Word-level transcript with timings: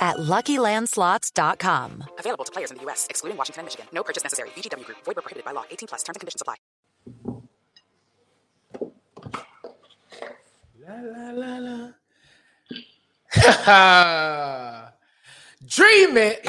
at 0.00 0.16
LuckyLandSlots.com. 0.16 2.04
Available 2.18 2.44
to 2.44 2.52
players 2.52 2.70
in 2.70 2.78
the 2.78 2.82
U.S., 2.84 3.06
excluding 3.10 3.36
Washington 3.36 3.60
and 3.60 3.66
Michigan. 3.66 3.86
No 3.92 4.02
purchase 4.02 4.24
necessary. 4.24 4.48
VGW 4.50 4.84
Group. 4.84 4.98
Void 5.04 5.16
where 5.16 5.22
prohibited 5.22 5.44
by 5.44 5.52
law. 5.52 5.64
18 5.70 5.88
plus. 5.88 6.02
Terms 6.02 6.16
and 6.16 6.20
conditions 6.20 6.42
apply. 6.42 6.56
La 10.88 10.94
la 11.02 11.30
la 11.30 11.58
la. 11.58 11.90
Dream 15.66 16.16
it, 16.16 16.48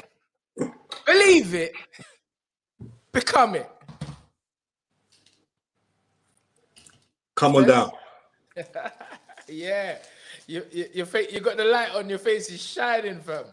believe 1.06 1.54
it, 1.54 1.74
become 3.12 3.56
it. 3.56 3.70
Come 7.36 7.56
on 7.58 7.68
down. 7.68 7.92
Yeah, 9.48 9.98
you, 10.52 10.66
you, 10.70 10.86
your 10.94 11.06
face, 11.06 11.32
you 11.32 11.40
got 11.40 11.56
the 11.56 11.64
light 11.64 11.96
on 11.96 12.10
your 12.10 12.20
face 12.20 12.50
is 12.50 12.62
shining, 12.62 13.22
fam. 13.22 13.46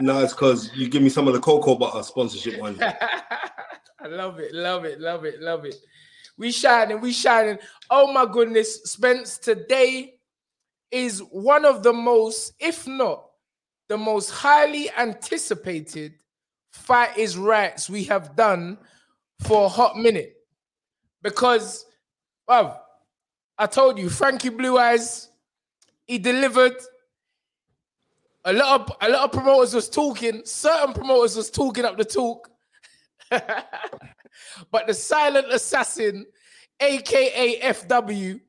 No, 0.00 0.20
it's 0.20 0.34
because 0.34 0.70
you 0.74 0.88
give 0.88 1.02
me 1.02 1.08
some 1.08 1.26
of 1.26 1.34
the 1.34 1.40
cocoa 1.40 1.76
butter 1.76 2.02
sponsorship 2.02 2.60
one. 2.60 2.76
I 2.82 4.06
love 4.08 4.40
it, 4.40 4.52
love 4.52 4.84
it, 4.84 5.00
love 5.00 5.24
it, 5.24 5.40
love 5.40 5.64
it. 5.64 5.76
We 6.36 6.52
shining, 6.52 7.00
we 7.00 7.12
shining. 7.12 7.58
Oh 7.88 8.12
my 8.12 8.26
goodness, 8.26 8.82
Spence, 8.84 9.38
today 9.38 10.14
is 10.90 11.20
one 11.30 11.64
of 11.64 11.82
the 11.82 11.92
most, 11.92 12.52
if 12.58 12.86
not 12.86 13.24
the 13.88 13.96
most 13.96 14.30
highly 14.30 14.90
anticipated 14.98 16.14
fight 16.72 17.16
is 17.16 17.38
rights 17.38 17.88
we 17.88 18.04
have 18.04 18.36
done 18.36 18.76
for 19.40 19.66
a 19.66 19.68
hot 19.68 19.96
minute. 19.96 20.34
Because, 21.22 21.86
well, 22.46 22.84
I 23.56 23.66
told 23.66 23.98
you, 23.98 24.10
Frankie 24.10 24.48
Blue 24.50 24.76
Eyes, 24.76 25.30
he 26.06 26.18
delivered. 26.18 26.76
A 28.46 28.52
lot 28.52 28.80
of 28.80 28.96
a 29.00 29.08
lot 29.08 29.24
of 29.24 29.32
promoters 29.32 29.72
was 29.72 29.88
talking, 29.88 30.42
certain 30.44 30.92
promoters 30.92 31.36
was 31.36 31.50
talking 31.50 31.84
up 31.84 31.96
the 31.96 32.04
talk. 32.04 32.50
but 33.30 34.86
the 34.86 34.92
silent 34.92 35.46
assassin, 35.50 36.26
aka 36.78 37.60
FW, 37.60 38.40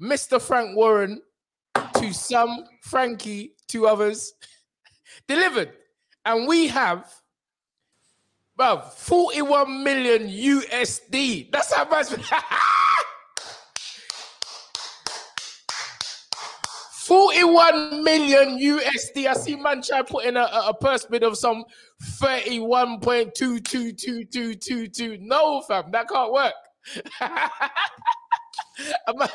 Mr. 0.00 0.40
Frank 0.40 0.74
Warren, 0.74 1.20
to 1.96 2.12
some, 2.14 2.64
Frankie, 2.82 3.52
to 3.68 3.86
others, 3.86 4.32
delivered. 5.28 5.72
And 6.24 6.48
we 6.48 6.68
have 6.68 7.12
well, 8.60 8.82
41 8.82 9.82
million 9.82 10.28
USD. 10.28 11.50
That's 11.50 11.72
how 11.72 11.88
much. 11.88 12.08
41 17.10 18.04
million 18.04 18.56
USD. 18.56 19.26
I 19.26 19.32
see 19.32 19.56
man 19.56 19.82
putting 20.06 20.36
a, 20.36 20.42
a, 20.42 20.68
a 20.68 20.74
purse 20.74 21.04
bid 21.06 21.24
of 21.24 21.36
some 21.36 21.64
31.222222. 22.20 25.20
No, 25.20 25.60
fam, 25.62 25.90
that 25.90 26.08
can't 26.08 26.32
work. 26.32 26.54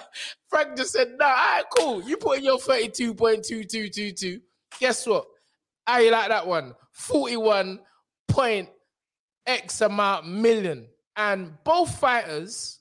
Frank 0.47 0.77
just 0.77 0.93
said, 0.93 1.17
nah, 1.19 1.25
all 1.25 1.35
right, 1.35 1.63
cool. 1.77 2.01
You 2.03 2.15
put 2.15 2.37
in 2.37 2.45
your 2.45 2.59
32.2222. 2.59 4.39
Guess 4.79 5.05
what? 5.05 5.25
I 5.85 6.09
like 6.09 6.29
that 6.29 6.47
one. 6.47 6.75
41 6.93 7.81
point 8.29 8.69
X 9.45 9.81
amount 9.81 10.29
million. 10.29 10.87
And 11.17 11.61
both 11.65 11.99
fighters, 11.99 12.79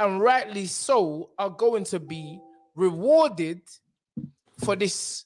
and 0.00 0.20
rightly 0.20 0.66
so, 0.66 1.30
are 1.38 1.50
going 1.50 1.84
to 1.84 2.00
be 2.00 2.40
rewarded 2.74 3.60
for 4.66 4.76
this 4.76 5.24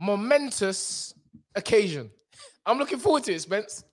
momentous 0.00 1.14
occasion. 1.54 2.10
I'm 2.66 2.78
looking 2.78 2.98
forward 2.98 3.22
to 3.24 3.32
it, 3.32 3.40
Spence. 3.40 3.84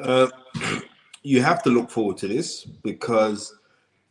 Uh, 0.00 0.28
you 1.22 1.42
have 1.42 1.62
to 1.64 1.70
look 1.70 1.90
forward 1.90 2.16
to 2.18 2.28
this 2.28 2.64
because 2.64 3.52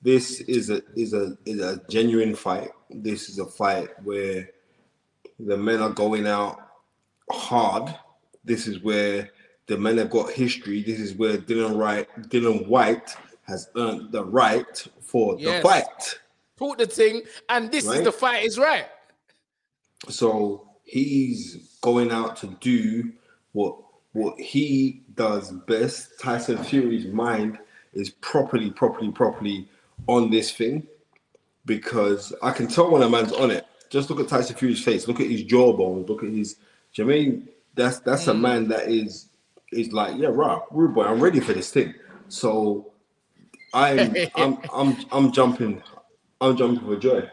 this 0.02 0.42
is 0.42 0.70
a 0.70 0.82
is 0.96 1.14
a 1.14 1.38
is 1.46 1.62
a 1.62 1.82
genuine 1.90 2.36
fight. 2.36 2.72
This 2.90 3.30
is 3.30 3.40
a 3.40 3.46
fight 3.46 3.90
where 4.04 4.50
the 5.40 5.58
men 5.58 5.82
are 5.82 5.92
going 5.92 6.28
out 6.28 6.60
hard. 7.32 7.96
This 8.44 8.68
is 8.68 8.84
where 8.84 9.30
the 9.68 9.78
men 9.78 9.98
have 9.98 10.10
got 10.10 10.32
history. 10.32 10.84
This 10.84 11.00
is 11.00 11.14
where 11.14 11.38
Dylan 11.38 11.78
Wright 11.78 12.08
Dillian 12.30 12.68
Whyte 12.68 13.16
has 13.44 13.70
earned 13.78 14.12
the 14.12 14.26
right 14.26 14.88
for 15.00 15.38
Yes. 15.40 15.64
the 15.64 15.70
fight. 15.70 16.20
Put 16.58 16.80
the 16.80 16.86
thing, 16.86 17.24
and 17.50 17.72
this 17.72 17.86
is 17.88 18.04
the 18.04 18.12
fight 18.12 18.44
is 18.44 18.58
right. 18.60 18.88
So 20.10 20.68
he's 20.84 21.78
going 21.82 22.12
out 22.12 22.36
to 22.38 22.48
do 22.60 23.12
what 23.54 23.78
what 24.14 24.40
he 24.40 25.02
does 25.16 25.52
best. 25.52 26.20
Tyson 26.20 26.62
Fury's 26.64 27.06
mind 27.08 27.58
is 27.94 28.10
properly, 28.10 28.70
properly, 28.70 29.12
properly 29.12 29.68
on 30.08 30.30
this 30.30 30.52
thing 30.52 30.86
because 31.66 32.34
I 32.42 32.52
can 32.52 32.68
tell 32.68 32.92
when 32.92 33.04
a 33.04 33.10
man's 33.10 33.32
on 33.32 33.52
it. 33.52 33.66
Just 33.90 34.10
look 34.10 34.20
at 34.20 34.28
Tyson 34.28 34.56
Fury's 34.56 34.84
face. 34.84 35.08
Look 35.08 35.20
at 35.20 35.30
his 35.30 35.44
jawbone. 35.44 36.06
Look 36.06 36.24
at 36.24 36.30
his. 36.30 36.56
Do 36.94 37.02
you 37.02 37.06
know 37.06 37.12
I 37.12 37.16
mean 37.16 37.50
that's 37.76 38.00
that's 38.00 38.28
a 38.28 38.34
mm. 38.34 38.42
man 38.42 38.68
that 38.70 38.90
is 38.90 39.28
is 39.72 39.92
like 39.94 40.18
yeah, 40.18 40.30
right, 40.32 40.62
rude 40.72 40.94
boy. 40.94 41.04
I'm 41.04 41.20
ready 41.20 41.40
for 41.40 41.54
this 41.54 41.72
thing. 41.72 41.94
So 42.28 42.92
I'm 43.74 44.16
I'm 44.36 44.58
I'm 44.74 44.98
I'm 45.12 45.32
jumping. 45.32 45.82
I'm 46.40 46.58
jumping 46.58 46.86
for 46.86 46.96
joy. 46.98 47.30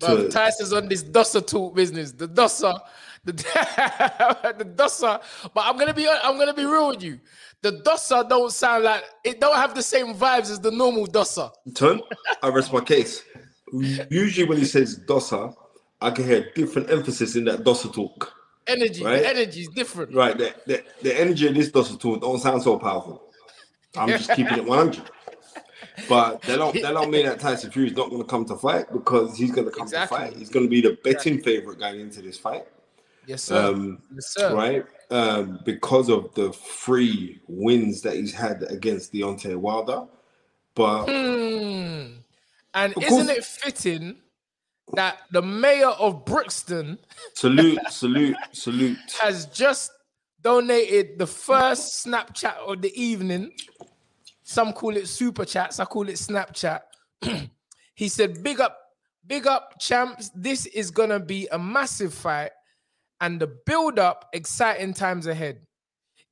But 0.00 0.16
to- 0.16 0.28
Tyson's 0.28 0.72
on 0.72 0.88
this 0.88 1.02
Dossa 1.02 1.46
talk 1.46 1.74
business. 1.74 2.12
The 2.12 2.28
Dossa, 2.28 2.78
the, 3.24 3.32
the. 4.58 5.20
But 5.54 5.64
I'm 5.66 5.76
gonna 5.78 5.94
be 5.94 6.08
I'm 6.08 6.38
gonna 6.38 6.54
be 6.54 6.64
real 6.64 6.88
with 6.88 7.02
you. 7.02 7.20
The 7.62 7.72
Dossa 7.72 8.28
don't 8.28 8.52
sound 8.52 8.84
like 8.84 9.04
it 9.24 9.40
don't 9.40 9.56
have 9.56 9.74
the 9.74 9.82
same 9.82 10.14
vibes 10.14 10.50
as 10.50 10.60
the 10.60 10.70
normal 10.70 11.06
Dossa. 11.06 11.50
Turn, 11.74 12.00
I 12.42 12.48
rest 12.48 12.72
my 12.72 12.80
case. 12.80 13.22
Usually, 14.10 14.46
when 14.48 14.58
he 14.58 14.64
says 14.64 14.98
dossa, 15.06 15.54
I 16.00 16.10
can 16.10 16.24
hear 16.24 16.50
different 16.54 16.90
emphasis 16.90 17.36
in 17.36 17.44
that 17.46 17.64
dossa 17.64 17.92
talk. 17.92 18.32
Energy, 18.66 19.04
Right. 19.04 19.20
the 19.22 19.28
energy 19.28 19.60
is 19.62 19.68
different. 19.68 20.14
Right, 20.14 20.36
the, 20.38 20.54
the, 20.66 20.84
the 21.02 21.18
energy 21.20 21.46
of 21.48 21.54
this 21.54 21.70
dossa 21.70 21.98
talk 22.00 22.20
don't 22.22 22.38
sound 22.38 22.62
so 22.62 22.78
powerful. 22.78 23.22
I'm 23.96 24.08
just 24.08 24.30
keeping 24.32 24.56
it 24.58 24.64
100. 24.64 25.02
But 26.08 26.42
that 26.42 26.56
don't 26.56 26.74
that 26.82 26.92
don't 26.92 27.10
mean 27.10 27.26
that 27.30 27.40
Tyson 27.40 27.70
Fury 27.70 27.88
is 27.88 27.96
not 27.96 28.10
going 28.10 28.22
to 28.22 28.28
come 28.28 28.44
to 28.46 28.56
fight 28.56 28.92
because 28.92 29.36
he's 29.38 29.50
going 29.50 29.66
to 29.66 29.70
come 29.70 29.84
Exactly. 29.84 30.18
to 30.18 30.24
fight. 30.24 30.36
He's 30.36 30.48
going 30.50 30.66
to 30.66 30.70
be 30.70 30.80
the 30.80 30.98
betting 31.04 31.40
favorite 31.42 31.78
going 31.78 32.00
into 32.00 32.20
this 32.22 32.38
fight. 32.38 32.66
Yes, 33.26 33.42
sir. 33.44 33.62
Um, 33.72 34.02
yes, 34.14 34.32
sir. 34.32 34.54
right? 34.54 34.84
Um, 35.10 35.60
because 35.64 36.08
of 36.08 36.32
the 36.34 36.52
three 36.52 37.40
wins 37.46 38.00
that 38.02 38.14
he's 38.16 38.32
had 38.34 38.62
against 38.70 39.12
Deontay 39.12 39.56
Wilder. 39.56 40.04
But 40.74 41.04
Hmm. 41.06 42.18
And 42.74 42.92
isn't 43.02 43.26
course. 43.26 43.28
it 43.28 43.44
fitting 43.44 44.16
that 44.94 45.18
the 45.32 45.42
mayor 45.42 45.88
of 45.88 46.24
Brixton 46.24 46.98
Salute, 47.34 47.78
salute, 47.90 48.36
salute. 48.52 48.98
has 49.20 49.46
just 49.46 49.90
donated 50.42 51.18
the 51.18 51.26
first 51.26 52.06
Snapchat 52.06 52.56
of 52.66 52.80
the 52.80 52.92
evening. 53.00 53.52
Some 54.48 54.72
call 54.72 54.96
it 54.96 55.08
super 55.08 55.44
chats, 55.44 55.78
I 55.78 55.84
call 55.84 56.08
it 56.08 56.14
Snapchat. 56.14 56.80
he 57.94 58.08
said, 58.08 58.42
Big 58.42 58.60
up, 58.60 58.78
big 59.26 59.46
up, 59.46 59.74
champs. 59.78 60.30
This 60.34 60.64
is 60.64 60.90
gonna 60.90 61.20
be 61.20 61.46
a 61.52 61.58
massive 61.58 62.14
fight 62.14 62.52
and 63.20 63.38
the 63.38 63.46
build 63.66 63.98
up, 63.98 64.24
exciting 64.32 64.94
times 64.94 65.26
ahead. 65.26 65.60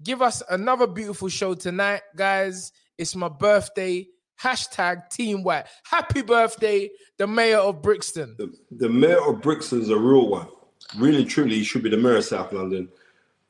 Give 0.03 0.23
us 0.23 0.43
another 0.49 0.87
beautiful 0.87 1.29
show 1.29 1.53
tonight, 1.53 2.01
guys. 2.17 2.73
It's 2.97 3.15
my 3.15 3.29
birthday. 3.29 4.07
Hashtag 4.43 5.11
Team 5.11 5.43
Whyte. 5.43 5.67
Happy 5.85 6.23
birthday, 6.23 6.89
the 7.19 7.27
mayor 7.27 7.59
of 7.59 7.83
Brixton. 7.83 8.35
The, 8.39 8.51
the 8.71 8.89
mayor 8.89 9.29
of 9.29 9.43
Brixton's 9.43 9.91
a 9.91 9.99
real 9.99 10.31
one. 10.31 10.49
Really, 10.97 11.27
truly, 11.27 11.57
he 11.57 11.65
should 11.65 11.83
be 11.83 11.91
the 11.91 11.99
mayor 11.99 12.17
of 12.17 12.25
South 12.25 12.51
London. 12.55 12.89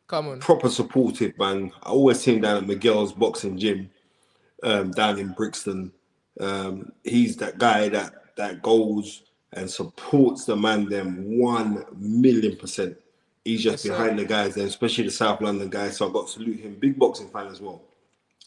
Come 0.08 0.26
on. 0.26 0.40
Proper 0.40 0.68
supportive, 0.68 1.38
man. 1.38 1.70
I 1.84 1.90
always 1.90 2.18
see 2.18 2.34
him 2.34 2.40
down 2.40 2.56
at 2.56 2.66
Miguel's 2.66 3.12
boxing 3.12 3.56
gym 3.56 3.90
um, 4.66 4.90
down 4.90 5.18
in 5.18 5.32
Brixton. 5.32 5.92
Um, 6.40 6.92
he's 7.04 7.36
that 7.38 7.56
guy 7.58 7.88
that 7.88 8.12
that 8.36 8.60
goes 8.62 9.22
and 9.54 9.70
supports 9.70 10.44
the 10.44 10.54
man 10.54 10.86
them 10.88 11.38
one 11.38 11.84
million 11.96 12.56
percent. 12.56 12.96
He's 13.44 13.62
just 13.62 13.84
Yes, 13.84 13.94
sir. 13.94 13.98
behind 13.98 14.18
the 14.18 14.24
guys 14.26 14.54
there, 14.56 14.66
especially 14.66 15.04
the 15.04 15.10
South 15.10 15.40
London 15.40 15.70
guys. 15.70 15.96
So 15.96 16.06
I've 16.06 16.12
got 16.12 16.26
to 16.26 16.32
salute 16.32 16.60
him. 16.60 16.74
Big 16.74 16.98
boxing 16.98 17.28
fan 17.28 17.46
as 17.46 17.60
well. 17.60 17.80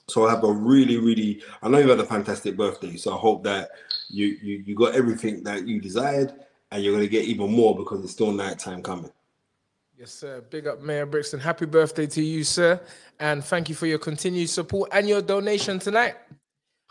So 0.07 0.27
I 0.27 0.31
have 0.31 0.43
a 0.43 0.51
really, 0.51 0.97
really. 0.97 1.41
I 1.63 1.69
know 1.69 1.77
you 1.79 1.89
had 1.89 1.99
a 1.99 2.05
fantastic 2.05 2.57
birthday. 2.57 2.95
So 2.97 3.15
I 3.15 3.17
hope 3.17 3.43
that 3.45 3.69
you 4.09 4.37
you 4.41 4.63
you 4.65 4.75
got 4.75 4.93
everything 4.95 5.43
that 5.43 5.67
you 5.67 5.79
desired, 5.81 6.33
and 6.71 6.83
you're 6.83 6.93
gonna 6.93 7.07
get 7.07 7.25
even 7.25 7.51
more 7.51 7.75
because 7.75 8.03
it's 8.03 8.13
still 8.13 8.31
night 8.31 8.59
time 8.59 8.83
coming. 8.83 9.11
Yes, 9.99 10.11
sir. 10.11 10.41
Big 10.49 10.65
up, 10.65 10.81
Mayor 10.81 11.05
Brixton. 11.05 11.41
Happy 11.41 11.65
birthday 11.65 12.07
to 12.07 12.23
you, 12.23 12.45
sir. 12.45 12.79
And 13.19 13.43
thank 13.43 13.67
you 13.67 13.75
for 13.75 13.85
your 13.85 13.99
continued 13.99 14.49
support 14.49 14.89
and 14.93 15.09
your 15.09 15.21
donation 15.21 15.77
tonight. 15.77 16.15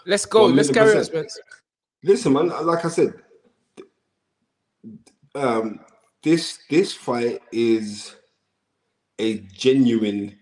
Let's 0.05 0.26
go. 0.26 0.44
Let's 0.44 0.70
carry 0.70 0.94
on. 0.94 1.05
Spence. 1.05 1.40
Listen, 2.05 2.34
man. 2.34 2.49
Like 2.66 2.84
I 2.84 2.88
said, 2.88 3.14
um, 5.34 5.81
this 6.22 6.58
this 6.69 6.93
fight 6.93 7.40
is 7.50 8.14
a 9.19 9.38
genuine 9.38 10.38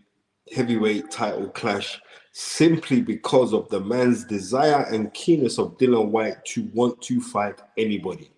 heavyweight 0.52 1.08
title 1.08 1.48
clash 1.50 2.00
simply 2.32 3.00
because 3.00 3.54
of 3.54 3.68
the 3.68 3.78
man's 3.78 4.24
desire 4.24 4.82
and 4.92 5.14
keenness 5.14 5.60
of 5.60 5.78
Dillian 5.78 6.08
Whyte 6.08 6.44
to 6.46 6.68
want 6.74 7.00
to 7.02 7.20
fight 7.20 7.62
anybody. 7.78 8.32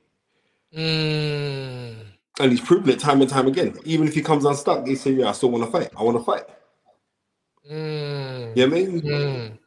Mm, 0.76 1.96
And 2.40 2.50
he's 2.52 2.60
proven 2.60 2.90
it 2.90 3.00
time 3.00 3.20
and 3.20 3.28
time 3.30 3.48
again. 3.48 3.76
Even 3.84 4.06
if 4.06 4.14
he 4.14 4.22
comes 4.22 4.44
unstuck, 4.44 4.86
he 4.86 4.94
said, 4.94 5.16
Yeah, 5.16 5.28
I 5.28 5.32
still 5.32 5.50
want 5.50 5.64
to 5.64 5.70
fight. 5.70 5.90
I 5.96 6.02
want 6.02 6.16
to 6.18 6.24
fight. 6.24 6.44
mm, 7.70 8.56
You 8.56 8.66
know 8.66 8.72
what 8.76 8.82
I 8.82 8.86
mean? 8.86 9.02
mm. 9.02 9.58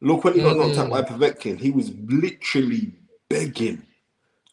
Look, 0.00 0.24
when 0.24 0.34
he 0.34 0.40
got 0.40 0.56
knocked 0.56 0.76
out 0.78 0.88
Mm. 0.88 0.90
by 0.90 1.02
Povetkin, 1.02 1.58
he 1.58 1.70
was 1.70 1.92
literally 2.06 2.92
begging 3.28 3.82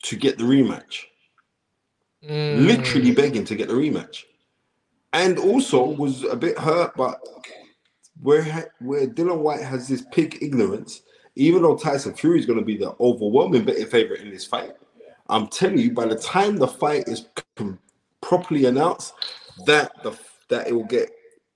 to 0.03 0.15
get 0.15 0.37
the 0.37 0.43
rematch. 0.43 1.05
Mm. 2.23 2.65
Literally 2.67 3.11
begging 3.11 3.43
to 3.45 3.55
get 3.55 3.67
the 3.67 3.73
rematch. 3.73 4.23
And 5.13 5.37
also 5.37 5.83
was 5.83 6.23
a 6.23 6.35
bit 6.35 6.57
hurt, 6.57 6.95
but 6.95 7.19
where 8.21 8.71
where 8.79 9.07
Dillian 9.07 9.39
Whyte 9.39 9.61
has 9.61 9.87
this 9.87 10.03
pig 10.11 10.37
ignorance, 10.41 11.01
even 11.35 11.61
though 11.63 11.75
Tyson 11.75 12.13
Fury 12.13 12.39
is 12.39 12.45
going 12.45 12.59
to 12.59 12.65
be 12.65 12.77
the 12.77 12.95
overwhelming 12.99 13.65
better 13.65 13.85
favorite 13.85 14.21
in 14.21 14.29
this 14.31 14.45
fight, 14.45 14.73
I'm 15.29 15.47
telling 15.47 15.79
you, 15.79 15.91
by 15.91 16.05
the 16.05 16.15
time 16.15 16.57
the 16.57 16.67
fight 16.67 17.07
is 17.07 17.27
properly 18.21 18.65
announced, 18.65 19.13
that 19.65 19.91
the 20.03 20.17
that 20.49 20.67
it 20.67 20.73
will 20.73 20.85
get 20.85 21.09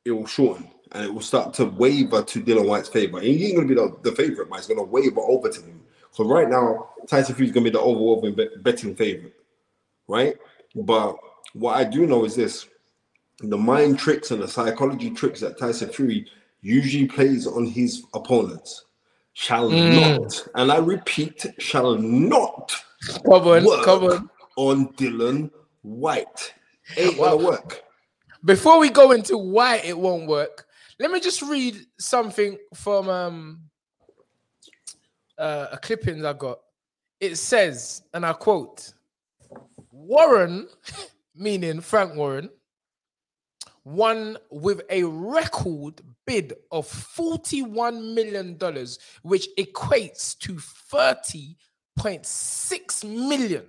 it 0.05 0.11
will 0.11 0.25
shorten 0.27 0.69
and 0.93 1.05
it 1.05 1.13
will 1.13 1.21
start 1.21 1.53
to 1.55 1.65
waver 1.65 2.23
to 2.23 2.41
Dillian 2.41 2.67
Whyte's 2.67 2.89
favor. 2.89 3.17
And 3.17 3.27
he 3.27 3.47
ain't 3.47 3.55
going 3.55 3.67
to 3.67 3.75
be 3.75 3.79
the, 3.79 4.09
the 4.09 4.15
favorite, 4.15 4.49
but 4.49 4.59
it's 4.59 4.67
going 4.67 4.79
to 4.79 4.83
waver 4.83 5.19
over 5.19 5.49
to 5.49 5.61
him. 5.61 5.81
So 6.11 6.23
right 6.23 6.49
now, 6.49 6.89
Tyson 7.07 7.35
Fury 7.35 7.49
is 7.49 7.53
going 7.53 7.65
to 7.65 7.71
be 7.71 7.77
the 7.77 7.81
overwhelming 7.81 8.35
bet- 8.35 8.63
betting 8.63 8.95
favorite, 8.95 9.35
right? 10.07 10.37
But 10.75 11.17
what 11.53 11.75
I 11.75 11.83
do 11.83 12.07
know 12.07 12.25
is 12.25 12.35
this: 12.35 12.67
the 13.39 13.57
mind 13.57 13.99
tricks 13.99 14.31
and 14.31 14.41
the 14.41 14.47
psychology 14.47 15.11
tricks 15.11 15.41
that 15.41 15.59
Tyson 15.59 15.89
Fury 15.89 16.25
usually 16.61 17.07
plays 17.07 17.45
on 17.45 17.65
his 17.65 18.03
opponents 18.13 18.85
shall 19.37 19.69
not, 19.69 20.47
and 20.55 20.71
I 20.71 20.77
repeat, 20.77 21.45
shall 21.59 21.95
not 21.95 22.75
Come 23.23 23.47
on, 23.47 23.63
work 23.63 23.85
come 23.85 24.03
on. 24.03 24.29
on 24.55 24.87
Dillian 24.93 25.51
Whyte. 25.83 26.53
Ain't 26.97 27.17
Wow. 27.17 27.37
gonna 27.37 27.45
work. 27.45 27.83
Before 28.43 28.79
we 28.79 28.89
go 28.89 29.11
into 29.11 29.37
why 29.37 29.77
it 29.77 29.97
won't 29.97 30.27
work, 30.27 30.65
let 30.99 31.11
me 31.11 31.19
just 31.19 31.43
read 31.43 31.75
something 31.99 32.57
from 32.73 33.09
um 33.09 33.59
uh, 35.37 35.67
a 35.71 35.77
clipping 35.77 36.25
I 36.25 36.33
got. 36.33 36.57
It 37.19 37.35
says, 37.35 38.01
and 38.15 38.25
I 38.25 38.33
quote: 38.33 38.91
Warren, 39.91 40.67
meaning 41.35 41.79
Frank 41.79 42.15
Warren, 42.15 42.49
won 43.87 44.37
with 44.51 44.81
a 44.89 45.03
record 45.03 46.01
bid 46.25 46.53
of 46.71 46.85
$41 46.85 48.13
million, 48.13 48.57
which 49.21 49.47
equates 49.57 50.37
to 50.39 50.55
30.6 50.55 53.27
million 53.27 53.63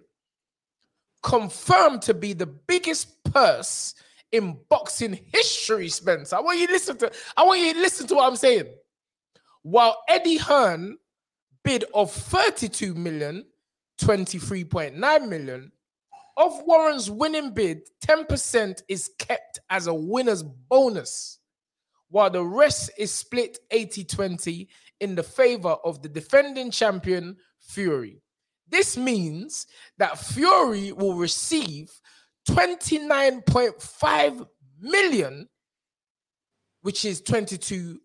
confirmed 1.23 2.03
to 2.03 2.15
be 2.15 2.33
the 2.33 2.47
biggest 2.47 3.23
purse 3.33 3.95
in 4.33 4.59
boxing 4.69 5.21
history, 5.33 5.89
Spencer. 5.89 6.35
I 6.37 6.41
want 6.41 6.59
you 6.59 6.67
to 6.67 6.73
listen 6.73 6.97
to 6.99 7.13
I 7.37 7.45
want 7.45 7.61
you 7.61 7.75
to 7.75 7.81
listen 7.81 8.09
to 8.09 8.17
what 8.17 8.29
I'm 8.29 8.35
saying. 8.37 8.67
While 9.63 10.03
Eddie 10.09 10.39
Hearn 10.39 10.99
bid 11.63 11.85
of 11.95 12.11
32 12.11 12.95
million, 12.95 13.45
23.9 14.01 15.29
million, 15.29 15.71
of 16.39 16.63
Warren's 16.65 17.11
winning 17.11 17.51
bid, 17.51 17.83
10% 18.07 18.83
is 18.89 19.11
kept 19.19 19.59
as 19.69 19.89
a 19.89 19.95
winner's 19.95 20.43
bonus, 20.43 21.41
while 22.09 22.31
the 22.31 22.45
rest 22.45 22.91
is 22.97 23.13
split 23.13 23.59
80-20 23.73 24.69
in 25.01 25.15
the 25.15 25.23
favor 25.23 25.77
of 25.85 26.01
the 26.01 26.09
defending 26.09 26.71
champion 26.71 27.37
Fury. 27.61 28.23
This 28.69 28.97
means 28.97 29.67
that 29.99 30.19
Fury 30.19 30.93
will 30.93 31.15
receive 31.15 31.91
29.5 32.49 34.47
million, 34.81 35.49
which 36.83 37.05
is 37.05 37.21
22 37.21 38.01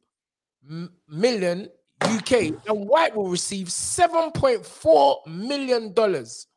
million 1.08 1.70
UK, 2.02 2.32
and 2.32 2.88
Whyte 2.88 3.16
will 3.16 3.30
receive 3.30 3.68
7.4 3.68 5.28
million 5.28 5.94
dollars, 5.94 6.48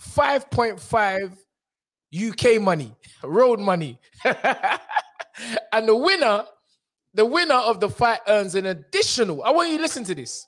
5.5 0.00 1.36
UK 2.14 2.60
money, 2.62 2.94
road 3.22 3.60
money. 3.60 3.98
and 4.24 5.88
the 5.88 5.96
winner, 5.96 6.44
the 7.14 7.24
winner 7.24 7.54
of 7.54 7.80
the 7.80 7.88
fight 7.88 8.20
earns 8.28 8.54
an 8.54 8.66
additional. 8.66 9.42
I 9.42 9.50
want 9.50 9.70
you 9.70 9.76
to 9.76 9.82
listen 9.82 10.04
to 10.04 10.14
this. 10.14 10.46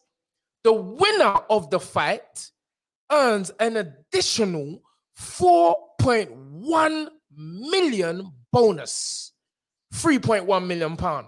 The 0.64 0.72
winner 0.72 1.34
of 1.50 1.70
the 1.70 1.80
fight 1.80 2.50
earns 3.10 3.50
an 3.60 3.76
additional 3.76 4.82
4.1 5.18 7.08
million 7.36 8.32
bonus, 8.52 9.32
3.1 9.94 10.66
million 10.66 10.96
pound. 10.96 11.26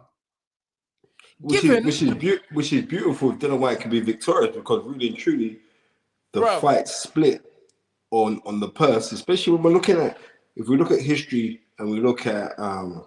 Which 1.38 1.62
Given- 1.62 1.88
is 1.88 2.00
which 2.00 2.02
is, 2.02 2.14
beau- 2.14 2.44
which 2.52 2.72
is 2.74 2.84
beautiful 2.84 3.30
if 3.30 3.38
Dillian 3.38 3.58
Whyte 3.60 3.80
can 3.80 3.90
be 3.90 4.00
victorious 4.00 4.54
because 4.54 4.84
really 4.84 5.08
and 5.08 5.16
truly 5.16 5.58
the 6.32 6.40
Bro. 6.40 6.60
fight 6.60 6.86
split 6.86 7.49
on 8.10 8.40
on 8.44 8.60
the 8.60 8.68
purse, 8.68 9.12
especially 9.12 9.54
when 9.54 9.62
we're 9.62 9.72
looking 9.72 9.96
at 9.98 10.18
if 10.56 10.68
we 10.68 10.76
look 10.76 10.90
at 10.90 11.00
history 11.00 11.60
and 11.78 11.90
we 11.90 12.00
look 12.00 12.26
at 12.26 12.58
um 12.58 13.06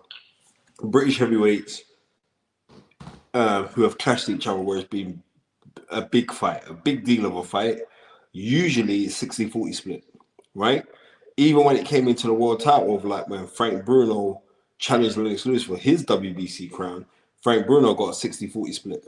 British 0.81 1.17
heavyweights 1.17 1.83
uh, 3.33 3.63
who 3.67 3.83
have 3.83 3.97
clashed 3.97 4.29
each 4.29 4.47
other 4.47 4.59
where 4.59 4.77
it's 4.77 4.87
been 4.89 5.21
a 5.89 6.01
big 6.01 6.31
fight, 6.31 6.61
a 6.67 6.73
big 6.73 7.03
deal 7.03 7.25
of 7.25 7.35
a 7.35 7.43
fight, 7.43 7.79
usually 8.31 9.03
it's 9.03 9.21
60-40 9.21 9.75
split, 9.75 10.03
right? 10.53 10.83
Even 11.37 11.63
when 11.63 11.75
it 11.75 11.85
came 11.85 12.07
into 12.07 12.27
the 12.27 12.33
world 12.33 12.59
title 12.59 12.95
of 12.95 13.05
like 13.05 13.27
when 13.27 13.47
Frank 13.47 13.85
Bruno 13.85 14.41
challenged 14.77 15.17
Lennox 15.17 15.45
Lewis 15.45 15.63
for 15.63 15.77
his 15.77 16.05
WBC 16.05 16.71
crown, 16.71 17.05
Frank 17.41 17.65
Bruno 17.65 17.93
got 17.93 18.09
a 18.09 18.27
60-40 18.27 18.73
split. 18.73 19.07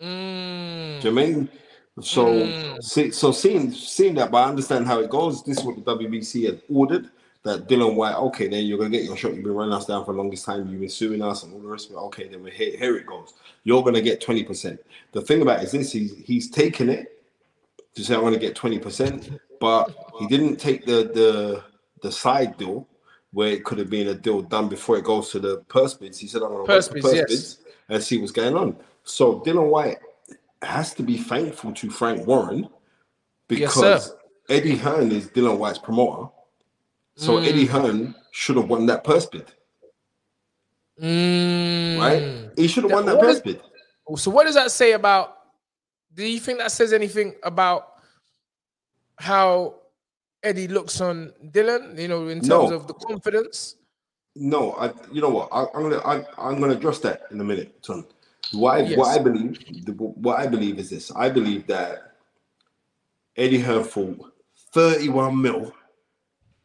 Mm, 0.00 1.00
Do 1.00 1.08
you 1.08 1.14
know 1.14 1.22
I 1.22 1.26
mean? 1.26 1.48
So, 2.00 2.26
mm. 2.26 2.82
see, 2.82 3.10
so 3.10 3.32
seeing 3.32 3.70
seeing 3.70 4.14
that, 4.14 4.30
but 4.30 4.38
I 4.38 4.48
understand 4.48 4.86
how 4.86 5.00
it 5.00 5.10
goes. 5.10 5.42
This 5.44 5.58
is 5.58 5.64
what 5.64 5.76
the 5.76 5.82
WBC 5.82 6.46
had 6.46 6.62
ordered. 6.72 7.10
That 7.44 7.66
Dillian 7.66 7.96
Whyte, 7.96 8.14
okay, 8.14 8.46
then 8.46 8.66
you're 8.66 8.78
gonna 8.78 8.90
get 8.90 9.02
your 9.02 9.16
shot. 9.16 9.34
You've 9.34 9.42
been 9.42 9.52
running 9.52 9.74
us 9.74 9.86
down 9.86 10.04
for 10.04 10.12
the 10.12 10.18
longest 10.18 10.44
time. 10.44 10.68
You've 10.68 10.80
been 10.80 10.88
suing 10.88 11.22
us 11.22 11.42
and 11.42 11.52
all 11.52 11.58
the 11.58 11.66
rest 11.66 11.90
of 11.90 11.96
it. 11.96 11.98
Okay, 11.98 12.28
then 12.28 12.44
here, 12.46 12.76
here 12.76 12.96
it 12.96 13.04
goes. 13.04 13.34
You're 13.64 13.82
gonna 13.82 14.00
get 14.00 14.20
twenty 14.20 14.44
percent. 14.44 14.80
The 15.10 15.20
thing 15.20 15.42
about 15.42 15.58
it 15.60 15.64
is 15.64 15.72
this: 15.72 15.92
he's 15.92 16.16
he's 16.24 16.50
taken 16.50 16.88
it 16.88 17.12
to 17.94 18.04
say 18.04 18.14
I 18.14 18.18
want 18.18 18.34
to 18.34 18.40
get 18.40 18.56
20%, 18.56 19.38
but 19.60 19.94
he 20.18 20.26
didn't 20.26 20.56
take 20.56 20.86
the 20.86 21.10
the 21.14 21.64
the 22.02 22.12
side 22.12 22.56
deal 22.56 22.86
where 23.32 23.48
it 23.48 23.64
could 23.64 23.78
have 23.78 23.88
been 23.88 24.08
a 24.08 24.14
deal 24.14 24.42
done 24.42 24.68
before 24.68 24.98
it 24.98 25.04
goes 25.04 25.30
to 25.30 25.38
the 25.38 25.58
purse 25.68 25.94
bids. 25.94 26.18
He 26.18 26.26
said, 26.26 26.42
I'm 26.42 26.52
gonna 26.52 26.64
Purse 26.64 26.90
wait 26.90 27.02
bids, 27.02 27.06
purse 27.06 27.14
yes. 27.16 27.28
bids 27.28 27.58
and 27.88 28.02
see 28.02 28.18
what's 28.18 28.32
going 28.32 28.56
on. 28.56 28.76
So 29.04 29.40
Dillian 29.40 29.70
Whyte 29.70 29.98
has 30.62 30.94
to 30.94 31.02
be 31.02 31.16
thankful 31.18 31.72
to 31.72 31.90
Frank 31.90 32.26
Warren 32.26 32.68
because 33.48 33.74
sir. 34.06 34.18
Eddie 34.48 34.76
Hearn 34.76 35.10
is 35.12 35.28
Dillian 35.28 35.58
Whyte's 35.58 35.78
promoter. 35.78 36.28
So 37.16 37.36
Mm. 37.38 37.46
Eddie 37.48 37.66
Hearn 37.66 38.14
should 38.32 38.56
have 38.56 38.68
won 38.68 38.86
that 38.86 39.04
purse 39.04 39.26
bid, 39.26 39.52
Mm. 41.00 41.98
right? 41.98 42.50
He 42.56 42.68
should 42.68 42.84
have 42.84 42.92
won 42.92 43.06
that 43.06 43.20
purse 43.20 43.40
bid. 43.40 43.60
So 44.16 44.30
what 44.30 44.44
does 44.44 44.54
that 44.54 44.70
say 44.70 44.92
about? 44.92 45.38
Do 46.14 46.24
you 46.24 46.38
think 46.40 46.58
that 46.58 46.70
says 46.72 46.92
anything 46.92 47.34
about 47.42 47.94
how 49.16 49.76
Eddie 50.42 50.68
looks 50.68 51.00
on 51.00 51.32
Dillian? 51.44 51.98
You 51.98 52.08
know, 52.08 52.28
in 52.28 52.38
terms 52.38 52.48
No. 52.48 52.74
of 52.74 52.86
the 52.86 52.94
confidence. 52.94 53.76
No, 54.34 54.72
I. 54.72 54.92
You 55.12 55.20
know 55.20 55.28
what? 55.30 55.48
I, 55.52 55.64
I'm 55.74 55.82
gonna. 55.82 55.98
I, 56.04 56.24
I'm 56.38 56.60
gonna 56.60 56.72
address 56.74 56.98
that 57.00 57.22
in 57.30 57.40
a 57.40 57.44
minute, 57.44 57.74
son. 57.82 58.04
What 58.52 58.74
I, 58.76 58.80
Yes. 58.82 58.98
what 58.98 59.08
I 59.18 59.22
believe, 59.22 59.84
the, 59.86 59.92
what 59.92 60.38
I 60.38 60.46
believe 60.46 60.78
is 60.78 60.90
this. 60.90 61.10
I 61.14 61.28
believe 61.30 61.66
that 61.68 62.14
Eddie 63.36 63.58
Hearn 63.58 63.84
for 63.84 64.14
31 64.74 65.40
mil. 65.40 65.72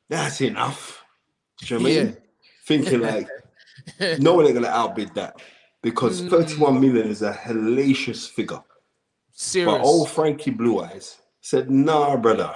That's 0.09 0.41
enough. 0.41 1.03
Do 1.59 1.65
you 1.75 1.79
know 1.79 1.83
what 1.83 1.91
I 1.91 1.95
mean? 1.95 2.07
Yeah. 2.07 2.13
Thinking 2.65 3.01
like 3.01 3.27
no 4.19 4.33
one 4.33 4.45
ain't 4.45 4.53
gonna 4.55 4.67
outbid 4.67 5.13
that 5.15 5.41
because 5.81 6.21
Mm. 6.21 6.29
31 6.29 6.79
million 6.81 7.07
is 7.07 7.21
a 7.21 7.33
hellacious 7.33 8.29
figure. 8.29 8.61
Serious. 9.31 9.71
But 9.71 9.81
old 9.85 10.09
Frankie 10.09 10.51
Blue 10.51 10.81
Eyes 10.81 11.17
said, 11.41 11.69
"Nah, 11.69 12.17
brother." 12.17 12.53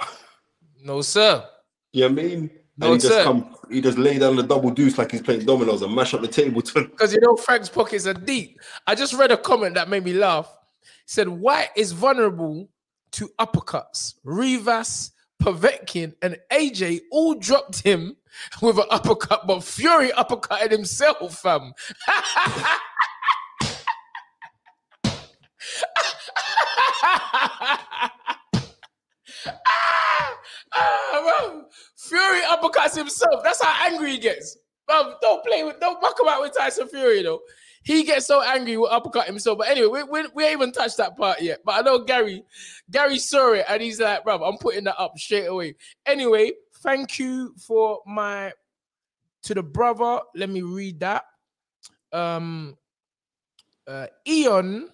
no, 0.82 1.00
sir. 1.00 1.44
You 1.92 2.08
know 2.08 2.14
what 2.14 2.20
I 2.24 2.26
mean? 2.26 2.50
No, 2.78 2.86
and 2.86 2.94
he 2.94 3.00
just 3.00 3.12
sir. 3.12 3.24
come, 3.24 3.54
he 3.70 3.80
just 3.80 3.98
lay 3.98 4.18
down 4.18 4.36
the 4.36 4.42
double 4.42 4.70
deuce 4.70 4.96
like 4.96 5.10
he's 5.10 5.20
playing 5.20 5.44
dominoes 5.44 5.82
and 5.82 5.94
mash 5.94 6.14
up 6.14 6.22
the 6.22 6.28
table. 6.28 6.62
To, 6.62 6.84
Because 6.84 7.12
you 7.12 7.20
know 7.20 7.36
Frank's 7.36 7.68
pockets 7.68 8.06
are 8.06 8.14
deep. 8.14 8.58
I 8.86 8.94
just 8.94 9.12
read 9.12 9.30
a 9.30 9.36
comment 9.36 9.74
that 9.74 9.90
made 9.90 10.04
me 10.04 10.14
laugh. 10.14 10.50
He 10.80 10.88
said 11.06 11.28
Whyte 11.28 11.68
is 11.76 11.92
vulnerable 11.92 12.70
to 13.12 13.28
uppercuts. 13.38 14.14
Rivas, 14.24 15.10
Povetkin, 15.42 16.14
and 16.22 16.38
AJ 16.50 17.00
all 17.10 17.34
dropped 17.34 17.82
him 17.82 18.16
with 18.62 18.78
an 18.78 18.84
uppercut, 18.90 19.46
but 19.46 19.62
Fury 19.62 20.08
uppercutted 20.10 20.70
himself, 20.70 21.38
fam. 21.38 21.72
Ah, 30.74 31.40
bro. 31.48 31.64
Fury 31.96 32.40
uppercuts 32.42 32.96
himself. 32.96 33.42
That's 33.44 33.62
how 33.62 33.86
angry 33.90 34.12
he 34.12 34.18
gets. 34.18 34.56
Bro, 34.86 35.14
don't 35.20 35.44
play 35.44 35.62
with, 35.64 35.78
don't 35.80 36.00
muck 36.00 36.16
about 36.20 36.40
with 36.42 36.56
Tyson 36.56 36.88
Fury, 36.88 37.22
though. 37.22 37.40
He 37.84 38.04
gets 38.04 38.26
so 38.26 38.42
angry 38.42 38.76
with 38.76 38.90
uppercut 38.92 39.26
himself. 39.26 39.58
But 39.58 39.68
anyway, 39.68 39.88
we, 39.88 40.02
we, 40.04 40.28
we 40.34 40.44
ain't 40.44 40.52
even 40.52 40.72
touched 40.72 40.98
that 40.98 41.16
part 41.16 41.42
yet. 41.42 41.60
But 41.64 41.72
I 41.72 41.80
know 41.80 42.04
Gary, 42.04 42.44
Gary 42.90 43.18
saw 43.18 43.52
it 43.54 43.64
and 43.68 43.82
he's 43.82 44.00
like, 44.00 44.22
bro, 44.24 44.42
I'm 44.44 44.56
putting 44.58 44.84
that 44.84 45.00
up 45.00 45.18
straight 45.18 45.46
away. 45.46 45.74
Anyway, 46.06 46.52
thank 46.82 47.18
you 47.18 47.54
for 47.66 47.98
my 48.06 48.52
to 49.42 49.54
the 49.54 49.62
brother. 49.64 50.20
Let 50.36 50.48
me 50.48 50.62
read 50.62 51.00
that. 51.00 51.24
Um 52.12 52.76
uh 53.88 54.06
Eon 54.28 54.88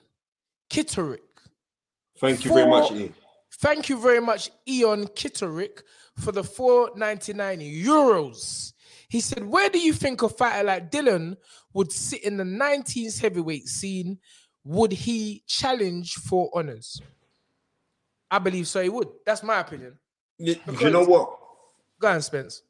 Kitterick. 0.70 1.18
thank 2.18 2.42
you 2.44 2.54
very 2.54 2.70
much, 2.70 2.88
For- 2.88 2.94
Ian. 2.94 3.14
Thank 3.60 3.88
you 3.88 4.00
very 4.00 4.20
much, 4.20 4.50
Eon 4.68 5.06
Kitterick, 5.08 5.82
for 6.16 6.32
the 6.32 6.44
499 6.44 7.60
euros. 7.60 8.72
He 9.08 9.20
said, 9.20 9.44
Where 9.44 9.68
do 9.68 9.78
you 9.78 9.92
think 9.92 10.22
a 10.22 10.28
fighter 10.28 10.64
like 10.64 10.90
Dillian 10.90 11.36
would 11.72 11.90
sit 11.90 12.22
in 12.24 12.36
the 12.36 12.44
19s 12.44 13.20
heavyweight 13.20 13.66
scene? 13.66 14.18
Would 14.64 14.92
he 14.92 15.42
challenge 15.46 16.14
for 16.14 16.50
honors? 16.54 17.00
I 18.30 18.38
believe 18.38 18.68
so, 18.68 18.82
he 18.82 18.90
would. 18.90 19.08
That's 19.24 19.42
my 19.42 19.60
opinion. 19.60 19.98
You, 20.38 20.56
you 20.80 20.90
know 20.90 21.04
what? 21.04 21.36
Go 21.98 22.08
on, 22.08 22.22
Spence. 22.22 22.62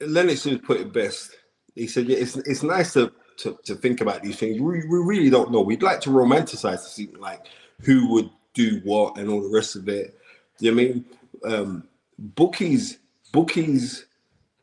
Lennox 0.00 0.48
put 0.64 0.80
it 0.80 0.92
best. 0.92 1.36
He 1.74 1.86
said, 1.86 2.08
"Yeah, 2.08 2.18
it's 2.18 2.36
it's 2.36 2.62
nice 2.62 2.92
to 2.94 3.12
to, 3.38 3.58
to 3.64 3.74
think 3.74 4.00
about 4.00 4.22
these 4.22 4.36
things. 4.36 4.60
We, 4.60 4.86
we 4.86 4.98
really 4.98 5.30
don't 5.30 5.52
know. 5.52 5.60
We'd 5.60 5.82
like 5.82 6.00
to 6.02 6.10
romanticize 6.10 6.82
the 6.82 6.88
scene, 6.88 7.14
like 7.18 7.46
who 7.82 8.08
would 8.12 8.30
do 8.54 8.80
what 8.84 9.18
and 9.18 9.28
all 9.28 9.42
the 9.42 9.54
rest 9.54 9.76
of 9.76 9.88
it. 9.88 10.18
You 10.58 10.70
know 10.70 10.76
what 10.76 10.82
I 10.82 10.88
mean? 10.88 11.04
Um, 11.44 11.88
bookies 12.18 12.98
bookies 13.32 14.06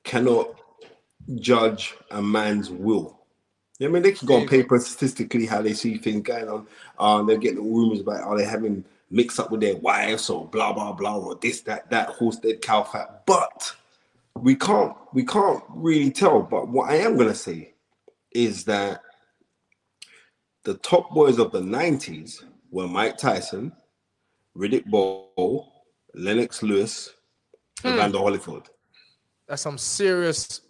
cannot 0.03 0.48
judge 1.36 1.95
a 2.10 2.21
man's 2.21 2.69
will. 2.69 3.19
You 3.79 3.88
know 3.88 3.91
what 3.93 4.00
I 4.00 4.01
mean? 4.01 4.03
They 4.03 4.12
can 4.12 4.27
go 4.27 4.36
on 4.38 4.48
paper 4.48 4.79
statistically 4.79 5.45
how 5.45 5.62
they 5.62 5.74
see 5.74 5.98
things 5.98 6.24
going 6.24 6.48
on. 6.48 6.67
Uh, 6.98 7.24
they're 7.24 7.38
getting 7.38 7.74
rumors 7.74 8.00
about 8.01 8.21
are 8.21 8.38
they 8.38 8.45
having 8.45 8.86
mix 9.10 9.39
up 9.39 9.51
with 9.51 9.60
their 9.60 9.75
wives 9.77 10.29
or 10.29 10.48
blah 10.48 10.71
blah 10.71 10.93
blah 10.93 11.17
or 11.17 11.36
this 11.36 11.62
that 11.62 11.89
that 11.89 12.10
horse 12.10 12.38
dead 12.38 12.62
cow 12.62 12.83
fat. 12.83 13.25
But 13.25 13.75
we 14.36 14.55
can't 14.55 14.95
we 15.13 15.25
can't 15.25 15.63
really 15.69 16.12
tell. 16.12 16.41
But 16.41 16.69
what 16.69 16.89
I 16.89 16.98
am 16.98 17.17
gonna 17.17 17.36
say 17.36 17.74
is 18.31 18.63
that 18.65 19.01
the 20.63 20.75
top 20.75 21.12
boys 21.12 21.39
of 21.39 21.51
the 21.51 21.60
90s 21.60 22.43
were 22.69 22.88
Mike 22.88 23.17
Tyson, 23.17 23.71
Riddick 24.55 24.86
Bowe, 24.86 25.71
Lennox 26.13 26.63
Lewis, 26.63 27.13
and 27.84 27.96
Evander 27.96 28.20
Holyfield. 28.20 28.68
That's 29.48 29.62
some 29.62 29.77
serious, 29.77 30.62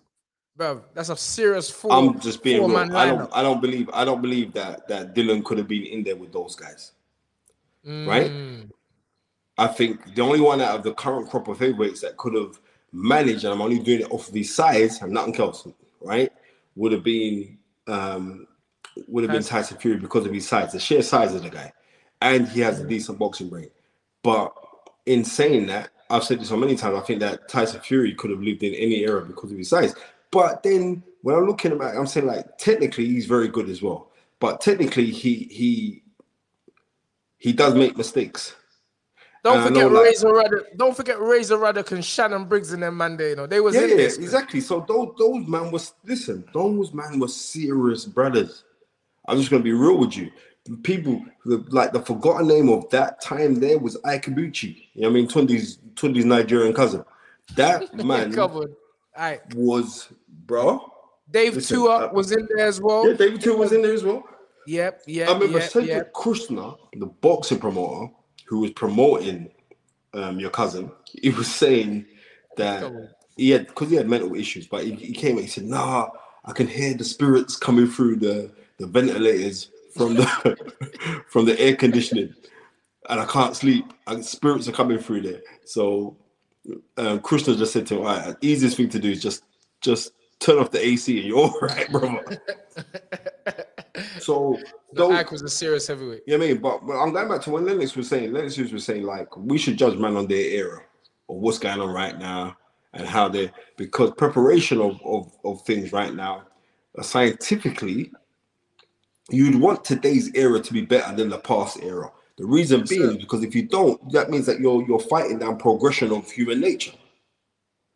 bro. 0.56 0.84
That's 0.94 1.10
a 1.10 1.18
serious 1.18 1.70
four. 1.70 1.94
I'm 1.94 2.20
just 2.20 2.44
being 2.44 2.66
real. 2.66 2.78
I 2.78 3.06
don't. 3.06 3.30
I 3.34 3.44
don't 3.44 3.62
believe 3.62 3.90
I 3.94 4.06
don't 4.06 4.22
believe 4.22 4.54
that 4.54 4.88
that 4.88 5.14
Dillian 5.16 5.44
could 5.44 5.58
have 5.58 5.68
been 5.68 5.84
in 5.84 6.04
there 6.04 6.16
with 6.16 6.32
those 6.32 6.56
guys. 6.56 6.94
Right? 7.84 8.32
Mm. 8.32 8.70
I 9.58 9.68
think 9.68 10.16
the 10.16 10.22
only 10.22 10.40
one 10.40 10.62
out 10.62 10.76
of 10.76 10.84
the 10.84 10.94
current 10.94 11.30
crop 11.30 11.48
of 11.48 11.60
heavyweights 11.60 12.02
that 12.02 12.18
could 12.18 12.36
have 12.36 12.60
managed, 12.92 13.44
and 13.44 13.54
I'm 13.54 13.62
only 13.62 13.80
doing 13.80 14.02
it 14.02 14.12
off 14.12 14.28
of 14.28 14.34
his 14.34 14.54
size 14.56 15.02
and 15.02 15.12
nothing 15.12 15.36
else, 15.40 15.68
right? 16.00 16.32
Would 16.76 16.92
have 16.94 17.04
been 17.04 17.58
um 17.88 18.48
would 19.08 19.24
have 19.24 19.32
been 19.32 19.42
Tyson. 19.42 19.58
Tyson 19.58 19.78
Fury 19.78 19.98
because 19.98 20.26
of 20.26 20.34
his 20.34 20.48
size, 20.48 20.72
the 20.72 20.80
sheer 20.80 21.02
size 21.02 21.34
of 21.34 21.44
the 21.44 21.50
guy, 21.50 21.72
and 22.22 22.48
he 22.48 22.62
has 22.62 22.80
a 22.80 22.88
decent 22.88 23.20
boxing 23.20 23.50
brain. 23.50 23.70
But 24.24 24.54
in 25.06 25.24
saying 25.24 25.68
that, 25.68 25.90
I've 26.10 26.24
said 26.24 26.40
this 26.40 26.50
so 26.50 26.58
many 26.58 26.76
times. 26.76 26.98
I 26.98 27.02
think 27.02 27.20
that 27.22 27.48
Tyson 27.48 27.80
Fury 27.82 28.14
could 28.14 28.32
have 28.32 28.42
lived 28.42 28.64
in 28.64 28.74
any 28.74 29.04
era 29.06 29.22
because 29.26 29.52
of 29.52 29.58
his 29.58 29.70
size. 29.70 29.96
But 30.32 30.62
then 30.64 31.04
when 31.22 31.36
I'm 31.36 31.46
looking 31.46 31.72
at, 31.74 31.82
I'm 31.82 32.08
saying 32.08 32.28
like 32.28 32.58
technically 32.58 33.06
he's 33.06 33.26
very 33.26 33.48
good 33.48 33.70
as 33.70 33.82
well. 33.82 34.12
But 34.40 34.62
technically 34.62 35.08
he 35.12 35.36
he 35.52 36.04
he 37.38 37.54
does 37.54 37.76
make 37.76 37.98
mistakes. 37.98 38.56
Don't 39.44 39.58
And 39.58 39.68
forget 39.70 39.84
know, 39.84 39.88
like- 39.98 40.06
Razor 40.06 40.34
Ruddock. 40.34 40.64
Don't 40.78 40.96
forget 40.96 41.20
Razor 41.20 41.58
Ruddock 41.58 41.92
and 41.92 42.06
Shannon 42.06 42.46
Briggs 42.46 42.74
and 42.74 42.84
them 42.84 42.98
man 42.98 43.18
there. 43.18 43.30
You 43.30 43.36
know 43.38 43.48
they 43.48 43.60
was 43.60 43.76
Yeah, 43.76 43.84
in 43.84 43.90
yeah, 43.92 43.96
this. 43.96 44.18
exactly. 44.18 44.62
So 44.62 44.86
those 44.88 45.14
those 45.18 45.48
man 45.48 45.72
was 45.72 45.94
listen, 46.06 46.44
those 46.54 46.94
man 46.94 47.20
were 47.20 47.28
serious 47.28 48.06
brothers. 48.06 48.64
I'm 49.28 49.38
just 49.38 49.50
gonna 49.50 49.64
be 49.64 49.74
real 49.74 49.98
with 49.98 50.16
you. 50.18 50.32
People 50.84 51.26
the, 51.46 51.66
like 51.70 51.92
the 51.92 52.02
forgotten 52.02 52.48
name 52.48 52.70
of 52.70 52.90
that 52.92 53.22
time 53.22 53.56
there 53.56 53.80
was 53.80 53.98
Ike 54.06 54.28
Ibeabuchi. 54.28 54.84
You 54.94 55.02
know 55.02 55.08
what 55.08 55.12
I 55.12 55.14
mean? 55.14 55.28
Tunde's 55.28 55.80
Tunde's 55.96 56.26
Nigerian 56.26 56.74
cousin. 56.74 57.04
That 57.56 57.94
man 58.06 58.32
covered. 58.32 58.76
All 59.18 59.24
right, 59.24 59.56
was 59.56 60.10
bro. 60.46 60.92
Dave 61.32 61.56
Listen, 61.56 61.78
Tua 61.78 62.08
uh, 62.08 62.14
was 62.14 62.32
in 62.32 62.48
there 62.54 62.68
as 62.68 62.82
well. 62.82 63.08
Yeah, 63.08 63.16
David 63.16 63.42
Tua 63.42 63.58
was 63.58 63.72
in 63.72 63.82
there 63.82 63.94
as 63.94 64.04
well. 64.04 64.24
Yep, 64.68 65.02
yep, 65.08 65.30
I 65.30 65.34
remember 65.34 65.60
yep, 65.60 65.72
Cedric 65.72 65.90
yep. 65.90 66.14
Kushner, 66.14 66.78
the 66.94 67.08
boxing 67.08 67.60
promoter, 67.60 68.12
who 68.46 68.60
was 68.60 68.72
promoting 68.72 69.50
um, 70.14 70.40
your 70.40 70.50
cousin, 70.50 70.92
he 71.06 71.30
was 71.30 71.54
saying 71.54 72.06
that 72.58 72.92
he 73.38 73.50
had 73.50 73.68
because 73.68 73.90
he 73.90 73.96
had 73.96 74.08
mental 74.08 74.36
issues, 74.36 74.68
but 74.68 74.84
he, 74.84 74.94
he 74.94 75.14
came 75.14 75.38
and 75.38 75.46
he 75.46 75.48
said, 75.48 75.64
"Nah, 75.64 76.10
I 76.46 76.52
can 76.52 76.68
hear 76.68 76.94
the 76.94 77.04
spirits 77.04 77.56
coming 77.56 77.88
through 77.88 78.18
the 78.18 78.52
the 78.78 78.88
ventilators 78.88 79.71
from 79.96 80.16
the 80.16 81.24
from 81.28 81.46
the 81.46 81.60
air 81.60 81.76
conditioning, 81.76 82.34
and 83.10 83.20
I 83.20 83.26
can't 83.26 83.56
sleep. 83.56 83.86
And 84.08 84.24
spirits 84.26 84.68
are 84.68 84.74
coming 84.74 85.00
through 85.00 85.22
there." 85.22 85.42
So 85.66 86.18
um, 86.98 87.20
Kushner 87.20 87.58
just 87.58 87.74
said 87.74 87.88
to 87.88 87.96
him, 87.96 88.02
"All 88.02 88.18
right, 88.18 88.36
easiest 88.42 88.78
thing 88.78 88.90
to 88.90 89.00
do 89.00 89.12
is 89.12 89.22
just 89.22 89.44
just 89.82 90.14
turn 90.40 90.60
off 90.60 90.72
the 90.72 90.86
AC 90.86 91.20
and 91.20 91.28
you're 91.28 91.38
all 91.38 91.60
right, 91.62 91.92
brother." 91.92 92.42
so 94.20 94.58
those, 94.94 95.14
Ike 95.14 95.32
was 95.32 95.42
a 95.42 95.50
serious 95.50 95.88
heavyweight. 95.88 96.24
you 96.26 96.38
know 96.38 96.44
I 96.44 96.48
mean? 96.48 96.58
But, 96.58 96.86
but 96.86 96.94
I'm 96.94 97.14
going 97.14 97.30
back 97.30 97.42
to 97.42 97.52
when 97.52 97.66
Lennox 97.66 97.96
was 97.96 98.08
saying. 98.08 98.34
Lennox 98.34 98.58
was 98.58 98.84
saying 98.84 99.04
like 99.04 99.36
we 99.38 99.58
should 99.58 99.78
judge 99.78 99.98
man 99.98 100.18
on 100.18 100.28
their 100.28 100.38
era 100.38 100.84
or 101.28 101.40
what's 101.40 101.60
going 101.60 101.80
on 101.80 101.94
right 101.94 102.18
now 102.18 102.58
and 102.94 103.08
how 103.08 103.28
they 103.28 103.52
because 103.78 104.12
preparation 104.18 104.80
of, 104.82 105.00
of, 105.06 105.32
of 105.46 105.62
things 105.64 105.94
right 105.94 106.14
now 106.14 106.44
scientifically 107.02 108.12
you'd 109.32 109.60
want 109.60 109.84
today's 109.84 110.32
era 110.36 110.60
to 110.60 110.74
be 110.74 110.82
better 110.82 111.16
than 111.16 111.30
the 111.30 111.38
past 111.38 111.80
era. 111.82 112.12
The 112.38 112.46
reason 112.46 112.84
being 112.88 113.12
is 113.12 113.18
because 113.18 113.44
if 113.44 113.54
you 113.56 113.64
don't, 113.64 114.12
that 114.12 114.30
means 114.30 114.46
that 114.46 114.60
you're 114.60 114.86
you're 114.88 115.00
fighting 115.00 115.40
down 115.40 115.58
progression 115.58 116.12
of 116.12 116.30
human 116.30 116.60
nature. 116.60 116.94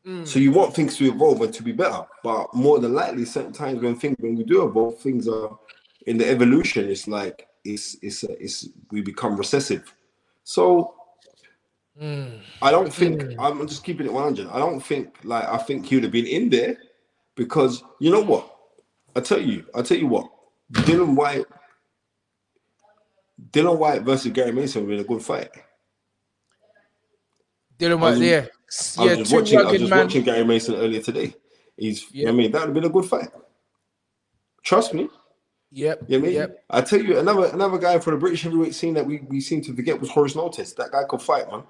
Mm. 0.06 0.27
So 0.27 0.39
you 0.39 0.51
want 0.51 0.75
things 0.75 0.98
to 0.98 1.06
evolve 1.06 1.42
and 1.42 1.54
to 1.54 1.63
be 1.63 1.72
better, 1.72 2.06
but 2.24 2.54
more 2.54 2.80
than 2.80 2.94
likely, 2.94 3.25
certain 3.25 3.54
times 3.54 3.82
when 3.82 3.96
things 3.96 4.18
when 4.20 4.36
we 4.36 4.44
do 4.44 4.68
evolve, 4.68 5.00
things 5.00 5.27
are 5.27 5.58
in 6.06 6.18
the 6.18 6.30
evolution. 6.30 6.88
It's 6.89 7.08
like 7.08 7.48
it's 7.63 7.98
it's 8.01 8.24
it's 8.24 8.70
we 8.92 9.01
become 9.01 9.36
recessive. 9.36 9.94
So 10.44 10.96
Mm. 12.01 12.42
I 12.62 12.72
don't 12.72 12.94
think 12.94 13.24
I'm 13.39 13.65
just 13.68 13.84
keeping 13.84 14.06
it 14.06 14.12
100. 14.12 14.48
I 14.48 14.60
don't 14.60 14.82
think 14.82 15.15
like 15.24 15.46
I 15.46 15.58
think 15.58 15.86
he 15.86 15.96
would 15.96 16.04
have 16.04 16.12
been 16.12 16.27
in 16.27 16.50
there 16.50 16.77
because 17.36 17.84
you 18.00 18.12
know 18.12 18.22
what? 18.22 18.51
I 19.15 19.22
tell 19.22 19.39
you, 19.39 19.65
I 19.74 19.82
tell 19.82 19.98
you 19.98 20.08
what, 20.08 20.30
Dillian 20.72 21.16
Whyte, 21.16 21.46
Dillian 23.52 23.78
Whyte 23.78 24.02
versus 24.02 24.32
Gary 24.32 24.52
Mason 24.52 24.82
would 24.86 24.98
have 24.98 25.06
been 25.08 25.14
a 25.14 25.18
good 25.18 25.26
fight. 25.26 25.50
Dillian 27.78 28.00
Whyte, 28.00 28.18
yeah, 28.18 28.38
I 28.38 28.46
was 28.46 28.98
yeah, 28.98 29.16
just 29.16 29.34
watching, 29.34 29.60
I 29.60 29.64
was 29.64 29.80
just 29.80 29.90
man. 29.90 30.06
watching 30.06 30.24
Gary 30.24 30.44
Mason 30.46 30.76
earlier 30.76 31.02
today. 31.02 31.36
He's, 31.78 32.06
Yeah. 32.12 32.30
I 32.30 32.32
mean, 32.32 32.52
that 32.52 32.60
would 32.60 32.68
have 32.70 32.74
been 32.74 32.86
a 32.86 32.90
good 32.90 33.06
fight. 33.06 33.30
Trust 34.64 34.94
me. 34.94 35.10
Yep, 35.72 36.04
You 36.08 36.20
know 36.20 36.24
I 36.24 36.28
mean? 36.28 36.36
yep. 36.38 36.64
I 36.70 36.82
tell 36.82 37.02
you, 37.02 37.20
another 37.20 37.48
another 37.48 37.78
guy 37.78 38.00
for 38.00 38.12
the 38.12 38.18
British 38.18 38.44
heavyweight 38.44 38.74
scene 38.74 38.94
that 38.94 39.06
we, 39.06 39.20
we 39.28 39.42
seem 39.42 39.62
to 39.64 39.76
forget 39.76 40.00
was 40.00 40.10
Horace 40.10 40.36
Notice. 40.36 40.74
That 40.74 40.92
guy 40.92 41.04
could 41.04 41.22
fight, 41.22 41.52
man. 41.52 41.64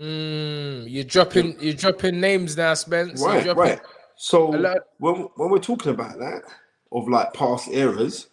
Mm, 0.00 0.90
you're 0.90 1.04
dropping, 1.04 1.58
you're 1.60 1.74
dropping 1.74 2.20
names 2.20 2.56
now, 2.56 2.74
Spence. 2.74 3.22
Right, 3.22 3.56
right. 3.56 3.80
So 4.16 4.50
when 4.98 5.14
when 5.36 5.50
we're 5.50 5.58
talking 5.58 5.92
about 5.92 6.18
that 6.18 6.42
of 6.92 7.08
like 7.08 7.32
past 7.32 7.68
eras, 7.68 8.28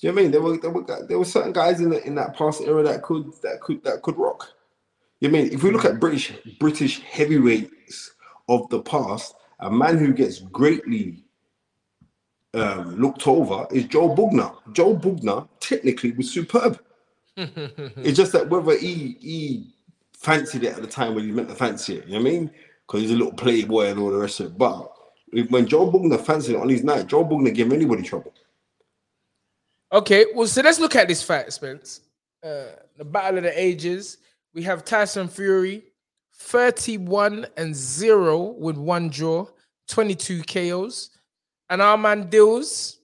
do 0.00 0.06
you 0.06 0.12
know 0.12 0.14
what 0.14 0.20
I 0.20 0.22
mean? 0.22 0.30
There 0.32 0.42
were 0.42 0.58
there 0.58 0.70
were 0.70 1.06
there 1.08 1.18
were 1.18 1.24
certain 1.24 1.52
guys 1.52 1.80
in 1.80 1.90
the, 1.90 2.04
in 2.04 2.14
that 2.16 2.36
past 2.36 2.60
era 2.62 2.82
that 2.82 3.02
could 3.02 3.32
that 3.42 3.60
could 3.60 3.82
that 3.84 4.02
could 4.02 4.16
rock. 4.16 4.48
You 5.20 5.28
know 5.28 5.38
what 5.38 5.40
I 5.40 5.44
mean 5.44 5.54
if 5.54 5.62
we 5.62 5.70
look 5.70 5.84
at 5.84 6.00
British 6.00 6.32
British 6.58 7.00
heavyweights 7.00 8.14
of 8.48 8.68
the 8.70 8.82
past, 8.82 9.34
a 9.60 9.70
man 9.70 9.98
who 9.98 10.12
gets 10.12 10.40
greatly 10.40 11.24
um, 12.54 13.00
looked 13.00 13.26
over 13.26 13.66
is 13.70 13.84
Joe 13.84 14.14
Bugner. 14.14 14.54
Joe 14.72 14.96
Bugner 14.96 15.48
technically 15.60 16.12
was 16.12 16.30
superb. 16.30 16.80
it's 17.36 18.16
just 18.16 18.32
that 18.32 18.48
whether 18.48 18.76
he 18.76 19.16
he 19.20 19.74
fancied 20.12 20.64
it 20.64 20.76
at 20.76 20.82
the 20.82 20.88
time 20.88 21.14
when 21.14 21.24
he 21.24 21.32
meant 21.32 21.48
to 21.48 21.54
fancy 21.54 21.96
it, 21.96 22.06
you 22.06 22.12
know 22.12 22.22
what 22.22 22.28
I 22.28 22.32
mean? 22.32 22.50
Because 22.86 23.02
he's 23.02 23.10
a 23.10 23.16
little 23.16 23.32
playboy 23.32 23.86
and 23.86 23.98
all 23.98 24.10
the 24.10 24.18
rest 24.18 24.40
of 24.40 24.46
it. 24.46 24.58
But 24.58 24.93
when 25.42 25.66
Joe 25.66 25.90
Bugner 25.90 26.20
fancied 26.20 26.56
on 26.56 26.68
his 26.68 26.84
night, 26.84 27.06
Joe 27.06 27.24
Bugner 27.24 27.54
gave 27.54 27.72
anybody 27.72 28.02
trouble. 28.02 28.32
Okay, 29.92 30.26
well, 30.34 30.46
so 30.46 30.62
let's 30.62 30.80
look 30.80 30.96
at 30.96 31.08
this 31.08 31.22
fight, 31.22 31.52
Spence. 31.52 32.00
Uh, 32.42 32.66
the 32.96 33.04
battle 33.04 33.38
of 33.38 33.44
the 33.44 33.60
ages. 33.60 34.18
We 34.52 34.62
have 34.62 34.84
Tyson 34.84 35.28
Fury, 35.28 35.84
31 36.34 37.46
and 37.56 37.74
0 37.74 38.54
with 38.58 38.76
one 38.76 39.08
draw, 39.08 39.46
22 39.88 40.42
KOs. 40.42 41.10
And 41.70 41.80
our 41.80 41.96
man 41.96 42.28
Dills, 42.28 42.98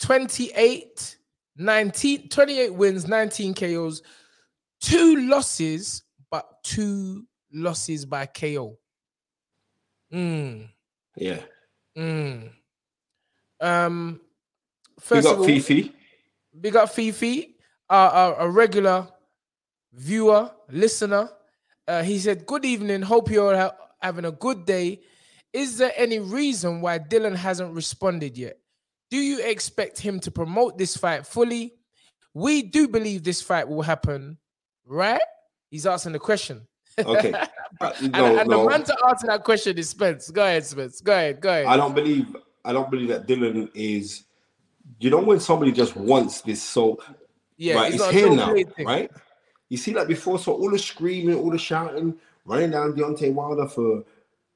28, 0.00 1.16
19, 1.56 2.28
28 2.28 2.74
wins, 2.74 3.08
19 3.08 3.54
KOs, 3.54 4.02
two 4.80 5.28
losses, 5.28 6.02
but 6.30 6.62
two 6.62 7.26
losses 7.52 8.04
by 8.04 8.26
KO. 8.26 8.78
Mm, 10.12 10.68
Yeah. 11.20 11.40
mm. 11.96 12.50
Um, 13.60 14.20
first 15.00 15.26
of 15.26 15.34
got 15.34 15.40
all, 15.40 15.46
Fifi. 15.46 15.92
Big 16.60 16.76
up 16.76 16.90
Fifi, 16.90 17.56
uh, 17.90 18.34
a, 18.38 18.44
a 18.44 18.50
regular 18.50 19.08
viewer, 19.92 20.50
listener. 20.70 21.28
Uh, 21.86 22.02
he 22.02 22.18
said, 22.18 22.46
Good 22.46 22.64
evening. 22.64 23.02
Hope 23.02 23.30
you're 23.30 23.56
ha- 23.56 23.74
having 24.00 24.24
a 24.24 24.32
good 24.32 24.64
day. 24.64 25.00
Is 25.52 25.78
there 25.78 25.92
any 25.96 26.18
reason 26.18 26.80
why 26.80 26.98
Dillian 26.98 27.34
hasn't 27.34 27.74
responded 27.74 28.36
yet? 28.36 28.58
Do 29.10 29.16
you 29.16 29.40
expect 29.40 29.98
him 29.98 30.20
to 30.20 30.30
promote 30.30 30.76
this 30.76 30.96
fight 30.96 31.26
fully? 31.26 31.72
We 32.34 32.62
do 32.62 32.86
believe 32.88 33.24
this 33.24 33.40
fight 33.40 33.66
will 33.68 33.82
happen, 33.82 34.36
right? 34.84 35.20
He's 35.70 35.86
asking 35.86 36.12
the 36.12 36.18
question. 36.18 36.66
Okay. 36.98 37.32
And, 37.80 38.12
no, 38.12 38.38
and 38.38 38.48
no. 38.48 38.62
the 38.64 38.70
man 38.70 38.82
to 38.84 38.96
answer 39.08 39.26
that 39.26 39.44
question 39.44 39.76
is 39.78 39.90
Spence. 39.90 40.30
Go 40.30 40.42
ahead, 40.42 40.64
Spence. 40.64 41.00
Go 41.00 41.12
ahead. 41.12 41.40
Go 41.40 41.50
ahead. 41.50 41.66
I 41.66 41.76
don't 41.76 41.94
believe 41.94 42.34
I 42.64 42.72
don't 42.72 42.90
believe 42.90 43.08
that 43.08 43.26
Dillian 43.26 43.70
is 43.74 44.24
you 45.00 45.10
know 45.10 45.20
when 45.20 45.38
somebody 45.40 45.70
just 45.72 45.96
wants 45.96 46.40
this 46.40 46.62
so 46.62 46.98
yeah, 47.58 47.74
right, 47.74 47.92
it's 47.92 48.08
here 48.10 48.30
now, 48.34 48.54
thing. 48.54 48.66
right? 48.86 49.10
You 49.68 49.76
see, 49.76 49.92
like 49.92 50.08
before, 50.08 50.38
so 50.38 50.52
all 50.52 50.70
the 50.70 50.78
screaming, 50.78 51.34
all 51.34 51.50
the 51.50 51.58
shouting, 51.58 52.14
running 52.44 52.70
down 52.70 52.94
Deontay 52.94 53.32
Wilder 53.34 53.68
for 53.68 54.04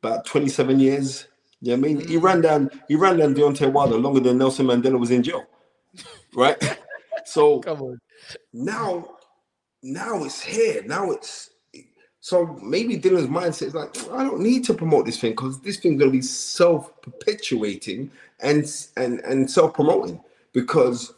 about 0.03 0.25
27 0.25 0.81
years. 0.81 1.27
You 1.61 1.77
know 1.77 1.81
what 1.81 1.91
I 1.91 1.95
mean? 1.95 2.09
He 2.09 2.17
Mm. 2.17 2.23
ran 2.23 2.41
down, 2.41 2.71
he 2.89 2.95
ran 2.95 3.19
down 3.19 3.35
Deontay 3.35 3.71
Wilder 3.73 3.97
longer 3.97 4.21
than 4.21 4.39
Nelson 4.39 4.67
Mandela 4.67 4.99
was 4.99 5.11
in 5.11 5.23
jail. 5.23 5.45
Right? 6.35 6.57
so 7.27 7.59
Come 7.61 7.83
on. 7.83 8.01
now, 8.53 9.17
now 9.83 10.25
it's 10.25 10.41
here. 10.41 10.83
Now 10.85 11.11
it's 11.11 11.51
so 12.25 12.57
maybe 12.63 12.97
Dillian's 12.97 13.27
mindset 13.27 13.67
is 13.67 13.75
like, 13.75 13.97
I 14.13 14.23
don't 14.23 14.39
need 14.39 14.63
to 14.67 14.75
promote 14.75 15.07
this 15.07 15.19
thing 15.19 15.33
because 15.33 15.61
this 15.61 15.79
thing's 15.79 15.99
gonna 15.99 16.13
be 16.13 16.23
self-perpetuating 16.23 18.13
and 18.39 18.65
and 18.97 19.19
and 19.21 19.51
self-promoting 19.51 20.21
because 20.53 21.13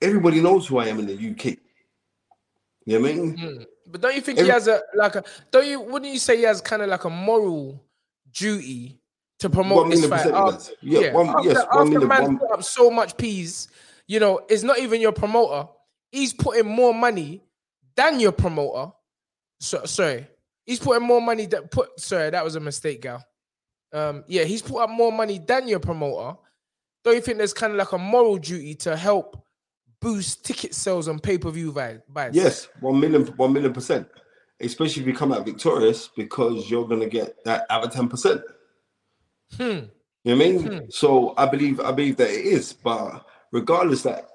everybody 0.00 0.40
knows 0.40 0.66
who 0.66 0.78
I 0.78 0.86
am 0.86 0.98
in 0.98 1.06
the 1.06 1.12
UK. 1.12 1.58
You 2.86 2.98
know 2.98 3.00
what 3.00 3.10
I 3.10 3.14
mean? 3.14 3.36
Mm. 3.36 3.66
But 3.86 4.00
don't 4.00 4.14
you 4.14 4.22
think 4.22 4.38
he 4.38 4.48
has 4.48 4.66
a 4.66 4.80
like 4.94 5.14
a 5.14 5.24
don't 5.50 5.66
you 5.66 5.78
wouldn't 5.82 6.10
you 6.10 6.18
say 6.18 6.38
he 6.38 6.44
has 6.44 6.62
kind 6.62 6.80
of 6.80 6.88
like 6.88 7.04
a 7.04 7.10
moral 7.10 7.84
duty 8.32 8.98
to 9.40 9.50
promote 9.50 9.76
One 9.76 9.90
this 9.90 10.06
fight? 10.06 10.22
percent 10.22 10.36
he 10.36 10.40
Af- 10.40 10.50
does. 10.54 10.72
Yeah, 10.80 11.12
one- 11.12 11.28
after, 11.28 11.48
yes, 11.50 11.66
one 11.70 11.94
after 11.94 12.06
man 12.06 12.38
put 12.38 12.50
up 12.50 12.62
so 12.62 12.90
much 12.90 13.18
peas, 13.18 13.68
you 14.06 14.20
know, 14.20 14.40
it's 14.48 14.62
not 14.62 14.78
even 14.78 15.02
your 15.02 15.12
promoter. 15.12 15.68
He's 16.10 16.32
putting 16.32 16.66
more 16.66 16.94
money 16.94 17.42
than 17.94 18.20
your 18.20 18.32
promoter. 18.32 18.90
So, 19.64 19.84
sorry, 19.86 20.26
he's 20.66 20.78
putting 20.78 21.06
more 21.06 21.22
money 21.22 21.46
that 21.46 21.70
put. 21.70 21.98
Sorry, 21.98 22.28
that 22.30 22.44
was 22.44 22.54
a 22.54 22.60
mistake, 22.60 23.02
gal. 23.02 23.24
Um, 23.92 24.24
yeah, 24.26 24.44
he's 24.44 24.60
put 24.60 24.82
up 24.82 24.90
more 24.90 25.10
money 25.10 25.38
than 25.38 25.68
your 25.68 25.80
promoter. 25.80 26.36
Don't 27.02 27.14
you 27.14 27.20
think 27.20 27.38
there's 27.38 27.54
kind 27.54 27.72
of 27.72 27.78
like 27.78 27.92
a 27.92 27.98
moral 27.98 28.36
duty 28.36 28.74
to 28.76 28.96
help 28.96 29.42
boost 30.00 30.44
ticket 30.44 30.74
sales 30.74 31.08
on 31.08 31.18
pay 31.18 31.38
per 31.38 31.50
view 31.50 31.72
buys? 31.72 32.00
Yes, 32.32 32.68
one 32.80 33.00
million, 33.00 33.26
one 33.36 33.52
million 33.52 33.72
percent. 33.72 34.06
Especially 34.60 35.02
if 35.02 35.08
you 35.08 35.14
come 35.14 35.32
out 35.32 35.46
victorious 35.46 36.08
because 36.14 36.70
you're 36.70 36.86
gonna 36.86 37.08
get 37.08 37.42
that 37.44 37.66
other 37.70 37.88
ten 37.88 38.08
percent. 38.08 38.42
Hmm. 39.56 39.62
You 39.62 40.34
know 40.34 40.36
what 40.36 40.46
I 40.46 40.50
mean? 40.50 40.90
So 40.90 41.34
I 41.38 41.46
believe 41.46 41.80
I 41.80 41.92
believe 41.92 42.16
that 42.18 42.30
it 42.30 42.44
is, 42.44 42.74
but 42.74 43.24
regardless 43.50 44.02
that 44.02 44.28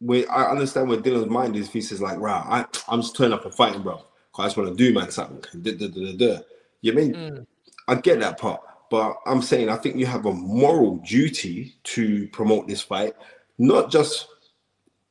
we 0.00 0.26
I 0.26 0.50
understand 0.50 0.88
where 0.88 0.98
Dillian's 0.98 1.30
mind 1.30 1.56
is, 1.56 1.70
he 1.70 1.80
says 1.80 2.00
like, 2.00 2.18
right, 2.18 2.44
I, 2.46 2.64
I'm 2.88 3.02
just 3.02 3.16
turning 3.16 3.32
up 3.32 3.44
and 3.44 3.54
fighting, 3.54 3.82
bro. 3.82 4.04
I 4.38 4.44
just 4.44 4.56
want 4.56 4.70
to 4.70 4.76
do 4.76 4.92
man 4.92 5.10
something. 5.10 5.62
Da, 5.62 5.72
da, 5.72 5.88
da, 5.88 6.12
da, 6.12 6.16
da. 6.16 6.40
You 6.80 6.92
know 6.92 7.00
what 7.00 7.04
I 7.04 7.06
mean? 7.06 7.14
Mm. 7.14 7.46
I 7.88 7.94
get 7.96 8.20
that 8.20 8.38
part, 8.38 8.60
but 8.90 9.16
I'm 9.26 9.42
saying 9.42 9.68
I 9.68 9.76
think 9.76 9.96
you 9.96 10.06
have 10.06 10.26
a 10.26 10.32
moral 10.32 10.96
duty 10.96 11.76
to 11.84 12.28
promote 12.28 12.66
this 12.66 12.82
fight, 12.82 13.14
not 13.58 13.90
just 13.90 14.28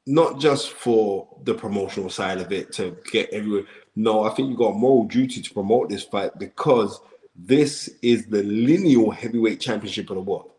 not 0.07 0.39
just 0.39 0.71
for 0.71 1.27
the 1.43 1.53
promotional 1.53 2.09
side 2.09 2.39
of 2.39 2.51
it 2.51 2.71
to 2.73 2.95
get 3.11 3.29
everywhere. 3.31 3.63
No, 3.95 4.23
I 4.23 4.29
think 4.31 4.49
you 4.49 4.57
got 4.57 4.71
a 4.71 4.75
moral 4.75 5.05
duty 5.05 5.41
to 5.41 5.53
promote 5.53 5.89
this 5.89 6.03
fight 6.03 6.37
because 6.37 6.99
this 7.35 7.89
is 8.01 8.27
the 8.27 8.43
lineal 8.43 9.09
heavyweight 9.11 9.59
championship 9.59 10.09
of 10.09 10.15
the 10.15 10.21
world 10.21 10.51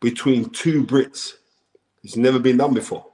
between 0.00 0.50
two 0.50 0.84
Brits. 0.84 1.34
It's 2.02 2.16
never 2.16 2.38
been 2.38 2.58
done 2.58 2.74
before. 2.74 3.06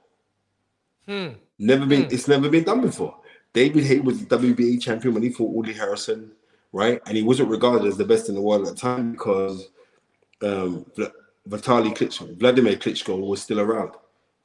Hmm. 1.07 1.29
Never 1.57 1.85
been. 1.85 2.03
Hmm. 2.03 2.13
It's 2.13 2.27
never 2.27 2.49
been 2.49 2.63
done 2.63 2.81
before. 2.81 3.17
David 3.53 3.83
Haye 3.83 3.99
was 3.99 4.23
the 4.23 4.37
WBA 4.37 4.81
champion 4.81 5.13
when 5.13 5.23
he 5.23 5.29
fought 5.29 5.55
Audley 5.55 5.73
Harrison, 5.73 6.31
right? 6.71 7.01
And 7.05 7.17
he 7.17 7.23
wasn't 7.23 7.49
regarded 7.49 7.87
as 7.87 7.97
the 7.97 8.05
best 8.05 8.29
in 8.29 8.35
the 8.35 8.41
world 8.41 8.67
at 8.67 8.73
the 8.73 8.79
time 8.79 9.11
because 9.11 9.69
um, 10.41 10.85
Vitaly 11.47 11.95
Klitschko, 11.95 12.37
Vladimir 12.37 12.75
Klitschko 12.75 13.19
was 13.19 13.41
still 13.41 13.59
around. 13.59 13.91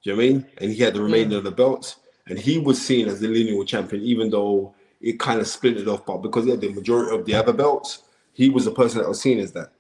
Do 0.03 0.11
you 0.11 0.13
know 0.13 0.17
what 0.17 0.25
I 0.25 0.29
mean? 0.29 0.47
And 0.59 0.73
he 0.73 0.83
had 0.83 0.95
the 0.95 1.03
remainder 1.03 1.37
of 1.39 1.45
the 1.45 1.51
belts, 1.51 1.97
and 2.27 2.39
he 2.39 2.59
was 2.59 2.85
seen 2.85 3.09
as 3.09 3.21
the 3.21 3.29
lineal 3.29 3.65
champion, 3.65 4.03
even 4.03 4.31
though 4.31 4.75
it 5.01 5.21
kind 5.21 5.41
of 5.41 5.47
splintered 5.47 5.89
off. 5.89 6.05
But 6.07 6.19
because 6.19 6.45
he 6.45 6.51
had 6.51 6.61
the 6.61 6.73
majority 6.73 7.17
of 7.17 7.25
the 7.27 7.35
other 7.35 7.53
belts, 7.53 8.03
he 8.33 8.51
was 8.51 8.65
the 8.65 8.71
person 8.71 9.01
that 9.01 9.09
was 9.09 9.21
seen 9.21 9.39
as 9.39 9.53
that. 9.53 9.73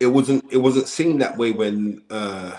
It 0.00 0.06
wasn't. 0.06 0.44
It 0.50 0.58
wasn't 0.58 0.88
seen 0.88 1.18
that 1.18 1.36
way 1.36 1.52
when. 1.52 2.02
Uh, 2.10 2.56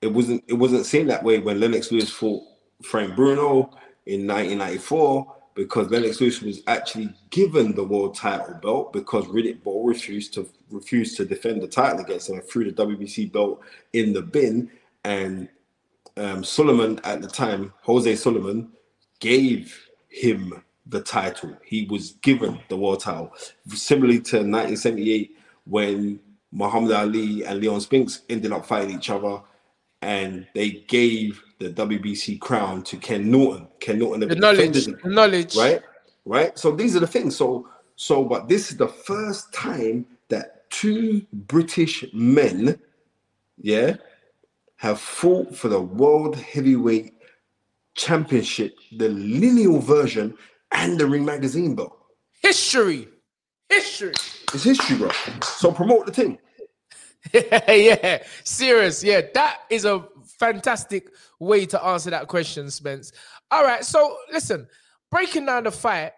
it 0.00 0.12
wasn't. 0.12 0.44
It 0.46 0.54
wasn't 0.54 0.86
seen 0.86 1.08
that 1.08 1.24
way 1.24 1.38
when 1.38 1.58
Lennox 1.58 1.90
Lewis 1.90 2.10
fought 2.10 2.44
Frank 2.82 3.16
Bruno 3.16 3.76
in 4.08 4.26
1994 4.26 5.34
because 5.54 5.90
Lennox 5.90 6.20
Lewis 6.20 6.40
was 6.40 6.62
actually 6.66 7.12
given 7.30 7.74
the 7.74 7.84
world 7.84 8.14
title 8.14 8.54
belt 8.54 8.92
because 8.92 9.26
Riddick 9.26 9.62
Bowe 9.62 9.84
refused 9.84 10.32
to 10.34 10.48
refused 10.70 11.16
to 11.18 11.24
defend 11.24 11.62
the 11.62 11.68
title 11.68 12.00
against 12.00 12.30
him 12.30 12.36
and 12.36 12.44
threw 12.44 12.70
the 12.70 12.86
WBC 12.86 13.30
belt 13.30 13.60
in 13.92 14.12
the 14.12 14.22
bin. 14.22 14.70
And 15.04 15.48
um, 16.16 16.42
Sulaimán 16.42 17.00
at 17.04 17.20
the 17.22 17.28
time, 17.28 17.72
Jose 17.82 18.12
Sulaimán, 18.12 18.68
gave 19.20 19.88
him 20.08 20.62
the 20.86 21.00
title. 21.02 21.56
He 21.64 21.86
was 21.90 22.12
given 22.22 22.60
the 22.68 22.76
world 22.76 23.00
title, 23.00 23.32
similarly 23.68 24.20
to 24.20 24.36
1978 24.36 25.36
when 25.64 26.18
Muhammad 26.50 26.92
Ali 26.92 27.44
and 27.44 27.60
Leon 27.60 27.80
Spinks 27.82 28.22
ended 28.30 28.52
up 28.52 28.64
fighting 28.64 28.96
each 28.96 29.10
other, 29.10 29.40
and 30.00 30.46
they 30.54 30.70
gave 30.88 31.42
the 31.58 31.70
WBC 31.70 32.38
crown 32.40 32.82
to 32.84 32.96
Ken 32.96 33.30
Norton. 33.30 33.68
Ken 33.80 33.98
Norton, 33.98 34.28
The 34.28 34.34
knowledge, 34.36 34.72
defended- 34.74 35.02
the 35.02 35.08
knowledge. 35.10 35.56
right? 35.56 35.82
Right. 36.24 36.58
So 36.58 36.70
these 36.72 36.94
are 36.96 37.00
the 37.00 37.06
things. 37.06 37.36
So 37.36 37.68
so, 37.96 38.24
but 38.24 38.48
this 38.48 38.70
is 38.70 38.76
the 38.76 38.86
first 38.88 39.52
time 39.52 40.06
that 40.28 40.70
two 40.70 41.26
British 41.32 42.04
men, 42.12 42.78
yeah, 43.60 43.96
have 44.76 45.00
fought 45.00 45.56
for 45.56 45.68
the 45.68 45.80
World 45.80 46.36
Heavyweight 46.36 47.14
Championship, 47.96 48.76
the 48.96 49.08
lineal 49.08 49.80
version, 49.80 50.34
and 50.70 50.96
the 50.98 51.06
Ring 51.06 51.24
Magazine 51.24 51.74
belt. 51.74 51.98
History. 52.42 53.08
History. 53.68 54.12
It's 54.54 54.62
history, 54.62 54.96
bro. 54.96 55.10
So 55.42 55.72
promote 55.72 56.06
the 56.06 56.12
thing. 56.12 56.38
yeah, 57.32 58.22
serious. 58.44 59.02
Yeah, 59.02 59.22
that 59.34 59.60
is 59.70 59.84
a 59.84 60.04
fantastic 60.38 61.10
way 61.38 61.66
to 61.66 61.82
answer 61.82 62.10
that 62.10 62.28
question, 62.28 62.70
Spence. 62.70 63.12
All 63.50 63.64
right, 63.64 63.84
so 63.84 64.16
listen, 64.32 64.68
breaking 65.10 65.46
down 65.46 65.64
the 65.64 65.70
fight. 65.70 66.12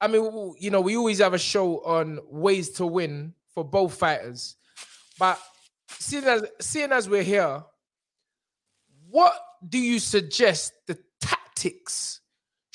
I 0.00 0.08
mean, 0.08 0.54
you 0.58 0.70
know, 0.70 0.82
we 0.82 0.96
always 0.96 1.18
have 1.20 1.34
a 1.34 1.38
show 1.38 1.82
on 1.84 2.20
ways 2.30 2.70
to 2.72 2.86
win 2.86 3.34
for 3.54 3.64
both 3.64 3.94
fighters, 3.94 4.56
but 5.18 5.40
seeing 5.88 6.24
as 6.24 6.44
seeing 6.60 6.92
as 6.92 7.08
we're 7.08 7.22
here, 7.22 7.64
what 9.08 9.34
do 9.66 9.78
you 9.78 9.98
suggest 9.98 10.74
the 10.86 10.98
tactics 11.20 12.20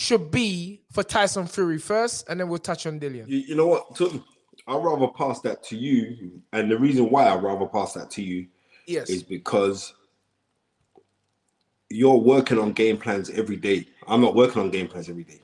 should 0.01 0.31
be 0.31 0.81
for 0.91 1.03
Tyson 1.03 1.45
Fury 1.45 1.77
first, 1.77 2.27
and 2.27 2.39
then 2.39 2.49
we'll 2.49 2.57
touch 2.57 2.87
on 2.87 2.99
Dillian. 2.99 3.27
You, 3.27 3.37
you 3.37 3.55
know 3.55 3.67
what? 3.67 3.95
To- 3.97 4.23
I'd 4.67 4.83
rather 4.83 5.07
pass 5.07 5.41
that 5.41 5.63
to 5.63 5.77
you. 5.77 6.41
And 6.53 6.69
the 6.71 6.77
reason 6.77 7.09
why 7.09 7.27
I'd 7.27 7.43
rather 7.43 7.65
pass 7.65 7.93
that 7.93 8.09
to 8.11 8.23
you 8.23 8.47
Yes. 8.85 9.09
is 9.09 9.23
because 9.23 9.93
you're 11.89 12.15
working 12.17 12.59
on 12.59 12.71
game 12.73 12.97
plans 12.97 13.29
every 13.29 13.57
day. 13.57 13.87
I'm 14.07 14.21
not 14.21 14.35
working 14.35 14.61
on 14.61 14.69
game 14.71 14.87
plans 14.87 15.09
every 15.09 15.23
day. 15.23 15.41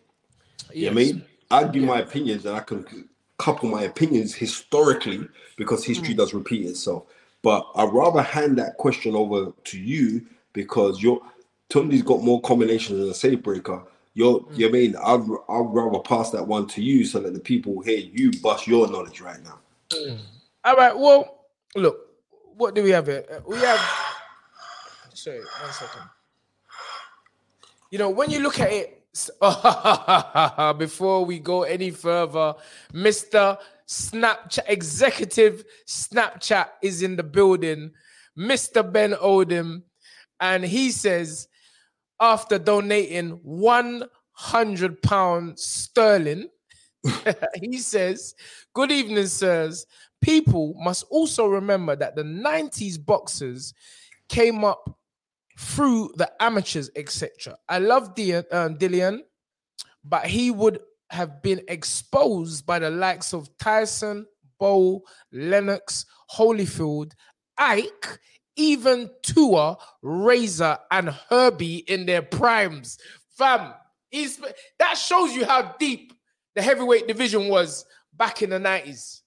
You 0.74 0.86
know 0.88 0.94
what 0.94 1.02
I 1.02 1.04
mean? 1.04 1.26
I 1.52 1.64
give 1.66 1.84
my 1.84 2.00
opinions 2.00 2.46
and 2.46 2.56
I 2.56 2.60
can 2.62 3.10
couple 3.38 3.70
my 3.70 3.84
opinions 3.84 4.34
historically 4.34 5.28
because 5.58 5.84
history 5.84 6.14
Hmm. 6.14 6.18
does 6.18 6.34
repeat 6.34 6.66
itself. 6.66 7.04
But 7.44 7.68
I'd 7.76 7.94
rather 7.94 8.22
hand 8.22 8.58
that 8.58 8.78
question 8.78 9.16
over 9.16 9.54
to 9.66 9.80
you 9.80 10.26
because 10.54 11.02
you're 11.02 11.22
Tunde's 11.70 12.02
got 12.02 12.24
more 12.24 12.42
combinations 12.42 13.00
than 13.00 13.10
a 13.10 13.14
safe 13.14 13.44
breaker. 13.44 13.84
You're, 14.18 14.40
Hmm. 14.40 14.54
you 14.60 14.66
know 14.66 14.70
I 14.70 14.72
mean? 14.72 14.96
I'd, 14.96 15.54
I'd 15.54 15.74
rather 15.76 16.00
pass 16.00 16.32
that 16.32 16.48
one 16.48 16.66
to 16.70 16.82
you 16.82 17.06
so 17.06 17.20
that 17.20 17.36
the 17.36 17.40
people 17.40 17.82
hear 17.82 18.00
you 18.00 18.32
bust 18.42 18.66
your 18.66 18.88
knowledge 18.90 19.22
right 19.22 19.38
now. 19.44 19.60
All 20.66 20.76
right. 20.76 20.98
Well, 20.98 21.46
look, 21.76 22.00
what 22.56 22.74
do 22.74 22.82
we 22.82 22.90
have 22.90 23.06
here? 23.06 23.24
Uh, 23.32 23.42
We 23.46 23.58
have. 23.58 23.80
Sorry, 25.14 25.38
one 25.38 25.72
second. 25.72 26.02
You 27.92 28.00
know, 28.00 28.10
when 28.10 28.32
you 28.32 28.40
look 28.40 28.60
at 28.60 28.72
it, 28.72 29.04
before 30.80 31.24
we 31.24 31.38
go 31.38 31.62
any 31.62 31.92
further, 31.92 32.56
Mr. 32.94 33.60
Snapchat 33.88 34.64
Executive 34.68 35.64
Snapchat 35.86 36.70
is 36.82 37.04
in 37.04 37.16
the 37.16 37.24
building, 37.24 37.92
Mr. 38.38 38.82
Ben 38.92 39.14
Odom, 39.14 39.84
and 40.40 40.64
he 40.64 40.90
says, 40.92 41.48
after 42.20 42.58
donating 42.58 43.40
100 43.44 45.02
pounds 45.02 45.64
sterling, 45.64 46.50
he 47.62 47.78
says, 47.78 48.36
Good 48.74 48.92
evening, 48.92 49.28
sirs. 49.28 49.86
People 50.22 50.74
must 50.78 51.06
also 51.10 51.48
remember 51.48 51.96
that 51.96 52.16
the 52.16 52.24
90s 52.24 53.04
boxers 53.04 53.74
came 54.30 54.64
up 54.64 54.98
through 55.60 56.12
the 56.16 56.32
amateurs, 56.40 56.90
etc. 56.96 57.56
I 57.70 57.80
love 57.80 58.16
Dian, 58.16 58.44
um, 58.52 58.78
Dillian, 58.78 59.20
but 60.04 60.26
he 60.26 60.52
would 60.52 60.80
have 61.10 61.42
been 61.42 61.62
exposed 61.68 62.66
by 62.66 62.80
the 62.80 62.90
likes 62.90 63.34
of 63.34 63.50
Tyson, 63.58 64.26
Bowe, 64.60 65.02
Lennox, 65.32 66.06
Holyfield, 66.32 67.14
Ike, 67.58 68.20
even 68.58 69.10
Tua, 69.22 69.78
Razor, 70.02 70.78
and 70.92 71.10
Herbie 71.30 71.78
in 71.78 72.06
their 72.06 72.22
primes. 72.22 72.98
Fam, 73.38 73.74
he's 74.10 74.42
that 74.80 74.98
shows 74.98 75.34
you 75.34 75.46
how 75.46 75.76
deep 75.80 76.14
the 76.56 76.62
heavyweight 76.62 77.08
division 77.08 77.48
was 77.48 77.86
back 78.14 78.42
in 78.42 78.50
the 78.50 78.60
90s. 78.60 79.22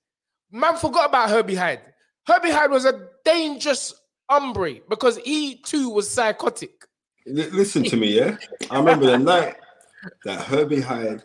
Man 0.50 0.76
forgot 0.76 1.08
about 1.08 1.30
Herbie 1.30 1.54
Hide. 1.54 1.80
Herbie 2.26 2.50
Hide 2.50 2.70
was 2.70 2.84
a 2.84 3.08
dangerous 3.24 3.94
hombre 4.28 4.80
because 4.88 5.16
he 5.18 5.56
too 5.56 5.90
was 5.90 6.10
psychotic. 6.10 6.86
Li- 7.26 7.50
Listen 7.50 7.84
to 7.84 7.96
me, 7.96 8.16
yeah. 8.16 8.36
I 8.70 8.78
remember 8.78 9.06
the 9.06 9.18
night 9.18 9.56
that 10.24 10.40
Herbie 10.42 10.80
Hide 10.80 11.22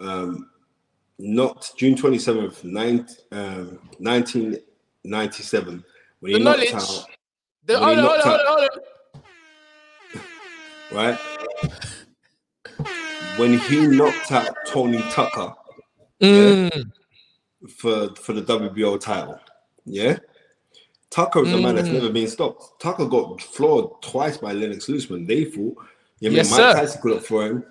um, 0.00 0.50
knocked 1.18 1.76
June 1.76 1.96
twenty 1.96 2.18
seventh, 2.18 2.64
um, 3.32 3.78
nineteen 3.98 4.58
ninety 5.04 5.42
seven, 5.42 5.84
when 6.22 6.32
The 6.32 6.38
knowledge. 6.38 6.72
out, 6.72 7.06
The, 7.66 7.78
hold 7.78 7.98
on, 7.98 8.04
hold 8.04 8.20
on, 8.20 8.38
hold 8.46 8.70
on, 10.14 10.22
right? 10.92 11.18
When 13.38 13.58
he 13.58 13.86
knocked 13.86 14.30
out 14.32 14.54
Tony 14.68 15.02
Tucker 15.10 15.54
Mm, 16.22 16.92
for 17.76 18.14
for 18.14 18.32
the 18.32 18.42
WBO 18.42 19.00
title, 19.00 19.40
yeah. 19.84 20.18
Tucker 21.10 21.42
is 21.44 21.52
a 21.52 21.58
man 21.58 21.74
that's 21.74 21.88
Mm. 21.88 21.94
never 21.94 22.10
been 22.10 22.28
stopped. 22.28 22.80
Tucker 22.80 23.06
got 23.06 23.40
floored 23.42 24.00
twice 24.02 24.36
by 24.38 24.52
Lennox 24.52 24.88
Lewis 24.88 25.10
when 25.10 25.26
they 25.26 25.44
fought. 25.44 25.76
You 26.20 26.30
know, 26.30 26.36
Yes, 26.36 26.50
Mike 26.52 26.58
sir. 26.60 26.72
Tyson 26.74 27.02
could 27.02 27.14
have 27.14 27.26
for 27.26 27.44
him. 27.44 27.64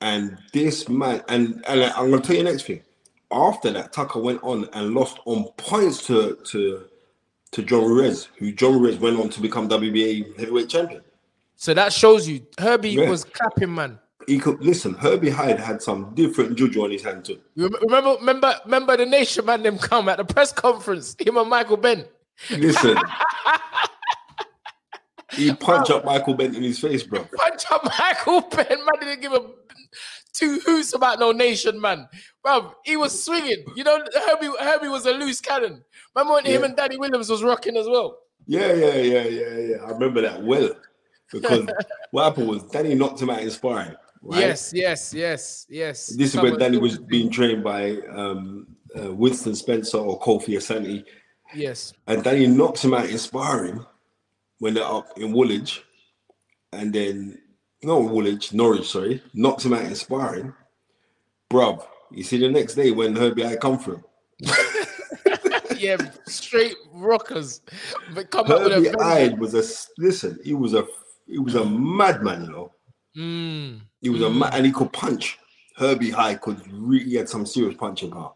And 0.00 0.36
this 0.52 0.88
man, 0.88 1.22
and, 1.28 1.62
and 1.68 1.84
I'm 1.84 2.10
gonna 2.10 2.20
tell 2.20 2.34
you 2.36 2.42
the 2.42 2.50
next 2.50 2.64
thing. 2.64 2.82
After 3.30 3.70
that, 3.70 3.92
Tucker 3.92 4.18
went 4.20 4.42
on 4.42 4.68
and 4.72 4.92
lost 4.94 5.20
on 5.26 5.44
points 5.56 6.04
to 6.08 6.36
to 6.46 6.84
to 7.52 7.62
John 7.62 7.84
Ruiz, 7.84 8.28
who 8.38 8.50
John 8.52 8.80
Ruiz 8.80 8.98
went 8.98 9.18
on 9.20 9.28
to 9.30 9.40
become 9.40 9.68
WBA 9.68 10.38
heavyweight 10.38 10.68
champion. 10.68 11.02
So 11.56 11.74
that 11.74 11.92
shows 11.92 12.26
you 12.26 12.44
Herbie 12.58 12.90
Yeah. 12.90 13.08
was 13.10 13.24
clapping, 13.24 13.74
man. 13.74 13.98
He 14.26 14.38
could 14.38 14.64
listen. 14.64 14.94
Herbie 14.94 15.30
Hide 15.30 15.58
had 15.60 15.82
some 15.82 16.14
different 16.14 16.56
juju 16.56 16.84
on 16.84 16.90
his 16.90 17.02
hand 17.02 17.24
too. 17.24 17.40
Remember, 17.56 18.16
remember, 18.20 18.54
remember 18.64 18.96
the 18.96 19.06
nation 19.06 19.44
man 19.44 19.62
them 19.62 19.78
come 19.78 20.08
at 20.08 20.16
the 20.18 20.24
press 20.24 20.52
conference. 20.52 21.14
Him 21.18 21.36
and 21.36 21.50
Michael 21.50 21.76
Bentt. 21.76 22.08
Listen, 22.50 22.96
he 25.32 25.52
punched 25.54 25.90
up 25.90 26.04
Michael 26.04 26.34
Bentt 26.34 26.54
in 26.56 26.62
his 26.62 26.78
face, 26.78 27.02
bro. 27.02 27.24
Punch 27.34 27.64
up 27.70 27.84
Michael 27.98 28.42
Bentt. 28.42 28.68
Man 28.70 28.88
didn't 29.00 29.20
give 29.20 29.32
a 29.32 29.44
two 30.32 30.60
hoots 30.60 30.94
about 30.94 31.18
no 31.18 31.32
nation, 31.32 31.80
man. 31.80 32.08
Bro, 32.42 32.74
he 32.84 32.96
was 32.96 33.24
swinging. 33.24 33.64
You 33.76 33.84
know, 33.84 34.04
Herbie, 34.26 34.50
Herbie 34.60 34.88
was 34.88 35.06
a 35.06 35.12
loose 35.12 35.40
cannon. 35.40 35.82
Remember 36.14 36.34
when 36.34 36.44
him 36.44 36.64
and 36.64 36.76
Danny 36.76 36.96
Williams 36.96 37.30
was 37.30 37.42
rocking 37.42 37.76
as 37.76 37.86
well? 37.86 38.18
Yeah, 38.46 38.72
yeah, 38.72 38.94
yeah, 38.94 39.22
yeah, 39.22 39.58
yeah. 39.58 39.76
I 39.84 39.90
remember 39.90 40.20
that 40.22 40.42
well 40.42 40.74
because 41.30 41.66
what 42.10 42.24
happened 42.24 42.48
was 42.48 42.64
Danny 42.64 42.94
knocked 42.94 43.20
him 43.22 43.30
out 43.30 43.40
in 43.40 43.50
sparring. 43.50 43.94
Right? 44.22 44.40
Yes, 44.40 44.72
yes, 44.74 45.12
yes, 45.14 45.66
yes. 45.68 46.06
This 46.08 46.28
is 46.28 46.34
Come 46.34 46.44
when 46.44 46.58
Danny 46.58 46.78
was 46.78 46.98
being 46.98 47.30
trained 47.30 47.64
by 47.64 47.96
um, 48.10 48.68
uh, 48.96 49.12
Winston 49.12 49.54
Spencer 49.54 49.98
or 49.98 50.20
Kofi 50.20 50.56
Asante, 50.56 51.04
Yes. 51.54 51.92
and 52.06 52.22
Danny 52.22 52.46
knocks 52.46 52.84
him 52.84 52.94
out 52.94 53.08
in 53.10 53.18
sparring 53.18 53.84
when 54.58 54.74
they're 54.74 54.84
up 54.84 55.18
in 55.18 55.32
Woolwich, 55.32 55.82
and 56.72 56.92
then 56.92 57.41
no 57.82 58.00
Woolwich, 58.00 58.52
Norwich, 58.52 58.90
sorry, 58.90 59.22
knocks 59.34 59.64
him 59.64 59.72
out 59.72 59.84
in 59.84 59.94
sparring. 59.94 60.52
Bruv, 61.50 61.84
you 62.10 62.22
see 62.22 62.38
the 62.38 62.48
next 62.48 62.74
day 62.74 62.90
when 62.90 63.14
Herbie 63.14 63.44
I 63.44 63.56
come 63.56 63.78
from. 63.78 64.04
yeah, 65.76 65.96
straight 66.26 66.76
rockers. 66.92 67.60
But 68.14 68.30
come 68.30 68.50
up 68.50 68.62
with 68.62 68.72
a 68.72 68.74
Herbie 68.74 68.84
vengeance. 68.84 69.02
Hide 69.02 69.38
was 69.38 69.54
a 69.54 69.62
listen. 70.00 70.38
He 70.44 70.54
was 70.54 70.74
a 70.74 70.86
he 71.26 71.38
was 71.38 71.54
a 71.54 71.64
madman, 71.64 72.44
you 72.44 72.50
know. 72.50 72.72
Mm. 73.16 73.80
He 74.00 74.08
was 74.08 74.22
a 74.22 74.30
ma- 74.30 74.50
and 74.52 74.64
he 74.64 74.72
could 74.72 74.92
punch. 74.92 75.38
Herbie 75.76 76.10
Hide 76.10 76.40
could 76.40 76.60
really 76.72 77.04
he 77.04 77.14
had 77.16 77.28
some 77.28 77.46
serious 77.46 77.76
punching 77.76 78.10
power. 78.10 78.32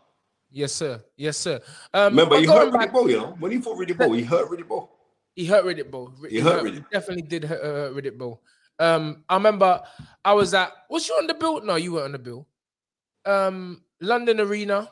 Yes, 0.50 0.72
sir. 0.72 1.02
Yes, 1.16 1.36
sir. 1.36 1.60
Um, 1.92 2.16
Remember, 2.16 2.38
he 2.38 2.46
hurt 2.46 2.72
Riddick 2.72 2.92
Bowe, 2.92 3.06
you 3.06 3.18
know. 3.18 3.36
When 3.38 3.52
he 3.52 3.58
fought 3.58 3.78
Riddick 3.78 3.98
Bowe, 3.98 4.12
he 4.12 4.22
hurt 4.22 4.48
Riddick 4.48 4.68
Bowe. 4.68 4.88
He 5.34 5.44
hurt 5.44 5.64
Riddick 5.66 5.90
Bowe. 5.90 6.12
He 6.30 6.40
hurt 6.40 6.64
Riddick. 6.64 6.88
Definitely 6.90 7.22
did 7.22 7.44
hurt, 7.44 7.62
uh, 7.62 7.94
Riddick 7.94 8.16
Bowe. 8.16 8.40
Um, 8.78 9.24
I 9.28 9.34
remember 9.34 9.82
I 10.24 10.32
was 10.34 10.54
at. 10.54 10.72
Was 10.90 11.08
you 11.08 11.14
on 11.14 11.26
the 11.26 11.34
bill? 11.34 11.62
No, 11.62 11.76
you 11.76 11.92
weren't 11.92 12.06
on 12.06 12.12
the 12.12 12.18
bill. 12.18 12.46
Um, 13.24 13.82
London 14.00 14.40
Arena, 14.40 14.90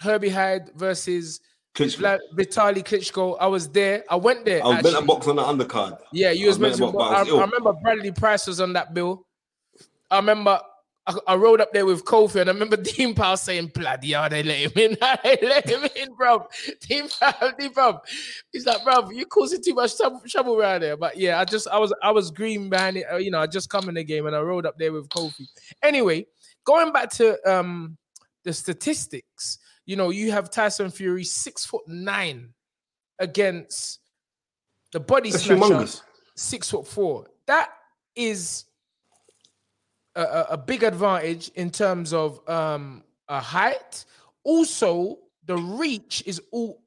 Herbie 0.00 0.28
Hide 0.28 0.70
versus 0.74 1.40
Klitschko. 1.74 1.98
Vlad, 1.98 2.18
Vitali 2.34 2.82
Klitschko. 2.82 3.36
I 3.40 3.46
was 3.46 3.68
there. 3.68 4.04
I 4.08 4.16
went 4.16 4.44
there. 4.44 4.64
I 4.64 4.68
was 4.68 4.82
meant 4.84 4.96
to 4.96 5.02
box 5.02 5.26
on 5.26 5.36
the 5.36 5.42
undercard. 5.42 5.98
Yeah, 6.12 6.30
you 6.30 6.46
I 6.46 6.48
was 6.48 6.58
meant 6.58 6.72
was 6.72 6.78
to. 6.78 6.82
meant 6.84 6.92
to 6.92 6.98
but 6.98 7.04
box, 7.04 7.14
I 7.14 7.18
I, 7.18 7.20
was 7.20 7.28
ill. 7.28 7.40
I 7.40 7.44
remember 7.44 7.72
Bradley 7.74 8.12
Price 8.12 8.46
was 8.46 8.60
on 8.60 8.72
that 8.74 8.94
bill. 8.94 9.26
I 10.10 10.16
remember 10.16 10.60
I, 11.08 11.14
I 11.28 11.34
rode 11.36 11.60
up 11.60 11.72
there 11.72 11.86
with 11.86 12.04
Kofi, 12.04 12.40
and 12.40 12.50
I 12.50 12.52
remember 12.52 12.76
Dean 12.82 13.14
Powell 13.14 13.36
saying, 13.36 13.68
"Bloody 13.74 14.12
hell, 14.12 14.28
they 14.28 14.42
let 14.42 14.56
him 14.58 14.72
in. 14.76 14.96
they 15.22 15.38
let 15.42 15.68
him 15.68 15.88
in, 15.94 16.14
bro." 16.14 16.46
Dean 16.80 17.08
Powell, 17.08 17.52
Dean 17.58 17.72
Powell. 17.72 18.02
He's 18.52 18.66
like, 18.66 18.82
"Bro, 18.84 19.10
you're 19.10 19.26
causing 19.26 19.62
too 19.62 19.74
much 19.74 19.96
trouble, 19.96 20.60
around 20.60 20.82
there." 20.82 20.96
But 20.96 21.16
yeah, 21.16 21.38
I 21.40 21.44
just, 21.44 21.68
I 21.68 21.78
was, 21.78 21.94
I 22.02 22.10
was 22.10 22.30
green 22.30 22.68
behind 22.68 22.96
it. 22.96 23.04
uh, 23.12 23.16
You 23.16 23.30
know, 23.30 23.40
I 23.40 23.46
just 23.46 23.70
come 23.70 23.88
in 23.88 23.94
the 23.94 24.04
game, 24.04 24.26
and 24.26 24.34
I 24.34 24.40
rode 24.40 24.66
up 24.66 24.78
there 24.78 24.92
with 24.92 25.08
Kofi. 25.08 25.46
Anyway, 25.82 26.26
going 26.64 26.92
back 26.92 27.10
to 27.12 27.36
um 27.50 27.96
the 28.44 28.52
statistics, 28.52 29.58
you 29.86 29.96
know, 29.96 30.10
you 30.10 30.32
have 30.32 30.50
Tyson 30.50 30.90
Fury 30.90 31.24
six 31.24 31.64
foot 31.64 31.82
nine 31.86 32.50
against 33.18 34.00
the 34.92 35.00
body 35.00 35.30
That's 35.30 35.46
humongous. 35.46 36.02
six 36.34 36.70
foot 36.70 36.86
four. 36.86 37.26
That 37.46 37.70
is 38.14 38.64
a, 40.16 40.46
a, 40.50 40.56
big 40.56 40.82
advantage 40.82 41.50
in 41.54 41.70
terms 41.70 42.12
of 42.12 42.40
um 42.48 43.02
a 43.28 43.40
height. 43.40 44.04
Also, 44.44 45.18
the 45.44 45.56
reach 45.56 46.22
is 46.26 46.40
all 46.52 46.82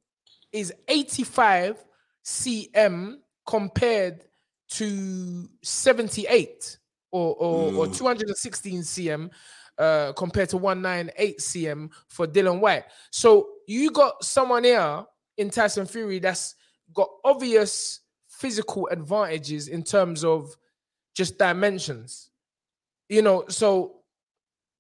is 0.51 0.73
85 0.87 1.85
cm 2.25 3.17
compared 3.45 4.25
to 4.69 5.49
78 5.63 6.77
or 7.11 7.35
or, 7.35 7.73
or 7.73 7.87
Mm. 7.87 7.97
216 7.97 8.81
cm 8.81 9.29
uh, 9.77 10.13
compared 10.13 10.49
to 10.49 10.57
198 10.57 11.39
cm 11.39 11.89
for 12.07 12.27
Dillian 12.27 12.59
Whyte. 12.59 12.85
So 13.11 13.49
you 13.67 13.91
got 13.91 14.23
someone 14.23 14.63
here 14.63 15.05
in 15.37 15.49
Tyson 15.49 15.85
Fury 15.85 16.19
that's 16.19 16.55
got 16.93 17.09
obvious 17.23 18.01
physical 18.27 18.87
advantages 18.87 19.67
in 19.67 19.83
terms 19.83 20.23
of 20.23 20.55
just 21.15 21.37
dimensions. 21.37 22.28
You 23.09 23.21
know, 23.21 23.45
so 23.49 23.97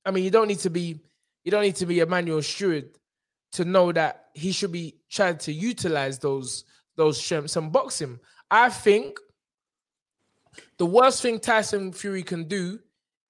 I 0.05 0.11
mean, 0.11 0.23
you 0.23 0.31
don't 0.31 0.47
need 0.47 0.59
to 0.59 0.69
be 0.69 1.01
you 1.43 1.51
don't 1.51 1.63
need 1.63 1.75
to 1.77 1.85
be 1.85 1.99
Emanuel 1.99 2.41
Steward 2.41 2.89
to 3.53 3.65
know 3.65 3.91
that 3.91 4.29
he 4.33 4.51
should 4.51 4.71
be 4.71 4.95
trying 5.09 5.37
to 5.39 5.51
utilize 5.51 6.19
those 6.19 6.63
those 6.95 7.19
strengths 7.19 7.55
and 7.55 7.71
box 7.71 7.99
him. 7.99 8.19
I 8.51 8.69
think 8.69 9.19
the 10.77 10.85
worst 10.85 11.21
thing 11.21 11.39
Tyson 11.39 11.93
Fury 11.93 12.23
can 12.23 12.45
do 12.45 12.79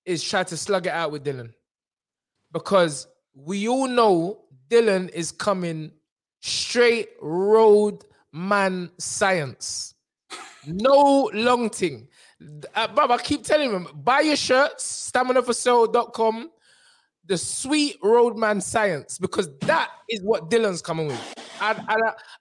is 0.06 0.24
try 0.24 0.44
to 0.44 0.58
slug 0.58 0.88
it 0.88 0.94
out 0.94 1.12
with 1.12 1.24
Dillian. 1.24 1.54
Because 2.52 3.08
we 3.36 3.68
all 3.68 3.88
know 3.88 4.42
Dillian 4.70 5.10
is 5.10 5.32
coming 5.32 5.92
straight 6.42 7.10
road 7.22 8.04
man 8.32 8.92
science. 8.98 9.94
No 10.66 11.30
long 11.34 11.70
thing. 11.70 12.08
Uh, 12.74 12.88
Bob, 12.88 13.12
I 13.12 13.18
keep 13.18 13.44
telling 13.44 13.72
him, 13.72 13.88
buy 13.94 14.22
your 14.22 14.36
shirts, 14.36 15.12
staminaforsale.com, 15.14 16.50
the 17.26 17.38
sweet 17.38 17.98
roadman 18.02 18.62
science, 18.62 19.18
because 19.18 19.50
that 19.60 19.90
is 20.10 20.22
what 20.24 20.50
Dillian's 20.50 20.82
coming 20.82 21.08
with. 21.08 21.34
I, 21.62 21.72
I, 21.88 21.96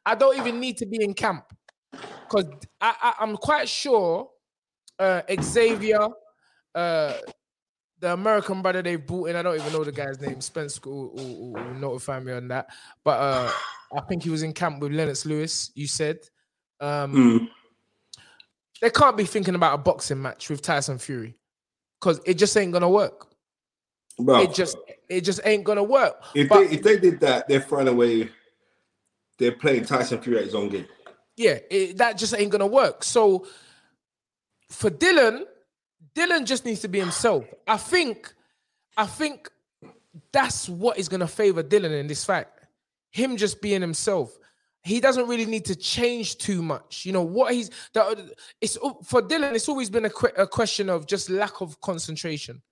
I 0.06 0.14
don't 0.14 0.38
even 0.38 0.60
need 0.60 0.76
to 0.78 0.86
be 0.86 1.02
in 1.02 1.14
camp 1.14 1.44
because 1.90 2.44
I, 2.80 2.94
I, 3.02 3.14
I'm 3.20 3.36
quite 3.36 3.68
sure 3.68 4.30
uh, 4.98 5.22
Xavier, 5.40 6.06
uh, 6.74 7.14
the 8.00 8.12
American 8.12 8.62
brother 8.62 8.82
they 8.82 8.94
brought 8.94 9.30
in, 9.30 9.36
I 9.36 9.42
don't 9.42 9.56
even 9.58 9.72
know 9.72 9.82
the 9.82 9.90
guy's 9.90 10.20
name. 10.20 10.40
Spence 10.40 10.80
will, 10.84 11.12
will, 11.12 11.52
will 11.52 11.74
notify 11.74 12.20
me 12.20 12.32
on 12.32 12.46
that. 12.48 12.68
But 13.02 13.18
uh, 13.18 13.50
I 13.96 14.00
think 14.02 14.22
he 14.22 14.30
was 14.30 14.44
in 14.44 14.52
camp 14.52 14.80
with 14.80 14.92
Lennox 14.92 15.26
Lewis, 15.26 15.72
you 15.74 15.88
said. 15.88 16.18
Um, 16.80 17.12
Mm. 17.12 17.48
They 18.80 18.90
can't 18.90 19.16
be 19.16 19.24
thinking 19.24 19.54
about 19.54 19.74
a 19.74 19.78
boxing 19.78 20.22
match 20.22 20.48
with 20.50 20.62
Tyson 20.62 20.98
Fury 20.98 21.36
because 22.00 22.20
it 22.24 22.34
just 22.34 22.56
ain't 22.56 22.72
gonna 22.72 22.88
work. 22.90 23.26
Bro, 24.18 24.42
It 24.42 24.54
just 24.54 24.76
it 25.08 25.22
just 25.22 25.40
ain't 25.44 25.64
gonna 25.64 25.82
work. 25.82 26.22
if 26.34 26.48
but- 26.48 26.68
they 26.68 26.76
if 26.76 26.82
they 26.82 26.98
did 26.98 27.20
that, 27.20 27.48
they're 27.48 27.60
throwing 27.60 27.88
away. 27.88 28.30
They're 29.38 29.52
playing 29.52 29.84
Tyson 29.84 30.20
Fury 30.20 30.38
at 30.38 30.44
his 30.44 30.54
own 30.54 30.68
game. 30.68 30.86
yeah, 31.36 31.58
it, 31.70 31.96
that 31.98 32.18
just 32.18 32.34
ain't 32.34 32.50
gonna 32.50 32.66
work. 32.66 33.04
So 33.04 33.46
for 34.70 34.90
Dillian, 34.90 35.44
Dillian 36.14 36.44
just 36.44 36.64
needs 36.64 36.80
to 36.80 36.88
be 36.88 36.98
himself. 36.98 37.44
I 37.66 37.76
think, 37.76 38.34
I 38.96 39.06
think 39.06 39.48
that's 40.32 40.68
what 40.68 40.98
is 40.98 41.08
gonna 41.08 41.28
favor 41.28 41.62
Dillian 41.62 41.98
in 42.00 42.08
this 42.08 42.24
fight. 42.24 42.48
Him 43.12 43.36
just 43.36 43.62
being 43.62 43.80
himself. 43.80 44.36
He 44.84 45.00
doesn't 45.00 45.28
really 45.28 45.44
need 45.46 45.64
to 45.66 45.76
change 45.76 46.38
too 46.38 46.62
much. 46.62 47.04
You 47.04 47.12
know 47.12 47.22
what 47.22 47.52
he's. 47.52 47.70
The, 47.92 48.32
it's 48.60 48.76
for 48.76 49.20
Dillian. 49.22 49.54
It's 49.54 49.68
always 49.68 49.90
been 49.90 50.04
a, 50.06 50.10
que- 50.10 50.32
a 50.36 50.46
question 50.46 50.88
of 50.88 51.06
just 51.06 51.28
lack 51.30 51.60
of 51.60 51.80
concentration. 51.80 52.62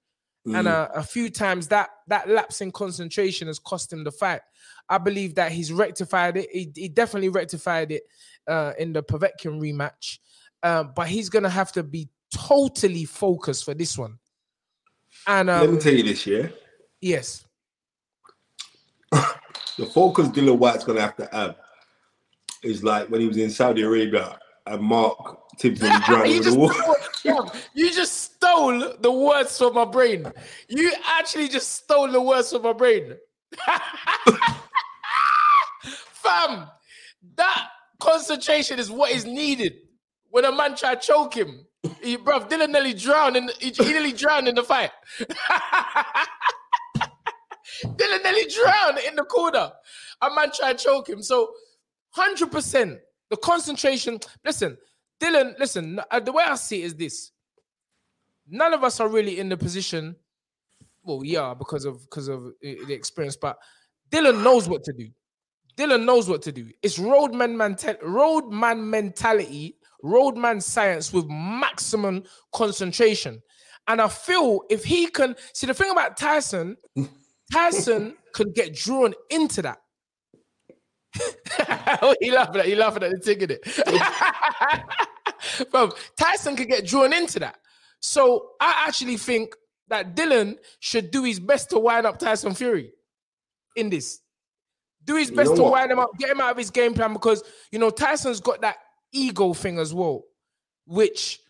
and 0.47 0.66
Mm. 0.69 0.73
uh, 0.73 0.88
a 0.95 1.03
few 1.03 1.29
times 1.29 1.66
that 1.69 1.90
that 2.07 2.29
lapse 2.29 2.61
in 2.61 2.71
concentration 2.71 3.49
has 3.49 3.59
cost 3.59 3.92
him 3.92 4.05
the 4.05 4.12
fight. 4.12 4.40
I 4.88 4.99
believe 4.99 5.35
that 5.35 5.51
he's 5.51 5.73
rectified 5.73 6.37
it. 6.37 6.49
He, 6.53 6.71
he 6.75 6.88
definitely 6.88 7.31
rectified 7.31 7.90
it 7.90 8.05
uh, 8.47 8.73
in 8.79 8.92
the 8.92 9.03
Povetkin 9.03 9.61
rematch, 9.61 10.19
uh, 10.62 10.85
but 10.85 11.09
he's 11.09 11.29
gonna 11.29 11.49
have 11.51 11.73
to 11.73 11.83
be 11.83 12.09
totally 12.33 13.05
focused 13.05 13.64
for 13.64 13.75
this 13.75 13.99
one. 13.99 14.19
And 15.27 15.49
Let 15.49 15.62
me 15.69 15.77
um, 15.77 15.79
tell 15.81 15.92
you 15.95 16.05
this, 16.05 16.25
yeah. 16.25 16.47
yes, 17.01 17.45
The 19.12 19.87
focus 19.92 20.29
Dillian 20.29 20.59
Whyte's 20.59 20.85
gonna 20.85 21.01
have 21.01 21.16
to 21.16 21.29
have 21.33 21.57
is 22.62 22.83
like 22.83 23.09
when 23.09 23.21
he 23.21 23.29
was 23.29 23.37
in 23.37 23.51
Saudi 23.51 23.83
Arabia 23.83 24.38
and 24.66 24.83
Mark 24.83 25.38
drowned 25.59 25.81
you 26.29 26.37
in 26.37 26.38
the 26.38 26.42
just, 26.42 26.57
water. 26.57 26.83
stole, 27.12 27.53
you 27.75 27.90
just 27.92 28.35
stole 28.35 28.95
the 29.01 29.12
words 29.12 29.59
from 29.59 29.75
my 29.75 29.85
brain. 29.85 30.31
You 30.69 30.92
actually 31.07 31.49
just 31.49 31.73
stole 31.73 32.11
the 32.11 32.21
words 32.21 32.51
from 32.51 32.62
my 32.62 32.73
brain. 32.73 33.16
Fam, 35.83 36.66
that 37.37 37.69
concentration 38.01 38.79
is 38.79 38.90
what 38.90 39.11
is 39.11 39.25
needed 39.25 39.75
when 40.31 40.45
a 40.45 40.53
man 40.53 40.77
try 40.77 40.95
to 40.95 41.01
choke 41.01 41.35
him. 41.35 41.66
He, 42.03 42.16
bruv, 42.16 42.51
Dillian 42.51 42.71
nearly 42.71 42.95
drowned 42.95 43.37
in 43.37 43.47
the, 43.47 43.53
he, 43.61 43.71
he 43.71 43.92
nearly 43.92 44.12
drowned 44.12 44.49
in 44.49 44.57
the 44.57 44.64
fight. 44.64 44.90
Dillian 47.85 48.23
nearly 48.25 48.51
drowned 48.51 48.99
in 49.07 49.14
the 49.14 49.25
corner. 49.25 49.71
A 50.23 50.35
man 50.35 50.51
tried 50.53 50.79
to 50.79 50.85
choke 50.85 51.09
him. 51.09 51.23
So, 51.23 51.53
100% 52.17 52.99
the 53.31 53.37
concentration. 53.37 54.19
Listen, 54.45 54.77
Dillian, 55.21 55.59
listen, 55.59 56.01
uh, 56.11 56.21
the 56.21 56.33
way 56.33 56.45
I 56.45 56.55
see 56.57 56.83
it 56.83 56.87
is 56.87 56.95
this. 56.95 57.33
None 58.49 58.73
of 58.75 58.85
us 58.85 59.01
are 59.01 59.09
really 59.09 59.41
in 59.41 59.49
the 59.49 59.57
position. 59.57 60.17
Well, 61.03 61.23
yeah, 61.25 61.55
because 61.55 61.85
of 61.85 62.03
because 62.03 62.29
of 62.29 62.47
uh, 62.47 62.51
the 62.61 62.93
experience, 62.93 63.37
but 63.37 63.59
Dillian 64.11 64.43
knows 64.43 64.69
what 64.69 64.85
to 64.85 64.93
do. 64.93 65.09
Dillian 65.77 66.05
knows 66.05 66.29
what 66.29 66.43
to 66.43 66.53
do. 66.53 66.71
It's 66.83 66.99
roadman 66.99 67.57
mental, 67.57 67.95
roadman 68.03 68.89
mentality, 68.89 69.77
roadman 70.03 70.61
science 70.61 71.13
with 71.13 71.27
maximum 71.29 72.25
concentration. 72.53 73.43
And 73.89 74.01
I 74.01 74.09
feel 74.09 74.63
if 74.71 74.85
he 74.85 75.07
can 75.07 75.37
see 75.53 75.67
the 75.67 75.75
thing 75.75 75.91
about 75.91 76.17
Tyson, 76.17 76.77
Tyson 77.53 78.17
could 78.33 78.55
get 78.55 78.75
drawn 78.75 79.15
into 79.31 79.63
that. 79.63 79.79
he 82.21 82.31
laughing 82.31 82.61
at 82.61 82.67
he 82.67 82.75
laughing 82.75 83.03
at 83.03 83.11
the 83.11 83.19
ticket 83.19 83.51
it. 83.53 84.83
Bro, 85.71 85.93
Tyson 86.19 86.57
could 86.57 86.69
get 86.69 86.87
drawn 86.87 87.13
into 87.13 87.39
that. 87.41 87.57
So 88.01 88.51
I 88.61 88.85
actually 88.87 89.17
think 89.17 89.55
that 89.89 90.15
Dillian 90.17 90.57
should 90.81 91.11
do 91.11 91.25
his 91.25 91.41
best 91.41 91.71
to 91.71 91.79
wind 91.79 92.07
up 92.07 92.19
Tyson 92.19 92.55
Fury 92.55 92.93
in 93.77 93.91
this. 93.91 94.21
Do 95.05 95.17
his 95.17 95.31
You 95.31 95.37
best 95.37 95.51
know 95.51 95.57
to 95.57 95.63
what? 95.65 95.73
wind 95.73 95.93
him 95.93 95.99
up, 96.01 96.11
get 96.19 96.31
him 96.31 96.41
out 96.41 96.51
of 96.51 96.57
his 96.57 96.71
game 96.71 96.95
plan 96.95 97.13
because 97.13 97.43
you 97.71 97.79
know 97.79 97.91
Tyson's 97.91 98.41
got 98.41 98.61
that 98.63 98.77
ego 99.13 99.53
thing 99.55 99.79
as 99.79 99.95
well, 99.95 100.25
which 100.87 101.41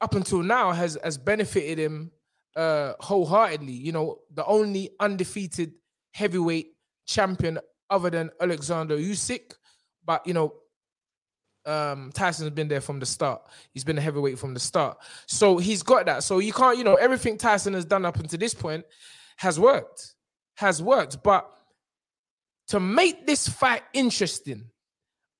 up 0.00 0.14
until 0.14 0.42
now 0.42 0.72
has 0.72 0.98
has 1.04 1.16
benefited 1.18 1.78
him 1.78 2.10
uh 2.56 2.94
wholeheartedly. 3.00 3.72
You 3.72 3.92
know, 3.92 4.18
the 4.34 4.44
only 4.46 4.90
undefeated 4.98 5.72
heavyweight 6.12 6.72
champion 7.06 7.58
other 7.90 8.10
than 8.10 8.30
Alexander 8.40 8.96
Usyk, 8.96 9.54
but 10.04 10.26
you 10.26 10.34
know, 10.34 10.54
um 11.66 12.10
Tyson's 12.14 12.50
been 12.50 12.68
there 12.68 12.80
from 12.80 13.00
the 13.00 13.06
start. 13.06 13.42
He's 13.72 13.84
been 13.84 13.98
a 13.98 14.00
heavyweight 14.00 14.38
from 14.38 14.54
the 14.54 14.60
start. 14.60 14.98
So 15.26 15.58
he's 15.58 15.82
got 15.82 16.06
that. 16.06 16.22
So 16.22 16.38
you 16.38 16.52
can't, 16.52 16.78
you 16.78 16.84
know, 16.84 16.94
everything 16.94 17.36
Tyson 17.36 17.74
has 17.74 17.84
done 17.84 18.04
up 18.04 18.18
until 18.18 18.38
this 18.38 18.54
point 18.54 18.84
has 19.36 19.60
worked. 19.60 20.14
Has 20.56 20.82
worked. 20.82 21.22
But 21.22 21.50
to 22.68 22.80
make 22.80 23.26
this 23.26 23.48
fight 23.48 23.82
interesting, 23.92 24.70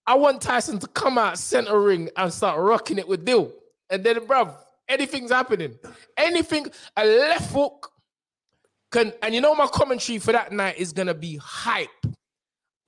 I 0.06 0.14
want 0.14 0.42
Tyson 0.42 0.78
to 0.80 0.86
come 0.88 1.18
out 1.18 1.38
center 1.38 1.80
ring 1.80 2.10
and 2.16 2.32
start 2.32 2.58
rocking 2.58 2.98
it 2.98 3.06
with 3.06 3.24
Dill. 3.24 3.52
And 3.90 4.02
then, 4.02 4.16
bruv, 4.20 4.54
anything's 4.88 5.30
happening. 5.30 5.78
Anything, 6.16 6.66
a 6.96 7.04
left 7.04 7.52
hook 7.52 7.92
can, 8.90 9.12
and 9.22 9.34
you 9.34 9.40
know, 9.40 9.54
my 9.54 9.68
commentary 9.68 10.18
for 10.18 10.32
that 10.32 10.52
night 10.52 10.78
is 10.78 10.92
gonna 10.92 11.14
be 11.14 11.36
hype. 11.36 11.88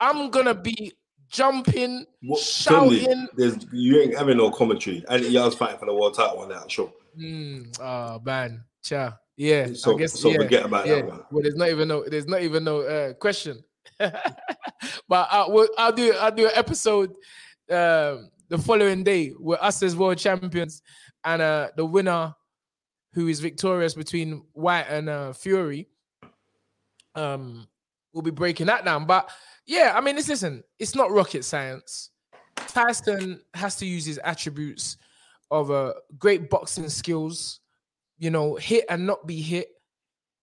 I'm 0.02 0.30
gonna 0.30 0.54
be 0.54 0.92
jumping, 1.30 2.04
What, 2.24 2.40
shouting. 2.40 3.28
there's 3.36 3.66
you 3.72 4.00
ain't 4.00 4.18
having 4.18 4.36
no 4.36 4.50
commentary. 4.50 5.04
And 5.08 5.24
y'all's 5.26 5.54
fighting 5.54 5.78
for 5.78 5.86
the 5.86 5.94
world 5.94 6.14
title 6.14 6.40
on 6.40 6.48
that 6.48 6.70
show. 6.70 6.92
Mm, 7.18 7.78
oh 7.80 8.20
man, 8.24 8.64
Cha. 8.82 9.16
Yeah. 9.36 9.68
So- 9.74 9.94
I 9.94 9.98
guess 10.00 10.18
so 10.18 10.30
yeah, 10.30 10.38
forget 10.38 10.64
about 10.64 10.86
that 10.86 11.06
one. 11.06 11.20
Well, 11.30 11.42
there's 11.42 11.54
not 11.54 11.68
even 11.68 11.86
no 11.88 12.04
there's 12.04 12.26
not 12.26 12.42
even 12.42 12.64
no 12.64 12.80
uh, 12.80 13.12
question. 13.14 13.62
but 13.98 15.28
I, 15.30 15.46
will 15.48 15.68
I'll 15.78 15.92
do 15.92 16.12
I'll 16.14 16.32
do 16.32 16.46
an 16.46 16.52
episode 16.54 17.10
um, 17.70 18.28
the 18.48 18.58
following 18.58 19.04
day 19.04 19.32
with 19.38 19.60
us 19.60 19.82
as 19.84 19.96
world 19.96 20.18
champions 20.18 20.82
and 21.24 21.40
uh, 21.40 21.68
the 21.76 21.84
winner 21.84 22.34
who 23.14 23.28
is 23.28 23.38
victorious 23.38 23.94
between 23.94 24.42
Whyte 24.52 24.86
and 24.88 25.08
uh, 25.08 25.32
Fury. 25.32 25.88
Um, 27.14 27.68
we'll 28.12 28.22
be 28.22 28.30
breaking 28.30 28.66
that 28.66 28.84
down. 28.84 29.06
But 29.06 29.30
yeah, 29.66 29.92
I 29.94 30.00
mean, 30.00 30.16
this 30.16 30.28
listen, 30.28 30.62
it's 30.78 30.94
not 30.94 31.10
rocket 31.10 31.44
science. 31.44 32.10
Tyson 32.56 33.40
has 33.54 33.76
to 33.76 33.86
use 33.86 34.04
his 34.04 34.18
attributes 34.22 34.96
of 35.50 35.70
uh, 35.70 35.92
great 36.18 36.48
boxing 36.48 36.88
skills, 36.88 37.60
you 38.18 38.30
know, 38.30 38.56
hit 38.56 38.84
and 38.88 39.06
not 39.06 39.26
be 39.26 39.40
hit, 39.40 39.68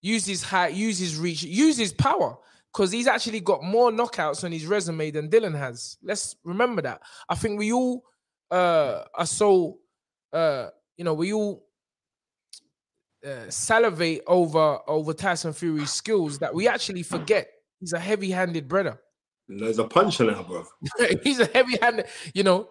use 0.02 0.26
his 0.26 0.44
height, 0.44 0.74
use 0.74 1.00
his 1.00 1.18
reach, 1.18 1.44
use 1.44 1.78
his 1.78 1.94
power. 1.94 2.38
Because 2.72 2.92
he's 2.92 3.08
actually 3.08 3.40
got 3.40 3.64
more 3.64 3.90
knockouts 3.92 4.44
on 4.44 4.52
his 4.52 4.68
resume 4.68 5.10
than 5.10 5.28
Dillian 5.28 5.58
has. 5.58 5.98
Let's 6.04 6.36
remember 6.44 6.84
that. 6.84 7.02
I 7.28 7.34
think 7.34 7.58
we 7.58 7.74
all 7.74 8.04
uh, 8.52 9.06
are 9.16 9.26
so, 9.26 9.80
uh, 10.32 10.68
you 10.96 11.04
know, 11.04 11.16
we 11.16 11.34
all 11.34 11.66
uh, 13.26 13.50
salivate 13.50 14.22
over 14.28 14.80
over 14.88 15.14
Tyson 15.14 15.52
Fury's 15.52 15.92
skills 15.92 16.38
that 16.40 16.54
we 16.54 16.68
actually 16.68 17.02
forget 17.02 17.50
he's 17.80 17.94
a 17.94 18.00
heavy-handed 18.00 18.68
brother. 18.68 19.00
There's 19.50 19.80
a 19.80 19.84
punch 19.86 20.20
in 20.20 20.28
that, 20.28 20.48
bro. 20.48 20.64
he's 21.24 21.40
a 21.40 21.46
heavy-handed, 21.48 22.06
you 22.36 22.44
know. 22.44 22.70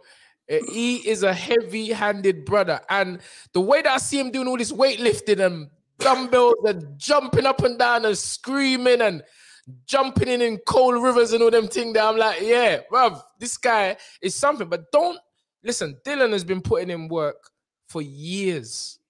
uh, 0.51 0.59
He 0.71 0.97
is 1.09 1.25
a 1.25 1.35
heavy-handed 1.35 2.45
brother, 2.45 2.81
and 2.89 3.21
the 3.53 3.61
way 3.61 3.83
that 3.83 3.93
I 3.93 3.99
see 3.99 4.19
him 4.21 4.31
doing 4.31 4.47
all 4.47 4.57
this 4.57 4.71
weightlifting 4.73 5.45
and 5.45 5.69
dumbbells 5.99 6.55
and 6.65 6.97
jumping 6.97 7.47
up 7.47 7.63
and 7.65 7.77
down 7.79 8.05
and 8.05 8.17
screaming 8.17 9.01
and 9.03 9.25
jumping 9.87 10.29
in 10.29 10.41
in 10.41 10.59
cold 10.67 11.03
rivers 11.03 11.33
and 11.33 11.43
all 11.43 11.51
them 11.51 11.67
things, 11.67 11.95
that 11.95 12.05
I'm 12.05 12.17
like, 12.17 12.41
yeah, 12.41 12.79
bruv, 12.91 13.21
this 13.41 13.57
guy 13.59 13.97
is 14.23 14.35
something. 14.37 14.69
But 14.69 14.93
don't 14.93 15.19
listen. 15.65 15.97
Dillian 16.07 16.33
has 16.33 16.45
been 16.45 16.63
putting 16.63 16.91
in 16.91 17.09
work 17.09 17.51
for 17.89 18.01
years, 18.01 19.01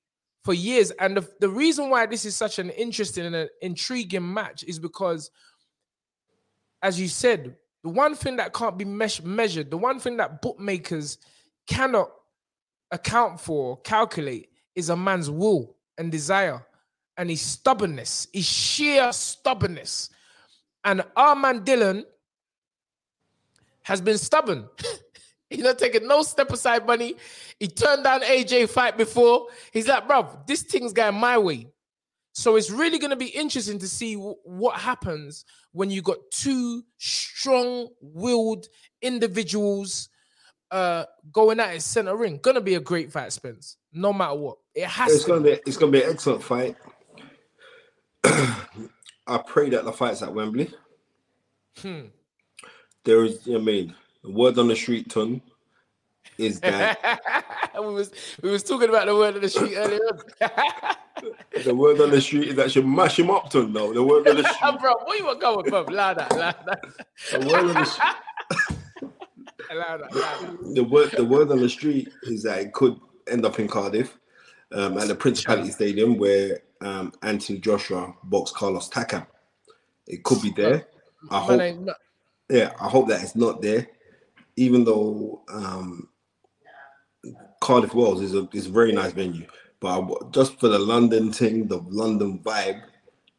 for 0.42 0.54
years, 0.54 0.90
and 0.92 1.18
the, 1.18 1.28
the 1.40 1.48
reason 1.50 1.90
why 1.90 2.07
this 2.07 2.24
is 2.24 2.35
such 2.35 2.59
an 2.59 2.70
interesting 2.70 3.26
and 3.26 3.37
an 3.37 3.48
intriguing 3.61 4.33
match 4.33 4.64
is 4.64 4.78
because 4.78 5.31
as 6.82 7.00
you 7.00 7.08
said, 7.08 7.56
the 7.82 7.88
one 7.88 8.14
thing 8.14 8.36
that 8.36 8.52
can't 8.52 8.76
be 8.76 8.84
measured, 8.84 9.70
the 9.70 9.78
one 9.78 9.98
thing 10.00 10.16
that 10.18 10.42
bookmakers 10.42 11.18
cannot 11.66 12.10
account 12.90 13.40
for, 13.40 13.80
calculate, 13.82 14.48
is 14.74 14.88
a 14.88 14.96
man's 14.96 15.30
will 15.30 15.76
and 15.96 16.10
desire 16.10 16.64
and 17.18 17.28
his 17.28 17.42
stubbornness, 17.42 18.28
his 18.32 18.46
sheer 18.46 19.12
stubbornness. 19.12 20.08
And 20.84 21.02
our 21.16 21.34
man 21.34 21.64
Dillian 21.64 22.04
has 23.82 24.00
been 24.00 24.16
stubborn. 24.16 24.68
He's 25.50 25.64
not 25.64 25.78
taking 25.78 26.06
no 26.06 26.22
step 26.22 26.52
aside 26.52 26.86
money. 26.86 27.16
He 27.58 27.66
turned 27.66 28.04
down 28.04 28.20
AJ 28.20 28.68
fight 28.68 28.96
before. 28.96 29.48
He's 29.72 29.88
like, 29.88 30.06
bro, 30.06 30.38
this 30.46 30.62
thing's 30.62 30.92
going 30.92 31.16
my 31.16 31.38
way. 31.38 31.66
So 32.38 32.55
it's 32.55 32.70
really 32.70 33.01
going 33.01 33.11
to 33.11 33.16
be 33.16 33.27
interesting 33.27 33.81
to 33.81 33.88
see 33.88 34.14
wh- 34.14 34.46
what 34.46 34.79
happens 34.79 35.44
when 35.72 35.90
you 35.90 36.03
got 36.03 36.18
two 36.31 36.85
strong-willed 36.96 38.68
individuals 39.03 40.09
uh 40.70 41.05
going 41.33 41.59
at 41.59 41.74
it 41.74 41.83
center 41.83 42.14
ring. 42.14 42.38
Gonna 42.40 42.61
be 42.61 42.77
a 42.77 42.81
great 42.81 43.11
fight, 43.11 43.33
Spence. 43.33 43.77
No 43.92 44.12
matter 44.12 44.37
what, 44.37 44.59
it 44.72 44.87
has 44.87 45.12
It's 45.12 45.24
to. 45.24 45.31
gonna 45.31 45.40
be 45.40 45.51
it's 45.66 45.77
gonna 45.79 45.90
be 45.90 46.03
an 46.05 46.11
excellent 46.11 46.44
fight. 46.44 46.77
I 48.24 49.38
pray 49.44 49.70
that 49.70 49.85
the 49.85 49.92
fight's 49.92 50.22
at 50.22 50.33
Wembley. 50.33 50.70
Hmm. 51.79 52.03
There 53.03 53.24
is, 53.24 53.48
I 53.48 53.59
mean, 53.59 53.96
the 54.22 54.31
word 54.31 54.59
on 54.59 54.68
the 54.68 54.77
street, 54.77 55.09
ton, 55.11 55.40
is 56.37 56.61
that 56.61 57.20
we 57.74 57.94
was 57.94 58.12
we 58.42 58.51
was 58.51 58.62
talking 58.62 58.90
about 58.90 59.07
the 59.07 59.16
word 59.16 59.35
of 59.35 59.42
the 59.42 59.48
street 59.48 59.74
earlier. 59.77 60.18
the 61.64 61.74
word 61.74 62.00
on 62.00 62.11
the 62.11 62.20
street 62.20 62.48
is 62.48 62.57
that 62.57 62.70
should 62.70 62.87
mash 62.87 63.18
him 63.18 63.31
up, 63.31 63.50
ton. 63.50 63.72
No, 63.72 63.92
the 63.92 64.02
word 64.02 64.28
on 64.28 64.37
the 64.37 64.44
street, 64.54 64.81
bro, 64.81 64.92
what 65.04 65.18
you 65.18 65.26
want 65.26 65.40
going, 65.40 65.68
bro? 65.68 65.83
Loud 65.83 66.18
that, 66.18 66.37
loud 66.37 66.57
that, 66.66 66.81
the 67.33 67.40
word 67.40 67.70
on 67.70 67.74
the, 67.74 67.81
s- 67.81 67.98
loud 69.72 70.00
that, 70.02 70.14
loud 70.14 70.40
that. 70.40 70.74
the 70.74 70.85
word, 70.85 71.11
the 71.16 71.24
word 71.24 71.50
on 71.50 71.61
the 71.61 71.68
street 71.68 72.09
is 72.24 72.42
that 72.42 72.61
it 72.61 72.72
could 72.72 72.98
end 73.28 73.44
up 73.44 73.59
in 73.59 73.68
Cardiff, 73.68 74.18
um, 74.72 74.98
at 74.98 75.09
the 75.09 75.14
Principality 75.14 75.70
Stadium 75.70 76.18
where 76.18 76.61
um, 76.81 77.12
Anthony 77.22 77.59
Joshua 77.59 78.14
boxed 78.24 78.54
Carlos 78.54 78.88
Takam. 78.88 79.26
It 80.07 80.22
could 80.24 80.40
be 80.42 80.50
there. 80.50 80.87
I 81.31 81.40
hope. 81.40 81.61
yeah, 82.48 82.72
I 82.81 82.88
hope 82.88 83.09
that 83.09 83.22
it's 83.22 83.37
not 83.37 83.61
there. 83.61 83.88
Even 84.57 84.85
though 84.85 85.42
um, 85.52 86.09
Cardiff 87.61 87.94
Wales 87.94 88.22
is 88.22 88.35
a 88.35 88.48
is 88.52 88.66
a 88.66 88.70
very 88.70 88.92
nice 88.92 89.12
venue, 89.12 89.46
but 89.80 90.00
I 90.00 90.06
just 90.30 90.58
for 90.60 90.68
the 90.68 90.78
London 90.78 91.32
thing, 91.32 91.66
the 91.68 91.78
London 91.88 92.40
vibe. 92.40 92.82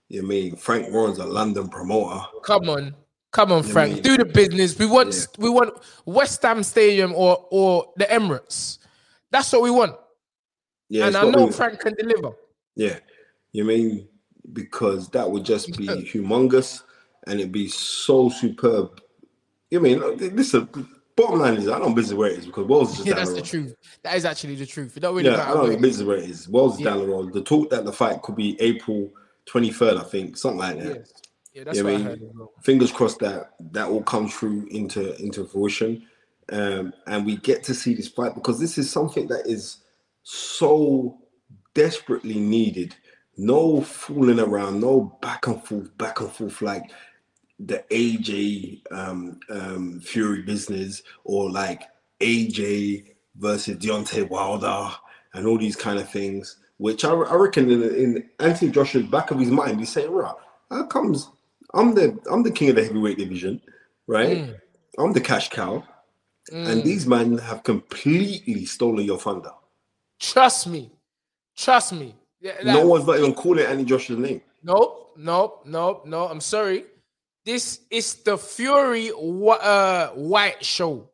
You 0.09 0.21
know 0.21 0.27
I 0.27 0.29
mean 0.29 0.55
Frank 0.55 0.91
Warren's 0.91 1.19
a 1.19 1.25
London 1.25 1.69
promoter. 1.69 2.21
Come 2.43 2.69
on, 2.69 2.95
come 3.31 3.51
on, 3.51 3.63
Yeah, 3.65 3.71
Frank. 3.73 3.93
man. 3.93 4.01
Do 4.01 4.17
the 4.17 4.25
business. 4.25 4.77
We 4.79 4.85
want 4.87 5.13
Yeah. 5.13 5.25
we 5.37 5.49
want 5.49 5.73
West 6.05 6.41
Ham 6.43 6.63
Stadium 6.63 7.13
or 7.15 7.45
or 7.51 7.93
the 7.97 8.05
Emirates. 8.05 8.79
That's 9.31 9.51
what 9.53 9.61
we 9.61 9.69
want. 9.71 9.95
Yeah, 10.89 11.07
and 11.07 11.15
I 11.15 11.29
know 11.29 11.45
me- 11.47 11.51
Frank 11.51 11.79
can 11.79 11.93
deliver. 11.93 12.31
Yeah, 12.75 12.97
you 13.51 13.63
know 13.63 13.67
what 13.71 13.73
I 13.73 13.77
mean 13.77 14.07
because 14.53 15.09
that 15.09 15.29
would 15.29 15.45
just 15.45 15.77
be 15.77 15.85
humongous 15.85 16.81
and 17.27 17.39
it'd 17.39 17.51
be 17.51 17.67
so 17.67 18.29
superb. 18.29 18.99
You 19.69 19.79
know 19.81 20.07
what 20.07 20.13
I 20.13 20.15
mean 20.25 20.35
listen, 20.35 20.67
bottom 21.19 21.39
line 21.39 21.55
is 21.55 21.67
I 21.67 21.79
don't 21.79 21.95
business 21.95 22.17
where 22.17 22.31
it 22.31 22.39
is 22.39 22.45
because 22.47 22.67
Wales 22.67 22.91
is 22.91 22.97
just 22.97 23.07
Yeah, 23.07 23.15
that's 23.15 23.29
the 23.31 23.37
the 23.37 23.47
truth. 23.47 23.75
That 24.03 24.15
is 24.15 24.25
actually 24.25 24.55
the 24.55 24.65
truth. 24.65 24.97
It 24.97 25.01
don't 25.01 25.15
really 25.15 25.29
Yeah, 25.29 25.43
I 25.43 25.53
don't 25.53 25.71
know 25.71 25.77
business 25.77 26.07
where 26.07 26.17
it 26.17 26.29
is. 26.29 26.49
Wales 26.49 26.75
is 26.75 26.81
Yeah. 26.81 26.91
down 26.91 26.99
the 26.99 27.07
road. 27.07 27.33
The 27.33 27.41
talk 27.43 27.69
that 27.71 27.85
the 27.85 27.93
fight 27.93 28.21
could 28.21 28.35
be 28.35 28.59
April 28.61 29.11
23rd, 29.47 29.97
I 29.97 30.03
think, 30.03 30.37
something 30.37 30.59
like 30.59 30.79
that. 30.79 30.95
Yes. 30.99 31.13
Yeah, 31.53 31.63
that's 31.65 31.77
Yeah, 31.77 31.83
what 31.83 31.93
I 31.93 31.95
I 31.95 31.99
heard. 32.03 32.21
fingers 32.63 32.91
crossed 32.91 33.19
that 33.19 33.51
that 33.71 33.89
all 33.89 34.03
comes 34.03 34.35
through 34.35 34.67
into 34.71 35.15
into 35.21 35.45
fruition 35.45 36.03
um 36.51 36.93
and 37.07 37.25
we 37.25 37.37
get 37.37 37.63
to 37.63 37.73
see 37.73 37.93
this 37.93 38.07
fight 38.07 38.35
because 38.35 38.59
this 38.59 38.77
is 38.77 38.89
something 38.89 39.27
that 39.27 39.45
is 39.47 39.77
so 40.23 41.17
desperately 41.73 42.39
needed 42.39 42.95
no 43.37 43.81
fooling 43.81 44.39
around 44.39 44.79
no 44.79 45.17
back 45.21 45.47
and 45.47 45.63
forth 45.63 45.95
back 45.97 46.19
and 46.21 46.31
forth 46.31 46.61
like 46.61 46.91
the 47.59 47.83
aj 47.91 48.81
um 48.91 49.39
um 49.49 49.99
fury 50.01 50.41
business 50.43 51.03
or 51.25 51.49
like 51.51 51.83
aj 52.21 53.05
versus 53.37 53.77
Deontay 53.77 54.29
wilder 54.29 54.89
and 55.33 55.45
all 55.47 55.57
these 55.57 55.75
kind 55.75 55.99
of 55.99 56.09
things 56.09 56.57
which 56.77 57.03
i, 57.05 57.11
I 57.11 57.35
reckon 57.35 57.69
in, 57.71 57.83
in 57.83 58.29
anthony 58.39 58.71
joshua's 58.71 59.07
back 59.07 59.31
of 59.31 59.39
his 59.39 59.51
mind 59.51 59.79
he's 59.79 59.89
saying 59.91 60.11
right 60.11 60.35
how 60.71 60.85
comes 60.85 61.29
I'm 61.73 61.93
the 61.93 62.17
I'm 62.31 62.43
the 62.43 62.51
king 62.51 62.69
of 62.69 62.75
the 62.75 62.83
heavyweight 62.83 63.17
division, 63.17 63.61
right? 64.07 64.39
Mm. 64.39 64.55
I'm 64.97 65.13
the 65.13 65.21
cash 65.21 65.49
cow, 65.49 65.83
and 66.51 66.81
Mm. 66.81 66.83
these 66.83 67.05
men 67.05 67.37
have 67.37 67.63
completely 67.63 68.65
stolen 68.65 69.05
your 69.05 69.19
thunder. 69.19 69.51
Trust 70.19 70.67
me. 70.67 70.91
Trust 71.55 71.93
me. 71.93 72.15
Yeah, 72.41 72.53
no 72.63 72.87
one's 72.87 73.05
not 73.05 73.19
even 73.19 73.33
calling 73.33 73.65
Anthony 73.65 73.85
Joshua's 73.85 74.19
name. 74.19 74.41
Nope, 74.63 75.13
nope, 75.17 75.63
nope, 75.65 76.05
no. 76.05 76.27
I'm 76.27 76.41
sorry. 76.41 76.85
This 77.45 77.79
is 77.89 78.15
the 78.15 78.37
Fury 78.37 79.11
uh, 79.11 80.07
Whyte 80.09 80.63
Show. 80.63 81.09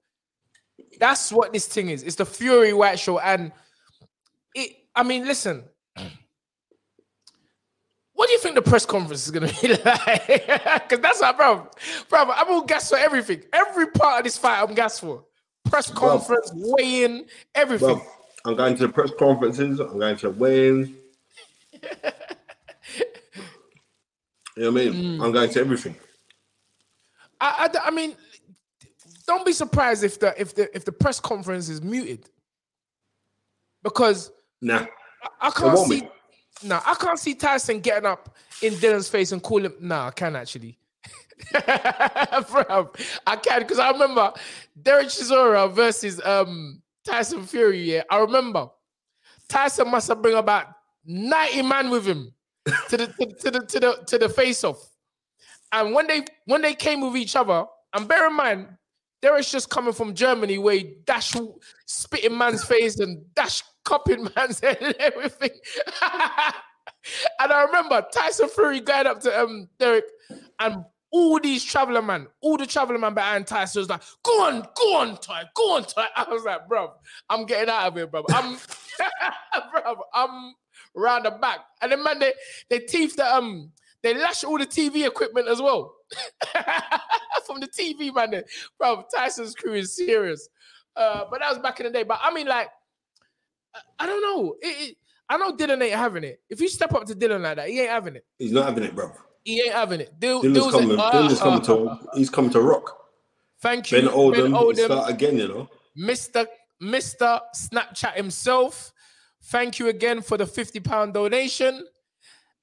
That's 1.00 1.32
what 1.32 1.54
this 1.54 1.68
thing 1.68 1.90
is. 1.90 2.04
It's 2.04 2.16
the 2.16 2.26
Fury 2.26 2.74
Whyte 2.74 3.00
Show, 3.00 3.20
and 3.20 3.52
it. 4.54 4.72
I 4.96 5.04
mean, 5.04 5.26
listen. 5.26 5.64
What 8.14 8.28
do 8.28 8.34
you 8.34 8.40
think 8.40 8.56
the 8.56 8.62
press 8.62 8.86
conference 8.86 9.26
is 9.26 9.32
gonna 9.32 9.52
be 9.62 9.68
like? 9.86 10.28
Because 10.88 11.00
that's 11.02 11.20
what, 11.20 11.38
bro, 11.38 11.70
bro. 12.10 12.32
I'm 12.32 12.48
on 12.50 12.66
gas 12.66 12.90
for 12.90 12.98
everything. 12.98 13.44
Every 13.52 13.88
part 13.88 14.20
of 14.20 14.24
this 14.24 14.38
fight, 14.38 14.62
I'm 14.62 14.74
gas 14.74 15.00
for. 15.00 15.26
Press 15.66 15.90
conference, 15.90 16.52
weigh-in, 16.54 17.26
everything. 17.54 17.88
Well, 17.88 18.08
I'm 18.46 18.56
going 18.56 18.78
to 18.78 18.88
the 18.88 18.94
press 18.94 19.12
conferences. 19.18 19.80
I'm 19.80 20.00
going 20.00 20.16
to 20.18 20.30
weigh-ins. 20.30 20.90
you 21.74 21.94
know 24.58 24.72
what 24.72 24.82
I 24.82 24.90
mean? 24.90 25.22
I'm 25.22 25.32
going 25.32 25.50
to 25.50 25.60
everything. 25.60 25.96
I, 27.42 27.70
I, 27.74 27.88
I 27.88 27.92
mean, 27.92 28.16
don't 29.28 29.46
be 29.46 29.54
surprised 29.54 30.04
if 30.04 30.20
the 30.20 30.40
if 30.40 30.56
the 30.56 30.74
if 30.76 30.86
the 30.86 30.92
press 30.92 31.20
conference 31.20 31.70
is 31.70 31.82
muted, 31.82 32.30
because 33.84 34.32
Nah, 34.62 34.86
I, 35.42 35.48
I 35.48 35.52
can't 35.52 35.78
see. 35.78 36.02
be. 36.02 36.08
No, 36.64 36.80
I 36.86 36.96
can't 36.96 37.20
see 37.20 37.36
Tyson 37.36 37.80
getting 37.82 38.06
up 38.06 38.36
in 38.62 38.74
Dillian's 38.74 39.10
face 39.10 39.32
and 39.32 39.44
call 39.44 39.64
him. 39.64 39.74
Nah, 39.80 40.08
I 40.08 40.12
can 40.12 40.36
actually. 40.36 40.78
Bro, 41.52 42.92
I 43.28 43.36
can 43.36 43.62
because 43.62 43.78
I 43.80 43.92
remember 43.92 44.32
Derek 44.82 45.08
Chisora 45.08 45.72
versus 45.72 46.22
um 46.24 46.82
Tyson 47.06 47.46
Fury. 47.46 47.82
Yeah, 47.82 48.04
I 48.10 48.20
remember 48.20 48.70
Tyson 49.50 49.90
must 49.92 50.08
have 50.08 50.22
bring 50.22 50.36
about 50.36 50.68
90 51.06 51.62
man 51.64 51.90
with 51.90 52.06
him 52.06 52.34
to 52.90 52.98
the 52.98 53.08
to, 53.08 53.26
to 53.26 53.52
the 53.52 53.60
to 53.66 53.80
the 53.80 54.04
to 54.08 54.18
the 54.18 54.30
face 54.30 54.64
off. 54.64 54.95
And 55.76 55.94
when 55.94 56.08
they 56.08 56.24
when 56.46 56.62
they 56.62 56.74
came 56.74 57.02
with 57.02 57.18
each 57.18 57.36
other, 57.36 57.66
and 57.94 58.08
bear 58.08 58.28
in 58.28 58.34
mind, 58.34 58.68
Derek's 59.22 59.52
just 59.52 59.70
coming 59.70 59.92
from 59.94 60.16
Germany 60.16 60.58
where 60.58 60.76
he 60.76 60.96
dash 61.06 61.36
spitting 61.86 62.38
man's 62.38 62.64
face 62.64 62.98
and 63.00 63.26
dash 63.36 63.62
cupping 63.84 64.30
man's 64.36 64.60
head 64.62 64.78
and 64.80 64.96
everything. 65.00 65.50
and 67.42 67.52
I 67.52 67.64
remember 67.66 68.06
Tyson 68.14 68.48
Fury 68.48 68.80
going 68.80 69.06
up 69.06 69.20
to 69.22 69.38
um 69.38 69.68
Derek 69.78 70.06
and 70.62 70.86
all 71.12 71.42
these 71.42 71.64
traveler 71.64 72.02
man, 72.02 72.28
all 72.40 72.56
the 72.56 72.66
traveler 72.66 72.98
man 72.98 73.14
behind 73.14 73.46
Tyson 73.46 73.82
was 73.82 73.90
like, 73.90 74.02
go 74.24 74.44
on, 74.44 74.66
go 74.78 74.96
on, 74.96 75.18
Ty, 75.18 75.44
go 75.56 75.76
on, 75.76 75.84
Ty. 75.84 76.08
I 76.16 76.24
was 76.32 76.46
like, 76.46 76.70
bro, 76.70 76.94
I'm 77.30 77.46
getting 77.46 77.70
out 77.70 77.88
of 77.88 77.96
here, 77.96 78.08
bro. 78.08 78.24
I'm 78.30 78.58
bro, 79.74 79.98
I'm 80.14 80.54
round 80.96 81.26
the 81.26 81.32
back. 81.32 81.60
And 81.82 81.92
then 81.92 82.02
man, 82.02 82.20
they 82.20 82.34
they 82.70 82.80
teeth 82.80 83.18
the 83.18 83.36
um 83.36 83.74
they 84.04 84.14
lash 84.14 84.44
all 84.44 84.58
the 84.58 84.66
TV 84.66 85.06
equipment 85.06 85.48
as 85.48 85.62
well. 85.62 85.96
From 87.46 87.60
the 87.60 87.68
TV, 87.68 88.14
man. 88.14 88.44
Bro, 88.80 89.06
Tyson's 89.16 89.56
crew 89.56 89.74
is 89.74 89.96
serious. 89.96 90.50
Uh, 90.96 91.26
but 91.30 91.40
that 91.40 91.50
was 91.50 91.60
back 91.60 91.80
in 91.80 91.88
the 91.88 91.92
day. 91.92 92.04
But 92.04 92.20
I 92.22 92.34
mean, 92.34 92.48
like, 92.48 92.70
I 94.00 94.06
don't 94.06 94.22
know. 94.22 94.56
It, 94.62 94.90
it, 94.90 94.98
I 95.30 95.38
know 95.38 95.56
Dillian 95.56 95.82
ain't 95.82 95.96
having 95.96 96.24
it. 96.24 96.42
If 96.50 96.62
you 96.62 96.70
step 96.70 96.94
up 96.94 97.06
to 97.06 97.16
Dillian 97.16 97.42
like 97.42 97.58
that, 97.58 97.70
he 97.70 97.82
ain't 97.82 97.90
having 97.90 98.16
it. 98.16 98.26
He's 98.38 98.52
not 98.52 98.66
having 98.66 98.84
it, 98.84 98.96
bro. 98.96 99.12
He 99.44 99.62
ain't 99.62 99.74
having 99.74 100.02
it. 100.02 100.20
Dil, 100.20 100.42
Dillian's 100.42 100.72
coming, 100.72 101.00
uh, 101.00 101.12
Dillian's 101.12 101.40
coming 101.40 101.62
uh, 101.62 101.98
to 101.98 102.08
he's 102.16 102.30
coming 102.30 102.52
to 102.52 102.62
rock. 102.62 102.98
Thank 103.62 103.92
you, 103.92 104.02
Ben 104.02 104.10
Oldham, 104.10 104.52
Ben 104.52 104.54
Oldham, 104.54 104.86
start 104.86 105.10
again, 105.10 105.38
you 105.38 105.48
know. 105.48 105.70
Mr. 105.98 106.46
Mr. 106.82 107.42
Snapchat 107.56 108.16
himself. 108.16 108.92
Thank 109.46 109.80
you 109.80 109.90
again 109.90 110.22
for 110.22 110.38
the 110.38 110.46
50 110.46 110.80
pound 110.80 111.14
donation. 111.14 111.86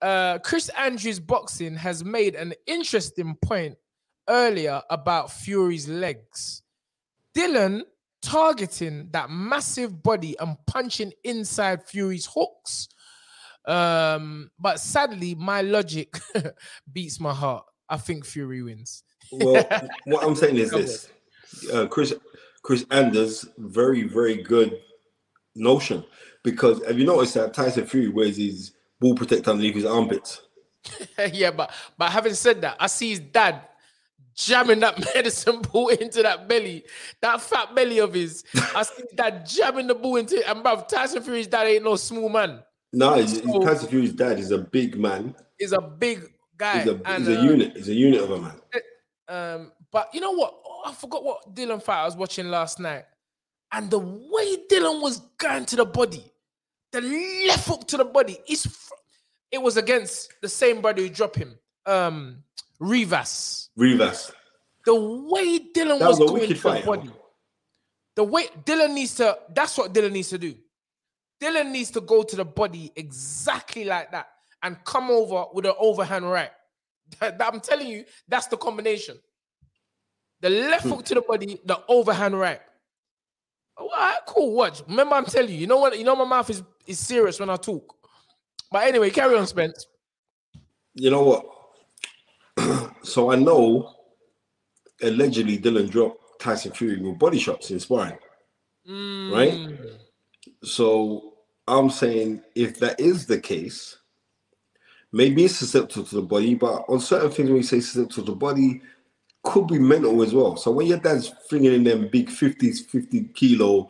Uh, 0.02 0.38
Chris 0.40 0.68
Andrews 0.70 1.20
Boxing 1.20 1.76
has 1.76 2.04
made 2.04 2.34
an 2.34 2.54
interesting 2.66 3.36
point 3.40 3.76
earlier 4.28 4.82
about 4.90 5.30
Fury's 5.30 5.88
legs. 5.88 6.62
Dillian 7.36 7.82
targeting 8.20 9.08
that 9.12 9.30
massive 9.30 10.02
body 10.02 10.36
and 10.40 10.56
punching 10.66 11.12
inside 11.24 11.84
Fury's 11.84 12.28
hooks. 12.32 12.88
Um, 13.66 14.50
but 14.58 14.80
sadly, 14.80 15.36
my 15.36 15.62
logic 15.62 16.18
beats 16.92 17.20
my 17.20 17.32
heart. 17.32 17.64
I 17.88 17.96
think 17.96 18.24
Fury 18.24 18.62
wins. 18.62 19.04
Well, 19.30 19.64
what 20.04 20.24
I'm 20.24 20.34
saying 20.34 20.56
is 20.56 20.70
this: 20.70 21.08
uh, 21.72 21.86
Chris 21.86 22.12
Chris 22.62 22.84
Anders, 22.90 23.46
very 23.58 24.02
very 24.02 24.42
good 24.42 24.80
notion 25.54 26.04
because 26.42 26.84
have 26.86 26.98
you 26.98 27.04
noticed 27.04 27.34
that 27.34 27.54
Tyson 27.54 27.86
Fury 27.86 28.08
wears 28.08 28.36
his 28.36 28.72
ball 29.02 29.14
protector 29.14 29.50
underneath 29.50 29.74
his 29.74 29.84
armpits? 29.84 30.40
yeah, 31.32 31.50
but 31.50 31.72
but 31.98 32.10
having 32.10 32.34
said 32.34 32.62
that, 32.62 32.76
I 32.80 32.86
see 32.86 33.10
his 33.10 33.20
dad 33.20 33.60
jamming 34.34 34.80
that 34.80 34.98
medicine 35.14 35.60
ball 35.60 35.88
into 35.88 36.22
that 36.22 36.48
belly, 36.48 36.84
that 37.20 37.40
fat 37.40 37.74
belly 37.74 37.98
of 37.98 38.14
his. 38.14 38.44
I 38.74 38.82
see 38.82 39.02
his 39.02 39.12
dad 39.14 39.46
jamming 39.46 39.88
the 39.88 39.94
ball 39.94 40.16
into 40.16 40.36
it. 40.36 40.48
And 40.48 40.64
bruv, 40.64 40.88
Tyson 40.88 41.22
Fury's 41.22 41.46
dad 41.46 41.66
ain't 41.66 41.84
no 41.84 41.96
small 41.96 42.28
man. 42.28 42.62
No, 42.92 43.14
he's, 43.14 43.42
So- 43.42 43.60
Tyson 43.60 43.88
Fury's 43.88 44.12
dad 44.12 44.38
is 44.38 44.50
a 44.50 44.58
big 44.58 44.98
man. 44.98 45.34
He's 45.58 45.72
a 45.72 45.80
big 45.80 46.24
guy. 46.56 46.80
He's 46.80 46.88
a, 46.88 47.00
and, 47.04 47.26
he's 47.26 47.36
a 47.36 47.40
uh, 47.40 47.44
unit. 47.44 47.76
He's 47.76 47.88
a 47.88 47.94
unit 47.94 48.20
of 48.22 48.30
a 48.30 48.40
man. 48.40 48.60
Um, 49.28 49.72
but 49.90 50.08
you 50.12 50.20
know 50.20 50.32
what? 50.32 50.54
Oh, 50.66 50.82
I 50.86 50.92
forgot 50.92 51.24
what 51.24 51.54
Dillian 51.54 51.82
fight 51.82 52.02
I 52.02 52.04
was 52.04 52.16
watching 52.16 52.48
last 52.48 52.80
night. 52.80 53.04
And 53.70 53.90
the 53.90 53.98
way 53.98 54.56
Dillian 54.70 55.00
was 55.00 55.20
going 55.38 55.64
to 55.66 55.76
the 55.76 55.86
body, 55.86 56.24
the 56.92 57.00
left 57.48 57.68
hook 57.68 57.86
to 57.88 57.96
the 57.96 58.04
body, 58.04 58.38
is 58.48 58.66
fr- 58.66 58.94
it 59.50 59.60
was 59.60 59.76
against 59.76 60.32
the 60.40 60.48
same 60.48 60.80
body 60.80 61.02
who 61.02 61.08
dropped 61.08 61.36
him. 61.36 61.58
Um 61.86 62.42
Rivas. 62.80 63.70
Rivas. 63.76 64.32
The 64.84 64.94
way 64.94 65.58
Dillian 65.58 66.00
That 66.00 66.08
was, 66.08 66.18
was 66.18 66.30
going 66.30 66.48
to 66.48 66.54
the 66.54 66.82
body. 66.84 67.10
The 68.16 68.24
way 68.24 68.46
Dillian 68.64 68.94
needs 68.94 69.14
to, 69.16 69.38
that's 69.54 69.78
what 69.78 69.92
Dillian 69.92 70.12
needs 70.12 70.30
to 70.30 70.38
do. 70.38 70.54
Dillian 71.40 71.70
needs 71.70 71.90
to 71.92 72.00
go 72.00 72.22
to 72.22 72.36
the 72.36 72.44
body 72.44 72.92
exactly 72.96 73.84
like 73.84 74.10
that 74.10 74.28
and 74.62 74.82
come 74.84 75.10
over 75.10 75.46
with 75.52 75.64
an 75.66 75.74
overhand 75.78 76.28
right. 76.28 76.50
I'm 77.20 77.60
telling 77.60 77.86
you, 77.86 78.04
that's 78.28 78.46
the 78.46 78.56
combination. 78.56 79.16
The 80.40 80.50
left 80.50 80.84
hook 80.84 81.04
to 81.06 81.14
the 81.14 81.22
body, 81.22 81.60
the 81.64 81.80
overhand 81.88 82.38
right. 82.38 82.60
All 83.76 83.88
right, 83.88 84.18
cool. 84.26 84.54
Watch. 84.54 84.82
Remember, 84.88 85.14
I'm 85.14 85.24
telling 85.24 85.50
you, 85.50 85.56
you 85.56 85.66
know 85.66 85.78
what? 85.78 85.96
You 85.96 86.04
know 86.04 86.16
my 86.16 86.24
mouth 86.24 86.50
is, 86.50 86.62
is 86.86 86.98
serious 86.98 87.40
when 87.40 87.50
I 87.50 87.56
talk. 87.56 87.94
But 88.70 88.84
anyway, 88.84 89.10
carry 89.10 89.36
on, 89.36 89.46
Spence. 89.46 89.86
You 90.94 91.10
know 91.10 91.22
what? 92.56 92.94
so 93.02 93.30
I 93.30 93.36
know 93.36 93.94
allegedly 95.02 95.58
Dillian 95.58 95.90
dropped 95.90 96.40
Tyson 96.40 96.72
Fury 96.72 97.00
with 97.00 97.18
body 97.18 97.38
shots 97.38 97.70
in 97.70 97.80
sparring. 97.80 98.18
Right? 98.86 99.54
Mm. 99.54 99.98
So 100.64 101.34
I'm 101.68 101.90
saying 101.90 102.42
if 102.54 102.78
that 102.80 102.98
is 102.98 103.26
the 103.26 103.40
case, 103.40 103.98
maybe 105.12 105.44
it's 105.44 105.56
susceptible 105.56 106.04
to 106.06 106.14
the 106.16 106.22
body, 106.22 106.54
but 106.54 106.84
on 106.88 107.00
certain 107.00 107.30
things 107.30 107.48
when 107.48 107.58
you 107.58 107.62
say 107.62 107.80
susceptible 107.80 108.24
to 108.24 108.30
the 108.32 108.36
body, 108.36 108.82
could 109.42 109.66
be 109.66 109.78
mental 109.78 110.22
as 110.22 110.32
well. 110.32 110.56
So 110.56 110.70
when 110.70 110.86
your 110.86 110.98
dad's 110.98 111.28
flinging 111.48 111.74
in 111.74 111.84
them 111.84 112.08
big 112.08 112.28
50s, 112.28 112.86
50 112.86 113.24
kilo 113.34 113.88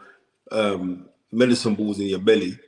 um, 0.50 1.08
medicine 1.30 1.74
balls 1.74 2.00
in 2.00 2.06
your 2.06 2.18
belly, 2.20 2.58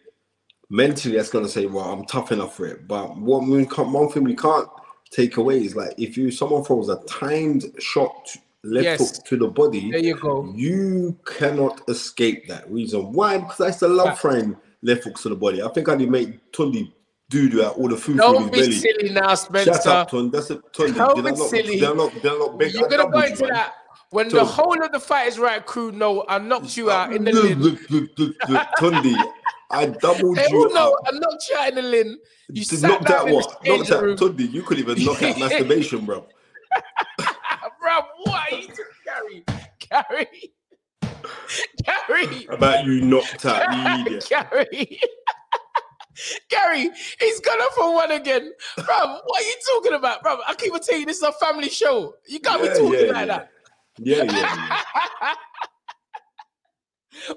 mentally 0.70 1.16
that's 1.16 1.30
gonna 1.30 1.48
say, 1.48 1.66
well, 1.66 1.84
I'm 1.84 2.04
tough 2.04 2.32
enough 2.32 2.56
for 2.56 2.66
it. 2.66 2.86
But 2.88 3.16
what 3.16 3.44
we 3.46 3.66
can't, 3.66 3.90
one 3.90 4.08
thing 4.08 4.24
we 4.24 4.34
can't 4.36 4.68
take 5.10 5.36
away 5.36 5.64
is 5.64 5.76
like 5.76 5.94
if 5.98 6.16
you 6.16 6.30
someone 6.30 6.64
throws 6.64 6.88
a 6.88 6.96
timed 7.06 7.64
shot 7.78 8.28
left 8.64 8.84
Yes. 8.84 8.98
hook 9.16 9.24
to 9.26 9.36
the 9.36 9.46
body, 9.48 9.90
There 9.90 10.00
you 10.00 10.16
go. 10.16 10.52
you 10.56 11.16
cannot 11.26 11.82
escape 11.88 12.48
that 12.48 12.70
reason. 12.70 13.12
Why? 13.12 13.38
Because 13.38 13.60
I 13.60 13.66
used 13.68 13.78
to 13.80 13.88
love 13.88 14.08
Fact. 14.08 14.20
throwing 14.20 14.56
left 14.82 15.04
hooks 15.04 15.22
to 15.22 15.28
the 15.28 15.36
body. 15.36 15.62
I 15.62 15.68
think 15.68 15.88
I 15.88 15.96
did 15.96 16.10
make 16.10 16.50
Tunde 16.52 16.90
do 17.30 17.48
that 17.50 17.70
all 17.72 17.88
the 17.88 17.96
food 17.96 18.16
Don't 18.18 18.50
be 18.52 18.60
belly. 18.60 18.72
silly 18.72 19.10
now, 19.10 19.34
Spencer. 19.34 19.72
Shut 19.74 19.86
up, 19.86 20.10
Tun. 20.10 20.30
That's 20.30 20.50
a 20.50 20.56
Tunde. 20.56 20.94
Don't 20.94 21.24
be 21.24 21.36
silly. 21.36 21.84
I 21.86 21.92
not? 21.92 22.12
I 22.24 22.28
not 22.38 22.58
beg? 22.58 22.72
You're 22.74 22.88
gonna 22.88 23.10
go 23.10 23.20
into 23.20 23.46
that 23.46 23.74
when 24.10 24.28
the 24.28 24.44
whole 24.44 24.82
of 24.82 24.92
the 24.92 25.00
fight 25.00 25.28
is 25.28 25.38
right 25.38 25.64
crew 25.64 25.90
know 25.92 26.24
I 26.28 26.38
knocked 26.38 26.76
you 26.76 26.90
out 26.90 27.12
in 27.12 27.24
the 27.24 27.32
lin. 27.32 27.60
Tunde, 28.78 29.32
I 29.74 29.86
doubled 29.86 30.36
They 30.36 30.48
you 30.50 30.72
know. 30.72 30.96
I'm 31.06 31.18
not 31.18 31.40
the. 31.48 32.18
You 32.48 32.64
Did 32.64 32.82
knocked 32.82 33.10
out 33.10 33.28
what? 33.28 33.62
the 33.62 33.76
Knocked 33.76 33.90
out. 33.90 34.02
Tunde. 34.18 34.52
You 34.52 34.62
could 34.62 34.78
even 34.78 35.02
knock 35.04 35.22
out 35.22 35.38
masturbation, 35.38 36.04
bro. 36.04 36.26
Bro, 37.80 38.00
what 38.24 38.52
are 38.52 38.56
you 38.58 38.68
doing, 38.68 38.88
Gary? 39.04 39.44
Gary. 39.90 40.52
Gary. 41.84 42.46
About 42.48 42.84
you 42.86 43.02
knocked 43.02 43.44
out, 43.44 43.74
you 43.76 44.06
idiot. 44.06 44.26
Gary. 44.30 45.00
Gary, 46.48 46.90
he's 47.20 47.40
gone 47.40 47.58
for 47.74 47.94
one 47.94 48.10
again. 48.12 48.52
Bro, 48.76 49.20
what 49.24 49.42
are 49.42 49.46
you 49.46 49.54
talking 49.74 49.92
about? 49.94 50.22
Bro, 50.22 50.38
I 50.46 50.54
keep 50.54 50.72
on 50.72 50.80
telling 50.80 51.00
you 51.02 51.06
this 51.06 51.18
is 51.18 51.22
a 51.24 51.32
family 51.32 51.68
show. 51.68 52.14
You 52.26 52.40
can't 52.40 52.62
Yeah, 52.64 52.72
be 52.72 52.78
talking 52.78 52.92
yeah, 53.06 53.12
like 53.12 53.16
yeah. 53.16 53.24
that. 53.26 53.48
Yeah, 53.98 54.22
yeah, 54.24 54.32
yeah. 54.32 55.34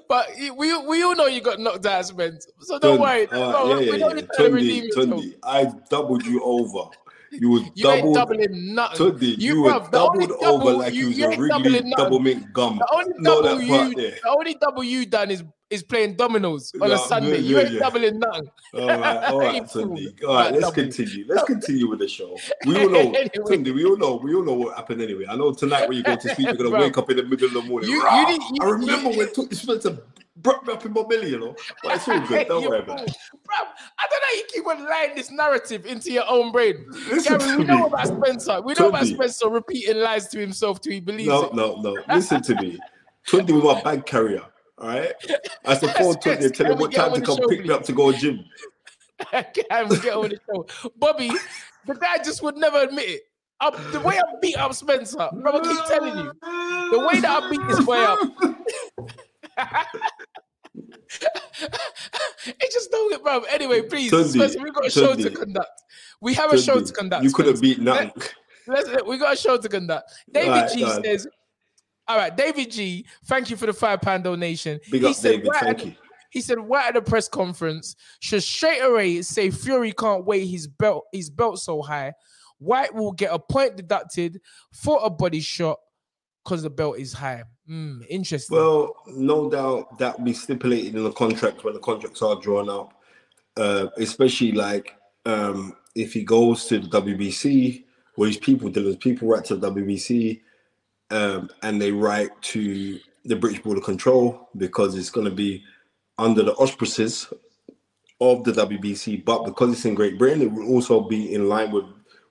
But 0.08 0.28
we 0.56 0.76
we 0.76 1.02
all 1.02 1.14
know 1.16 1.26
you 1.26 1.40
got 1.40 1.58
knocked 1.60 1.86
out, 1.86 2.04
Spence. 2.06 2.48
So 2.60 2.78
don't 2.78 2.98
Tunde, 2.98 3.00
worry. 3.00 3.28
Uh, 3.28 3.40
right, 3.40 3.52
No, 3.52 3.68
yeah, 3.68 3.76
we 3.78 3.86
yeah, 3.98 4.06
yeah. 4.08 4.12
need 4.14 4.28
to 4.36 4.50
redeem 4.50 4.90
Tunde. 4.90 5.34
I 5.42 5.70
doubled 5.90 6.24
you 6.26 6.42
over. 6.42 6.90
You 7.30 7.50
was 7.50 7.62
You 7.74 7.90
ain't 7.90 7.98
doubled. 8.00 8.14
doubling 8.14 8.74
nothing. 8.74 9.06
Tunde, 9.12 9.38
you, 9.38 9.62
were 9.62 9.70
bruv, 9.72 9.90
doubled 9.90 10.28
double- 10.40 10.68
over 10.68 10.72
like 10.78 10.94
you, 10.94 11.08
you 11.08 11.08
was 11.08 11.18
you 11.18 11.26
a 11.26 11.58
Wrigley 11.60 11.92
double 11.96 12.18
mint 12.20 12.52
gum. 12.52 12.78
The 12.78 12.88
only 12.92 13.12
double 13.22 13.60
you, 13.62 13.94
the 13.94 14.28
only 14.28 14.54
double 14.54 14.84
you 14.84 15.06
done 15.06 15.30
is 15.30 15.42
is 15.70 15.82
playing 15.82 16.14
dominoes 16.16 16.72
on 16.80 16.88
Yeah, 16.88 16.94
a 16.94 16.98
Sunday. 16.98 17.38
you 17.40 17.58
ain't 17.58 17.72
yeah. 17.72 17.80
doubling 17.80 18.18
nothing. 18.18 18.50
All 18.74 18.86
right, 18.88 19.24
all 19.24 19.38
right. 19.46 19.62
Tunde. 19.64 20.24
All 20.24 20.34
right, 20.34 20.52
let's 20.54 20.70
continue. 20.70 21.24
Let's 21.28 21.44
continue 21.44 21.88
with 21.90 21.98
the 21.98 22.08
show. 22.08 22.36
We 22.66 22.76
all 22.82 22.88
know, 22.90 22.98
Anyway. 23.00 23.28
Tunde. 23.36 23.74
We 23.74 23.84
all 23.84 23.96
know. 23.96 24.16
We 24.16 24.34
all 24.34 24.44
know 24.44 24.54
what 24.54 24.76
happened 24.76 25.02
anyway. 25.02 25.26
I 25.28 25.36
know 25.36 25.52
tonight 25.52 25.86
when 25.88 25.98
you 25.98 26.02
go 26.02 26.16
to 26.16 26.34
sleep, 26.34 26.48
you're 26.48 26.54
gonna 26.56 26.70
wake 26.84 26.96
up 26.96 27.10
in 27.10 27.18
the 27.18 27.22
middle 27.24 27.48
of 27.48 27.52
the 27.54 27.62
morning. 27.62 27.90
You- 27.90 27.96
you 28.02 28.26
did- 28.26 28.40
you- 28.42 28.56
I 28.62 28.64
remember 28.70 29.10
you- 29.10 29.18
when 29.18 29.28
Tunde 29.28 29.54
Spencer 29.54 29.98
brought 30.36 30.64
me 30.66 30.72
up 30.72 30.86
in 30.86 30.92
my 30.92 31.02
belly, 31.02 31.30
you 31.30 31.38
know. 31.38 31.54
But 31.82 31.96
it's 31.96 32.08
all 32.08 32.20
good. 32.20 32.46
Don't 32.48 32.64
worry 32.66 32.78
about 32.78 33.02
it. 33.02 33.10
Bruv, 33.34 33.66
I 33.98 34.06
don't 34.08 34.20
know. 34.22 34.36
You 34.36 34.44
keep 34.54 34.66
on 34.66 34.88
lying 34.88 35.14
this 35.16 35.30
narrative 35.30 35.84
into 35.84 36.10
your 36.12 36.24
own 36.28 36.50
brain. 36.50 36.86
Listen 37.10 37.38
Gary, 37.38 37.50
to 37.52 37.58
we 37.58 37.64
know 37.64 37.78
me. 37.78 37.86
about 37.88 38.06
Spencer. 38.06 38.60
We 38.62 38.72
know 38.74 38.88
about 38.88 39.04
Spencer 39.06 39.48
repeating 39.50 39.98
lies 39.98 40.28
to 40.28 40.38
himself 40.38 40.80
till 40.80 40.92
he 40.92 41.00
believes 41.00 41.28
No, 41.28 41.44
it. 41.44 41.54
no, 41.54 41.74
no. 41.82 41.96
Listen 42.14 42.40
to 42.42 42.54
me. 42.54 42.78
Tunde 43.26 43.50
was 43.50 43.62
my 43.64 43.82
bag 43.82 44.06
carrier. 44.06 44.42
All 44.80 44.88
right. 44.88 45.12
I 45.64 45.74
to 45.74 45.88
phone 45.94 46.14
Tunde 46.16 46.44
and 46.44 46.54
tell 46.54 46.72
him 46.72 46.78
what 46.78 46.92
time 46.92 47.14
to 47.14 47.20
come 47.20 47.38
pick 47.48 47.64
me 47.64 47.70
up 47.70 47.82
to 47.84 47.92
go 47.92 48.12
gym. 48.12 48.44
I 49.32 49.42
Can 49.70 49.88
we 49.88 49.98
get 49.98 50.14
on 50.14 50.28
the 50.28 50.38
show? 50.46 50.90
Bobby, 50.96 51.30
the 51.86 51.94
guy 51.94 52.18
just 52.18 52.42
would 52.42 52.56
never 52.56 52.82
admit 52.82 53.08
it. 53.08 53.22
I, 53.60 53.70
the 53.90 53.98
way 54.00 54.18
I 54.18 54.22
beat 54.40 54.56
up 54.56 54.72
Spencer, 54.72 55.28
bro, 55.32 55.58
I 55.58 55.60
keep 55.60 55.84
telling 55.86 56.16
you, 56.16 56.32
the 56.92 57.08
way 57.10 57.20
that 57.20 57.42
I 57.42 57.50
beat 57.50 57.60
this 57.66 57.84
boy 57.84 57.96
up. 57.96 58.20
it 62.46 62.72
just 62.72 62.92
don't 62.92 63.10
get 63.10 63.24
bro. 63.24 63.40
Anyway, 63.50 63.82
please, 63.82 64.12
Tunde, 64.12 64.28
Spencer, 64.28 64.62
we've 64.62 64.74
got 64.74 64.86
a 64.86 64.90
show 64.90 65.16
to 65.16 65.30
conduct. 65.30 65.82
We 66.20 66.34
have 66.34 66.52
a 66.52 66.58
show 66.60 66.80
to 66.80 66.92
conduct. 66.92 67.24
You 67.24 67.32
could 67.32 67.46
have 67.46 67.60
beat 67.60 67.80
nothing. 67.80 68.12
Let's, 68.68 68.90
we 69.04 69.18
got 69.18 69.32
a 69.32 69.36
show 69.36 69.56
to 69.56 69.68
conduct. 69.68 70.12
David 70.30 70.50
Alright, 70.50 70.72
G 70.72 70.84
on. 70.84 71.02
says, 71.02 71.26
"All 72.08 72.16
right, 72.16 72.36
David 72.36 72.70
G, 72.70 73.06
thank 73.26 73.50
you 73.50 73.56
for 73.56 73.66
the 73.66 73.72
five 73.72 74.00
pound 74.00 74.24
donation." 74.24 74.80
Big 74.90 75.02
he 75.02 75.08
up, 75.08 75.14
said, 75.14 75.42
David. 75.42 75.50
Thank 75.54 75.86
you. 75.86 75.94
He 76.30 76.40
said, 76.40 76.58
"Right 76.58 76.88
at 76.88 76.94
the 76.94 77.02
press 77.02 77.28
conference, 77.28 77.96
should 78.20 78.42
straight 78.42 78.80
away 78.80 79.22
say 79.22 79.50
Fury 79.50 79.92
can't 79.92 80.24
weigh 80.24 80.46
his 80.46 80.66
belt, 80.66 81.04
his 81.12 81.30
belt 81.30 81.58
so 81.58 81.82
high. 81.82 82.14
Whyte 82.58 82.94
will 82.94 83.12
get 83.12 83.32
a 83.32 83.38
point 83.38 83.76
deducted 83.76 84.40
for 84.72 85.00
a 85.02 85.10
body 85.10 85.40
shot 85.40 85.78
because 86.44 86.62
the 86.62 86.70
belt 86.70 86.98
is 86.98 87.12
high. 87.12 87.44
Hmm, 87.66 88.00
interesting. 88.08 88.56
Well, 88.56 88.96
no 89.06 89.50
doubt 89.50 89.98
that 89.98 90.18
will 90.18 90.24
be 90.24 90.32
stipulated 90.32 90.94
in 90.96 91.04
the 91.04 91.12
contract 91.12 91.64
when 91.64 91.74
the 91.74 91.80
contracts 91.80 92.22
are 92.22 92.40
drawn 92.40 92.68
up. 92.68 92.94
Uh, 93.56 93.88
especially 93.96 94.52
like 94.52 94.94
um, 95.26 95.76
if 95.96 96.12
he 96.12 96.22
goes 96.22 96.66
to 96.66 96.78
the 96.78 96.86
WBC, 96.86 97.84
where 98.14 98.28
his 98.28 98.36
people, 98.36 98.70
there's 98.70 98.96
people 98.96 99.28
right 99.28 99.44
to 99.44 99.56
the 99.56 99.70
WBC, 99.70 100.40
um, 101.10 101.50
and 101.62 101.80
they 101.80 101.92
write 101.92 102.30
to 102.42 102.98
the 103.24 103.36
British 103.36 103.62
Board 103.62 103.78
of 103.78 103.84
Control 103.84 104.48
because 104.56 104.96
it's 104.96 105.10
going 105.10 105.28
to 105.28 105.34
be 105.34 105.64
under 106.18 106.42
the 106.42 106.54
auspices 106.54 107.32
of 108.20 108.44
the 108.44 108.52
WBC, 108.52 109.24
but 109.24 109.44
because 109.44 109.72
it's 109.72 109.84
in 109.84 109.94
Great 109.94 110.18
Britain, 110.18 110.42
it 110.42 110.52
will 110.52 110.68
also 110.68 111.00
be 111.00 111.34
in 111.34 111.48
line 111.48 111.70
with 111.70 111.84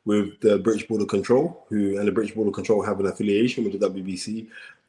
with 0.06 0.40
the 0.40 0.58
British 0.60 0.88
Board 0.88 1.02
of 1.02 1.10
Control, 1.10 1.66
who 1.68 1.98
and 1.98 2.08
the 2.08 2.12
British 2.12 2.34
Board 2.34 2.48
of 2.48 2.54
Control 2.54 2.82
have 2.82 3.00
an 3.02 3.08
affiliation 3.08 3.66
with 3.66 3.78
the 3.78 3.90
WBC, 3.90 4.48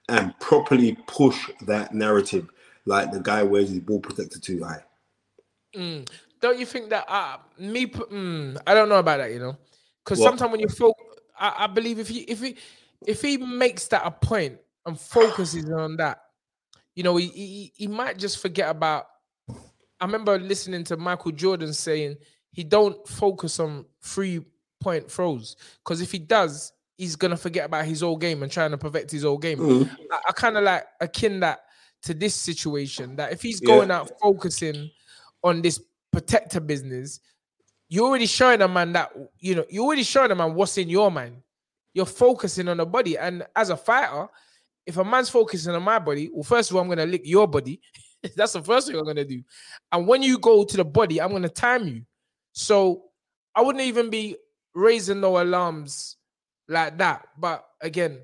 and 0.09 0.39
properly 0.39 0.97
push 1.07 1.51
that 1.62 1.93
narrative, 1.93 2.49
like 2.84 3.11
the 3.11 3.20
guy 3.20 3.43
wears 3.43 3.70
his 3.70 3.80
ball 3.80 3.99
protector 3.99 4.39
too 4.39 4.62
high. 4.62 4.82
Mm. 5.74 6.09
Don't 6.41 6.59
you 6.59 6.66
think 6.66 6.91
that 6.91 7.05
uh, 7.09 7.39
me? 7.59 7.86
Mm, 7.86 8.61
I 8.66 8.74
don't 8.74 8.89
know 8.89 9.01
about 9.01 9.18
that, 9.18 9.32
you 9.32 9.41
know, 9.41 9.57
because 10.05 10.22
sometimes 10.22 10.53
when 10.53 10.61
you 10.61 10.68
feel, 10.68 10.95
I, 11.39 11.64
I 11.64 11.66
believe 11.66 11.99
if 11.99 12.11
you 12.12 12.24
if 12.28 12.41
he 12.41 12.57
if 13.07 13.22
he 13.22 13.36
makes 13.36 13.86
that 13.88 14.03
a 14.05 14.11
point 14.11 14.59
and 14.86 14.99
focuses 14.99 15.70
on 15.70 15.96
that, 15.96 16.18
you 16.94 17.03
know, 17.03 17.16
he, 17.16 17.28
he 17.28 17.72
he 17.76 17.86
might 17.86 18.18
just 18.18 18.40
forget 18.40 18.68
about. 18.70 19.07
I 20.01 20.05
remember 20.05 20.38
listening 20.38 20.84
to 20.84 20.96
Michael 20.96 21.32
Jordan 21.32 21.72
saying 21.72 22.16
he 22.53 22.62
don't 22.62 23.07
focus 23.09 23.59
on 23.59 23.84
three 24.03 24.40
point 24.80 25.11
throws 25.11 25.57
because 25.84 26.01
if 26.01 26.12
he 26.12 26.18
does, 26.20 26.72
he's 26.96 27.16
gonna 27.16 27.36
forget 27.36 27.66
about 27.66 27.84
his 27.84 28.01
whole 28.01 28.16
game 28.16 28.42
and 28.42 28.51
trying 28.53 28.70
to 28.70 28.78
perfect 28.78 29.11
his 29.11 29.24
whole 29.24 29.38
game. 29.38 29.59
Mm. 29.59 29.90
I, 30.12 30.20
I 30.28 30.32
kind 30.32 30.57
of 30.57 30.64
like 30.64 30.84
akin 31.01 31.40
that 31.40 31.61
to 32.03 32.14
this 32.14 32.34
situation 32.36 33.16
that 33.16 33.32
if 33.32 33.42
he's 33.42 33.61
Yeah. 33.61 33.66
going 33.66 33.90
out 33.90 34.12
focusing 34.20 34.90
on 35.42 35.62
this 35.62 35.80
protector 36.12 36.61
business, 36.61 37.18
you're 37.88 38.07
already 38.07 38.26
showing 38.26 38.62
a 38.62 38.68
man 38.68 38.92
that 38.92 39.12
you 39.40 39.55
know 39.57 39.64
you're 39.68 39.84
already 39.84 40.05
showing 40.05 40.30
a 40.30 40.34
man 40.34 40.55
what's 40.55 40.78
in 40.78 40.88
your 40.88 41.11
mind. 41.11 41.42
You're 41.95 42.07
focusing 42.07 42.68
on 42.68 42.76
the 42.76 42.86
body, 42.86 43.18
and 43.18 43.47
as 43.57 43.70
a 43.70 43.76
fighter, 43.76 44.28
if 44.86 44.97
a 44.97 45.05
man's 45.05 45.28
focusing 45.28 45.74
on 45.74 45.82
my 45.82 45.99
body, 45.99 46.30
well, 46.32 46.43
first 46.43 46.70
of 46.70 46.76
all, 46.76 46.82
I'm 46.82 46.89
gonna 46.89 47.07
lick 47.07 47.22
your 47.24 47.47
body. 47.47 47.80
That's 48.36 48.55
the 48.55 48.62
first 48.62 48.86
thing 48.86 48.97
I'm 48.97 49.05
gonna 49.05 49.24
do. 49.24 49.43
And 49.93 50.07
when 50.07 50.22
you 50.22 50.39
go 50.39 50.64
to 50.64 50.76
the 50.76 50.84
body, 50.84 51.20
I'm 51.20 51.32
gonna 51.32 51.49
time 51.49 51.86
you. 51.86 52.03
So 52.53 53.05
I 53.55 53.62
wouldn't 53.62 53.84
even 53.84 54.09
be 54.11 54.36
raising 54.74 55.20
no 55.20 55.43
alarms 55.43 56.16
like 56.68 56.97
that. 56.99 57.28
But 57.36 57.64
again, 57.80 58.18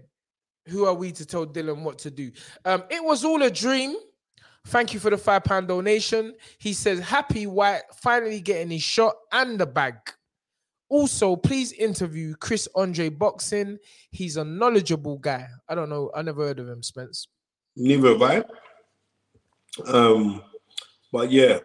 who 0.68 0.86
are 0.86 0.94
we 0.94 1.12
to 1.12 1.26
tell 1.26 1.46
Dillian 1.46 1.82
what 1.82 1.98
to 1.98 2.10
do? 2.10 2.32
Um, 2.64 2.84
it 2.90 3.02
was 3.02 3.24
all 3.24 3.42
a 3.42 3.50
dream. 3.50 3.96
Thank 4.66 4.94
you 4.94 5.00
for 5.00 5.10
the 5.10 5.18
five 5.18 5.44
pound 5.44 5.68
donation. 5.68 6.34
He 6.58 6.72
says, 6.72 6.98
Happy 7.00 7.46
Whyte 7.46 7.82
finally 7.96 8.40
getting 8.40 8.70
his 8.70 8.82
shot 8.82 9.14
and 9.32 9.58
the 9.58 9.66
bag. 9.66 9.96
Also, 10.88 11.34
please 11.34 11.72
interview 11.72 12.34
Chris 12.36 12.68
Andre 12.74 13.08
Boxing. 13.08 13.78
He's 14.10 14.36
a 14.36 14.44
knowledgeable 14.44 15.18
guy. 15.18 15.48
I 15.68 15.74
don't 15.74 15.88
know. 15.88 16.10
I 16.14 16.22
never 16.22 16.44
heard 16.44 16.58
of 16.58 16.68
him, 16.68 16.82
Spence. 16.82 17.28
Neither 17.76 18.10
have 18.10 18.22
I. 18.22 18.44
Um, 19.86 20.42
but 21.12 21.30
yeah, 21.30 21.58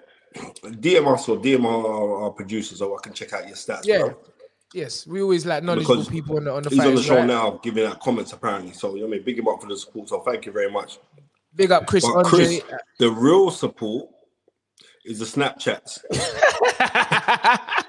DM 0.63 1.13
us 1.13 1.27
or 1.29 1.37
DM 1.37 1.65
our, 1.65 2.23
our 2.23 2.31
producer 2.31 2.75
so 2.75 2.95
I 2.97 2.99
can 3.01 3.13
check 3.13 3.33
out 3.33 3.47
your 3.47 3.55
stats. 3.55 3.85
Yeah. 3.85 3.99
bro. 3.99 4.17
Yes, 4.73 5.07
we 5.07 5.21
always 5.21 5.45
like 5.45 5.63
knowledgeable 5.63 5.95
Because 5.95 6.09
people 6.09 6.37
on 6.37 6.43
the 6.43 6.53
on 6.53 6.63
the 6.63 6.69
He's 6.69 6.79
on 6.79 6.93
the 6.93 7.01
show 7.01 7.15
right? 7.15 7.25
now, 7.25 7.59
giving 7.63 7.85
out 7.85 7.99
comments 7.99 8.33
apparently. 8.33 8.71
So 8.73 8.93
you 8.93 9.01
know, 9.01 9.07
I 9.07 9.09
mean, 9.09 9.23
big 9.23 9.39
him 9.39 9.47
up 9.47 9.61
for 9.61 9.67
the 9.67 9.77
support. 9.77 10.09
So 10.09 10.19
thank 10.19 10.45
you 10.45 10.51
very 10.51 10.71
much. 10.71 10.99
Big 11.55 11.71
up 11.71 11.87
Chris 11.87 12.05
But 12.05 12.17
Andre. 12.17 12.29
Chris, 12.29 12.61
the 12.99 13.11
real 13.11 13.49
support 13.49 14.09
is 15.05 15.17
the 15.17 15.25
Snapchats. 15.25 15.99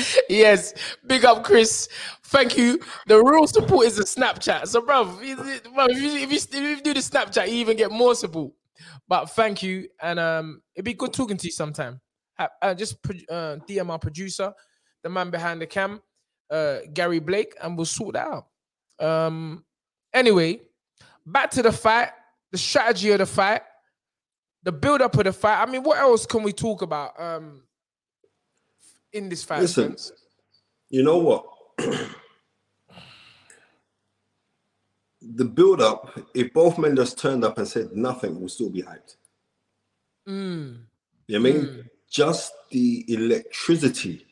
yes, 0.28 0.74
big 1.06 1.24
up 1.24 1.44
Chris. 1.44 1.88
Thank 2.24 2.56
you. 2.56 2.78
The 3.06 3.22
real 3.22 3.46
support 3.46 3.86
is 3.86 3.96
the 3.96 4.04
Snapchat. 4.04 4.66
So, 4.68 4.80
bro, 4.82 5.18
if 5.20 5.26
you, 5.26 5.38
if 5.42 6.30
you, 6.30 6.36
if 6.36 6.54
you, 6.54 6.82
do 6.82 6.94
the 6.94 7.00
Snapchat, 7.00 7.48
you 7.48 7.54
even 7.54 7.76
get 7.76 7.90
more 7.90 8.14
support. 8.14 8.52
But 9.08 9.26
thank 9.30 9.62
you, 9.62 9.88
and 10.00 10.18
um, 10.18 10.62
it'd 10.74 10.84
be 10.84 10.94
good 10.94 11.12
talking 11.12 11.36
to 11.36 11.46
you 11.46 11.52
sometime. 11.52 12.00
Ha- 12.38 12.48
Uh, 12.62 12.74
just 12.74 12.96
uh, 13.28 13.56
DM 13.68 13.90
our 13.90 13.98
producer, 13.98 14.52
the 15.02 15.08
man 15.10 15.30
behind 15.30 15.60
the 15.60 15.66
cam, 15.66 16.00
uh, 16.50 16.78
Gary 16.92 17.18
Blake, 17.18 17.54
and 17.62 17.76
we'll 17.76 17.86
sort 17.86 18.14
that 18.14 18.26
out. 18.26 18.46
Um, 19.04 19.64
anyway, 20.14 20.60
back 21.26 21.50
to 21.52 21.62
the 21.62 21.72
fight, 21.72 22.10
the 22.52 22.58
strategy 22.58 23.10
of 23.10 23.18
the 23.18 23.26
fight, 23.26 23.62
the 24.62 24.72
build 24.72 25.00
up 25.02 25.16
of 25.18 25.24
the 25.24 25.32
fight. 25.32 25.60
I 25.60 25.70
mean, 25.70 25.82
what 25.82 25.98
else 25.98 26.24
can 26.26 26.42
we 26.42 26.52
talk 26.52 26.82
about? 26.82 27.20
Um, 27.20 27.62
in 29.12 29.28
this 29.28 29.44
fight, 29.44 29.60
Listen, 29.60 29.96
Spence? 29.96 30.12
You 30.88 31.02
know 31.02 31.18
what? 31.18 31.46
the 35.22 35.44
build 35.44 35.80
up, 35.80 36.18
if 36.34 36.52
both 36.52 36.78
men 36.78 36.96
just 36.96 37.18
turned 37.18 37.44
up 37.44 37.58
and 37.58 37.68
said 37.68 37.92
nothing, 37.92 38.38
we'll 38.38 38.48
still 38.48 38.70
be 38.70 38.82
hyped. 38.82 39.16
Mm. 40.28 40.80
You 41.26 41.38
know 41.38 41.50
what 41.50 41.56
I 41.56 41.62
mean? 41.62 41.90
Just 42.10 42.52
the 42.70 43.04
electricity, 43.08 44.26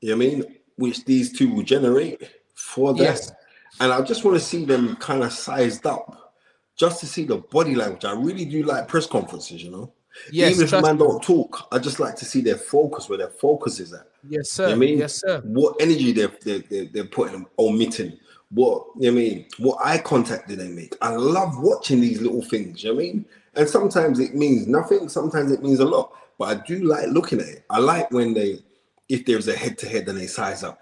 you 0.00 0.10
know 0.10 0.16
what 0.16 0.26
I 0.26 0.28
mean? 0.28 0.44
Which 0.76 1.04
these 1.04 1.32
two 1.36 1.52
will 1.52 1.62
generate 1.62 2.22
for 2.54 2.94
that. 2.94 3.02
Yes. 3.02 3.32
And 3.80 3.92
I 3.92 4.02
just 4.02 4.24
want 4.24 4.36
to 4.36 4.44
see 4.44 4.64
them 4.64 4.96
kind 4.96 5.22
of 5.22 5.32
sized 5.32 5.86
up, 5.86 6.34
just 6.76 7.00
to 7.00 7.06
see 7.06 7.24
the 7.24 7.38
body 7.38 7.74
language. 7.74 8.04
I 8.04 8.12
really 8.12 8.44
do 8.44 8.62
like 8.62 8.88
press 8.88 9.06
conferences, 9.06 9.62
you 9.62 9.70
know? 9.70 9.92
Yes, 10.30 10.52
Even 10.54 10.64
if 10.66 10.72
a 10.72 10.82
man 10.82 10.96
me. 10.96 11.04
don't 11.04 11.22
talk, 11.22 11.68
I 11.72 11.78
just 11.78 12.00
like 12.00 12.16
to 12.16 12.24
see 12.24 12.40
their 12.40 12.56
focus, 12.56 13.08
where 13.08 13.18
their 13.18 13.28
focus 13.30 13.80
is 13.80 13.92
at. 13.92 14.08
Yes, 14.28 14.30
You 14.30 14.36
know 14.38 14.42
sir. 14.44 14.64
what 14.64 14.72
I 14.72 14.76
mean? 14.76 14.98
Yes, 14.98 15.14
sir. 15.20 15.40
What 15.44 15.76
energy 15.80 16.12
they're, 16.12 16.32
they're, 16.42 16.58
they're, 16.70 16.84
they're 16.86 17.04
putting, 17.04 17.46
omitting. 17.58 18.18
What, 18.50 18.86
you 18.98 19.10
know 19.10 19.14
what 19.14 19.20
I 19.20 19.24
mean? 19.28 19.46
What 19.58 19.78
eye 19.84 19.98
contact 19.98 20.48
do 20.48 20.56
they 20.56 20.68
make? 20.68 20.96
I 21.02 21.10
love 21.10 21.58
watching 21.58 22.00
these 22.00 22.20
little 22.20 22.42
things, 22.42 22.82
you 22.82 22.90
know 22.90 22.96
what 22.96 23.02
I 23.02 23.04
mean? 23.06 23.24
And 23.54 23.68
sometimes 23.68 24.18
it 24.20 24.34
means 24.34 24.66
nothing, 24.66 25.08
sometimes 25.08 25.52
it 25.52 25.62
means 25.62 25.80
a 25.80 25.84
lot. 25.84 26.12
But 26.38 26.44
I 26.56 26.66
do 26.66 26.84
like 26.84 27.08
looking 27.08 27.40
at 27.40 27.48
it. 27.48 27.64
I 27.68 27.78
like 27.80 28.10
when 28.10 28.32
they, 28.32 28.60
if 29.08 29.26
there's 29.26 29.48
a 29.48 29.56
head 29.56 29.76
to 29.78 29.88
head 29.88 30.06
then 30.06 30.16
they 30.16 30.26
size 30.28 30.62
up. 30.62 30.80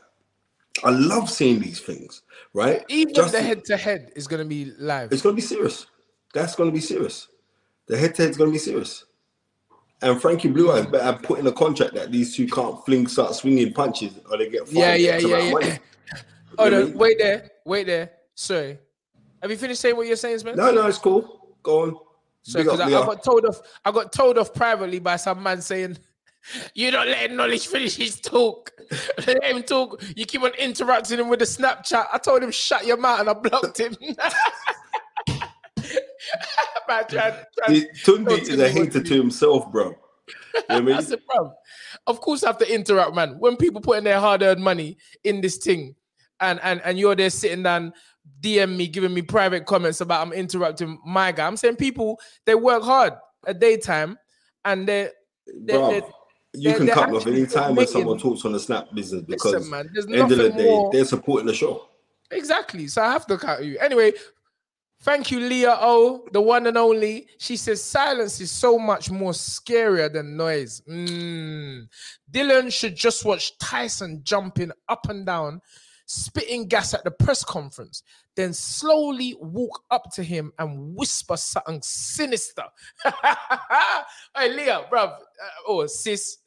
I 0.85 0.91
love 0.91 1.31
seeing 1.31 1.59
these 1.59 1.81
things, 1.81 2.23
right? 2.53 2.85
Even 2.89 3.15
Just 3.15 3.33
the 3.33 3.41
head 3.41 3.65
to 3.65 3.77
head 3.79 4.11
is 4.15 4.27
going 4.27 4.43
to 4.43 4.49
be 4.49 4.67
live. 4.79 5.11
it's 5.11 5.23
going 5.23 5.35
to 5.35 5.41
be 5.41 5.47
serious. 5.47 5.87
That's 6.35 6.55
going 6.55 6.69
to 6.71 6.75
be 6.75 6.83
serious. 6.83 7.29
The 7.87 7.97
head 7.97 8.15
to 8.17 8.23
head's 8.25 8.37
going 8.37 8.51
to 8.51 8.53
be 8.53 8.59
serious. 8.59 9.07
And 10.03 10.21
Frankie 10.21 10.49
Blue 10.49 10.73
Eyes 10.73 10.87
better 10.87 11.19
put 11.23 11.39
in 11.39 11.47
a 11.47 11.53
contract 11.53 11.95
that 11.95 12.13
these 12.13 12.37
two 12.37 12.47
can't 12.47 12.85
fling, 12.85 13.07
start 13.07 13.35
swinging 13.35 13.73
punches, 13.73 14.13
or 14.31 14.37
they 14.37 14.51
get 14.51 14.67
fined 14.67 14.77
Yeah, 14.77 14.95
yeah, 14.95 15.19
yeah, 15.19 15.59
yeah. 15.59 15.79
Oh 16.59 16.69
no! 16.71 16.87
Wait 16.95 17.19
there, 17.19 17.51
wait 17.65 17.87
there. 17.87 18.11
Sorry, 18.35 18.79
have 19.41 19.51
you 19.51 19.57
finished 19.57 19.81
saying 19.81 19.97
what 19.97 20.07
you're 20.07 20.17
saying, 20.17 20.39
Spence? 20.39 20.57
No, 20.57 20.71
no, 20.71 20.87
it's 20.87 20.99
cool. 20.99 21.57
Go 21.63 21.83
on. 21.83 21.97
So, 22.43 22.63
because 22.63 22.81
I, 22.81 22.87
I 22.87 22.91
got 22.91 23.25
told 23.25 23.45
off. 23.47 23.61
I 23.85 23.91
got 23.91 24.13
told 24.13 24.39
off 24.39 24.55
privately 24.55 24.99
by 24.99 25.17
some 25.17 25.43
man 25.43 25.61
saying, 25.63 25.99
"You're 26.75 26.93
not 26.93 27.09
letting 27.09 27.37
knowledge 27.37 27.67
finish 27.67 27.97
his 27.97 28.21
talk. 28.21 28.71
Let 29.27 29.43
him 29.43 29.63
talk. 29.65 30.01
You 30.15 30.27
keep 30.27 30.43
on 30.43 30.53
interrupting 30.55 31.19
him 31.19 31.29
with 31.29 31.41
the 31.41 31.45
Snapchat." 31.45 32.07
I 32.13 32.19
told 32.19 32.43
him, 32.43 32.53
"Shut 32.53 32.87
your 32.87 32.99
mouth," 32.99 33.21
and 33.21 33.31
I 33.31 33.33
blocked 33.33 33.81
him. 33.81 33.97
Man, 36.89 37.05
trying- 37.09 37.45
He- 37.69 37.87
Tunde 38.05 38.39
is 38.39 38.59
a 38.59 38.69
hater 38.69 39.03
to 39.03 39.15
himself, 39.15 39.71
bro. 39.73 39.89
You 39.89 40.63
know 40.69 40.77
I 40.77 40.81
mean? 40.81 40.95
I 40.97 41.01
said, 41.03 41.21
bro, 41.33 41.53
of 42.07 42.21
course 42.21 42.43
I 42.45 42.49
have 42.49 42.59
to 42.59 42.73
interrupt, 42.75 43.15
man. 43.15 43.37
When 43.39 43.57
people 43.57 43.81
putting 43.81 44.05
their 44.05 44.21
hard-earned 44.21 44.63
money 44.63 44.97
in 45.25 45.41
this 45.41 45.57
thing, 45.59 45.95
and 46.41 46.61
and 46.63 46.81
and 46.85 46.99
you're 46.99 47.15
there 47.15 47.31
sitting 47.31 47.63
down, 47.63 47.93
DM 48.41 48.77
me, 48.77 48.87
giving 48.89 49.15
me 49.15 49.23
private 49.23 49.67
comments 49.67 50.01
about 50.01 50.27
I'm 50.27 50.33
interrupting 50.33 50.99
my 51.07 51.33
guy. 51.33 51.47
I'm 51.47 51.57
saying 51.57 51.77
people 51.77 52.19
they 52.45 52.55
work 52.55 52.83
hard 52.83 53.15
at 53.47 53.59
daytime, 53.61 54.19
and 54.65 54.87
they 54.87 55.09
they 55.55 55.73
Bro, 55.75 55.91
they 55.91 55.97
you 56.55 56.71
they're- 56.71 56.79
can 56.79 56.89
cut 56.89 57.13
off 57.13 57.27
any 57.27 57.47
time 57.47 57.75
when 57.75 57.87
someone 57.87 58.19
talks 58.19 58.45
on 58.45 58.53
the 58.53 58.61
snap 58.61 58.93
business 58.95 59.23
because 59.23 59.53
listen, 59.55 59.71
man. 59.71 59.89
End 60.13 60.31
of 60.33 60.39
the 60.39 60.51
day, 60.51 60.65
more. 60.65 60.91
they're 60.93 61.05
supporting 61.05 61.47
the 61.47 61.55
show. 61.55 61.89
Exactly. 62.31 62.89
So 62.89 63.03
I 63.03 63.13
have 63.13 63.27
to 63.29 63.39
cut 63.39 63.65
you 63.65 63.79
anyway. 63.79 64.13
Thank 65.03 65.31
you, 65.31 65.41
Leah 65.41 65.77
O, 65.81 66.27
the 66.33 66.41
one 66.41 66.67
and 66.67 66.79
only. 66.79 67.29
She 67.39 67.57
says 67.57 67.83
silence 67.83 68.41
is 68.41 68.51
so 68.51 68.79
much 68.79 69.11
more 69.11 69.33
scarier 69.33 70.13
than 70.13 70.37
noise. 70.37 70.83
Mm. 70.89 71.89
Dillian 72.31 72.73
should 72.73 72.97
just 72.97 73.25
watch 73.25 73.57
Tyson 73.59 74.21
jumping 74.25 74.73
up 74.89 75.09
and 75.09 75.25
down, 75.25 75.61
spitting 76.07 76.67
gas 76.67 76.95
at 76.95 77.05
the 77.05 77.11
press 77.11 77.45
conference, 77.45 78.03
then 78.37 78.53
slowly 78.53 79.37
walk 79.39 79.83
up 79.91 80.11
to 80.15 80.23
him 80.23 80.53
and 80.59 80.97
whisper 80.97 81.37
something 81.37 81.81
sinister. 81.83 82.65
hey, 83.05 84.49
Leah, 84.51 84.87
bruv, 84.91 85.13
uh, 85.13 85.19
oh, 85.69 85.87
sis. 85.87 86.39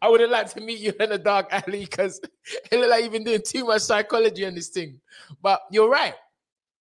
I 0.00 0.08
would 0.08 0.20
have 0.20 0.30
liked 0.30 0.54
to 0.54 0.60
meet 0.60 0.78
you 0.78 0.92
in 1.00 1.12
a 1.12 1.18
dark 1.18 1.48
alley 1.50 1.80
because 1.80 2.20
it 2.70 2.78
looked 2.78 2.90
like 2.90 3.02
you've 3.02 3.12
been 3.12 3.24
doing 3.24 3.42
too 3.44 3.64
much 3.64 3.82
psychology 3.82 4.46
on 4.46 4.54
this 4.54 4.68
thing. 4.68 5.00
But 5.42 5.62
you're 5.70 5.90
right 5.90 6.14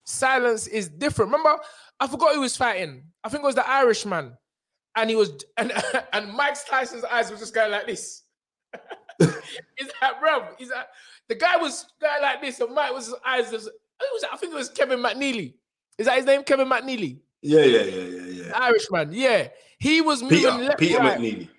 silence 0.06 0.68
is 0.68 0.90
different. 0.90 1.32
Remember, 1.32 1.62
I 2.00 2.08
forgot 2.08 2.36
who 2.36 2.42
was 2.42 2.58
fighting. 2.58 3.04
I 3.24 3.30
think 3.30 3.44
it 3.44 3.48
was 3.48 3.56
the 3.56 3.68
Irishman, 3.68 4.38
and 4.96 5.10
he 5.10 5.16
was 5.16 5.44
and 5.58 5.72
and 6.14 6.34
Mike 6.34 6.58
Tyson's 6.68 7.04
eyes 7.04 7.32
was 7.32 7.40
just 7.40 7.54
going 7.54 7.72
like 7.72 7.88
this. 7.88 8.24
is 9.20 9.92
that 10.02 10.20
bro? 10.20 10.48
Is 10.60 10.70
that 10.70 10.90
the 11.28 11.36
guy 11.36 11.58
was 11.58 11.86
going 12.02 12.22
like 12.22 12.42
this, 12.42 12.60
and 12.60 12.74
Mike 12.74 12.94
was 12.94 13.08
his 13.08 13.16
eyes 13.26 13.52
was, 13.52 13.66
was 13.66 14.26
I 14.32 14.38
think 14.38 14.54
it 14.54 14.58
was 14.58 14.70
Kevin 14.70 15.00
McNeeley. 15.00 15.54
Is 15.98 16.06
that 16.06 16.18
his 16.18 16.26
name, 16.26 16.44
Kevin 16.44 16.68
McNeeley? 16.68 17.20
Yeah, 17.42 17.62
yeah, 17.62 17.82
yeah, 17.82 18.04
yeah, 18.04 18.44
yeah. 18.46 18.58
Irishman, 18.58 19.12
yeah. 19.12 19.50
He 19.80 20.02
was 20.02 20.22
moving 20.22 20.40
Peter, 20.40 20.52
left, 20.52 20.80
Peter 20.80 20.98
right. 20.98 21.20
McNeeley. 21.20 21.50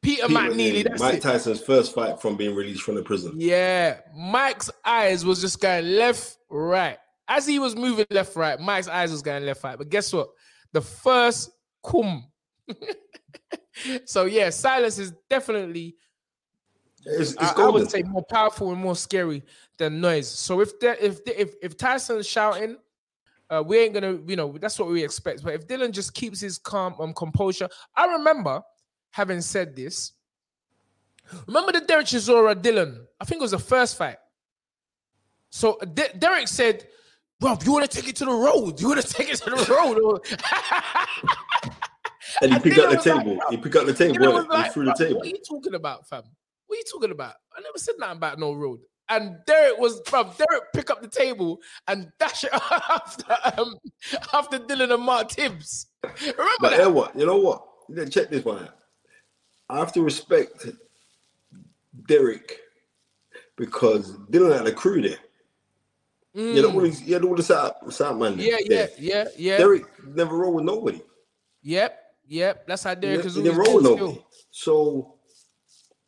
Peter, 0.00 0.26
Peter 0.28 0.28
McNeeley. 0.28 0.84
That's 0.84 1.00
Mike 1.00 1.14
it. 1.14 1.22
Tyson's 1.22 1.60
first 1.60 1.94
fight 1.94 2.20
from 2.20 2.36
being 2.36 2.54
released 2.54 2.82
from 2.82 2.94
the 2.94 3.02
prison. 3.02 3.32
Yeah, 3.36 4.00
Mike's 4.14 4.70
eyes 4.84 5.24
was 5.24 5.40
just 5.40 5.60
going 5.60 5.86
left, 5.96 6.36
right. 6.48 6.98
As 7.28 7.46
he 7.46 7.58
was 7.58 7.76
moving 7.76 8.06
left, 8.10 8.34
right, 8.36 8.58
Mike's 8.58 8.88
eyes 8.88 9.10
was 9.10 9.22
going 9.22 9.44
left, 9.44 9.62
right. 9.62 9.76
But 9.76 9.90
guess 9.90 10.12
what? 10.12 10.28
The 10.72 10.80
first 10.80 11.50
cum. 11.84 12.24
so 14.04 14.24
yeah, 14.24 14.50
silence 14.50 14.98
is 14.98 15.12
definitely, 15.28 15.96
It's, 17.04 17.32
it's 17.32 17.42
I, 17.42 17.66
I 17.66 17.68
would 17.68 17.90
say, 17.90 18.02
more 18.02 18.24
powerful 18.30 18.72
and 18.72 18.80
more 18.80 18.96
scary 18.96 19.42
than 19.76 20.00
noise. 20.00 20.28
So 20.28 20.60
if 20.60 20.78
there, 20.80 20.96
if 21.00 21.20
if 21.26 21.54
if 21.62 21.76
Tyson's 21.76 22.26
shouting, 22.26 22.76
uh, 23.50 23.62
we 23.64 23.78
ain't 23.78 23.94
gonna, 23.94 24.18
you 24.26 24.36
know, 24.36 24.56
that's 24.58 24.78
what 24.78 24.88
we 24.88 25.04
expect. 25.04 25.42
But 25.42 25.54
if 25.54 25.66
Dillian 25.66 25.92
just 25.92 26.14
keeps 26.14 26.40
his 26.40 26.58
calm 26.58 26.94
um 26.98 27.14
composure, 27.14 27.68
I 27.94 28.06
remember 28.06 28.62
having 29.10 29.40
said 29.40 29.76
this. 29.76 30.12
Remember 31.46 31.72
the 31.72 31.80
Derek 31.82 32.06
Chisora 32.06 32.54
Dillian? 32.54 33.04
I 33.20 33.24
think 33.24 33.40
it 33.40 33.42
was 33.42 33.50
the 33.50 33.58
first 33.58 33.96
fight. 33.96 34.16
So 35.50 35.78
De- 35.78 36.16
Derek 36.18 36.48
said, 36.48 36.86
"Rob, 37.40 37.62
you 37.64 37.72
want 37.72 37.90
to 37.90 38.00
take 38.00 38.08
it 38.08 38.16
to 38.16 38.24
the 38.24 38.32
road? 38.32 38.80
You 38.80 38.88
want 38.88 39.00
to 39.00 39.08
take 39.14 39.28
it 39.30 39.36
to 39.38 39.50
the 39.50 39.66
road?" 39.72 40.20
and 42.42 42.52
he 42.54 42.58
picked 42.70 42.78
up 42.78 42.90
the 42.90 42.96
like, 42.96 43.02
table. 43.04 43.36
"Bro." 43.36 43.50
he 43.50 43.56
picked 43.56 43.76
up 43.76 43.86
the 43.86 43.94
table. 43.94 44.14
Dillian 44.16 44.34
was 44.34 44.46
wasn't 44.48 44.52
it? 44.52 44.54
like, 44.54 44.66
he 44.66 44.72
threw 44.72 44.84
the 44.84 44.90
"Bro, 44.92 45.06
table. 45.06 45.18
What 45.18 45.26
are 45.26 45.30
you 45.30 45.38
talking 45.48 45.74
about, 45.74 46.08
fam? 46.08 46.22
What 46.66 46.76
are 46.76 46.78
you 46.78 46.84
talking 46.92 47.10
about? 47.12 47.34
I 47.56 47.60
never 47.60 47.78
said 47.78 47.94
nothing 47.98 48.16
about 48.18 48.38
no 48.38 48.52
road. 48.52 48.80
And 49.10 49.36
Derek 49.46 49.78
was, 49.78 50.02
bro, 50.02 50.24
Derek 50.24 50.64
pick 50.74 50.90
up 50.90 51.00
the 51.00 51.08
table 51.08 51.60
and 51.86 52.08
dash 52.20 52.44
it 52.44 52.50
after 52.90 53.24
um, 53.58 53.74
after 54.34 54.58
Dillian 54.58 54.92
and 54.92 55.02
Mark 55.02 55.30
Tibbs. 55.30 55.86
Remember 56.04 56.44
But 56.60 56.70
that? 56.70 56.76
you 56.76 56.82
know 56.82 56.90
what? 56.90 57.16
You 57.18 57.24
know 57.26 57.36
what? 57.38 57.64
Yeah, 57.88 58.04
Check 58.04 58.28
this 58.28 58.44
one 58.44 58.64
out. 58.64 58.74
I 59.70 59.78
have 59.78 59.92
to 59.94 60.02
respect 60.02 60.66
Derek 62.06 62.58
because 63.56 64.12
Dillian 64.30 64.58
had 64.58 64.66
a 64.66 64.72
crew 64.72 65.00
there. 65.00 65.16
You 66.38 66.62
know, 66.62 66.72
all 66.72 66.80
these, 66.80 67.00
he 67.00 67.12
had 67.12 67.24
all 67.24 67.34
the 67.34 67.42
sound, 67.42 67.72
sound 67.90 68.20
man. 68.20 68.36
Mm. 68.36 68.46
Yeah, 68.46 68.56
yeah, 68.64 68.86
yeah, 68.98 69.24
yeah. 69.36 69.56
Derek 69.58 69.84
never 70.14 70.36
roll 70.36 70.54
with 70.54 70.64
nobody. 70.64 71.00
Yep, 71.62 71.98
yep. 72.28 72.66
That's 72.66 72.84
how 72.84 72.94
Derek 72.94 73.26
is 73.26 73.34
didn't 73.34 73.56
roll 73.56 73.74
with 73.76 73.84
nobody. 73.84 74.24
So 74.52 75.14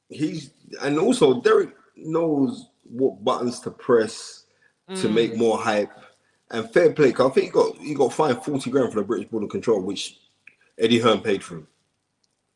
he's 0.09 0.51
and 0.83 0.99
also 0.99 1.41
Derek 1.41 1.74
knows 1.97 2.68
what 2.85 3.24
buttons 3.24 3.59
to 3.61 3.70
press 3.70 4.45
to 4.89 5.09
Mm. 5.09 5.12
make 5.14 5.37
more 5.37 5.59
hype. 5.59 5.91
And 6.53 6.68
fair 6.72 6.93
play. 6.93 7.12
Cause 7.12 7.31
I 7.31 7.35
think 7.35 7.47
he 7.47 7.53
got 7.53 7.76
he 7.76 7.95
got 7.95 8.12
fined 8.12 8.43
40 8.45 8.70
grand 8.70 8.93
for 8.93 8.99
the 9.01 9.07
British 9.07 9.28
Board 9.28 9.45
of 9.45 9.51
Control, 9.51 9.81
which 9.81 10.18
Eddie 10.78 10.99
Hearn 10.99 11.20
paid 11.20 11.45
for 11.45 11.57
him. 11.57 11.66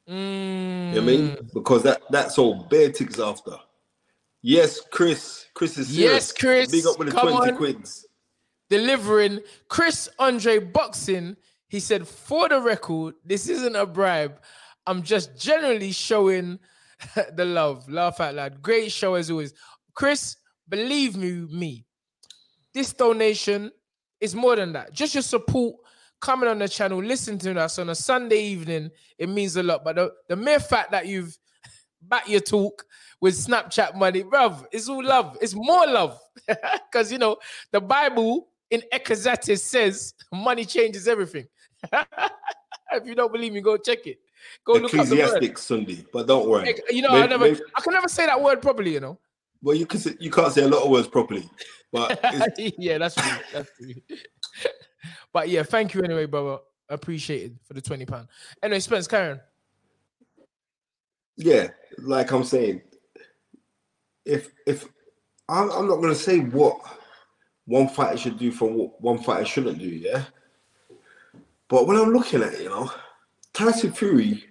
You 0.07 0.15
know 0.15 0.91
what 0.95 1.03
I 1.03 1.07
mean? 1.07 1.29
Mm. 1.31 1.53
Because 1.55 1.83
that 1.85 2.03
that's 2.11 2.37
all 2.39 2.65
bare 2.65 2.91
ticks 2.93 3.19
after. 3.21 3.57
Yes, 4.47 4.79
Chris. 4.93 5.47
Chris 5.55 5.79
is 5.79 5.89
here. 5.89 6.13
Yes. 6.13 6.31
Chris, 6.31 6.71
Big 6.71 6.87
up 6.87 6.99
with 6.99 7.09
the 7.09 7.15
come 7.15 7.31
20 7.31 7.53
on. 7.53 7.57
quids. 7.57 8.07
delivering 8.69 9.41
Chris 9.69 10.07
Andre 10.19 10.59
Boxing. 10.59 11.35
He 11.69 11.81
said, 11.81 12.07
for 12.07 12.51
the 12.51 12.61
record, 12.61 13.15
this 13.25 13.49
isn't 13.49 13.75
a 13.75 13.87
bribe. 13.87 14.39
I'm 14.87 15.03
just 15.03 15.35
generally 15.41 15.93
showing 15.93 16.59
the 17.35 17.47
love. 17.47 17.89
Laugh 17.89 18.21
out 18.21 18.35
loud. 18.35 18.61
Great 18.61 18.93
show 18.93 19.15
as 19.15 19.31
always. 19.31 19.55
Chris, 19.95 20.37
believe 20.69 21.17
me, 21.17 21.47
me, 21.51 21.87
this 22.75 22.93
donation 22.93 23.73
is 24.21 24.35
more 24.35 24.57
than 24.57 24.75
that. 24.75 24.93
Just 24.93 25.15
your 25.15 25.23
support 25.23 25.77
coming 26.21 26.51
on 26.51 26.59
the 26.59 26.69
channel, 26.69 27.03
listening 27.03 27.39
to 27.39 27.59
us 27.59 27.79
on 27.79 27.89
a 27.89 27.95
Sunday 27.95 28.43
evening, 28.43 28.91
it 29.17 29.31
means 29.31 29.57
a 29.57 29.63
lot. 29.63 29.85
But 29.85 29.97
the, 29.97 30.13
the 30.29 30.37
mere 30.37 30.61
fact 30.61 30.91
that 30.91 31.07
you've 31.07 31.37
back 32.03 32.29
your 32.29 32.41
talk 32.41 32.85
with 33.25 33.37
Snapchat 33.37 33.95
money, 33.97 34.23
bruv, 34.23 34.67
it's 34.71 34.87
all 34.87 35.03
love. 35.03 35.39
It's 35.41 35.55
more 35.55 35.87
love. 35.87 36.21
Because, 36.47 37.11
you 37.11 37.17
know, 37.17 37.39
the 37.73 37.81
Bible 37.81 38.49
in 38.71 38.83
Ecclesiastes 38.93 39.63
says 39.63 40.13
money 40.31 40.67
changes 40.67 41.09
everything. 41.09 41.47
if 42.93 43.07
you 43.07 43.15
don't 43.15 43.33
believe 43.33 43.55
me, 43.55 43.63
go 43.63 43.79
check 43.79 44.07
it. 44.07 44.19
Go 44.63 44.75
look 44.75 44.85
up 44.85 44.91
the 44.91 44.97
word. 44.99 45.07
Ecclesiastic 45.07 45.57
Sunday, 45.57 46.05
but 46.13 46.27
don't 46.27 46.47
worry. 46.47 46.75
You 46.91 47.01
know, 47.01 47.13
I 47.13 47.27
never, 47.27 47.47
maybe- 47.47 47.63
I 47.75 47.81
can 47.81 47.95
never 47.95 48.09
say 48.09 48.27
that 48.27 48.39
word 48.39 48.61
properly. 48.61 48.93
You 48.93 49.01
know. 49.01 49.19
well, 49.63 49.75
you 49.75 49.87
can 49.87 50.01
say, 50.01 50.15
you 50.21 50.31
can't 50.31 50.53
say 50.53 50.65
a 50.65 50.69
lot 50.69 50.83
of 50.83 50.91
words 50.91 51.09
properly, 51.09 51.49
but 51.91 52.21
yeah, 52.59 52.99
that's 52.99 53.15
true. 53.15 53.39
That's 53.55 53.71
true. 53.79 53.95
but 55.33 55.49
yeah, 55.49 55.63
thank 55.63 55.95
you 55.95 56.03
anyway, 56.03 56.27
brother. 56.27 56.59
Appreciate 56.91 57.45
it 57.45 57.53
for 57.63 57.73
the 57.73 57.81
twenty 57.81 58.05
pound. 58.05 58.29
Anyway, 58.63 58.81
Spence, 58.81 59.09
Karen. 59.09 59.41
yeah, 61.39 61.69
like 61.99 62.31
I'm 62.31 62.45
saying, 62.45 62.83
if 64.25 64.51
if 64.67 64.87
I'm, 65.49 65.71
I'm 65.71 65.89
not 65.89 65.97
gonna 66.01 66.15
say 66.15 66.41
what 66.41 66.79
one 67.67 67.89
fighter 67.89 68.17
should 68.17 68.39
do 68.39 68.51
from 68.53 68.75
what 68.75 69.01
one 69.01 69.19
fighter 69.19 69.45
shouldn't 69.45 69.79
do, 69.79 69.89
yeah. 69.89 70.25
But 71.69 71.87
when 71.87 71.97
I'm 71.97 72.13
looking 72.13 72.43
at 72.43 72.55
it, 72.55 72.63
you 72.63 72.69
know, 72.69 72.91
Tyson 73.53 73.93
Fury 73.93 74.45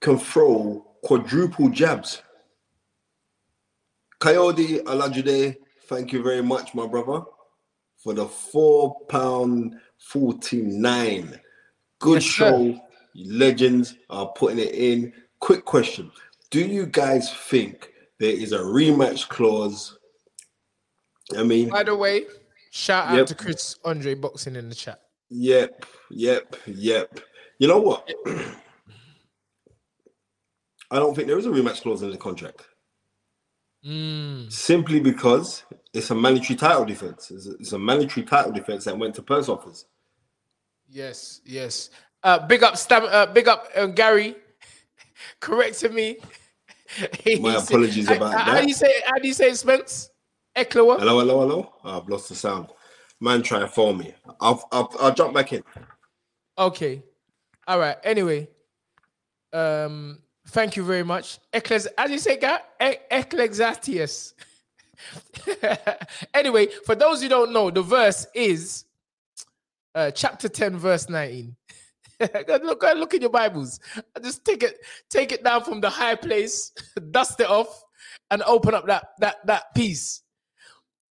can 0.00 0.18
throw 0.18 0.86
quadruple 1.02 1.68
jabs. 1.70 2.22
Coyote 4.20 4.78
Alajude, 4.80 5.56
thank 5.88 6.12
you 6.12 6.22
very 6.22 6.42
much, 6.42 6.74
my 6.74 6.86
brother, 6.86 7.24
for 7.96 8.14
the 8.14 8.26
four 8.26 9.00
pound 9.08 9.74
forty 9.98 10.62
nine. 10.62 11.38
Good 11.98 12.22
Yes, 12.22 12.24
sir. 12.24 12.50
show. 12.50 12.80
Legends 13.16 13.94
are 14.10 14.28
putting 14.36 14.58
it 14.58 14.74
in. 14.74 15.12
Quick 15.40 15.64
question: 15.64 16.10
Do 16.50 16.60
you 16.64 16.86
guys 16.86 17.32
think 17.32 17.92
there 18.18 18.32
is 18.32 18.52
a 18.52 18.58
rematch 18.58 19.28
clause? 19.28 19.98
I 21.36 21.42
mean, 21.42 21.70
By 21.70 21.82
the 21.82 21.96
way, 21.96 22.26
shout 22.70 23.08
out 23.08 23.26
to 23.28 23.34
Chris 23.34 23.76
Andre 23.84 24.14
Boxing 24.14 24.56
in 24.56 24.68
the 24.68 24.74
chat. 24.74 25.00
Yep, 25.30 25.86
yep, 26.10 26.56
yep. 26.66 27.20
You 27.58 27.68
know 27.68 27.78
what? 27.78 28.08
I 30.90 30.98
don't 30.98 31.14
think 31.14 31.28
there 31.28 31.38
is 31.38 31.46
a 31.46 31.50
rematch 31.50 31.82
clause 31.82 32.02
in 32.02 32.10
the 32.10 32.16
contract. 32.16 32.66
Mm. 33.84 34.50
Simply 34.50 35.00
because 35.00 35.64
it's 35.92 36.10
a 36.10 36.14
mandatory 36.14 36.56
title 36.56 36.84
defense. 36.84 37.30
It's 37.30 37.46
a, 37.46 37.52
it's 37.56 37.72
a 37.72 37.78
mandatory 37.78 38.24
title 38.24 38.52
defense 38.52 38.84
that 38.84 38.98
went 38.98 39.14
to 39.16 39.22
purse 39.22 39.48
offers. 39.48 39.86
Yes, 40.88 41.40
yes. 41.44 41.90
Uh, 42.22 42.38
big 42.46 42.62
up, 42.62 42.76
Stam- 42.76 43.08
uh, 43.10 43.26
big 43.26 43.48
up, 43.48 43.68
uh, 43.76 43.86
Gary. 43.86 44.36
Corrected 45.40 45.92
me. 45.92 46.18
My 47.40 47.56
apologies 47.62 48.08
how- 48.08 48.14
about 48.16 48.34
how, 48.34 48.52
How 48.52 48.60
do 48.60 48.68
you 48.68 48.74
say? 48.74 48.92
How 49.06 49.18
do 49.18 49.26
you 49.28 49.34
say 49.34 49.52
Spence? 49.54 50.10
Ecklower. 50.56 50.98
Hello, 50.98 51.18
hello, 51.18 51.40
hello. 51.40 51.72
I've 51.84 52.08
lost 52.08 52.28
the 52.28 52.34
sound. 52.36 52.68
Man, 53.20 53.42
try 53.42 53.62
and 53.62 53.70
phone 53.70 53.98
me. 53.98 54.14
I'll, 54.40 54.66
I'll, 54.70 54.92
I'll 55.00 55.14
jump 55.14 55.34
back 55.34 55.52
in. 55.52 55.64
Okay. 56.56 57.02
All 57.66 57.78
right. 57.78 57.96
Anyway, 58.04 58.48
um, 59.52 60.18
thank 60.48 60.76
you 60.76 60.84
very 60.84 61.02
much. 61.02 61.38
Eccles, 61.52 61.88
how 61.98 62.06
do 62.06 62.12
you 62.12 62.18
say 62.20 62.36
that? 62.38 62.68
E- 62.80 62.98
Ecclesiastes. 63.10 64.34
anyway, 66.34 66.68
for 66.86 66.94
those 66.94 67.22
who 67.22 67.28
don't 67.28 67.52
know, 67.52 67.70
the 67.70 67.82
verse 67.82 68.26
is 68.34 68.84
uh, 69.94 70.10
chapter 70.12 70.48
10, 70.48 70.76
verse 70.76 71.08
19. 71.08 71.56
look, 72.48 72.80
go 72.80 72.92
look 72.94 73.14
in 73.14 73.22
your 73.22 73.30
Bibles. 73.30 73.80
Just 74.22 74.44
take 74.44 74.62
it, 74.62 74.78
take 75.10 75.32
it 75.32 75.44
down 75.44 75.64
from 75.64 75.80
the 75.80 75.90
high 75.90 76.14
place, 76.14 76.72
dust 77.10 77.40
it 77.40 77.48
off, 77.48 77.82
and 78.30 78.42
open 78.42 78.74
up 78.74 78.86
that 78.86 79.08
that 79.18 79.46
that 79.46 79.74
piece. 79.74 80.22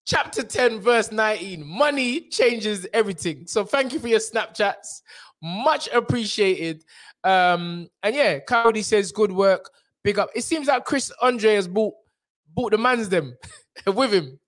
chapter 0.05 0.43
10, 0.43 0.79
verse 0.79 1.11
19. 1.11 1.65
Money 1.65 2.21
changes 2.29 2.85
everything. 2.93 3.47
So 3.47 3.63
thank 3.63 3.93
you 3.93 3.99
for 3.99 4.07
your 4.07 4.19
Snapchats. 4.19 5.01
Much 5.41 5.89
appreciated. 5.93 6.83
Um, 7.23 7.87
and 8.01 8.15
yeah, 8.15 8.39
Cody 8.39 8.81
says 8.81 9.11
good 9.11 9.31
work. 9.31 9.69
Big 10.03 10.19
up. 10.19 10.29
It 10.35 10.43
seems 10.43 10.67
like 10.67 10.85
Chris 10.85 11.11
Andre 11.21 11.55
has 11.55 11.67
bought 11.67 11.95
bought 12.53 12.71
the 12.71 12.77
man's 12.77 13.09
them 13.09 13.35
with 13.87 14.13
him 14.13 14.39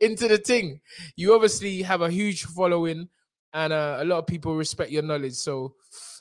into 0.00 0.28
the 0.28 0.38
thing. 0.38 0.80
You 1.16 1.34
obviously 1.34 1.82
have 1.82 2.02
a 2.02 2.10
huge 2.10 2.44
following, 2.44 3.08
and 3.54 3.72
uh, 3.72 3.98
a 4.00 4.04
lot 4.04 4.18
of 4.18 4.26
people 4.26 4.54
respect 4.56 4.90
your 4.90 5.02
knowledge. 5.02 5.34
So 5.34 5.74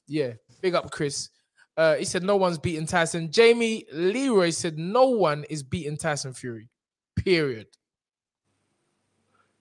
yeah, 0.08 0.34
big 0.62 0.76
up, 0.76 0.90
Chris. 0.92 1.30
Uh, 1.76 1.96
he 1.96 2.06
said 2.06 2.24
no 2.24 2.36
one's 2.38 2.60
beating 2.60 2.86
Tyson. 2.86 3.32
Jamie 3.32 3.86
Leroy 3.92 4.52
said 4.52 4.78
no 4.78 5.10
one 5.10 5.44
is 5.50 5.64
beating 5.64 5.98
Tyson 5.98 6.32
Fury. 6.34 6.70
Period. 7.16 7.68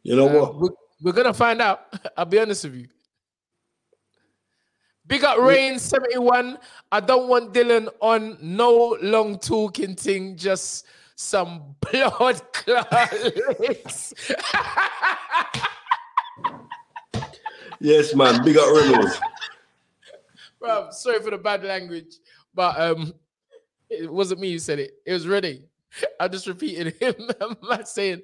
You 0.02 0.16
know 0.16 0.28
Uh, 0.28 0.32
what? 0.40 0.56
We're, 0.60 0.68
we're 1.00 1.12
gonna 1.12 1.32
find 1.34 1.60
out. 1.62 1.80
I'll 2.16 2.26
be 2.26 2.38
honest 2.38 2.64
with 2.64 2.74
you. 2.74 2.88
Big 5.06 5.24
up 5.24 5.38
Rain 5.38 5.78
71. 5.78 6.58
I 6.92 7.00
don't 7.00 7.28
want 7.28 7.52
Dillian 7.52 7.88
on 8.00 8.38
no 8.40 8.96
long 9.02 9.38
talking 9.38 9.96
thing, 9.96 10.36
just 10.36 10.86
some 11.16 11.74
blood 11.80 12.40
clot 12.52 13.12
licks. 13.58 14.14
Yes, 17.82 18.14
man. 18.14 18.44
Big 18.44 18.56
up 18.56 18.72
Reynolds. 18.72 19.18
Bro, 20.60 20.90
sorry 20.92 21.20
for 21.20 21.32
the 21.32 21.38
bad 21.38 21.64
language, 21.64 22.14
but 22.54 22.80
um, 22.80 23.12
it 23.90 24.10
wasn't 24.10 24.40
me 24.40 24.52
who 24.52 24.60
said 24.60 24.78
it. 24.78 24.94
It 25.04 25.12
was 25.12 25.26
Renee. 25.26 25.64
I 26.20 26.28
just 26.28 26.46
repeated 26.46 26.94
him. 27.00 27.14
I'm 27.40 27.56
not 27.60 27.88
saying, 27.88 28.22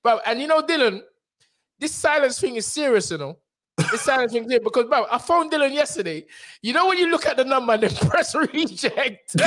but 0.00 0.22
and 0.24 0.40
you 0.40 0.46
know, 0.46 0.62
Dillian, 0.62 1.00
this 1.80 1.92
silence 1.92 2.38
thing 2.40 2.54
is 2.54 2.66
serious, 2.66 3.10
you 3.10 3.18
know. 3.18 3.36
This 3.90 4.02
silence 4.02 4.32
thing 4.32 4.48
here 4.48 4.60
because, 4.60 4.84
bro, 4.84 5.06
I 5.10 5.18
phoned 5.18 5.50
Dillian 5.50 5.74
yesterday. 5.74 6.24
You 6.62 6.72
know 6.72 6.86
when 6.86 6.98
you 6.98 7.10
look 7.10 7.26
at 7.26 7.36
the 7.36 7.44
number 7.44 7.72
and 7.72 7.82
then 7.82 7.90
press 8.08 8.36
reject, 8.36 9.34
bro. 9.36 9.42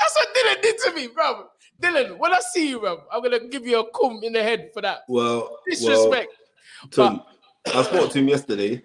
That's 0.00 0.16
what 0.16 0.34
Dillian 0.34 0.62
did 0.62 0.78
to 0.78 0.92
me, 0.94 1.08
bro. 1.08 1.48
Dillian, 1.80 2.18
when 2.18 2.32
I 2.32 2.40
see 2.40 2.70
you, 2.70 2.80
bro, 2.80 3.02
I'm 3.12 3.22
gonna 3.22 3.40
give 3.48 3.66
you 3.66 3.78
a 3.80 3.90
cum 3.90 4.20
in 4.22 4.32
the 4.32 4.42
head 4.42 4.70
for 4.74 4.82
that 4.82 5.02
Well, 5.08 5.38
well, 5.40 5.58
disrespect. 5.66 6.32
Tom, 6.90 7.22
I 7.72 7.82
spoke 7.82 8.10
to 8.12 8.18
him 8.18 8.28
yesterday, 8.28 8.82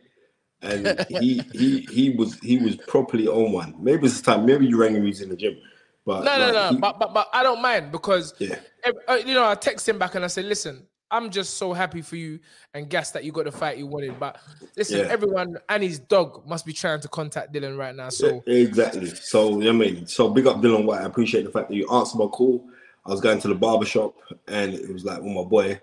and 0.62 1.04
he 1.10 1.42
he 1.54 1.80
he 1.92 2.10
was 2.12 2.38
he 2.40 2.58
was 2.58 2.76
properly 2.76 3.28
on 3.28 3.52
one. 3.52 3.76
Maybe 3.80 4.06
it's 4.06 4.22
time. 4.22 4.46
Maybe 4.46 4.68
you 4.68 4.80
rang 4.80 4.96
him. 4.96 5.06
He's 5.06 5.22
in 5.22 5.30
the 5.30 5.36
gym. 5.36 5.58
But 6.06 6.24
No, 6.24 6.38
no, 6.38 6.46
like, 6.46 6.54
no. 6.54 6.70
he- 6.70 6.78
but, 6.82 7.00
but 7.00 7.14
but 7.14 7.30
I 7.34 7.42
don't 7.44 7.62
mind 7.62 7.92
because 7.92 8.34
Yeah. 8.40 8.60
uh, 9.08 9.14
you 9.26 9.34
know 9.34 9.46
I 9.48 9.56
text 9.56 9.90
him 9.90 9.98
back 9.98 10.14
and 10.16 10.24
I 10.24 10.28
said, 10.28 10.46
listen, 10.46 10.86
I'm 11.10 11.30
just 11.32 11.56
so 11.58 11.74
happy 11.74 12.02
for 12.02 12.16
you 12.16 12.40
and 12.76 12.90
gas 12.90 13.10
that 13.12 13.24
you 13.24 13.32
got 13.32 13.46
the 13.46 13.52
fight 13.52 13.78
you 13.80 13.88
wanted. 13.88 14.20
But 14.20 14.38
listen, 14.78 15.00
Yeah. 15.00 15.06
everyone 15.12 15.58
and 15.70 15.82
his 15.82 15.98
dog 16.00 16.48
must 16.48 16.66
be 16.66 16.74
trying 16.74 17.00
to 17.02 17.08
contact 17.08 17.54
Dillian 17.54 17.78
right 17.78 17.96
now. 17.96 18.10
So 18.10 18.44
exactly. 18.46 19.08
So 19.16 19.60
you 19.62 19.72
know 19.72 19.78
what 19.80 19.88
I 19.88 19.92
mean, 19.92 20.08
so 20.08 20.30
big 20.30 20.46
up 20.46 20.58
Dillian 20.58 20.86
Whyte. 20.86 21.02
I 21.02 21.06
appreciate 21.06 21.46
the 21.46 21.52
fact 21.52 21.70
that 21.70 21.76
you 21.76 21.90
answered 21.90 22.20
my 22.20 22.26
call. 22.28 22.68
I 23.06 23.12
was 23.12 23.22
going 23.22 23.40
to 23.42 23.48
the 23.48 23.56
barber 23.56 23.86
shop, 23.86 24.16
and 24.48 24.74
it 24.74 24.92
was 24.92 25.04
like 25.06 25.22
with 25.22 25.34
my 25.34 25.44
boy, 25.44 25.80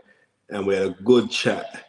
and 0.48 0.66
we 0.66 0.74
had 0.74 0.86
a 0.86 0.90
good 1.02 1.30
chat. 1.30 1.86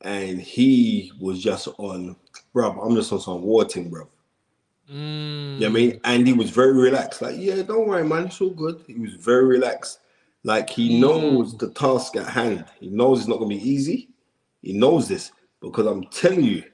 And 0.00 0.40
he 0.40 1.12
was 1.20 1.40
just 1.40 1.68
on, 1.78 2.16
bro. 2.52 2.72
I'm 2.80 2.96
just 2.96 3.12
on 3.12 3.20
some 3.20 3.42
warting, 3.42 3.88
bro. 3.88 4.08
You 4.88 4.96
know 4.98 5.58
what 5.60 5.66
I 5.66 5.68
mean? 5.72 6.00
And 6.04 6.26
he 6.26 6.32
was 6.32 6.50
very 6.50 6.72
relaxed. 6.72 7.22
Like, 7.22 7.36
yeah, 7.38 7.62
don't 7.62 7.86
worry, 7.86 8.04
man. 8.04 8.26
It's 8.26 8.40
all 8.40 8.50
good. 8.50 8.82
He 8.88 8.94
was 8.94 9.14
very 9.14 9.44
relaxed. 9.44 10.00
Like 10.44 10.68
he 10.68 10.98
knows 11.00 11.56
the 11.56 11.70
task 11.70 12.16
at 12.16 12.26
hand. 12.26 12.64
He 12.80 12.88
knows 12.88 13.20
it's 13.20 13.28
not 13.28 13.38
gonna 13.38 13.48
be 13.48 13.70
easy. 13.70 14.08
He 14.60 14.72
knows 14.72 15.06
this 15.06 15.30
because 15.60 15.86
I'm 15.86 16.04
telling 16.06 16.42
you, 16.42 16.64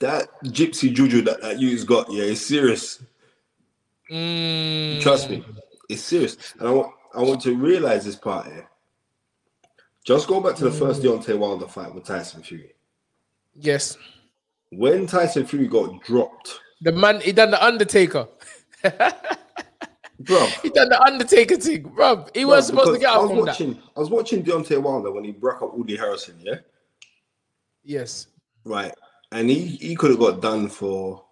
that 0.00 0.28
gypsy 0.44 0.92
juju 0.92 1.20
that 1.22 1.42
that 1.42 1.60
you's 1.60 1.84
got, 1.84 2.10
yeah, 2.10 2.24
it's 2.24 2.40
serious. 2.40 3.02
mm, 4.10 5.00
Trust 5.02 5.28
me, 5.30 5.44
it's 5.90 6.02
serious. 6.02 6.36
And 6.58 6.68
I 6.68 6.72
want 6.72 6.94
I 7.16 7.22
want 7.22 7.44
you 7.44 7.52
to 7.54 7.58
realize 7.60 8.04
this 8.04 8.16
part 8.16 8.46
here. 8.46 8.68
Just 10.04 10.28
go 10.28 10.40
back 10.40 10.54
to 10.56 10.64
the 10.64 10.70
first 10.70 11.02
mm. 11.02 11.06
Deontay 11.22 11.38
Wilder 11.38 11.66
fight 11.68 11.94
with 11.94 12.04
Tyson 12.04 12.42
Fury. 12.42 12.74
yes, 13.54 13.96
When 14.70 15.06
Tyson 15.06 15.46
Fury 15.46 15.66
got 15.66 16.02
dropped, 16.02 16.60
the 16.82 16.92
man 16.92 17.20
he 17.20 17.32
done 17.32 17.50
the 17.52 17.64
Undertaker. 17.64 18.28
bro. 18.82 20.46
He 20.62 20.68
done 20.70 20.88
the 20.90 21.00
Undertaker 21.02 21.56
thing, 21.56 21.82
bro. 21.82 22.26
He 22.34 22.44
was 22.44 22.66
supposed 22.66 22.92
to 22.92 22.98
get 22.98 23.10
I 23.10 23.14
out 23.16 23.22
was 23.22 23.30
from 23.30 23.38
that. 23.38 23.46
watching, 23.46 23.82
I 23.96 24.00
was 24.00 24.10
watching 24.10 24.42
Deontay 24.42 24.82
Wilder 24.82 25.10
when 25.10 25.24
he 25.24 25.32
broke 25.32 25.62
up 25.62 25.74
Woody 25.74 25.96
Harrison, 25.96 26.36
yeah, 26.40 26.56
Yes. 27.82 28.26
right, 28.64 28.92
and 29.32 29.48
he 29.48 29.60
he 29.66 29.94
could 29.96 30.10
have 30.10 30.20
got 30.20 30.40
done 30.42 30.68
for, 30.68 31.24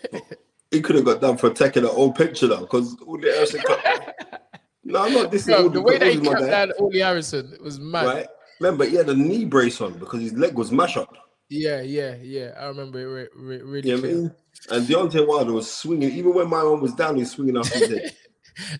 he 0.70 0.80
could 0.82 0.96
have 0.96 1.04
got 1.04 1.20
done 1.20 1.36
for 1.36 1.50
taking 1.50 1.84
an 1.84 1.90
old 1.90 2.14
picture 2.14 2.46
though, 2.46 2.60
because 2.60 2.96
Woody 3.02 3.28
Harrison. 3.30 3.60
Cut, 3.62 4.14
no, 4.84 5.02
I'm 5.02 5.12
not. 5.12 5.30
This 5.30 5.46
Bro, 5.46 5.66
is 5.66 5.72
the 5.72 5.82
way 5.82 5.98
that 5.98 6.08
he 6.08 6.18
Woody's 6.18 6.30
my 6.30 6.34
kept 6.34 6.50
guy, 6.50 6.50
down 6.50 6.70
Audley 6.72 7.00
Harrison 7.00 7.56
was 7.62 7.78
mad. 7.78 8.06
right? 8.06 8.26
Remember, 8.60 8.84
he 8.84 8.96
had 8.96 9.08
a 9.08 9.14
knee 9.14 9.44
brace 9.44 9.80
on 9.80 9.98
because 9.98 10.20
his 10.20 10.32
leg 10.34 10.54
was 10.54 10.70
mash 10.70 10.96
up. 10.96 11.16
Yeah, 11.48 11.80
yeah, 11.82 12.16
yeah. 12.22 12.52
I 12.58 12.66
remember 12.66 12.98
it 13.00 13.04
re- 13.04 13.58
re- 13.58 13.62
really 13.62 13.90
know 13.90 13.96
what 13.96 14.04
I 14.04 14.12
mean? 14.12 14.34
And 14.70 14.86
Deontay 14.86 15.26
Wilder 15.26 15.52
was 15.52 15.70
swinging, 15.70 16.10
even 16.12 16.34
when 16.34 16.48
my 16.48 16.58
arm 16.58 16.80
was 16.80 16.94
down, 16.94 17.16
he 17.16 17.20
was 17.22 17.32
swinging 17.32 17.56
off 17.56 17.68
his 17.68 17.88
head. 17.88 18.14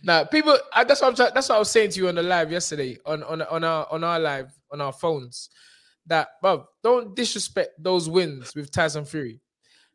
Now, 0.04 0.24
people, 0.24 0.58
I, 0.74 0.84
that's 0.84 1.00
what 1.00 1.18
I'm. 1.18 1.32
That's 1.34 1.48
what 1.48 1.56
I 1.56 1.58
was 1.58 1.70
saying 1.70 1.92
to 1.92 2.00
you 2.00 2.08
on 2.08 2.14
the 2.16 2.22
live 2.22 2.52
yesterday 2.52 2.98
on 3.06 3.22
on 3.22 3.40
on 3.40 3.64
our 3.64 3.86
on 3.90 4.04
our 4.04 4.18
live 4.20 4.52
on 4.70 4.82
our 4.82 4.92
phones. 4.92 5.48
That, 6.06 6.28
bro, 6.42 6.66
don't 6.82 7.16
disrespect 7.16 7.70
those 7.82 8.06
wins 8.08 8.54
with 8.54 8.70
Tyson 8.70 9.06
Fury, 9.06 9.40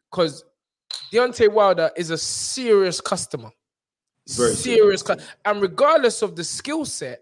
because 0.10 0.44
Deontay 1.14 1.52
Wilder 1.52 1.92
is 1.96 2.10
a 2.10 2.18
serious 2.18 3.00
customer, 3.00 3.52
Very 4.30 4.54
serious, 4.56 5.04
and 5.46 5.62
regardless 5.62 6.22
of 6.22 6.36
the 6.36 6.44
skill 6.44 6.86
set, 6.86 7.22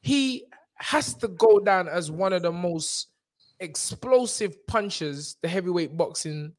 he 0.00 0.44
has 0.76 1.14
to 1.14 1.28
go 1.28 1.58
down 1.58 1.88
as 1.88 2.10
one 2.10 2.32
of 2.32 2.42
the 2.42 2.52
most 2.52 3.08
explosive 3.60 4.66
punches 4.66 5.36
the 5.42 5.48
heavyweight 5.48 5.96
boxing 5.96 6.52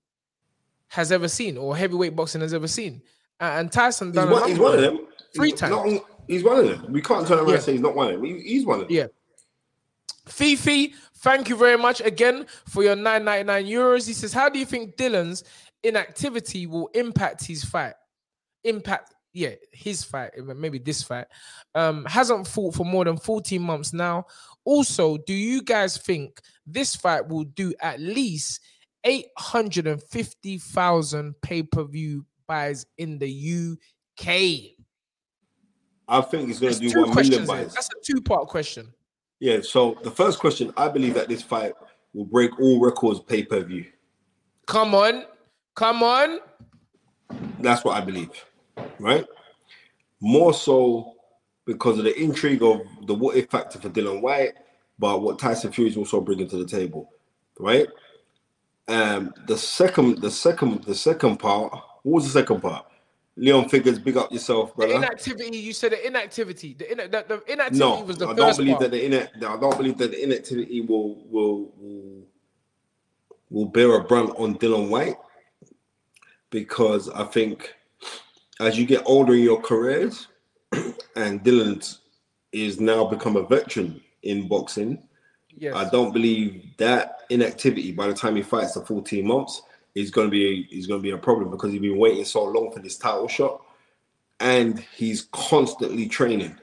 has 0.90 1.12
ever 1.12 1.28
seen, 1.28 1.58
or 1.58 1.76
heavyweight 1.78 2.16
boxing 2.16 2.42
has 2.42 2.54
ever 2.54 2.68
seen. 2.68 3.02
And, 3.40 3.72
Tyson 3.72 4.08
He's 4.08 4.16
done 4.16 4.30
a 4.30 4.32
one, 4.32 4.50
he's 4.50 4.60
one 4.60 4.76
of 4.76 4.82
them. 4.82 5.00
Three 5.36 5.52
he's 5.52 5.60
times. 5.60 5.72
Not, 5.94 6.06
he's 6.28 6.44
one 6.44 6.60
of 6.60 6.68
them. 6.68 6.92
We 6.92 7.02
can't 7.02 7.28
turn 7.28 7.38
around 7.40 7.50
Yeah. 7.50 7.54
and 7.56 7.64
say 7.64 7.72
he's 7.74 7.82
not 7.82 7.96
one 7.96 8.08
of 8.08 8.14
them. 8.16 8.26
He- 8.26 8.42
he's 8.42 8.66
one 8.66 8.82
of 8.82 8.88
them. 8.88 8.96
Yeah. 8.96 9.08
Fifi, 10.26 10.94
thank 11.18 11.48
you 11.50 11.56
very 11.56 11.78
much 11.78 12.02
again 12.02 12.48
for 12.68 12.84
your 12.84 12.96
999 12.96 13.66
euros. 13.66 14.08
He 14.08 14.14
says, 14.14 14.34
How 14.34 14.50
do 14.50 14.60
you 14.60 14.66
think 14.66 14.96
Dillian's 14.98 15.44
inactivity 15.84 16.68
will 16.68 16.88
impact 16.94 17.46
his 17.46 17.64
fight? 17.64 17.94
Impact, 18.64 19.14
yeah, 19.38 19.54
his 19.72 20.04
fight, 20.04 20.32
maybe 20.36 20.80
this 20.80 21.04
fight. 21.04 21.28
Um, 21.76 22.06
hasn't 22.06 22.48
fought 22.48 22.74
for 22.74 22.84
more 22.84 23.06
than 23.06 23.18
14 23.18 23.62
months 23.62 23.94
now. 23.94 24.26
Also, 24.66 25.18
do 25.18 25.34
you 25.34 25.62
guys 25.62 26.00
think 26.00 26.42
this 26.66 26.96
fight 26.96 27.28
will 27.28 27.44
do 27.44 27.72
at 27.80 28.00
least 28.00 28.62
850,000 29.04 31.36
pay-per-view 31.44 32.26
buys 32.48 32.88
in 32.98 33.20
the 33.20 33.30
UK? 33.30 34.28
I 36.08 36.22
think 36.22 36.48
he's 36.48 36.60
going 36.60 36.74
to 36.74 36.80
do 36.80 36.90
two 36.90 37.02
one 37.02 37.14
million 37.14 37.46
buys. 37.46 37.76
That's 37.76 37.90
a 37.90 38.02
two-part 38.04 38.48
question. 38.48 38.92
Yeah. 39.40 39.60
So 39.62 40.00
the 40.02 40.10
first 40.10 40.40
question, 40.40 40.74
I 40.76 40.88
believe 40.88 41.14
that 41.14 41.30
this 41.30 41.44
fight 41.44 41.74
will 42.16 42.26
break 42.26 42.60
all 42.60 42.80
records 42.80 43.20
pay 43.20 43.44
per 43.44 43.60
view. 43.60 43.86
Come 44.66 44.96
on. 44.96 45.26
Come 45.76 46.02
on. 46.02 46.40
That's 47.60 47.84
what 47.84 47.96
I 47.96 48.02
believe. 48.02 48.32
Right. 49.00 49.26
More 50.20 50.54
so 50.54 51.16
because 51.66 51.98
of 52.00 52.06
the 52.06 52.20
intrigue 52.20 52.64
of 52.64 52.82
the 53.06 53.14
what 53.14 53.36
if 53.36 53.50
factor 53.50 53.80
for 53.80 53.90
Dillian 53.90 54.22
Whyte, 54.22 54.54
but 54.98 55.22
what 55.22 55.38
Tyson 55.40 55.72
Fury 55.72 55.90
is 55.90 55.98
also 55.98 56.22
bringing 56.22 56.48
to 56.50 56.58
the 56.58 56.66
table. 56.66 57.12
Right. 57.60 57.88
Um. 58.88 59.34
The 59.48 59.58
second, 59.58 60.22
the 60.22 60.32
second, 60.32 60.84
the 60.86 60.96
second 60.96 61.38
part. 61.38 61.72
What 62.04 62.16
was 62.16 62.24
the 62.26 62.40
second 62.40 62.62
part? 62.62 62.86
Leon 63.40 63.70
Figures, 63.70 64.00
big 64.00 64.18
up 64.18 64.32
yourself, 64.32 64.72
The 64.72 64.88
brother. 64.88 64.96
inactivity, 64.96 65.58
you 65.58 65.72
said 65.72 65.92
the 65.92 66.08
inactivity. 66.08 66.74
The, 66.74 66.92
ina- 66.92 67.08
the, 67.08 67.24
the 67.28 67.54
inactivity 67.54 67.78
No, 67.80 68.02
was 68.02 68.18
the 68.18 68.26
I 68.26 68.30
first 68.30 68.38
don't 68.40 68.58
believe 68.58 68.78
part. 68.80 68.82
that 68.82 68.92
the 68.92 69.06
ina- 69.06 69.30
I 69.36 69.60
don't 69.60 69.78
believe 69.78 69.98
that 70.00 70.10
the 70.12 70.24
inactivity 70.24 70.82
will 70.82 71.16
will 71.30 71.72
will 71.78 72.24
will 73.52 73.66
bear 73.66 73.94
a 73.96 74.04
brunt 74.04 74.32
on 74.40 74.58
Dillian 74.58 74.90
Whyte 74.90 75.18
because 76.50 77.10
I 77.10 77.26
think 77.26 77.76
as 78.60 78.78
you 78.78 78.86
get 78.86 79.04
older 79.06 79.34
in 79.34 79.42
your 79.42 79.62
careers, 79.62 80.28
and 81.16 81.44
Dillian's 81.44 82.02
is 82.52 82.80
now 82.80 83.06
become 83.06 83.36
a 83.36 83.44
veteran 83.44 84.02
in 84.24 84.48
boxing, 84.48 85.04
yes. 85.56 85.76
I 85.76 85.90
don't 85.90 86.14
believe 86.14 86.64
that 86.78 87.22
inactivity 87.30 87.92
by 87.92 88.08
the 88.08 88.14
time 88.14 88.36
he 88.36 88.42
fights 88.42 88.74
the 88.74 88.82
14 88.86 89.26
months 89.26 89.62
is 89.96 90.12
going 90.12 90.28
to 90.28 90.32
be 90.32 90.68
is 90.72 90.88
going 90.88 91.00
to 91.00 91.04
be 91.04 91.12
a 91.12 91.18
problem 91.18 91.52
because 91.52 91.72
he's 91.72 91.82
been 91.82 91.98
waiting 91.98 92.26
so 92.26 92.44
long 92.44 92.72
for 92.72 92.80
this 92.80 92.98
title 92.98 93.28
shot. 93.28 93.62
and 94.40 94.80
he's 94.96 95.28
constantly 95.32 96.08
training. 96.08 96.56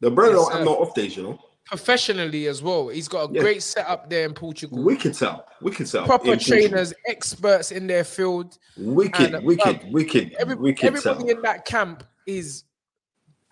The 0.00 0.10
brother 0.10 0.36
Yes, 0.36 0.48
don't 0.48 0.56
have 0.56 0.64
no 0.64 0.76
off 0.76 0.94
days, 0.94 1.16
you 1.16 1.24
know. 1.24 1.40
Professionally 1.70 2.48
as 2.48 2.62
well. 2.62 2.88
He's 2.88 3.06
got 3.06 3.30
a 3.30 3.32
Yeah. 3.32 3.40
great 3.42 3.62
setup 3.62 4.10
there 4.10 4.24
in 4.26 4.34
Portugal. 4.34 4.82
Wicked 4.82 5.14
setup, 5.14 5.50
wicked 5.62 5.88
setup. 5.88 6.06
Proper 6.08 6.24
in 6.24 6.30
Portugal. 6.32 6.58
trainers, 6.68 6.92
experts 7.06 7.70
in 7.70 7.86
their 7.86 8.02
field. 8.02 8.58
Wicked, 8.76 9.34
and, 9.36 9.44
wicked, 9.46 9.84
um, 9.84 9.92
wicked, 9.92 10.34
Every, 10.38 10.56
wicked 10.56 10.84
everybody 10.84 11.20
setup. 11.20 11.30
in 11.30 11.42
that 11.42 11.64
camp 11.64 12.02
is 12.26 12.64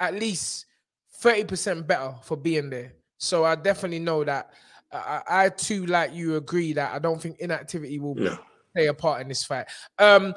at 0.00 0.14
least 0.14 0.66
30% 1.20 1.86
better 1.86 2.12
for 2.22 2.36
being 2.36 2.70
there. 2.70 2.92
So 3.18 3.44
I 3.44 3.54
definitely 3.54 4.00
know 4.00 4.24
that. 4.24 4.52
I, 4.90 5.22
I 5.28 5.48
too, 5.50 5.86
like 5.86 6.12
you, 6.12 6.36
agree 6.36 6.72
that 6.72 6.92
I 6.92 6.98
don't 6.98 7.20
think 7.22 7.38
inactivity 7.38 8.00
will 8.00 8.14
No. 8.16 8.36
play 8.74 8.86
a 8.86 8.94
part 8.94 9.20
in 9.20 9.28
this 9.28 9.44
fight. 9.44 9.66
Um, 9.98 10.34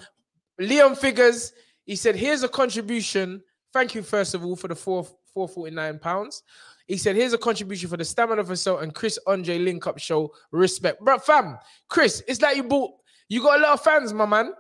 Leon 0.60 0.96
Figures, 0.98 1.54
he 1.86 1.96
said, 1.96 2.16
here's 2.16 2.44
a 2.44 2.50
contribution. 2.50 3.42
Thank 3.74 3.96
you, 3.96 4.04
first 4.04 4.36
of 4.36 4.46
all, 4.46 4.56
for 4.56 4.68
the 4.68 4.76
four, 4.76 5.04
449 5.34 5.98
pounds. 6.00 6.44
He 6.88 6.98
said, 6.98 7.16
here's 7.16 7.34
a 7.34 7.38
contribution 7.38 7.90
for 7.90 7.98
the 7.98 8.06
Stamina 8.06 8.44
for 8.44 8.56
Sale 8.56 8.80
and 8.80 8.94
Chris 8.94 9.20
Andre 9.28 9.58
Link 9.58 9.88
Up 9.88 10.00
Show. 10.00 10.34
Respect. 10.52 11.02
bro, 11.02 11.18
fam, 11.18 11.58
Chris, 11.88 12.24
it's 12.28 12.42
like 12.42 12.58
you 12.58 12.64
bought, 12.64 12.92
you 13.30 13.42
got 13.42 13.60
a 13.60 13.64
lot 13.64 13.74
of 13.74 13.82
fans, 13.82 14.14
my 14.14 14.26
man. 14.26 14.54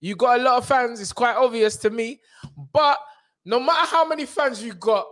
You 0.00 0.16
got 0.16 0.40
a 0.40 0.42
lot 0.42 0.58
of 0.58 0.66
fans. 0.66 1.00
It's 1.00 1.12
quite 1.12 1.36
obvious 1.36 1.76
to 1.78 1.90
me. 1.90 2.20
But 2.72 2.98
no 3.44 3.60
matter 3.60 3.86
how 3.86 4.06
many 4.06 4.26
fans 4.26 4.62
you 4.62 4.74
got, 4.74 5.06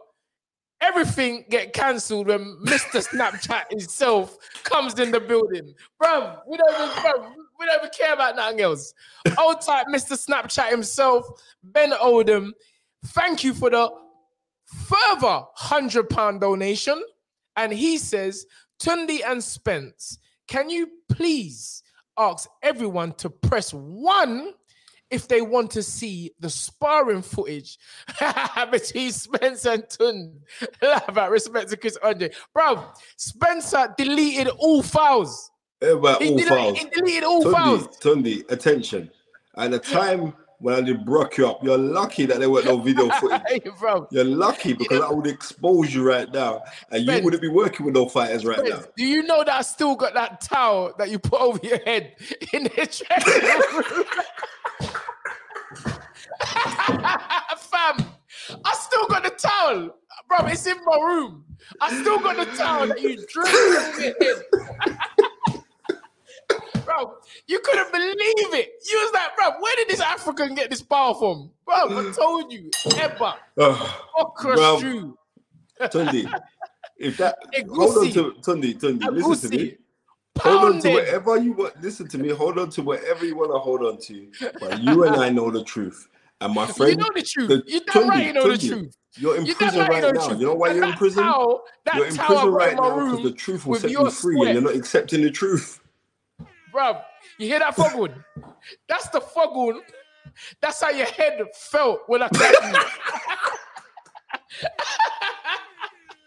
everything 0.80 1.44
get 1.50 1.72
cancelled 1.72 2.28
when 2.28 2.56
Mr. 2.64 3.06
Snapchat 3.08 3.70
himself 3.70 4.36
comes 4.64 4.98
in 4.98 5.10
the 5.10 5.20
building. 5.20 5.74
Bruv, 6.02 6.40
we 6.46 6.56
don't 6.56 6.74
even, 6.74 7.32
we 7.58 7.66
don't 7.66 7.78
even 7.78 7.90
care 7.96 8.14
about 8.14 8.36
nothing 8.36 8.60
else. 8.60 8.94
Old 9.38 9.60
type 9.60 9.86
Mr. 9.88 10.12
Snapchat 10.12 10.70
himself, 10.70 11.26
Ben 11.62 11.92
Oldham, 12.00 12.54
thank 13.06 13.44
you 13.44 13.54
for 13.54 13.70
the 13.70 13.90
further 14.68 15.42
hundred 15.54 16.08
pound 16.10 16.40
donation. 16.40 17.02
And 17.56 17.72
he 17.72 17.98
says, 17.98 18.46
Tunde 18.80 19.20
and 19.26 19.42
Spence, 19.42 20.18
can 20.46 20.70
you 20.70 20.88
please 21.08 21.82
ask 22.16 22.48
everyone 22.62 23.12
to 23.14 23.30
press 23.30 23.72
one 23.72 24.52
if 25.10 25.26
they 25.26 25.40
want 25.40 25.70
to 25.70 25.82
see 25.82 26.30
the 26.38 26.50
sparring 26.50 27.22
footage 27.22 27.78
between 28.70 29.10
Spence 29.10 29.64
and 29.64 29.88
Tun. 29.88 30.38
Love 30.82 31.14
that 31.14 31.30
respect 31.30 31.70
to 31.70 31.76
Chris 31.76 31.96
Andre. 32.02 32.30
Bro, 32.52 32.84
Spencer 33.16 33.94
deleted 33.96 34.48
all 34.58 34.82
files. 34.82 35.50
Eh, 35.80 35.86
he, 35.86 35.92
all 35.94 36.18
deleted- 36.18 36.48
fouls. 36.48 36.78
he 36.78 36.84
deleted 36.90 37.24
all 37.24 37.50
files. 37.50 37.86
Tunde, 37.98 38.24
Tunde, 38.24 38.50
attention. 38.50 39.10
At 39.56 39.70
the 39.70 39.78
time 39.78 40.34
when 40.60 40.74
I 40.74 40.80
did 40.80 41.04
broke 41.04 41.38
you 41.38 41.48
up, 41.48 41.62
you're 41.62 41.78
lucky 41.78 42.26
that 42.26 42.40
there 42.40 42.50
weren't 42.50 42.66
no 42.66 42.78
video 42.78 43.08
footage. 43.20 43.42
Hey, 43.46 43.60
bro. 43.78 44.08
You're 44.10 44.24
lucky 44.24 44.72
because 44.72 45.00
I 45.00 45.10
would 45.10 45.26
expose 45.26 45.94
you 45.94 46.06
right 46.06 46.30
now, 46.32 46.62
and 46.90 47.04
you 47.04 47.22
wouldn't 47.22 47.42
be 47.42 47.48
working 47.48 47.86
with 47.86 47.94
no 47.94 48.08
fighters 48.08 48.44
right 48.44 48.60
now. 48.64 48.80
Do 48.96 49.04
you 49.04 49.22
know 49.22 49.44
that 49.44 49.54
I 49.54 49.62
still 49.62 49.94
got 49.94 50.14
that 50.14 50.40
towel 50.40 50.92
that 50.98 51.10
you 51.10 51.18
put 51.18 51.40
over 51.40 51.60
your 51.62 51.78
head 51.84 52.16
in 52.52 52.64
the 52.64 52.70
room? 53.72 54.04
Fam, 57.58 58.06
I 58.64 58.74
still 58.74 59.06
got 59.06 59.22
the 59.22 59.30
towel. 59.30 59.94
Bro, 60.28 60.46
it's 60.48 60.66
in 60.66 60.76
my 60.84 60.96
room. 60.96 61.44
I 61.80 62.00
still 62.00 62.18
got 62.18 62.36
the 62.36 62.44
towel 62.56 62.88
that 62.88 63.00
you 63.00 63.24
drew 63.26 63.46
over 63.46 64.00
your 64.00 64.14
head. 64.20 64.42
bro, 66.88 67.14
you 67.46 67.60
couldn't 67.60 67.92
believe 67.92 68.14
it. 68.54 68.70
You 68.90 68.96
was 68.98 69.12
like, 69.12 69.36
bro, 69.36 69.60
where 69.60 69.76
did 69.76 69.88
this 69.88 70.00
African 70.00 70.54
get 70.54 70.70
this 70.70 70.82
power 70.82 71.14
from? 71.14 71.50
Bro, 71.66 71.74
I 71.76 72.12
told 72.18 72.52
you, 72.52 72.70
Ugh, 73.58 73.90
okra 74.18 74.54
Bro. 74.54 74.78
stew, 74.78 75.18
Tunde, 75.82 76.30
if 76.96 77.16
that 77.18 77.36
Egusi. 77.54 77.76
hold 77.76 77.98
on 77.98 78.10
to 78.12 78.32
Tunde, 78.40 78.80
Tunde, 78.80 79.12
listen 79.12 79.50
to 79.50 79.56
me. 79.56 79.76
Hold 80.38 80.64
on 80.64 80.80
to 80.80 80.88
whatever 80.90 81.36
you 81.36 81.52
want. 81.52 81.82
Listen 81.82 82.08
to 82.08 82.18
me. 82.18 82.28
Hold 82.30 82.58
on 82.58 82.70
to 82.70 82.82
whatever 82.82 83.26
you 83.26 83.36
want 83.36 83.50
to 83.52 83.58
hold 83.58 83.82
on 83.82 83.98
to. 84.02 84.28
But 84.60 84.78
you 84.78 85.02
and 85.04 85.16
I 85.16 85.30
know 85.30 85.50
the 85.50 85.64
truth. 85.64 86.08
And 86.40 86.54
my 86.54 86.66
friend, 86.66 86.92
You 86.92 86.96
know 86.98 87.10
the 87.14 87.22
truth. 87.22 87.48
the- 87.48 87.62
You 87.66 87.80
damn 87.80 88.08
right 88.08 88.26
you 88.26 88.32
know 88.32 88.48
the 88.48 88.54
Tunde, 88.54 88.68
truth. 88.68 88.94
You're 89.16 89.36
in 89.36 89.46
You 89.46 89.54
prison 89.56 89.80
right 89.80 90.04
right 90.04 90.14
now. 90.14 90.30
You 90.30 90.46
know 90.46 90.54
why 90.54 90.72
you're 90.74 90.84
in 90.84 90.92
prison? 90.94 91.24
Towel, 91.24 91.62
You're 91.96 92.06
in 92.06 92.16
prison 92.16 92.50
right 92.50 92.76
now 92.76 93.04
because 93.10 93.22
the 93.24 93.32
truth 93.32 93.66
will 93.66 93.74
set 93.80 93.90
you 93.90 94.08
free, 94.10 94.36
sweat. 94.36 94.46
and 94.46 94.54
you're 94.54 94.72
not 94.72 94.78
accepting 94.78 95.22
the 95.22 95.30
truth. 95.32 95.80
Bruv, 96.78 97.02
you 97.38 97.48
hear 97.48 97.58
that 97.58 97.74
foghorn? 97.74 98.24
That's 98.88 99.08
the 99.08 99.20
foghorn. 99.20 99.80
That's 100.60 100.80
how 100.80 100.90
your 100.90 101.06
head 101.06 101.40
felt 101.54 102.02
when 102.06 102.22
I 102.22 102.28
tapped 102.28 102.56
you. 102.62 102.78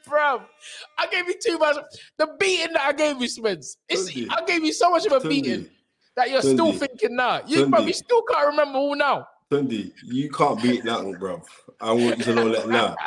Bruv, 0.11 0.43
I 0.97 1.07
gave 1.07 1.27
you 1.27 1.35
too 1.41 1.57
much. 1.57 1.77
The 2.17 2.35
beating 2.37 2.73
that 2.73 2.81
I 2.81 2.91
gave 2.91 3.21
you, 3.21 3.29
Spence. 3.29 3.77
I 3.89 4.43
gave 4.45 4.65
you 4.65 4.73
so 4.73 4.91
much 4.91 5.05
of 5.05 5.13
a 5.13 5.19
Tunde, 5.19 5.29
beating 5.29 5.69
that 6.17 6.29
you're 6.29 6.41
still 6.41 6.73
thinking 6.73 7.15
now. 7.15 7.41
You, 7.47 7.67
bruv, 7.67 7.79
Tunde. 7.79 7.87
you 7.87 7.93
still 7.93 8.21
can't 8.23 8.47
remember 8.47 8.77
all 8.77 8.95
now. 8.95 9.27
Tunde, 9.49 9.93
you 10.03 10.29
can't 10.31 10.61
beat 10.61 10.83
nothing, 10.83 11.13
bro. 11.13 11.41
I 11.79 11.93
want 11.93 12.17
you 12.17 12.25
to 12.25 12.35
know 12.35 12.49
that 12.49 12.67
now. 12.67 12.97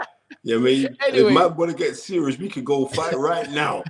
You 0.42 0.56
know 0.56 0.62
what 0.62 0.70
I 0.70 0.72
mean? 0.72 0.96
Anyway. 1.06 1.28
if 1.28 1.34
man 1.34 1.56
want 1.56 1.70
to 1.70 1.76
get 1.76 1.96
serious, 1.96 2.38
we 2.38 2.48
could 2.48 2.64
go 2.64 2.86
fight 2.86 3.18
right 3.18 3.50
now. 3.50 3.84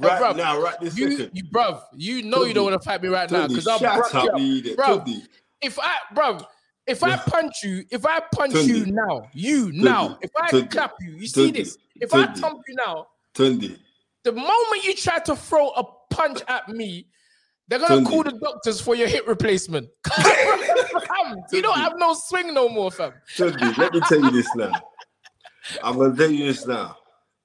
Right 0.00 0.20
Bruv, 0.20 0.36
now, 0.36 0.60
right 0.60 0.80
this 0.80 0.96
You, 0.96 1.16
second. 1.16 1.30
you, 1.34 1.44
bruv, 1.44 1.82
you 1.94 2.22
know 2.22 2.44
you 2.44 2.54
don't 2.54 2.64
want 2.70 2.80
to 2.82 2.84
fight 2.88 3.02
me 3.02 3.08
right 3.08 3.30
now 3.30 3.46
because 3.48 3.66
I'll 3.66 3.78
brush 3.78 4.14
up, 4.14 4.38
you 4.38 4.74
up. 4.78 5.04
Bruv, 5.06 5.26
if 5.62 5.78
I, 5.78 5.92
bro, 6.14 6.38
if 6.86 7.02
I 7.02 7.16
punch 7.16 7.62
you, 7.62 7.84
if 7.90 8.04
I 8.04 8.20
punch 8.34 8.52
Tunde. 8.54 8.68
you 8.68 8.86
now, 8.86 9.28
you 9.32 9.70
now, 9.72 10.18
if 10.20 10.30
I 10.36 10.50
Tunde. 10.50 10.70
clap 10.70 10.94
you, 11.00 11.12
you 11.12 11.26
see 11.26 11.50
this? 11.50 11.78
If 11.96 12.12
I 12.14 12.26
thump 12.26 12.60
you 12.68 12.74
now, 12.76 13.06
Tunde, 13.34 13.78
the 14.24 14.32
moment 14.32 14.84
you 14.84 14.94
try 14.94 15.18
to 15.20 15.36
throw 15.36 15.70
a 15.70 15.84
punch 16.10 16.40
at 16.48 16.68
me, 16.68 17.06
they're 17.68 17.78
gonna 17.78 18.04
call 18.04 18.22
the 18.24 18.32
doctors 18.32 18.80
for 18.80 18.94
your 18.94 19.08
hip 19.08 19.26
replacement. 19.26 19.88
You 21.52 21.62
don't 21.62 21.78
have 21.78 21.94
no 21.96 22.14
swing 22.14 22.52
no 22.54 22.68
more, 22.68 22.90
fam. 22.90 23.12
Tunde, 23.36 23.76
let 23.78 23.92
me 23.92 24.00
tell 24.00 24.20
you 24.20 24.30
this 24.30 24.48
now. 24.54 24.72
I'm 25.82 25.96
gonna 25.98 26.14
tell 26.16 26.30
you 26.30 26.46
this 26.52 26.66
now. 26.66 26.96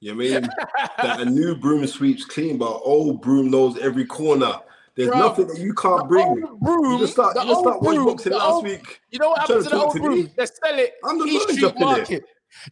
You 0.02 0.16
know 0.16 0.18
what 0.18 0.26
I 0.26 0.40
mean 0.40 0.50
that 0.98 1.20
a 1.22 1.26
new 1.26 1.56
broom 1.56 1.86
sweeps 1.86 2.24
clean, 2.26 2.58
but 2.58 2.68
old 2.84 3.22
broom 3.22 3.52
knows 3.52 3.78
every 3.80 4.06
corner. 4.06 4.54
There's 4.96 5.10
Bruv, 5.10 5.18
nothing 5.20 5.48
that 5.48 5.60
you 5.60 5.74
can't 5.74 6.08
bring. 6.08 6.36
broom, 6.62 6.94
you 6.94 7.00
just 7.00 7.14
start, 7.14 7.36
you 7.36 7.44
just 7.44 7.60
start 7.62 7.82
broom, 7.82 8.06
the 8.18 8.30
last 8.32 8.52
old- 8.54 8.64
week. 8.66 9.02
You 9.12 9.20
know 9.20 9.30
what 9.30 9.40
happened 9.42 9.64
to 9.64 9.70
the 9.70 9.76
old 9.82 9.94
to 9.94 10.00
broom? 10.02 10.16
me? 10.16 10.34
They 10.38 10.46
sell 10.46 10.80
it 10.80 10.94
I'm 11.06 11.18
the 11.20 11.26
East 11.26 11.50
Street. 11.52 11.80
Market. 11.80 12.24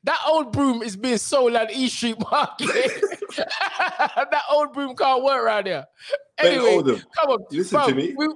That 0.03 0.19
old 0.27 0.51
broom 0.51 0.81
is 0.81 0.95
being 0.97 1.17
sold 1.17 1.53
at 1.53 1.71
East 1.71 1.97
Street 1.97 2.17
Market. 2.31 2.67
that 3.37 4.41
old 4.51 4.73
broom 4.73 4.95
can't 4.95 5.23
work 5.23 5.43
right 5.45 5.65
here. 5.65 5.85
Anyway, 6.39 6.75
come 7.15 7.29
on, 7.31 7.39
listen 7.49 7.77
bro, 7.77 7.87
to 7.87 7.95
me. 7.95 8.13
we- 8.15 8.27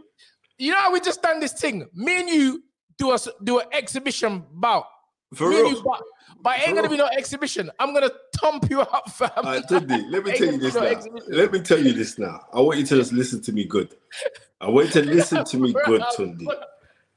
you 0.58 0.72
know 0.72 0.78
how 0.80 0.92
we 0.92 1.00
just 1.00 1.22
done 1.22 1.39
this 1.39 1.54
thing. 1.54 1.88
Me 1.94 2.20
and 2.20 2.30
you 2.30 2.64
do 2.98 3.12
a 3.14 3.18
do 3.44 3.60
an 3.60 3.68
exhibition 3.72 4.44
bout. 4.54 4.86
For 5.34 5.49
real. 5.49 5.82
but, 5.82 6.01
but 6.41 6.57
it 6.59 6.67
ain't 6.67 6.69
For 6.69 6.75
gonna 6.75 6.89
be 6.89 6.97
no 6.97 7.07
exhibition. 7.07 7.71
I'm 7.79 7.93
gonna 7.93 8.09
thump 8.36 8.69
you 8.69 8.82
up, 8.82 9.09
fam. 9.09 9.29
Right, 9.43 9.63
Tunde, 9.63 10.09
let 10.11 10.25
me 10.25 10.32
tell 10.38 10.47
you 10.51 10.57
this 10.57 10.75
no 10.75 10.82
now. 10.82 10.88
exhibition. 10.88 11.32
Let 11.34 11.51
me 11.53 11.59
tell 11.61 11.79
you 11.79 11.93
this 11.93 12.19
now. 12.19 12.41
I 12.53 12.59
want 12.59 12.79
you 12.79 12.86
to 12.88 12.95
just 12.97 13.13
listen 13.13 13.41
to 13.43 13.51
me 13.53 13.65
good. 13.65 13.95
I 14.59 14.69
want 14.69 14.93
you 14.93 15.01
to 15.01 15.07
listen 15.09 15.45
to 15.45 15.57
me 15.57 15.73
good, 15.86 16.01
Tunde. 16.17 16.45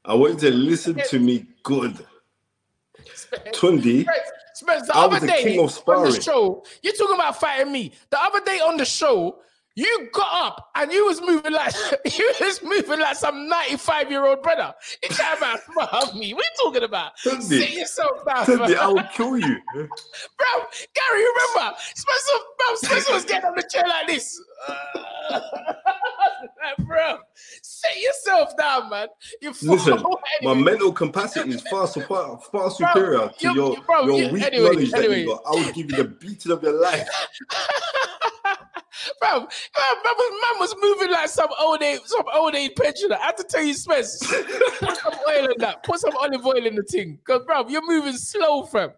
I 0.05 0.13
want 0.13 0.41
you 0.41 0.49
to 0.51 0.55
listen 0.55 0.95
to 0.95 1.19
me 1.19 1.45
good. 1.63 2.05
Tunde, 3.53 4.05
Spence, 4.53 4.87
the 4.87 4.95
I 4.95 5.05
other 5.05 5.27
day 5.27 5.43
king 5.43 5.59
of 5.59 5.81
on 5.87 6.05
the 6.11 6.21
show, 6.21 6.63
you're 6.81 6.93
talking 6.93 7.15
about 7.15 7.37
fighting 7.39 7.71
me. 7.73 7.91
The 8.09 8.21
other 8.21 8.39
day 8.45 8.59
on 8.59 8.77
the 8.77 8.85
show, 8.85 9.39
you 9.75 10.07
got 10.13 10.47
up 10.47 10.69
and 10.75 10.91
you 10.91 11.05
was 11.05 11.19
moving 11.21 11.51
like 11.51 11.73
you 12.17 12.33
was 12.39 12.63
moving 12.63 12.99
like 12.99 13.15
some 13.17 13.47
95 13.49 14.09
year 14.09 14.25
old 14.25 14.41
brother. 14.41 14.73
You 15.03 15.09
talking 15.09 15.37
about 15.37 15.59
spar 15.63 16.13
me? 16.17 16.33
What 16.33 16.45
you 16.45 16.63
talking 16.63 16.83
about? 16.83 17.11
Tunde. 17.23 17.43
Sit 17.43 17.71
yourself 17.71 18.25
down, 18.25 18.61
I 18.61 18.87
will 18.87 19.03
kill 19.13 19.37
you. 19.37 19.57
bro. 19.73 19.87
Gary, 20.93 21.23
remember? 21.23 21.75
Spencer, 21.93 22.37
bro, 22.57 22.75
Spencer 22.75 23.13
was 23.13 23.25
getting 23.25 23.49
on 23.49 23.55
the 23.55 23.63
chair 23.69 23.83
like 23.85 24.07
this. 24.07 24.41
like, 25.29 25.41
bro, 26.87 27.17
sit 27.33 28.01
yourself 28.01 28.55
down, 28.57 28.89
man. 28.89 29.07
You 29.41 29.53
Listen, 29.61 30.01
my 30.41 30.53
mental 30.53 30.93
capacity 30.93 31.51
is 31.51 31.61
far, 31.63 31.87
far, 31.87 32.39
far 32.39 32.71
superior 32.71 33.27
to 33.27 33.33
you- 33.39 33.53
your, 33.53 33.77
bro, 33.85 34.05
your 34.05 34.19
you- 34.19 34.29
weak 34.33 34.43
anyway, 34.43 34.69
knowledge 34.69 34.91
that 34.91 35.11
you 35.19 35.25
got. 35.27 35.41
I 35.45 35.51
would 35.51 35.73
give 35.75 35.91
you 35.91 35.97
the 35.97 36.03
beating 36.05 36.51
of 36.53 36.63
your 36.63 36.79
life. 36.79 37.07
Bro, 39.19 39.39
man, 39.39 39.47
man, 40.03 40.59
was, 40.59 40.75
moving 40.81 41.11
like 41.11 41.29
some 41.29 41.49
old 41.59 41.81
age, 41.81 42.01
some 42.05 42.25
old 42.33 42.55
age 42.55 42.71
pensioner. 42.75 43.17
I 43.21 43.27
have 43.27 43.35
to 43.37 43.43
tell 43.43 43.63
you, 43.63 43.73
Spence, 43.73 44.19
put 44.79 44.97
some 44.97 45.13
oil 45.29 45.45
in 45.45 45.59
that. 45.59 45.83
Put 45.83 45.99
some 45.99 46.15
olive 46.17 46.45
oil 46.45 46.65
in 46.65 46.75
the 46.75 46.83
thing. 46.83 47.17
Because, 47.17 47.45
bro, 47.45 47.67
you're 47.67 47.85
moving 47.85 48.13
slow, 48.13 48.63
fam. 48.63 48.91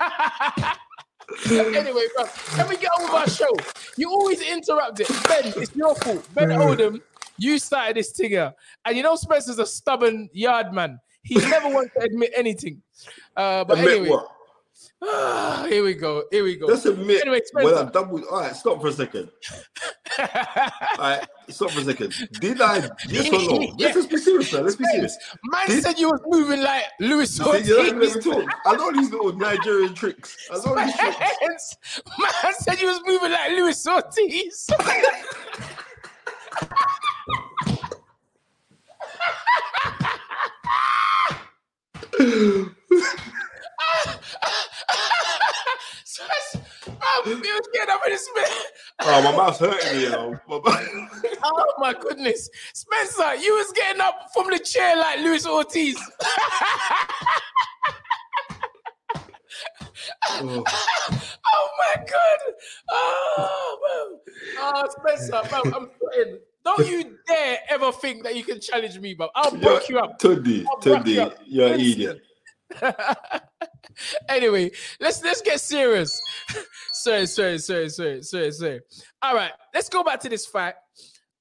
anyway, 1.50 2.06
bro, 2.16 2.24
let 2.56 2.68
me 2.68 2.76
get 2.76 2.90
on 2.98 3.04
with 3.04 3.12
our 3.12 3.28
show. 3.28 3.54
You 3.96 4.10
always 4.10 4.40
interrupt 4.40 5.00
it. 5.00 5.08
Ben, 5.28 5.52
it's 5.56 5.74
your 5.74 5.94
fault. 5.96 6.26
Ben 6.34 6.52
Oldham, 6.52 7.02
you 7.36 7.58
started 7.58 7.96
this 7.96 8.12
thing 8.12 8.30
here. 8.30 8.52
And 8.84 8.96
you 8.96 9.02
know 9.02 9.16
Spencer's 9.16 9.58
a 9.58 9.66
stubborn 9.66 10.28
yard 10.32 10.72
man. 10.72 10.98
He's 11.22 11.48
never 11.48 11.68
wanted 11.68 11.92
to 11.98 12.04
admit 12.04 12.32
anything. 12.34 12.82
Uh, 13.36 13.64
but 13.64 13.78
Admit 13.78 13.92
anyway, 13.92 14.08
what? 14.10 14.30
Ah, 15.00 15.64
here 15.68 15.84
we 15.84 15.94
go. 15.94 16.24
Here 16.32 16.42
we 16.42 16.56
go. 16.56 16.66
Just 16.66 16.84
admit 16.86 17.20
Anyway, 17.20 17.40
when 17.52 17.66
I 17.66 17.70
Spencer. 17.70 17.90
double. 17.92 18.24
All 18.24 18.40
right, 18.40 18.56
stop 18.56 18.80
for 18.80 18.88
a 18.88 18.92
second. 18.92 19.30
All 20.18 20.26
right, 20.98 21.24
stop 21.48 21.70
for 21.70 21.80
a 21.80 21.84
second. 21.84 22.12
Did 22.40 22.60
I? 22.60 22.88
Yes 23.08 23.28
or 23.28 23.32
no? 23.32 23.60
Yeah. 23.60 23.74
Let's 23.78 23.94
just 23.94 24.10
be 24.10 24.16
serious, 24.16 24.52
man. 24.52 24.64
Let's 24.64 24.74
be 24.76 24.84
serious. 24.86 25.16
Man 25.44 25.68
Did- 25.68 25.82
said 25.84 25.98
you 26.00 26.08
was 26.10 26.20
moving 26.26 26.62
like 26.62 26.82
Luis 26.98 27.30
See, 27.36 27.44
you 27.44 27.76
let 27.80 27.96
me 27.96 28.08
Ortiz. 28.08 28.24
talk. 28.24 28.44
I 28.66 28.74
know 28.74 28.90
these 28.92 29.10
little 29.12 29.32
Nigerian 29.34 29.94
tricks. 29.94 30.36
I 30.50 30.56
know 30.66 30.74
these 30.74 30.96
tricks. 30.96 31.76
Man 32.18 32.54
said 32.58 32.80
you 32.80 32.88
was 32.88 33.00
moving 33.06 33.30
like 33.30 33.50
Luis 33.52 33.86
Ortiz. 33.86 34.68
Oh, 49.00 49.20
oh, 49.20 49.22
my 49.22 49.36
mouth's 49.36 49.58
hurting 49.58 49.96
me, 49.96 50.02
you 50.04 50.10
know. 50.10 50.38
Oh 51.44 51.74
my 51.78 51.94
goodness. 51.94 52.50
Spencer, 52.74 53.36
you 53.36 53.54
was 53.54 53.72
getting 53.72 54.00
up 54.00 54.28
from 54.34 54.50
the 54.50 54.58
chair 54.58 54.96
like 54.96 55.20
Luis 55.20 55.46
Ortiz. 55.46 55.98
Oh. 60.30 60.62
oh 60.66 61.68
my 61.78 61.96
god. 61.96 62.54
Oh, 62.90 63.78
man. 63.82 64.34
Oh, 64.58 64.88
Spencer, 64.98 65.40
bro, 65.48 65.60
I'm 65.72 65.90
sweating. 65.98 66.38
Don't 66.64 66.86
you 66.86 67.18
dare 67.26 67.58
ever 67.70 67.90
think 67.92 68.22
that 68.24 68.36
you 68.36 68.44
can 68.44 68.60
challenge 68.60 68.98
me, 68.98 69.14
bro. 69.14 69.28
I'll 69.34 69.56
break 69.56 69.88
you 69.88 69.98
up. 69.98 70.18
Tunde, 70.20 70.64
I'll 70.66 70.78
break 70.78 71.06
you 71.06 71.20
Tunde, 71.20 71.36
you're 71.46 71.72
an 71.72 71.80
idiot. 71.80 72.22
anyway, 74.28 74.70
let's 75.00 75.22
let's 75.22 75.42
get 75.42 75.60
serious. 75.60 76.20
sorry, 76.92 77.26
sorry, 77.26 77.58
sorry, 77.58 77.88
sorry, 77.88 78.22
sorry, 78.22 78.52
sorry. 78.52 78.80
All 79.22 79.34
right, 79.34 79.52
let's 79.74 79.88
go 79.88 80.02
back 80.02 80.20
to 80.20 80.28
this 80.28 80.46
fight. 80.46 80.74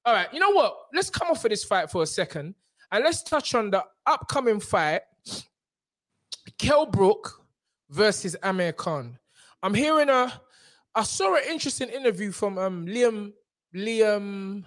All 0.06 0.14
right, 0.14 0.32
you 0.34 0.40
know 0.40 0.52
what? 0.52 0.76
Let's 0.94 1.10
come 1.10 1.30
off 1.30 1.44
of 1.44 1.50
this 1.50 1.64
fight 1.64 1.92
for 1.92 2.04
a 2.04 2.08
second 2.08 2.56
and 2.92 3.04
let's 3.04 3.24
touch 3.24 3.54
on 3.56 3.72
the 3.72 3.84
upcoming 4.06 4.60
fight. 4.60 5.02
Kell 6.58 6.86
Brook 6.86 7.42
versus 7.90 8.36
Amir 8.42 8.74
Khan. 8.74 9.18
I'm 9.62 9.74
hearing 9.74 10.10
a 10.10 10.42
I 10.96 11.04
saw 11.04 11.36
an 11.36 11.44
interesting 11.50 11.90
interview 11.90 12.32
from 12.32 12.58
um 12.58 12.86
Liam 12.88 13.34
Liam 13.76 14.64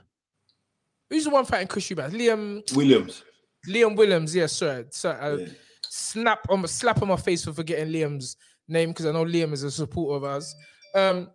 who's 1.09 1.25
the 1.25 1.31
one 1.31 1.45
fighting 1.45 1.69
Kushibas? 1.69 2.13
Liam 2.13 2.63
Williams. 2.77 3.25
Liam 3.69 3.97
Williams, 3.97 4.35
yeah, 4.35 4.47
sorry. 4.47 4.87
sorry 4.91 5.19
I 5.19 5.35
Yeah. 5.35 5.47
Snap 5.93 6.47
on 6.49 6.65
slap 6.69 7.03
on 7.03 7.09
my 7.09 7.17
face 7.17 7.45
for 7.45 7.53
forgetting 7.53 7.93
Liam's 7.93 8.37
name 8.69 8.91
because 8.91 9.07
I 9.07 9.13
know 9.13 9.25
Liam 9.25 9.53
is 9.53 9.65
a 9.65 9.71
supporter 9.73 10.17
of 10.17 10.25
us. 10.25 10.55
Um, 10.95 11.31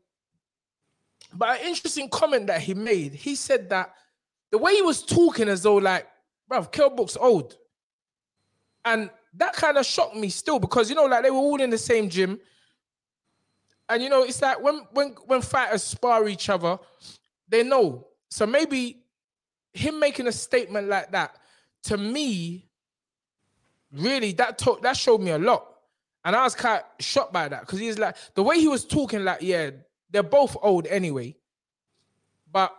but 1.33 1.59
an 1.59 1.67
interesting 1.67 2.07
comment 2.07 2.47
that 2.47 2.61
he 2.61 2.73
made, 2.73 3.13
he 3.13 3.35
said 3.35 3.69
that 3.69 3.93
the 4.51 4.57
way 4.57 4.73
he 4.73 4.81
was 4.81 5.03
talking 5.03 5.49
as 5.49 5.63
though 5.63 5.75
like, 5.75 6.07
bruv, 6.49 6.71
Kell 6.71 6.89
Brook's 6.89 7.17
old. 7.17 7.57
And 8.85 9.09
that 9.33 9.53
kind 9.53 9.77
of 9.77 9.85
shocked 9.85 10.15
me 10.15 10.29
still 10.29 10.59
because 10.59 10.89
you 10.89 10.95
know, 10.95 11.05
like 11.05 11.23
they 11.23 11.31
were 11.31 11.37
all 11.37 11.61
in 11.61 11.69
the 11.69 11.77
same 11.77 12.09
gym. 12.09 12.39
And 13.89 14.01
you 14.01 14.09
know, 14.09 14.23
it's 14.23 14.41
like 14.41 14.61
when 14.61 14.83
when 14.91 15.15
when 15.25 15.41
fighters 15.41 15.83
spar 15.83 16.29
each 16.29 16.47
other, 16.47 16.79
they 17.49 17.63
know. 17.63 18.07
So 18.29 18.45
maybe 18.45 19.03
him 19.73 19.99
making 19.99 20.27
a 20.27 20.31
statement 20.31 20.87
like 20.87 21.11
that 21.11 21.35
to 21.83 21.97
me 21.97 22.64
really 23.95 24.33
that 24.33 24.57
to- 24.59 24.79
that 24.81 24.97
showed 24.97 25.21
me 25.21 25.31
a 25.31 25.37
lot. 25.37 25.65
And 26.23 26.35
i 26.35 26.43
was 26.43 26.55
kind 26.55 26.81
of 26.81 27.05
shocked 27.05 27.33
by 27.33 27.47
that 27.47 27.61
because 27.61 27.79
he's 27.79 27.99
like 27.99 28.15
the 28.33 28.41
way 28.43 28.59
he 28.59 28.67
was 28.67 28.83
talking 28.83 29.23
like 29.23 29.41
yeah 29.41 29.69
they're 30.09 30.23
both 30.23 30.55
old 30.61 30.87
anyway. 30.87 31.35
But 32.51 32.75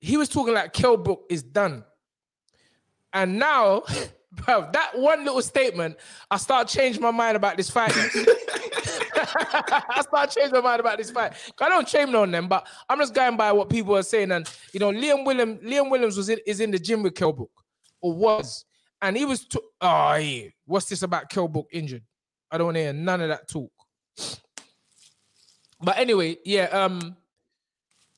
he 0.00 0.16
was 0.16 0.28
talking 0.28 0.54
like 0.54 0.72
Kell 0.72 0.96
Brook 0.96 1.24
is 1.28 1.42
done. 1.42 1.84
And 3.12 3.38
now 3.38 3.82
bro 4.32 4.68
that 4.72 4.92
one 4.98 5.26
little 5.26 5.42
statement 5.42 5.94
i 6.30 6.38
start 6.38 6.66
changing 6.66 7.02
my 7.02 7.10
mind 7.10 7.36
about 7.36 7.56
this 7.58 7.68
fight. 7.68 7.92
I 9.34 10.02
start 10.02 10.30
changing 10.30 10.52
my 10.52 10.60
mind 10.60 10.80
about 10.80 10.98
this 10.98 11.10
fight. 11.10 11.32
I 11.60 11.68
don't 11.68 11.88
shame 11.88 12.14
on 12.14 12.30
them, 12.30 12.48
but 12.48 12.66
I'm 12.88 12.98
just 12.98 13.14
going 13.14 13.36
by 13.36 13.52
what 13.52 13.68
people 13.68 13.96
are 13.96 14.02
saying. 14.02 14.30
And 14.30 14.48
you 14.72 14.80
know, 14.80 14.90
Liam 14.90 15.24
Williams, 15.24 15.62
Liam 15.62 15.90
Williams 15.90 16.16
was 16.16 16.28
in, 16.28 16.38
is 16.46 16.60
in 16.60 16.70
the 16.70 16.78
gym 16.78 17.02
with 17.02 17.14
Kell 17.14 17.32
Brook, 17.32 17.50
or 18.00 18.12
was, 18.14 18.64
and 19.02 19.16
he 19.16 19.24
was. 19.24 19.44
T- 19.44 19.58
oh 19.80 20.14
yeah, 20.14 20.44
what's 20.64 20.86
this 20.86 21.02
about 21.02 21.28
Kell 21.28 21.48
Brook 21.48 21.68
injured? 21.72 22.02
I 22.50 22.56
don't 22.56 22.66
want 22.66 22.76
to 22.76 22.82
hear 22.82 22.92
none 22.92 23.20
of 23.20 23.28
that 23.28 23.48
talk. 23.48 23.72
But 25.80 25.98
anyway, 25.98 26.38
yeah, 26.44 26.64
um, 26.66 27.16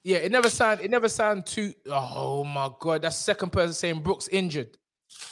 yeah, 0.04 0.18
it 0.18 0.30
never 0.30 0.50
sound 0.50 0.80
it 0.82 0.90
never 0.90 1.08
sound 1.08 1.46
too. 1.46 1.72
Oh 1.86 2.44
my 2.44 2.70
god, 2.78 3.02
that 3.02 3.14
second 3.14 3.50
person 3.50 3.72
saying 3.72 4.00
Brooks 4.00 4.28
injured. 4.28 4.76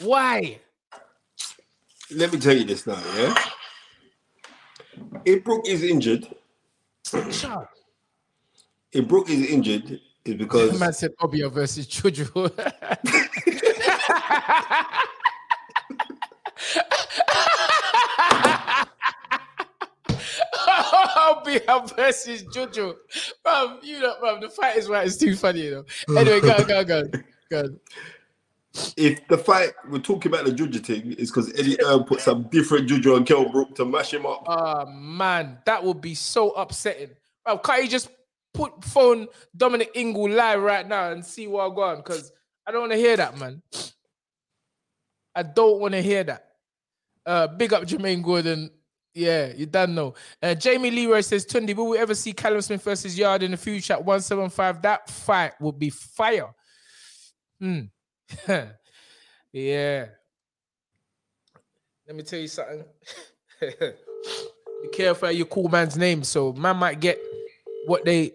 Why? 0.00 0.58
Let 2.10 2.32
me 2.32 2.38
tell 2.38 2.56
you 2.56 2.64
this 2.64 2.86
now, 2.86 3.00
yeah? 3.16 3.34
If 5.24 5.44
Brook 5.44 5.66
is 5.66 5.82
injured, 5.82 6.26
Cha. 7.30 7.68
if 8.92 9.06
Brook 9.06 9.30
is 9.30 9.46
injured, 9.48 10.00
is 10.24 10.34
because 10.34 10.78
Man 10.78 10.92
said 10.92 11.12
Obia 11.20 11.50
versus 11.50 11.86
Chuju. 11.86 12.52
Obia 21.46 21.96
versus 21.96 22.44
Jojo. 22.44 22.94
Bro, 23.42 23.78
you 23.82 24.00
know, 24.00 24.14
bro, 24.20 24.40
the 24.40 24.48
fight 24.48 24.76
is 24.76 24.88
right. 24.88 25.06
It's 25.06 25.16
too 25.16 25.36
funny, 25.36 25.62
you 25.62 25.70
know. 25.70 25.84
Anyway, 26.18 26.40
go, 26.40 26.64
go, 26.64 26.84
go, 26.84 27.02
go. 27.50 27.64
if 28.96 29.26
the 29.28 29.36
fight 29.36 29.70
we're 29.88 29.98
talking 29.98 30.32
about 30.32 30.44
the 30.44 30.52
Juju 30.52 30.78
thing 30.78 31.12
is 31.12 31.30
because 31.30 31.52
Eddie 31.58 31.80
Earl 31.82 32.04
put 32.04 32.20
some 32.20 32.44
different 32.44 32.88
Juju 32.88 33.14
on 33.14 33.24
Kell 33.24 33.48
Brook 33.48 33.74
to 33.76 33.84
mash 33.84 34.12
him 34.12 34.26
up. 34.26 34.44
Oh 34.46 34.86
man, 34.86 35.58
that 35.66 35.82
would 35.82 36.00
be 36.00 36.14
so 36.14 36.50
upsetting. 36.50 37.10
Bro, 37.44 37.58
can't 37.58 37.82
you 37.82 37.88
just 37.88 38.08
put 38.54 38.84
phone 38.84 39.26
Dominic 39.56 39.90
Ingle 39.94 40.30
live 40.30 40.60
right 40.60 40.86
now 40.86 41.10
and 41.10 41.24
see 41.24 41.46
what 41.46 41.66
I'm 41.66 41.74
going? 41.74 41.96
Because 41.96 42.32
I 42.66 42.70
don't 42.72 42.82
want 42.82 42.92
to 42.92 42.98
hear 42.98 43.16
that, 43.16 43.38
man. 43.38 43.62
I 45.34 45.42
don't 45.42 45.80
want 45.80 45.92
to 45.92 46.02
hear 46.02 46.24
that. 46.24 46.48
Uh, 47.24 47.46
big 47.46 47.72
up 47.72 47.84
Jermaine 47.84 48.22
Gordon. 48.22 48.70
Yeah, 49.14 49.52
you 49.54 49.66
done 49.66 49.94
know. 49.94 50.14
Uh, 50.42 50.54
Jamie 50.54 50.90
Leroy 50.90 51.20
says, 51.20 51.44
Tunde, 51.44 51.74
will 51.76 51.88
we 51.88 51.98
ever 51.98 52.14
see 52.14 52.32
Callum 52.32 52.62
Smith 52.62 52.82
versus 52.82 53.18
Yarde 53.18 53.42
in 53.42 53.50
the 53.50 53.56
future 53.56 53.92
at 53.92 54.04
175? 54.04 54.82
That 54.82 55.08
fight 55.10 55.52
would 55.60 55.78
be 55.78 55.90
fire. 55.90 56.54
Hmm. 57.60 57.80
yeah. 59.52 60.06
Let 62.06 62.16
me 62.16 62.22
tell 62.22 62.40
you 62.40 62.48
something. 62.48 62.84
Be 63.60 64.88
careful 64.92 65.28
how 65.28 65.32
you 65.32 65.44
call 65.44 65.68
man's 65.68 65.96
name, 65.96 66.24
so 66.24 66.52
man 66.52 66.76
might 66.76 66.98
get 66.98 67.20
what 67.86 68.04
they 68.04 68.32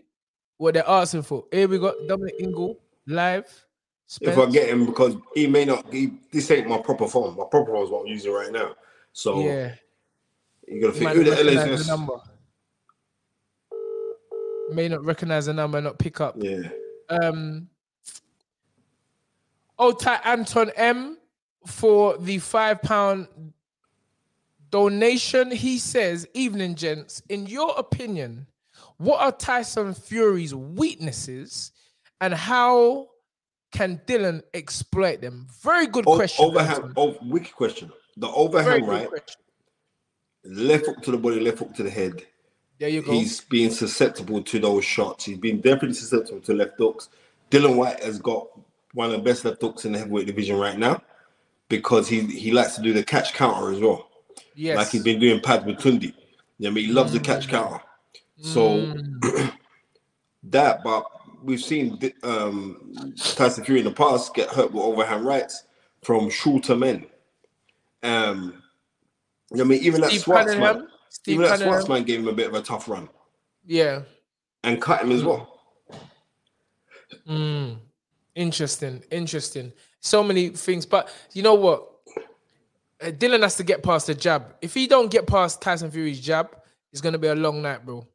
what 0.57 0.73
they're 0.73 0.88
asking 0.88 1.23
for. 1.23 1.45
Here 1.51 1.67
we 1.67 1.78
got 1.78 1.95
Dominic 2.07 2.36
Ingle 2.39 2.80
live. 3.05 3.45
If 4.21 4.30
I 4.30 4.32
Spence. 4.32 4.53
get 4.53 4.69
him, 4.69 4.86
because 4.86 5.17
he 5.36 5.47
may 5.47 5.65
not. 5.65 5.91
He, 5.93 6.13
this 6.32 6.49
ain't 6.49 6.67
my 6.67 6.78
proper 6.78 7.07
phone. 7.07 7.36
My 7.36 7.43
proper 7.51 7.73
phone 7.73 7.84
is 7.84 7.89
what 7.89 8.01
I'm 8.01 8.07
using 8.07 8.32
right 8.32 8.51
now. 8.51 8.75
So 9.11 9.41
yeah, 9.41 9.75
you 10.68 10.82
gotta 10.82 10.93
think 10.93 11.11
who 11.11 11.24
the 11.24 11.36
hell 11.36 11.47
is 11.47 11.63
this? 11.63 11.88
the 11.88 11.91
number. 11.95 12.13
May 14.72 14.89
not 14.89 15.03
recognize 15.05 15.45
the 15.45 15.53
number, 15.53 15.80
not 15.80 15.97
pick 15.97 16.20
up. 16.20 16.36
Yeah. 16.38 16.70
Um, 17.09 17.70
tight 19.99 20.20
Anton 20.26 20.72
M 20.76 21.18
for 21.65 22.18
the 22.18 22.39
five 22.39 22.82
pound 22.82 23.28
donation. 24.70 25.51
He 25.51 25.78
says, 25.78 26.28
"Evening, 26.34 26.76
gents. 26.76 27.22
In 27.30 27.45
your 27.45 27.74
opinion, 27.78 28.47
what 28.97 29.22
are 29.22 29.32
Tyson 29.32 29.93
Fury's 29.93 30.53
weaknesses, 30.53 31.72
and 32.20 32.34
how 32.34 33.07
can 33.72 34.01
Dillian 34.05 34.41
exploit 34.53 35.22
them?" 35.22 35.47
Very 35.61 35.88
good 35.88 36.05
O- 36.07 36.15
question. 36.18 36.43
overhand. 36.45 36.93
Oh, 36.97 37.15
wicked 37.22 37.53
question. 37.55 37.91
The 38.18 38.28
overhand, 38.28 38.86
right? 38.86 39.07
question. 39.07 39.41
Left 40.48 40.86
hook 40.86 41.02
to 41.04 41.12
the 41.12 41.18
body, 41.18 41.39
left 41.39 41.60
hook 41.60 41.74
to 41.76 41.84
the 41.84 41.89
head. 41.89 42.26
There 42.80 42.89
you 42.89 43.02
go. 43.02 43.12
He's 43.12 43.41
being 43.41 43.72
susceptible 43.72 44.41
to 44.43 44.60
those 44.60 44.86
shots. 44.86 45.26
He's 45.26 45.38
been 45.38 45.58
definitely 45.62 45.93
susceptible 45.93 46.41
to 46.41 46.54
left 46.54 46.78
hooks. 46.78 47.10
Dillian 47.52 47.76
Whyte 47.76 48.04
has 48.04 48.20
got 48.20 48.48
one 48.93 49.08
of 49.08 49.12
the 49.14 49.18
best 49.24 49.43
left 49.45 49.62
hooks 49.62 49.86
in 49.86 49.91
the 49.93 50.00
heavyweight 50.00 50.28
division 50.28 50.58
right 50.58 50.78
now 50.78 51.02
because 51.70 52.08
he 52.08 52.22
he 52.22 52.52
likes 52.52 52.76
to 52.76 52.82
do 52.82 52.93
the 52.93 53.04
catch 53.04 53.34
counter 53.34 53.72
as 53.72 53.80
well. 53.80 54.10
yes. 54.56 54.78
Like 54.78 54.89
he's 54.89 55.04
been 55.04 55.20
doing 55.20 55.41
pads 55.41 55.66
with 55.66 55.78
Tunde. 55.78 56.04
You 56.04 56.14
know, 56.60 56.70
I 56.70 56.72
mean, 56.72 56.86
he 56.86 56.91
loves 56.91 57.14
the 57.14 57.20
catch 57.20 57.48
counter. 57.48 57.82
So 58.39 58.78
Mm. 58.78 59.54
that, 60.43 60.84
but 60.84 61.06
we've 61.43 61.60
seen 61.62 62.00
um, 62.24 62.93
Tyson 63.18 63.64
Fury 63.64 63.80
in 63.80 63.86
the 63.86 63.91
past 63.91 64.34
get 64.34 64.50
hurt 64.50 64.72
with 64.72 64.84
overhand 64.84 65.26
rights 65.26 65.64
from 66.04 66.30
shorter 66.30 66.76
men. 66.76 67.06
Um, 68.04 68.62
I 69.54 69.64
mean, 69.64 69.82
even 69.84 70.02
that 70.02 70.10
Steve 70.10 70.24
Swartzman, 70.24 70.45
Cunningham. 70.45 70.88
Steve 71.10 71.34
even 71.36 71.43
that 71.50 71.60
Cunningham. 71.60 71.84
Swartzman 71.84 72.06
gave 72.06 72.20
him 72.20 72.28
a 72.28 72.34
bit 72.34 72.48
of 72.48 72.54
a 72.54 72.62
tough 72.62 72.88
run 72.89 73.10
Yeah. 73.66 74.02
and 74.64 74.82
cut 74.82 75.02
him 75.02 75.12
as 75.12 75.24
well. 75.24 75.60
Mm. 77.28 77.78
Interesting. 78.36 79.04
Interesting. 79.12 79.74
So 80.00 80.24
many 80.24 80.50
things. 80.50 80.86
But 80.86 81.10
you 81.34 81.43
know 81.43 81.56
what? 81.56 81.89
Uh, 83.02 83.08
Dillian 83.12 83.43
has 83.43 83.56
to 83.58 83.64
get 83.64 83.84
past 83.84 84.08
the 84.08 84.16
jab. 84.16 84.56
If 84.62 84.74
he 84.74 84.88
don't 84.88 85.10
get 85.12 85.28
past 85.28 85.62
Tyson 85.62 85.91
Fury's 85.91 86.20
jab, 86.20 86.56
it's 86.91 87.02
gonna 87.02 87.18
be 87.18 87.28
a 87.28 87.36
long 87.36 87.62
night, 87.62 87.86
bro. 87.86 88.06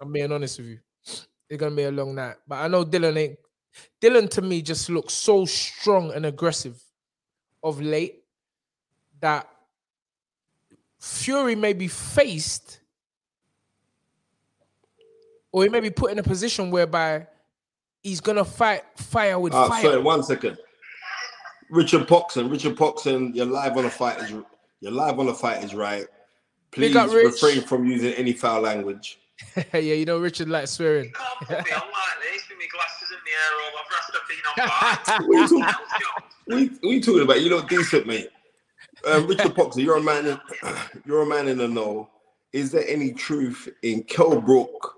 I'm 0.00 0.12
being 0.12 0.32
honest 0.32 0.58
with 0.58 0.68
you. 0.68 0.78
It's 1.04 1.58
gonna 1.60 1.74
be 1.74 1.84
a 1.84 1.90
long 1.90 2.14
night. 2.14 2.36
But 2.46 2.56
I 2.56 2.68
know 2.68 2.84
Dillian 2.84 3.16
ain't. 3.16 3.38
Dillian 4.00 4.28
to 4.30 4.42
me 4.42 4.62
just 4.62 4.88
looks 4.90 5.14
so 5.14 5.44
strong 5.44 6.12
and 6.12 6.26
aggressive 6.26 6.82
of 7.62 7.80
late 7.80 8.24
that 9.20 9.48
Fury 10.98 11.54
may 11.54 11.72
be 11.72 11.88
faced, 11.88 12.80
or 15.52 15.62
he 15.62 15.68
may 15.68 15.80
be 15.80 15.90
put 15.90 16.10
in 16.10 16.18
a 16.18 16.22
position 16.22 16.70
whereby 16.70 17.26
he's 18.02 18.20
gonna 18.20 18.44
fight 18.44 18.82
fire 18.96 19.38
with 19.38 19.54
Uh, 19.54 19.68
fire. 19.68 19.82
sorry, 19.82 19.98
one 20.00 20.22
second. 20.22 20.58
Richard 21.70 22.08
Poxon, 22.08 22.50
Richard 22.50 22.76
Poxon, 22.76 23.34
you're 23.34 23.46
live 23.46 23.76
on 23.76 23.84
the 23.84 23.90
fight 23.90 24.18
is 24.20 24.32
you're 24.80 24.92
live 24.92 25.18
on 25.18 25.26
the 25.26 25.34
fight 25.34 25.62
is 25.62 25.74
right. 25.74 26.06
Please 26.70 26.94
up, 26.96 27.10
refrain 27.12 27.62
from 27.62 27.86
using 27.86 28.12
any 28.14 28.32
foul 28.32 28.60
language. 28.60 29.18
yeah, 29.72 29.78
you 29.78 30.04
know 30.04 30.18
Richard 30.18 30.48
likes 30.48 30.72
swearing. 30.72 31.12
Can't 31.12 31.38
put 31.40 31.50
on 31.50 31.58
like 31.58 31.66
this 32.32 32.48
with 32.48 32.58
my 32.58 32.66
glasses 32.72 33.10
in 33.10 33.18
the 33.24 33.30
air 33.30 33.52
all 33.62 33.78
I've 33.78 33.90
rest 33.94 34.10
of 34.14 34.22
been 34.28 34.44
on 34.50 34.68
fire. 34.68 35.28
What 35.28 35.38
are 35.38 35.48
talking, 35.48 35.84
what 36.46 36.56
are 36.56 36.60
you, 36.60 36.70
what 36.80 36.90
are 36.90 36.92
you 36.94 37.00
talking 37.02 37.22
about? 37.22 37.40
You 37.42 37.50
look 37.50 37.68
decent, 37.68 38.06
mate. 38.06 38.30
Um, 39.06 39.26
Richard 39.26 39.54
Poxon, 39.54 39.84
you're 39.84 39.96
a 39.96 40.02
man. 40.02 40.26
In, 40.26 40.40
you're 41.06 41.22
a 41.22 41.26
man 41.26 41.48
in 41.48 41.58
the 41.58 41.68
know. 41.68 42.10
Is 42.52 42.70
there 42.70 42.84
any 42.86 43.12
truth 43.12 43.68
in 43.82 44.02
Kell 44.04 44.40
Brook 44.40 44.96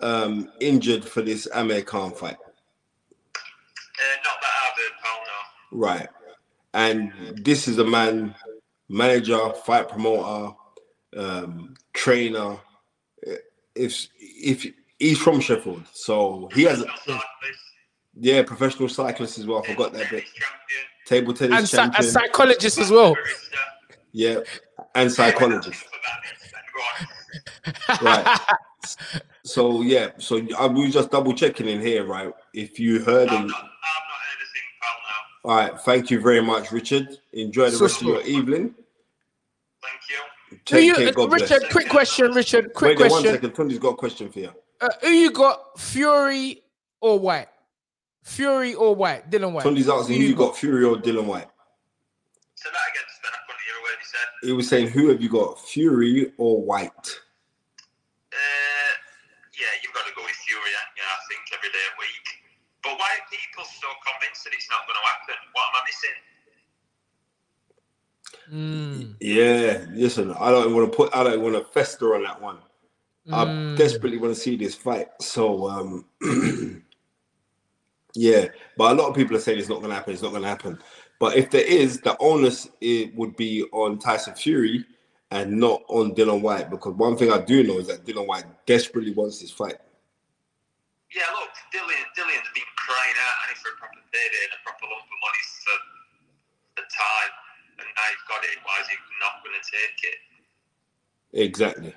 um, 0.00 0.50
injured 0.60 1.04
for 1.04 1.22
this 1.22 1.46
Amir 1.54 1.82
Khan 1.82 2.12
fight? 2.12 2.36
Uh, 2.36 4.16
not 4.24 4.40
that 4.40 4.50
I've 4.64 4.76
heard, 4.76 4.92
pal, 5.02 5.20
no. 5.70 5.78
Right. 5.78 6.08
And 6.74 7.12
this 7.44 7.68
is 7.68 7.78
a 7.78 7.84
man, 7.84 8.34
manager, 8.88 9.52
fight 9.64 9.88
promoter, 9.88 10.54
um, 11.16 11.74
trainer. 11.92 12.56
If 13.74 14.08
if 14.18 14.66
he's 14.98 15.18
from 15.18 15.40
Sheffield, 15.40 15.84
so 15.92 16.48
he 16.54 16.64
has 16.64 16.80
cyclist, 16.80 17.22
yeah, 18.14 18.42
professional 18.42 18.88
cyclist 18.88 19.38
as 19.38 19.46
well. 19.46 19.62
I 19.64 19.68
forgot 19.68 19.92
that 19.92 20.10
bit. 20.10 20.24
champion, 20.24 20.86
Table 21.12 21.34
tennis 21.34 21.58
and 21.58 21.68
psy- 21.68 21.98
a 21.98 22.02
psychologist 22.02 22.78
as 22.78 22.90
well. 22.90 23.14
yeah, 24.12 24.38
and 24.94 25.12
psychologist. 25.12 25.84
For 25.84 25.90
that, 26.04 26.20
then, 28.00 28.00
go 28.00 28.06
on. 28.06 28.24
Right. 28.24 28.38
So 29.44 29.82
yeah, 29.82 30.12
so 30.16 30.40
I 30.58 30.66
we 30.68 30.86
was 30.86 30.94
just 30.94 31.10
double 31.10 31.34
checking 31.34 31.68
in 31.68 31.82
here, 31.82 32.06
right? 32.06 32.32
If 32.54 32.80
you 32.80 33.00
heard 33.04 33.28
him, 33.28 33.46
not, 33.46 33.56
I've 33.56 33.62
not 33.62 34.20
heard 34.24 34.40
a 34.40 34.48
thing, 34.54 34.68
pal, 34.80 34.96
now. 35.04 35.50
all 35.50 35.56
right. 35.56 35.80
Thank 35.82 36.10
you 36.10 36.18
very 36.20 36.40
much, 36.40 36.72
Richard. 36.72 37.18
Enjoy 37.34 37.68
the 37.68 37.76
So 37.76 37.84
rest 37.84 38.00
of 38.00 38.06
your 38.06 38.22
evening. 38.22 38.74
Thank 39.82 40.00
you. 40.08 40.16
Who 40.50 40.56
Take 40.64 40.84
you, 40.86 40.94
care. 40.94 41.12
God 41.12 41.28
bless. 41.28 41.50
Richard, 41.50 41.70
quick 41.70 41.88
question, 41.90 42.32
Richard, 42.32 42.72
quick 42.72 42.90
Wait 42.90 42.98
there, 42.98 43.10
one 43.10 43.20
question. 43.22 43.34
second. 43.34 43.52
Tony's 43.54 43.78
got 43.78 43.90
a 43.90 43.96
question 43.96 44.30
for 44.30 44.38
you. 44.38 44.52
Uh, 44.80 44.88
who 45.02 45.08
you 45.10 45.30
got, 45.30 45.78
Fury 45.78 46.62
or 47.02 47.18
Whyte? 47.18 47.48
Fury 48.22 48.74
or 48.74 48.94
Whyte? 48.94 49.30
Dillian 49.30 49.52
Whyte. 49.52 49.64
Tony's 49.64 49.88
asking 49.88 50.20
who 50.20 50.26
you 50.26 50.34
got, 50.34 50.56
Fury 50.56 50.84
or 50.84 50.96
Dillian 50.96 51.26
Whyte. 51.26 51.48
So 52.54 52.68
that 52.70 52.78
again, 52.90 53.06
Sven, 53.18 53.32
I 53.34 53.40
couldn't 53.46 53.62
hear 53.66 53.74
a 53.74 53.82
word 53.82 53.98
he 53.98 54.06
said. 54.06 54.28
He 54.46 54.52
was 54.52 54.68
saying, 54.68 54.88
who 54.88 55.08
have 55.08 55.20
you 55.20 55.28
got, 55.28 55.58
Fury 55.60 56.32
or 56.38 56.62
Whyte? 56.62 57.08
Uh, 58.32 58.92
yeah, 59.58 59.72
you've 59.82 59.92
got 59.92 60.06
to 60.06 60.14
go 60.14 60.22
with 60.22 60.38
Fury, 60.46 60.70
haven't 60.70 60.96
you? 60.96 61.02
I 61.02 61.18
think 61.28 61.42
every 61.52 61.70
day 61.70 61.82
a 61.82 61.94
week. 61.98 62.26
But 62.82 62.98
why 62.98 63.10
are 63.18 63.26
people 63.30 63.64
so 63.64 63.88
convinced 64.06 64.44
that 64.44 64.54
it's 64.54 64.68
not 64.70 64.86
going 64.86 64.98
to 64.98 65.06
happen? 65.10 65.38
What 65.52 65.64
am 65.70 65.74
I 65.74 65.82
missing? 65.86 66.18
Mm, 68.50 69.16
Yeah, 69.20 69.86
listen, 69.92 70.34
I 70.38 70.50
don't 70.50 70.74
want 70.74 70.90
to 70.90 70.96
put, 70.96 71.14
I 71.14 71.22
don't 71.24 71.42
want 71.42 71.54
to 71.54 71.64
fester 71.72 72.14
on 72.14 72.24
that 72.24 72.40
one. 72.40 72.58
I 73.32 73.44
mm. 73.44 73.76
desperately 73.76 74.18
want 74.18 74.34
to 74.34 74.40
see 74.40 74.56
this 74.56 74.74
fight. 74.74 75.08
So, 75.20 75.68
um, 75.68 76.04
yeah, 78.14 78.48
but 78.76 78.92
a 78.92 78.94
lot 78.94 79.08
of 79.08 79.16
people 79.16 79.36
are 79.36 79.40
saying 79.40 79.58
it's 79.58 79.68
not 79.68 79.78
going 79.78 79.90
to 79.90 79.94
happen. 79.94 80.12
It's 80.12 80.22
not 80.22 80.30
going 80.30 80.42
to 80.42 80.48
happen. 80.48 80.78
But 81.18 81.36
if 81.36 81.50
there 81.50 81.64
is, 81.64 82.00
the 82.00 82.16
onus 82.18 82.68
it 82.80 83.14
would 83.14 83.36
be 83.36 83.62
on 83.72 83.98
Tyson 83.98 84.34
Fury 84.34 84.84
and 85.30 85.56
not 85.56 85.82
on 85.88 86.14
Dillian 86.14 86.42
Whyte 86.42 86.68
because 86.68 86.92
one 86.94 87.16
thing 87.16 87.32
I 87.32 87.40
do 87.40 87.62
know 87.62 87.78
is 87.78 87.86
that 87.88 88.04
Dillian 88.04 88.26
Whyte 88.26 88.44
desperately 88.66 89.14
wants 89.14 89.40
this 89.40 89.50
fight. 89.50 89.78
Yeah, 91.14 91.28
look, 91.38 91.52
Dillian, 91.72 92.04
Dillian's 92.12 92.52
been 92.52 92.68
crying 92.76 93.16
out 93.16 93.34
Annie 93.48 93.56
for 93.60 93.72
a 93.72 93.76
proper 93.80 94.02
payday 94.12 94.42
and 94.44 94.54
a 94.56 94.60
proper 94.60 94.84
lump 94.92 95.08
of 95.08 95.18
money 95.24 95.42
for 95.62 95.78
the 96.80 96.84
time, 96.90 97.32
and 97.80 97.86
now 97.88 98.06
he's 98.12 98.24
got 98.28 98.44
it. 98.44 98.56
Why 98.64 98.76
is 98.80 98.88
he 98.92 98.96
not 99.24 99.40
going 99.40 99.56
to 99.56 99.64
take 99.64 99.98
it? 100.04 100.20
Exactly. 101.32 101.94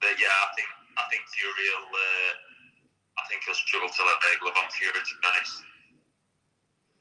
But 0.00 0.12
yeah, 0.20 0.28
I 0.28 0.48
think 0.56 0.68
I 1.00 1.04
think 1.08 1.24
Fury 1.32 1.68
will. 1.72 1.88
Uh, 1.88 2.51
I 3.22 3.28
think 3.28 3.42
he'll 3.46 3.54
struggle 3.54 3.88
to 3.88 4.02
let 4.04 4.20
their 4.22 4.38
glove 4.40 4.54
on 4.62 4.70
Fury. 4.70 4.92
To 4.92 5.00
be 5.00 5.26
honest. 5.28 5.62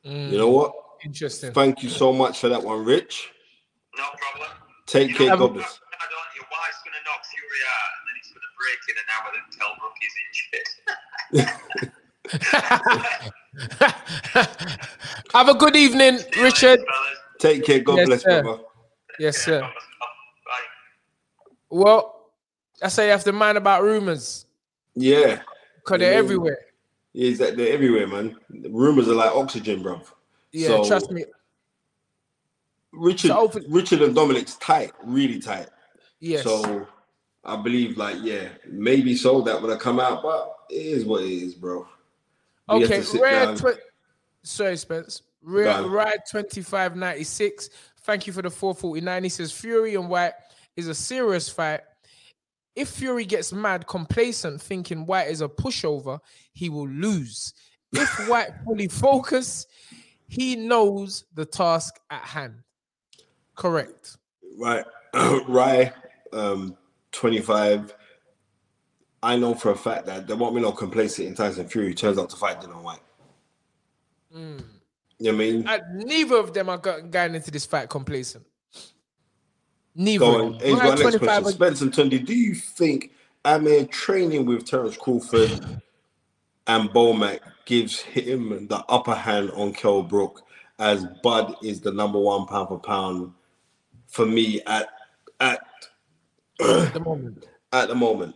Mm, 0.06 0.32
You 0.32 0.38
know 0.38 0.50
what? 0.50 0.74
Interesting. 1.04 1.52
Thank 1.54 1.82
you 1.84 1.90
so 1.90 2.14
much 2.14 2.40
for 2.40 2.50
that 2.50 2.62
one, 2.64 2.84
Rich. 2.86 3.32
No 3.98 4.04
problem. 4.18 4.50
Take 4.86 5.10
You 5.10 5.16
care, 5.16 5.28
know, 5.30 5.38
God 5.38 5.54
bless. 5.56 5.80
Your 6.36 6.46
wife's 6.52 6.82
going 6.84 6.96
to 6.98 7.04
knock 7.06 7.22
Fury 7.32 7.62
out, 7.72 7.92
and 7.98 8.04
then 8.08 8.16
he's 8.20 8.32
going 8.34 8.46
to 8.46 8.54
break 8.62 8.80
in 8.90 8.96
an 9.02 9.08
hour 9.16 9.30
that 9.36 9.46
Kell 9.58 9.74
Brook 9.80 9.98
is 10.02 10.14
injured. 10.28 11.62
Have 15.34 15.50
a 15.50 15.54
good 15.56 15.76
evening, 15.76 16.20
Richard. 16.42 16.80
Fellas. 16.80 17.18
Take 17.40 17.66
care, 17.66 17.80
God 17.80 17.98
Yes, 17.98 18.08
bless, 18.08 18.22
sir. 18.22 18.42
brother. 18.44 18.64
Yes, 19.20 19.38
sir. 19.38 19.62
Bye. 19.62 19.70
Well, 21.70 22.30
I 22.82 22.88
say 22.90 23.06
you 23.06 23.12
have 23.12 23.24
to 23.26 23.32
mind 23.32 23.58
about 23.58 23.84
rumors 23.84 24.46
Yeah. 24.96 25.42
Because 25.92 26.00
they're 26.00 26.18
everywhere. 26.20 26.60
Yeah, 27.14 27.30
exactly. 27.30 27.64
They're 27.66 27.74
everywhere, 27.74 28.08
man. 28.08 28.38
Rumors 28.70 29.08
are 29.10 29.14
like 29.16 29.32
oxygen, 29.32 29.82
bro. 29.84 30.02
Yeah, 30.52 30.68
So- 30.68 30.86
trust 30.86 31.12
me. 31.12 31.26
Richard, 32.94 33.30
So 33.30 33.34
hopefully- 33.36 33.66
Richard 33.70 34.02
and 34.02 34.14
Dominic's 34.14 34.56
tight, 34.58 34.92
really 35.04 35.40
tight. 35.40 35.68
Yes. 36.20 36.44
So 36.44 36.86
I 37.44 37.56
believe, 37.56 37.98
like, 37.98 38.18
yeah, 38.22 38.50
maybe 38.68 39.16
so 39.16 39.42
that 39.42 39.62
would 39.62 39.72
have 39.72 39.80
come 39.80 40.00
out, 40.00 40.22
but 40.22 40.56
it 40.70 40.86
is 40.86 41.06
what 41.06 41.24
it 41.24 41.32
is, 41.32 41.54
bro. 41.56 41.88
We 42.70 42.86
okay, 42.86 43.02
Rare. 43.18 43.56
Sorry, 44.44 44.78
Spence. 44.78 45.22
Rare. 45.42 45.84
Ride 45.84 46.22
twenty 46.30 46.62
five 46.62 46.96
ninety 46.96 47.24
six. 47.24 47.70
Thank 48.04 48.28
you 48.28 48.34
for 48.34 48.42
the 48.42 48.50
four 48.50 48.74
forty 48.76 49.02
nine. 49.02 49.24
He 49.24 49.30
says 49.30 49.52
Fury 49.52 49.96
and 49.96 50.10
Whyte 50.10 50.34
is 50.76 50.88
a 50.88 50.96
serious 50.96 51.50
fight. 51.50 51.82
If 52.76 52.90
Fury 52.90 53.26
gets 53.26 53.52
mad, 53.52 53.88
complacent, 53.88 54.62
thinking 54.62 55.06
Whyte 55.06 55.28
is 55.28 55.42
a 55.42 55.48
pushover, 55.48 56.20
he 56.54 56.70
will 56.70 56.88
lose. 56.88 57.54
If 57.94 58.30
Whyte 58.30 58.52
fully 58.66 58.88
focus, 58.88 59.68
he 60.28 60.56
knows 60.56 61.26
the 61.34 61.46
task 61.46 62.00
at 62.10 62.22
hand. 62.22 62.64
Correct. 63.56 64.18
right, 64.58 64.86
right, 65.48 65.92
um, 66.32 66.78
25. 67.12 67.94
I 69.24 69.36
know 69.36 69.54
for 69.54 69.72
a 69.72 69.78
fact 69.78 70.06
that 70.08 70.26
there 70.26 70.36
won't 70.38 70.56
be 70.56 70.62
no 70.62 70.72
complacent 70.72 71.28
in 71.28 71.36
Tyson 71.36 71.68
Fury 71.68 71.94
turns 71.94 72.18
out 72.18 72.30
to 72.32 72.38
fight 72.38 72.62
Dillian 72.62 72.82
Whyte. 72.82 73.00
Mm. 74.36 74.64
You 75.20 75.32
know 75.32 75.36
I 75.36 75.38
mean? 75.38 75.68
Uh, 75.68 75.80
neither 75.94 76.38
of 76.38 76.54
them 76.54 76.70
are 76.70 76.78
go- 76.78 77.02
going 77.04 77.36
into 77.36 77.52
this 77.52 77.66
fight 77.66 77.90
complacent. 77.90 78.46
Neither. 79.96 80.26
Go 80.26 80.36
of 80.36 80.46
on. 80.46 80.54
Here's 80.60 80.78
my 80.78 80.90
next 80.90 81.02
25 81.02 81.20
question. 81.20 81.46
are- 81.46 81.52
Spencer 81.52 81.86
Tunde, 81.88 82.26
do 82.26 82.34
you 82.34 82.56
think 82.56 83.12
Amir 83.46 83.86
training 83.86 84.46
with 84.46 84.66
Terence 84.66 84.98
Crawford 84.98 85.82
and 86.68 86.90
Bomac 86.92 87.40
gives 87.66 88.00
him 88.00 88.68
the 88.68 88.84
upper 88.88 89.16
hand 89.16 89.52
on 89.52 89.74
Kell 89.74 90.04
Brook 90.04 90.44
as 90.80 91.06
Bud 91.24 91.56
is 91.64 91.82
the 91.82 91.92
number 91.92 92.20
one 92.20 92.46
pound 92.46 92.70
for 92.70 92.80
pound 92.80 93.34
for 94.08 94.26
me 94.26 94.62
at 94.68 94.88
at 95.40 95.60
at 96.60 96.94
the 96.94 97.00
moment. 97.00 97.46
at 97.74 97.88
the 97.88 97.96
moment? 97.96 98.36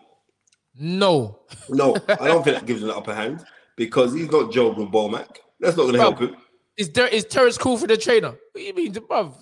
No. 0.78 1.40
No, 1.70 1.96
I 2.08 2.16
don't 2.28 2.44
think 2.44 2.58
that 2.58 2.66
gives 2.66 2.82
him 2.82 2.88
the 2.90 2.96
upper 2.98 3.14
hand 3.14 3.46
because 3.76 4.14
he's 4.14 4.30
not 4.30 4.52
Joe 4.52 4.70
with 4.70 4.90
Bomac. 4.90 5.38
That's 5.60 5.78
not 5.78 5.84
going 5.84 5.94
to 5.94 6.00
help 6.00 6.20
him. 6.20 6.36
Is 6.78 6.90
there 6.90 7.08
is 7.08 7.26
Terence 7.26 7.58
cool 7.58 7.78
for 7.78 7.88
the 7.88 7.96
trainer? 7.98 8.30
What 8.32 8.40
do 8.56 8.62
you 8.62 8.74
mean, 8.74 8.94
bruv? 8.94 9.34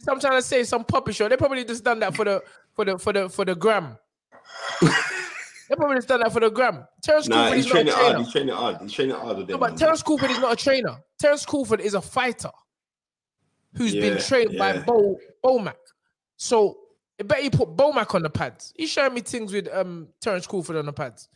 So 0.00 0.12
I'm 0.12 0.20
trying 0.20 0.38
to 0.38 0.42
say 0.42 0.64
some 0.64 0.84
puppy 0.84 1.12
show. 1.12 1.28
They 1.28 1.36
probably 1.36 1.64
just 1.64 1.84
done 1.84 2.00
that 2.00 2.14
for 2.16 2.24
the 2.24 2.42
for 2.74 2.84
the 2.84 2.98
for 2.98 3.12
the 3.12 3.28
for 3.28 3.44
the 3.44 3.54
gram. 3.54 3.98
they 4.80 5.76
probably 5.76 5.96
just 5.96 6.08
done 6.08 6.20
that 6.20 6.32
for 6.32 6.40
the 6.40 6.50
gram. 6.50 6.86
Terence 7.02 7.28
Nah, 7.28 7.48
Crawford 7.50 7.58
is 7.58 7.66
not 7.66 7.70
a 7.70 7.84
training 7.84 7.92
hard. 7.92 8.06
trainer. 8.12 8.18
He's 8.24 8.32
training 8.32 8.54
hard. 8.54 8.76
He's 8.82 8.92
training 8.92 9.16
hard 9.16 9.36
with 9.38 9.48
No, 9.50 9.58
but 9.58 9.70
man. 9.70 9.78
Terence 9.78 10.02
Crawford 10.02 10.30
is 10.30 10.38
not 10.38 10.52
a 10.52 10.56
trainer. 10.56 10.96
Terence 11.18 11.44
Crawford 11.46 11.80
is 11.80 11.94
a 11.94 12.00
fighter. 12.00 12.50
who's 13.76 13.92
been 13.92 14.14
Yeah, 14.14 14.22
trained 14.22 14.58
by 14.58 14.74
yeah. 14.74 14.82
Bo 14.82 15.16
Bomac. 15.44 15.74
So 16.36 16.78
I 17.20 17.22
bet 17.24 17.40
he 17.42 17.50
put 17.50 17.76
Bomac 17.76 18.14
on 18.14 18.22
the 18.22 18.30
pads. 18.30 18.72
He's 18.76 18.90
showing 18.90 19.14
me 19.14 19.20
things 19.20 19.52
with 19.52 19.68
um 19.72 20.08
Terence 20.20 20.46
Crawford 20.46 20.76
on 20.76 20.86
the 20.86 20.92
pads. 20.92 21.28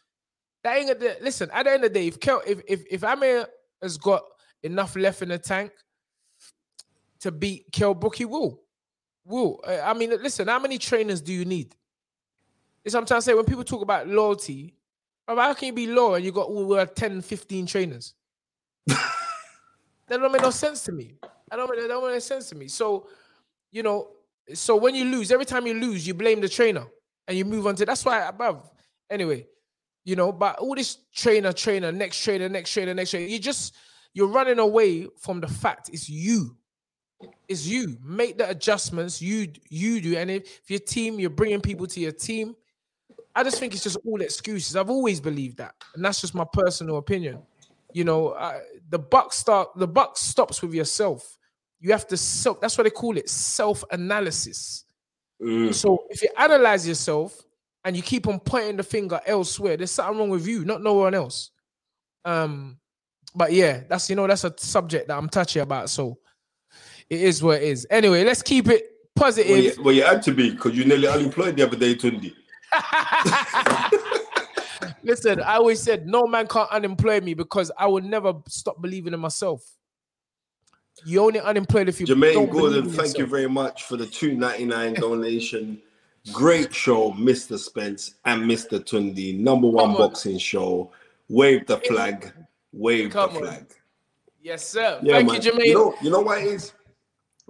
That 0.62 0.78
ain't 0.78 0.98
gonna, 0.98 1.14
listen. 1.20 1.50
At 1.52 1.64
the 1.64 1.72
end 1.72 1.84
of 1.84 1.92
the 1.92 1.98
day, 2.00 2.06
if 2.08 2.18
Kell, 2.18 2.40
if 2.46 2.60
if 2.66 2.82
if 2.90 3.04
Amir 3.04 3.46
has 3.82 3.98
got 3.98 4.22
enough 4.62 4.96
left 4.96 5.20
in 5.20 5.28
the 5.28 5.38
tank 5.38 5.70
to 7.24 7.32
beat 7.32 7.72
Kell 7.72 7.94
Brook, 7.94 8.16
he 8.16 8.26
will. 8.26 8.60
Will 9.24 9.58
I 9.66 9.94
mean? 9.94 10.10
Listen, 10.10 10.46
how 10.46 10.58
many 10.58 10.76
trainers 10.76 11.22
do 11.22 11.32
you 11.32 11.46
need? 11.46 11.74
It's 12.84 12.94
I'm 12.94 13.06
trying 13.06 13.20
to 13.20 13.22
say. 13.22 13.32
When 13.32 13.46
people 13.46 13.64
talk 13.64 13.80
about 13.80 14.06
loyalty, 14.06 14.74
how 15.26 15.54
can 15.54 15.68
you 15.68 15.72
be 15.72 15.86
loyal 15.86 16.16
and 16.16 16.24
you 16.24 16.32
got 16.32 16.48
all 16.48 16.74
uh, 16.74 16.84
10, 16.84 17.22
15 17.22 17.64
trainers? 17.64 18.12
that 18.86 18.98
don't 20.10 20.30
make 20.30 20.42
no 20.42 20.50
sense 20.50 20.84
to 20.84 20.92
me. 20.92 21.14
I 21.50 21.56
don't. 21.56 21.74
That 21.74 21.88
don't 21.88 22.12
make 22.12 22.20
sense 22.20 22.50
to 22.50 22.54
me. 22.54 22.68
So, 22.68 23.08
you 23.72 23.82
know, 23.82 24.08
so 24.52 24.76
when 24.76 24.94
you 24.94 25.06
lose, 25.06 25.32
every 25.32 25.46
time 25.46 25.66
you 25.66 25.72
lose, 25.72 26.06
you 26.06 26.12
blame 26.12 26.42
the 26.42 26.48
trainer 26.48 26.84
and 27.26 27.38
you 27.38 27.46
move 27.46 27.66
on 27.66 27.74
to. 27.76 27.86
That's 27.86 28.04
why 28.04 28.28
above. 28.28 28.70
Anyway, 29.08 29.46
you 30.04 30.16
know, 30.16 30.30
but 30.30 30.58
all 30.58 30.74
this 30.74 30.98
trainer, 31.14 31.54
trainer, 31.54 31.90
next 31.90 32.22
trainer, 32.22 32.50
next 32.50 32.70
trainer, 32.70 32.92
next 32.92 33.12
trainer, 33.12 33.26
you 33.26 33.38
just 33.38 33.74
you're 34.12 34.28
running 34.28 34.58
away 34.58 35.08
from 35.18 35.40
the 35.40 35.48
fact 35.48 35.88
it's 35.90 36.10
you. 36.10 36.58
It's 37.48 37.66
you. 37.66 37.96
Make 38.02 38.38
the 38.38 38.48
adjustments. 38.48 39.20
You 39.20 39.48
you 39.68 40.00
do. 40.00 40.16
And 40.16 40.30
if, 40.30 40.60
if 40.62 40.70
your 40.70 40.80
team, 40.80 41.18
you're 41.18 41.30
bringing 41.30 41.60
people 41.60 41.86
to 41.86 42.00
your 42.00 42.12
team. 42.12 42.54
I 43.34 43.42
just 43.42 43.58
think 43.58 43.74
it's 43.74 43.82
just 43.82 43.98
all 44.06 44.20
excuses. 44.20 44.76
I've 44.76 44.90
always 44.90 45.20
believed 45.20 45.58
that, 45.58 45.74
and 45.94 46.04
that's 46.04 46.20
just 46.20 46.34
my 46.34 46.44
personal 46.52 46.98
opinion. 46.98 47.38
You 47.92 48.04
know, 48.04 48.28
uh, 48.28 48.60
the 48.90 48.98
buck 48.98 49.32
start. 49.32 49.70
The 49.76 49.88
buck 49.88 50.16
stops 50.16 50.62
with 50.62 50.74
yourself. 50.74 51.36
You 51.80 51.92
have 51.92 52.06
to 52.08 52.16
self. 52.16 52.60
That's 52.60 52.78
what 52.78 52.84
they 52.84 52.90
call 52.90 53.16
it, 53.16 53.28
self 53.28 53.84
analysis. 53.90 54.84
Mm. 55.42 55.74
So 55.74 56.04
if 56.10 56.22
you 56.22 56.28
analyze 56.38 56.86
yourself 56.86 57.42
and 57.84 57.96
you 57.96 58.02
keep 58.02 58.26
on 58.26 58.40
pointing 58.40 58.76
the 58.76 58.82
finger 58.82 59.20
elsewhere, 59.26 59.76
there's 59.76 59.90
something 59.90 60.18
wrong 60.18 60.30
with 60.30 60.46
you, 60.46 60.64
not 60.64 60.82
no 60.82 60.94
one 60.94 61.14
else. 61.14 61.50
Um, 62.24 62.78
but 63.34 63.52
yeah, 63.52 63.82
that's 63.88 64.08
you 64.08 64.16
know 64.16 64.26
that's 64.26 64.44
a 64.44 64.54
subject 64.56 65.08
that 65.08 65.18
I'm 65.18 65.28
touchy 65.28 65.58
about. 65.58 65.90
So 65.90 66.18
it 67.10 67.20
is 67.20 67.42
what 67.42 67.62
it 67.62 67.64
is. 67.64 67.86
Anyway, 67.90 68.24
let's 68.24 68.42
keep 68.42 68.68
it 68.68 68.82
Well, 69.16 69.26
positive. 69.26 69.76
you, 69.76 69.82
well, 69.82 69.94
you 69.94 70.04
had 70.04 70.22
to 70.22 70.32
be 70.32 70.50
because 70.50 70.76
you 70.76 70.84
nearly 70.84 71.08
unemployed 71.08 71.56
the 71.56 71.66
other 71.66 71.76
day, 71.76 71.94
Tunde. 71.94 72.32
Listen, 75.02 75.40
I 75.40 75.56
always 75.56 75.80
said 75.82 76.06
no 76.06 76.22
man 76.26 76.46
can't 76.46 76.70
unemploy 76.70 77.20
me 77.20 77.34
because 77.34 77.70
I 77.78 77.86
will 77.86 78.00
never 78.00 78.32
stop 78.48 78.80
believing 78.80 79.12
in 79.12 79.20
myself. 79.20 79.62
You 81.04 81.22
only 81.22 81.40
unemployed 81.40 81.88
if 81.88 82.00
you 82.00 82.06
Jermaine 82.06 82.50
Gordon, 82.50 82.88
thank 82.90 83.18
you 83.18 83.26
very 83.26 83.48
much 83.48 83.84
for 83.84 83.96
the 83.96 84.06
two 84.06 84.34
ninety 84.34 84.64
nine 84.64 84.94
donation. 84.94 85.80
Great 86.32 86.74
show, 86.74 87.12
Mr. 87.12 87.58
Spence 87.58 88.14
and 88.24 88.42
Mr. 88.50 88.80
Tunde. 88.82 89.38
Number 89.38 89.68
one 89.68 89.84
Come 89.86 89.96
on. 89.96 90.08
boxing 90.08 90.38
show. 90.38 90.90
Wave 91.28 91.66
the 91.66 91.76
flag. 91.78 92.32
Wave 92.72 93.10
Come 93.10 93.30
the 93.34 93.36
on. 93.40 93.42
flag. 93.44 93.66
Yes, 94.40 94.66
sir. 94.66 95.00
Yeah, 95.02 95.16
Thank 95.16 95.26
man. 95.32 95.42
you, 95.42 95.52
Jermaine. 95.52 95.66
You 95.66 95.74
know, 95.74 95.94
you 96.00 96.10
know 96.10 96.20
why 96.20 96.38
it 96.40 96.46
is? 96.46 96.72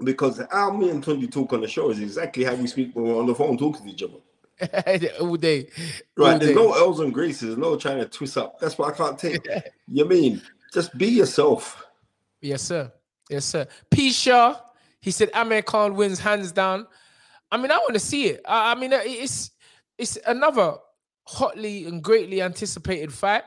Because 0.03 0.43
how 0.51 0.73
me 0.73 0.91
and 0.91 1.05
Tundi 1.05 1.31
talk 1.31 1.53
on 1.53 1.61
the 1.61 1.69
show 1.69 1.91
is 1.91 2.01
exactly 2.01 2.45
how 2.45 2.55
we 2.55 2.67
speak 2.67 2.95
when 2.95 3.05
we're 3.05 3.19
on 3.19 3.27
the 3.27 3.35
phone 3.35 3.57
talking 3.57 3.87
to 3.87 3.93
each 3.93 4.03
other. 4.03 4.19
all 5.21 5.37
day. 5.37 5.69
all 6.19 6.27
Right, 6.27 6.41
there's 6.41 6.55
day. 6.55 6.55
no 6.55 6.73
L's 6.73 7.01
and 7.01 7.15
graces, 7.15 7.57
no 7.57 7.77
trying 7.77 7.99
to 7.99 8.07
twist 8.07 8.37
up. 8.37 8.59
That's 8.59 8.77
what 8.77 8.93
I 8.93 8.97
can't 8.97 9.19
take. 9.19 9.47
you 9.89 10.05
mean 10.05 10.43
just 10.73 10.97
be 10.99 11.07
yourself. 11.07 11.85
Yes, 12.41 12.63
sir. 12.63 12.93
Yes, 13.31 13.45
sir. 13.45 13.67
P. 13.91 14.11
Shaw, 14.11 14.57
he 15.01 15.11
said 15.11 15.31
Amir 15.35 15.63
Khan 15.63 15.95
wins 15.95 16.19
hands 16.19 16.53
down. 16.53 16.87
I 17.51 17.57
mean, 17.57 17.71
I 17.71 17.79
want 17.79 17.95
to 17.95 18.01
see 18.01 18.27
it. 18.27 18.43
I, 18.47 18.73
I 18.73 18.75
mean, 18.75 18.93
it's 18.93 19.53
it's 19.97 20.19
another 20.27 20.75
hotly 21.25 21.87
and 21.87 22.03
greatly 22.03 22.43
anticipated 22.43 23.13
fight. 23.13 23.45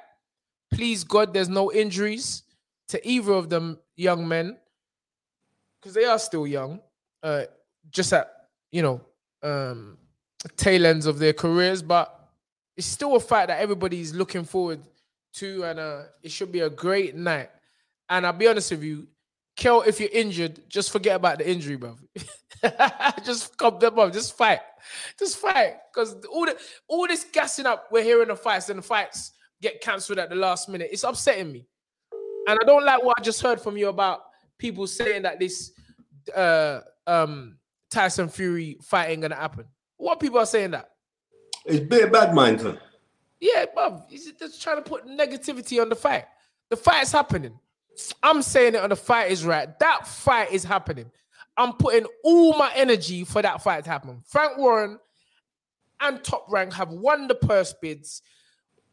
Please 0.71 1.03
God, 1.03 1.33
there's 1.33 1.49
no 1.49 1.71
injuries 1.71 2.43
to 2.89 3.07
either 3.07 3.33
of 3.33 3.49
them 3.49 3.79
young 3.95 4.27
men 4.27 4.57
because 5.79 5.93
they 5.93 6.05
are 6.05 6.19
still 6.19 6.47
young, 6.47 6.79
uh, 7.23 7.43
just 7.89 8.13
at 8.13 8.31
you 8.71 8.81
know 8.81 9.01
um, 9.43 9.97
tail 10.55 10.85
ends 10.85 11.05
of 11.05 11.19
their 11.19 11.33
careers. 11.33 11.81
But 11.81 12.13
it's 12.75 12.87
still 12.87 13.15
a 13.15 13.19
fight 13.19 13.47
that 13.47 13.59
everybody's 13.59 14.13
looking 14.13 14.43
forward 14.43 14.79
to, 15.35 15.63
and 15.63 15.79
uh, 15.79 16.03
it 16.23 16.31
should 16.31 16.51
be 16.51 16.61
a 16.61 16.69
great 16.69 17.15
night. 17.15 17.49
And 18.09 18.25
I'll 18.25 18.33
be 18.33 18.47
honest 18.47 18.71
with 18.71 18.83
you, 18.83 19.07
Kell, 19.55 19.81
if 19.81 19.99
you're 19.99 20.09
injured, 20.13 20.61
just 20.69 20.91
forget 20.91 21.15
about 21.15 21.39
the 21.39 21.49
injury, 21.49 21.75
bro. 21.75 21.97
just 23.25 23.57
come 23.57 23.79
them 23.79 23.97
up, 23.99 24.13
just 24.13 24.37
fight, 24.37 24.59
just 25.17 25.37
fight. 25.37 25.77
Because 25.91 26.15
all 26.31 26.45
the 26.45 26.57
all 26.87 27.07
this 27.07 27.25
gassing 27.31 27.65
up, 27.65 27.87
we're 27.91 28.03
hearing 28.03 28.27
the 28.27 28.35
fights, 28.35 28.69
and 28.69 28.79
the 28.79 28.83
fights 28.83 29.31
get 29.61 29.81
cancelled 29.81 30.19
at 30.19 30.29
the 30.29 30.35
last 30.35 30.69
minute. 30.69 30.89
It's 30.91 31.03
upsetting 31.03 31.51
me, 31.51 31.65
and 32.47 32.59
I 32.61 32.65
don't 32.65 32.85
like 32.85 33.03
what 33.03 33.19
I 33.19 33.23
just 33.23 33.41
heard 33.41 33.59
from 33.59 33.77
you 33.77 33.89
about 33.89 34.21
people 34.57 34.87
saying 34.87 35.23
that 35.23 35.39
this 35.39 35.71
uh 36.35 36.81
um 37.05 37.57
Tyson 37.89 38.29
Fury 38.29 38.77
fight 38.81 39.09
ain't 39.09 39.21
gonna 39.21 39.35
happen. 39.35 39.65
What 39.97 40.19
people 40.19 40.39
are 40.39 40.45
saying 40.45 40.71
that? 40.71 40.89
It's 41.65 41.85
bare 41.85 42.07
bad 42.09 42.33
mind, 42.33 42.61
son. 42.61 42.79
Yeah, 43.39 43.65
bruv. 43.75 44.09
He's 44.09 44.31
just 44.31 44.61
trying 44.61 44.77
to 44.77 44.89
put 44.89 45.05
negativity 45.05 45.81
on 45.81 45.89
the 45.89 45.95
fight. 45.95 46.25
The 46.69 46.75
fight's 46.75 47.11
happening. 47.11 47.59
I'm 48.21 48.41
saying 48.41 48.75
it 48.75 48.81
on 48.81 48.89
the 48.89 48.95
fight 48.95 49.31
is 49.31 49.45
right. 49.45 49.67
That 49.79 50.07
fight 50.07 50.51
is 50.51 50.63
happening. 50.63 51.11
I'm 51.55 51.73
putting 51.73 52.05
all 52.23 52.57
my 52.57 52.71
energy 52.75 53.23
for 53.23 53.41
that 53.41 53.63
fight 53.63 53.83
to 53.83 53.89
happen. 53.89 54.21
Frank 54.27 54.57
Warren 54.57 54.99
and 55.99 56.23
Top 56.23 56.45
Rank 56.49 56.73
have 56.73 56.89
won 56.89 57.27
the 57.27 57.35
purse 57.35 57.73
bids. 57.81 58.21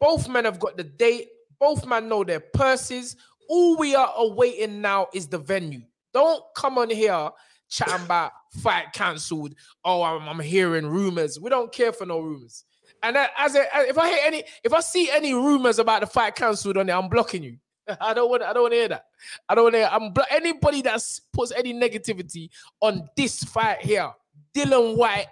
Both 0.00 0.28
men 0.28 0.46
have 0.46 0.58
got 0.58 0.76
the 0.76 0.84
date. 0.84 1.28
Both 1.58 1.86
men 1.86 2.08
know 2.08 2.24
their 2.24 2.40
purses. 2.40 3.16
All 3.48 3.76
we 3.76 3.94
are 3.94 4.12
awaiting 4.16 4.80
now 4.80 5.08
is 5.12 5.26
the 5.26 5.38
venue. 5.38 5.82
Don't 6.12 6.42
come 6.56 6.78
on 6.78 6.90
here 6.90 7.30
chatting 7.68 8.04
about 8.04 8.32
fight 8.60 8.92
cancelled. 8.92 9.54
Oh, 9.84 10.02
I'm, 10.02 10.28
I'm 10.28 10.40
hearing 10.40 10.86
rumors. 10.86 11.40
We 11.40 11.50
don't 11.50 11.72
care 11.72 11.92
for 11.92 12.06
no 12.06 12.20
rumors. 12.20 12.64
And 13.02 13.16
as 13.16 13.54
a, 13.54 13.64
if 13.88 13.98
I 13.98 14.08
hear 14.08 14.18
any, 14.24 14.44
if 14.62 14.72
I 14.72 14.80
see 14.80 15.10
any 15.10 15.34
rumors 15.34 15.78
about 15.78 16.00
the 16.00 16.06
fight 16.06 16.34
cancelled 16.34 16.78
on 16.78 16.88
it, 16.88 16.92
I'm 16.92 17.08
blocking 17.08 17.42
you. 17.42 17.58
I 18.00 18.14
don't 18.14 18.30
want. 18.30 18.42
I 18.42 18.52
don't 18.52 18.62
want 18.62 18.72
to 18.72 18.78
hear 18.78 18.88
that. 18.88 19.04
I 19.48 19.54
don't 19.54 19.64
want 19.64 19.74
to. 19.74 19.92
I'm 19.94 20.12
blo- 20.12 20.24
anybody 20.30 20.80
that 20.82 21.02
puts 21.32 21.52
any 21.52 21.74
negativity 21.74 22.48
on 22.80 23.08
this 23.16 23.44
fight 23.44 23.82
here, 23.82 24.10
Dillian 24.56 24.96
Whyte 24.96 25.26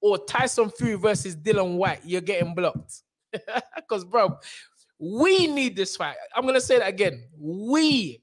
or 0.00 0.18
Tyson 0.18 0.70
Fury 0.70 0.94
versus 0.94 1.36
Dillian 1.36 1.76
Whyte, 1.76 2.00
you're 2.04 2.20
getting 2.20 2.54
blocked. 2.54 3.02
Because, 3.76 4.04
bro, 4.04 4.38
we 5.02 5.48
need 5.48 5.74
this 5.74 5.96
fight. 5.96 6.14
I'm 6.36 6.46
gonna 6.46 6.60
say 6.60 6.78
that 6.78 6.86
again. 6.86 7.24
We, 7.36 8.22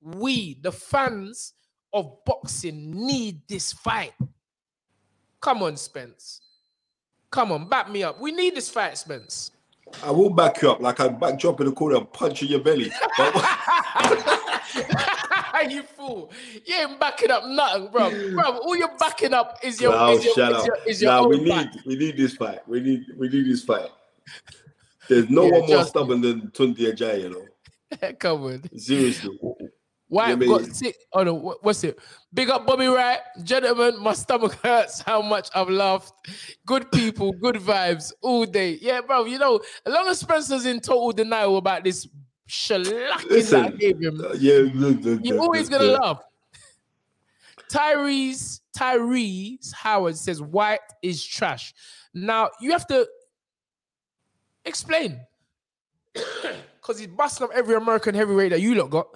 we, 0.00 0.58
the 0.62 0.72
fans 0.72 1.52
of 1.92 2.24
boxing, 2.24 3.06
need 3.06 3.42
this 3.46 3.74
fight. 3.74 4.14
Come 5.42 5.62
on, 5.62 5.76
Spence. 5.76 6.40
Come 7.30 7.52
on, 7.52 7.68
back 7.68 7.90
me 7.90 8.04
up. 8.04 8.20
We 8.20 8.32
need 8.32 8.54
this 8.54 8.70
fight, 8.70 8.96
Spence. 8.96 9.50
I 10.02 10.10
will 10.10 10.30
back 10.30 10.62
you 10.62 10.70
up 10.70 10.80
like 10.80 10.98
I 10.98 11.08
back 11.08 11.42
you 11.42 11.50
up 11.50 11.60
in 11.60 11.66
the 11.66 11.72
corner 11.72 11.96
and 11.96 12.10
punch 12.10 12.42
in 12.42 12.48
your 12.48 12.60
belly. 12.60 12.90
You 15.70 15.82
fool. 15.82 16.30
You 16.66 16.74
ain't 16.74 17.00
backing 17.00 17.30
up 17.30 17.46
nothing, 17.46 17.88
bro. 17.90 18.10
Bro, 18.34 18.58
all 18.58 18.76
you're 18.76 18.94
backing 18.98 19.32
up 19.32 19.56
is 19.62 19.80
your, 19.80 19.92
now 19.92 20.10
is 20.10 20.22
your, 20.22 20.34
shut 20.34 20.52
is 20.52 20.58
up. 20.58 20.66
your, 20.66 20.76
is 20.86 21.02
your 21.02 21.12
own 21.12 21.28
we 21.30 21.38
need 21.38 21.50
fight. 21.50 21.76
we 21.86 21.96
need 21.96 22.16
this 22.18 22.36
fight. 22.36 22.68
We 22.68 22.80
need 22.80 23.06
we 23.16 23.28
need 23.28 23.46
this 23.46 23.64
fight. 23.64 23.88
There's 25.08 25.28
no 25.28 25.44
Yeah, 25.46 25.58
one 25.58 25.66
more 25.68 25.84
stubborn 25.84 26.20
than 26.20 26.48
Tunde 26.52 26.78
Ajayi, 26.78 27.22
you 27.22 27.30
know. 27.30 28.12
Come 28.18 28.42
on. 28.44 28.78
Seriously. 28.78 29.38
White 30.08 30.40
Yeah, 30.40 30.46
got 30.46 30.64
sick. 30.66 30.96
Oh 31.12 31.22
no, 31.22 31.34
what- 31.34 31.64
what's 31.64 31.82
it? 31.84 31.98
Big 32.32 32.50
up 32.50 32.66
Bobby 32.66 32.86
Wright. 32.86 33.20
Gentlemen, 33.42 33.98
my 34.00 34.12
stomach 34.12 34.52
hurts 34.62 35.00
how 35.00 35.22
much 35.22 35.48
I've 35.54 35.70
laughed. 35.70 36.12
Good 36.66 36.90
people, 36.92 37.32
good 37.32 37.56
vibes 37.56 38.12
all 38.22 38.44
day. 38.44 38.78
Yeah, 38.80 39.00
bro, 39.00 39.24
you 39.24 39.38
know, 39.38 39.60
as 39.86 39.92
long 39.92 40.06
as 40.08 40.20
Spencer's 40.20 40.66
in 40.66 40.80
total 40.80 41.12
denial 41.12 41.56
about 41.56 41.84
this 41.84 42.06
shellacking 42.48 43.50
that 43.50 43.64
I 43.64 43.68
gave 43.70 44.00
him, 44.00 44.20
uh, 44.20 44.34
yeah, 44.34 44.68
look, 44.74 45.00
look, 45.02 45.20
you're 45.24 45.36
look, 45.36 45.42
always 45.42 45.68
gonna 45.68 45.84
laugh. 45.84 46.20
Tyrese, 47.70 48.60
Tyrese 48.76 49.72
Howard 49.72 50.16
says 50.16 50.40
Whyte 50.42 50.80
is 51.02 51.24
trash. 51.24 51.74
Now 52.12 52.50
you 52.60 52.70
have 52.72 52.86
to 52.88 53.06
explain. 54.64 55.20
Because 56.80 56.98
he's 56.98 57.08
busting 57.08 57.46
up 57.46 57.50
every 57.54 57.74
American 57.76 58.14
heavyweight 58.14 58.50
that 58.50 58.60
you 58.60 58.74
lot 58.74 58.90
got. 58.90 59.06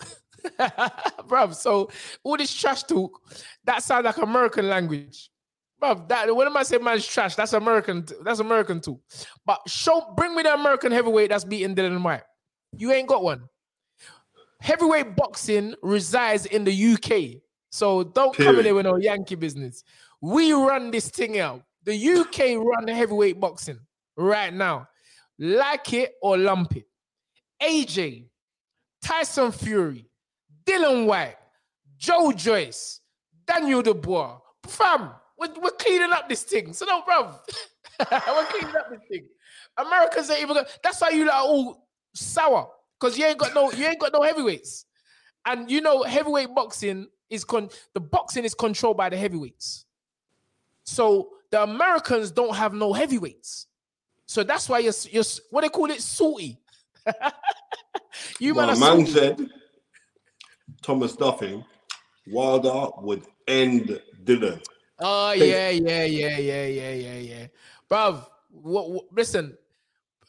Bruv, 1.28 1.54
so 1.54 1.90
all 2.24 2.38
this 2.38 2.50
trash 2.54 2.82
talk, 2.84 3.20
that 3.64 3.82
sounds 3.82 4.06
like 4.06 4.16
American 4.16 4.70
language. 4.70 5.28
Bruv, 5.80 6.08
that 6.08 6.34
when 6.34 6.56
I 6.56 6.62
say 6.62 6.78
man's 6.78 7.06
trash, 7.06 7.34
that's 7.34 7.52
American, 7.52 8.06
that's 8.22 8.40
American 8.40 8.80
too. 8.80 8.98
But 9.44 9.60
show 9.66 10.14
bring 10.16 10.34
me 10.34 10.44
the 10.44 10.54
American 10.54 10.92
heavyweight 10.92 11.28
that's 11.28 11.44
beating 11.44 11.74
Dillian 11.74 12.02
Whyte. 12.02 12.22
You 12.76 12.90
ain't 12.92 13.06
got 13.06 13.22
one. 13.22 13.42
Heavyweight 14.60 15.14
boxing 15.14 15.74
resides 15.82 16.46
in 16.46 16.64
the 16.64 16.94
UK. 16.94 17.42
So 17.70 18.02
don't 18.02 18.34
come 18.34 18.46
in 18.46 18.52
Period. 18.54 18.64
here 18.64 18.74
with 18.74 18.86
no 18.86 18.96
Yankee 18.96 19.34
business. 19.34 19.84
We 20.20 20.52
run 20.52 20.90
this 20.90 21.10
thing 21.10 21.38
out. 21.38 21.62
The 21.84 21.94
UK 21.94 22.58
run 22.58 22.86
the 22.86 22.94
heavyweight 22.94 23.38
boxing 23.38 23.78
right 24.16 24.52
now. 24.52 24.88
Like 25.38 25.92
it 25.92 26.14
or 26.20 26.36
lump 26.36 26.76
it. 26.76 26.86
AJ, 27.62 28.26
Tyson 29.02 29.52
Fury, 29.52 30.08
Dillian 30.64 31.06
Whyte, 31.06 31.36
Joe 31.96 32.32
Joyce, 32.32 33.00
Daniel 33.46 33.82
Dubois. 33.82 34.38
Fam, 34.66 35.10
we're, 35.38 35.48
we're 35.60 35.70
cleaning 35.70 36.12
up 36.12 36.28
this 36.28 36.42
thing. 36.42 36.72
So 36.72 36.84
no, 36.86 37.02
bruv. 37.02 37.34
we're 38.10 38.44
cleaning 38.46 38.76
up 38.76 38.90
this 38.90 39.00
thing. 39.10 39.28
Americans 39.76 40.30
ain't 40.30 40.42
even 40.42 40.56
that's 40.82 41.00
why 41.00 41.10
you 41.10 41.30
are 41.30 41.42
all 41.42 41.88
sour. 42.14 42.68
Because 42.98 43.16
you 43.16 43.24
ain't 43.24 43.38
got 43.38 43.54
no, 43.54 43.70
you 43.70 43.86
ain't 43.86 44.00
got 44.00 44.12
no 44.12 44.22
heavyweights. 44.22 44.84
And 45.46 45.70
you 45.70 45.80
know, 45.80 46.02
heavyweight 46.02 46.54
boxing 46.54 47.06
is 47.30 47.44
con 47.44 47.68
the 47.94 48.00
boxing 48.00 48.44
is 48.44 48.54
controlled 48.54 48.96
by 48.96 49.08
the 49.08 49.16
heavyweights. 49.16 49.84
So 50.84 51.30
the 51.50 51.62
Americans 51.62 52.30
don't 52.30 52.54
have 52.56 52.74
no 52.74 52.92
heavyweights. 52.92 53.67
So 54.28 54.44
that's 54.44 54.68
why 54.68 54.80
you're, 54.80 54.92
you're 55.10 55.24
what 55.50 55.62
they 55.62 55.70
call 55.70 55.90
it, 55.90 56.02
salty. 56.02 56.60
you 58.38 58.52
My 58.52 58.66
man, 58.66 58.78
man 58.78 59.06
said 59.06 59.50
Thomas 60.82 61.16
Duffing, 61.16 61.64
Wilder 62.26 62.90
would 62.98 63.24
end 63.46 64.00
Dillian. 64.22 64.62
Oh 65.00 65.30
Thank- 65.30 65.42
yeah, 65.42 65.70
yeah, 65.70 66.04
yeah, 66.04 66.36
yeah, 66.36 66.66
yeah, 66.66 66.92
yeah, 66.92 67.18
yeah, 67.18 67.46
bruv. 67.90 68.26
What, 68.50 68.90
what, 68.90 69.04
listen, 69.12 69.56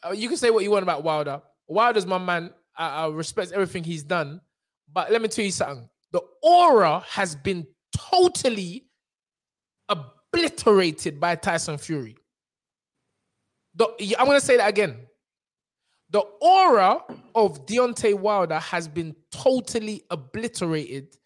uh, 0.02 0.12
you 0.12 0.28
can 0.28 0.38
say 0.38 0.50
what 0.50 0.64
you 0.64 0.70
want 0.70 0.82
about 0.82 1.04
Wilder. 1.04 1.42
Wilder's 1.68 2.06
my 2.06 2.18
man. 2.18 2.50
I, 2.76 3.04
I 3.04 3.08
respect 3.08 3.52
everything 3.52 3.84
he's 3.84 4.02
done, 4.02 4.40
but 4.90 5.12
let 5.12 5.20
me 5.20 5.28
tell 5.28 5.44
you 5.44 5.50
something. 5.50 5.88
The 6.12 6.22
aura 6.42 7.04
has 7.06 7.34
been 7.34 7.66
totally 7.94 8.86
obliterated 9.90 11.20
by 11.20 11.36
Tyson 11.36 11.76
Fury. 11.76 12.16
The, 13.74 14.16
I'm 14.18 14.26
gonna 14.26 14.40
say 14.40 14.56
that 14.56 14.68
again. 14.68 15.06
The 16.10 16.20
aura 16.40 17.04
of 17.34 17.66
Deontay 17.66 18.14
Wilder 18.18 18.58
has 18.58 18.88
been 18.88 19.14
totally 19.30 20.02
obliterated 20.10 21.16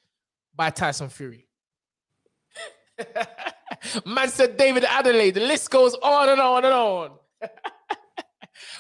by 0.55 0.71
Tyson 0.71 1.09
Fury. 1.09 1.49
Man 4.07 4.29
said 4.29 4.57
David 4.57 4.85
Adelaide. 4.85 5.33
The 5.33 5.41
list 5.41 5.71
goes 5.71 5.95
on 5.95 6.29
and 6.29 6.41
on 6.41 6.65
and 6.65 6.75
on. 6.75 7.11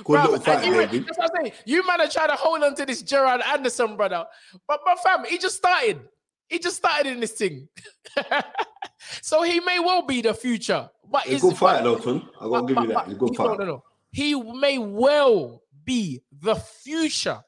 Good 0.02 0.18
and 0.18 0.42
fight, 0.42 0.66
you, 0.66 0.72
David. 0.72 1.06
that's 1.06 1.18
what 1.18 1.30
I'm 1.30 1.44
saying. 1.44 1.52
You 1.66 1.86
man 1.86 2.00
are 2.00 2.08
trying 2.08 2.28
to 2.28 2.36
hold 2.36 2.62
on 2.62 2.74
to 2.76 2.86
this 2.86 3.02
Jared 3.02 3.40
Anderson 3.42 3.96
brother, 3.96 4.26
but 4.66 4.80
but 4.84 4.98
fam, 5.00 5.24
he 5.24 5.38
just 5.38 5.56
started. 5.56 6.00
He 6.48 6.58
just 6.58 6.76
started 6.76 7.12
in 7.12 7.20
this 7.20 7.32
thing, 7.32 7.68
so 9.22 9.42
he 9.42 9.60
may 9.60 9.78
well 9.78 10.02
be 10.02 10.20
the 10.20 10.34
future. 10.34 10.90
But 11.10 11.22
He's 11.22 11.42
a 11.44 11.48
good 11.48 11.56
fight, 11.56 11.82
though. 11.82 11.96
I 12.40 12.48
gotta 12.48 12.74
give 12.74 12.82
you 12.82 12.88
that. 12.94 13.06
He's 13.06 13.14
a 13.14 13.18
good 13.18 13.32
no, 13.38 13.44
fight. 13.46 13.58
no, 13.58 13.64
no. 13.64 13.84
He 14.10 14.34
may 14.34 14.78
well 14.78 15.62
be 15.84 16.20
the 16.40 16.54
future, 16.54 17.40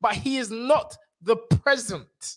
but 0.00 0.14
he 0.14 0.36
is 0.36 0.50
not 0.50 0.96
the 1.22 1.36
present. 1.36 2.36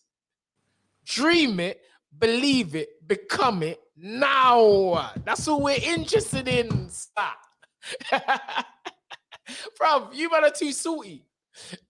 Dream 1.05 1.59
it, 1.59 1.81
believe 2.17 2.75
it, 2.75 3.05
become 3.07 3.61
it 3.63 3.79
now. 3.97 5.11
That's 5.25 5.45
what 5.47 5.61
we're 5.61 5.81
interested 5.83 6.47
in, 6.47 6.89
sir. 6.89 7.11
Bro, 9.77 10.09
you 10.13 10.31
man 10.31 10.45
are 10.45 10.49
too 10.49 10.71
salty. 10.71 11.25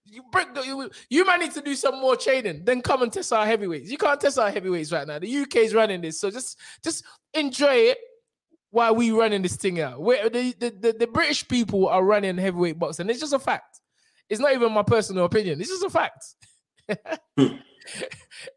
You, 0.04 0.22
bring, 0.30 0.48
you, 0.64 0.90
you 1.08 1.24
might 1.24 1.40
need 1.40 1.52
to 1.52 1.62
do 1.62 1.74
some 1.74 2.00
more 2.00 2.16
training. 2.16 2.64
Then 2.64 2.82
come 2.82 3.02
and 3.02 3.12
test 3.12 3.32
our 3.32 3.46
heavyweights. 3.46 3.90
You 3.90 3.98
can't 3.98 4.20
test 4.20 4.38
our 4.38 4.50
heavyweights 4.50 4.92
right 4.92 5.06
now. 5.06 5.18
The 5.18 5.38
UK 5.38 5.56
is 5.56 5.74
running 5.74 6.00
this, 6.00 6.20
so 6.20 6.30
just 6.30 6.58
just 6.82 7.04
enjoy 7.32 7.74
it 7.74 7.98
while 8.74 8.96
we 8.96 9.12
running 9.12 9.40
this 9.40 9.54
thing 9.54 9.80
out. 9.80 9.98
The, 9.98 10.54
the, 10.58 10.70
the, 10.70 10.92
the 10.98 11.06
British 11.06 11.46
people 11.46 11.86
are 11.86 12.04
running 12.04 12.36
heavyweight 12.36 12.76
boxing. 12.76 13.08
It's 13.08 13.20
just 13.20 13.32
a 13.32 13.38
fact. 13.38 13.80
It's 14.28 14.40
not 14.40 14.52
even 14.52 14.72
my 14.72 14.82
personal 14.82 15.26
opinion. 15.26 15.60
It's 15.60 15.70
just 15.70 15.84
a 15.84 15.90
fact. 15.90 16.24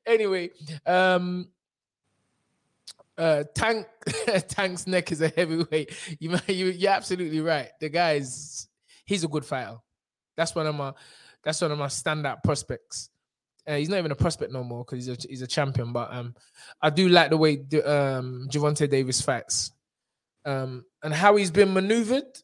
anyway, 0.07 0.49
um 0.87 1.49
uh 3.15 3.43
Tank 3.53 3.85
Tank's 4.47 4.87
neck 4.87 5.11
is 5.11 5.21
a 5.21 5.27
heavyweight. 5.29 5.93
You 6.19 6.35
you 6.47 6.65
you're 6.67 6.91
absolutely 6.91 7.41
right. 7.41 7.69
The 7.79 7.89
guy 7.89 8.13
is 8.13 8.67
he's 9.05 9.23
a 9.23 9.27
good 9.27 9.45
fighter. 9.45 9.77
That's 10.35 10.55
one 10.55 10.65
of 10.65 10.73
my 10.73 10.93
that's 11.43 11.61
one 11.61 11.71
of 11.71 11.77
my 11.77 11.87
standout 11.87 12.41
prospects. 12.43 13.11
Uh, 13.67 13.75
he's 13.75 13.89
not 13.89 13.99
even 13.99 14.11
a 14.11 14.15
prospect 14.15 14.51
no 14.51 14.63
more 14.63 14.83
because 14.83 15.05
he's 15.05 15.25
a 15.25 15.27
he's 15.29 15.41
a 15.43 15.47
champion. 15.47 15.93
But 15.93 16.11
um, 16.11 16.35
I 16.81 16.89
do 16.89 17.07
like 17.07 17.29
the 17.29 17.37
way 17.37 17.57
um 17.85 18.47
Gervonta 18.49 18.89
Davis 18.89 19.21
fights, 19.21 19.73
um, 20.47 20.85
and 21.03 21.13
how 21.13 21.35
he's 21.35 21.51
been 21.51 21.73
maneuvered. 21.73 22.41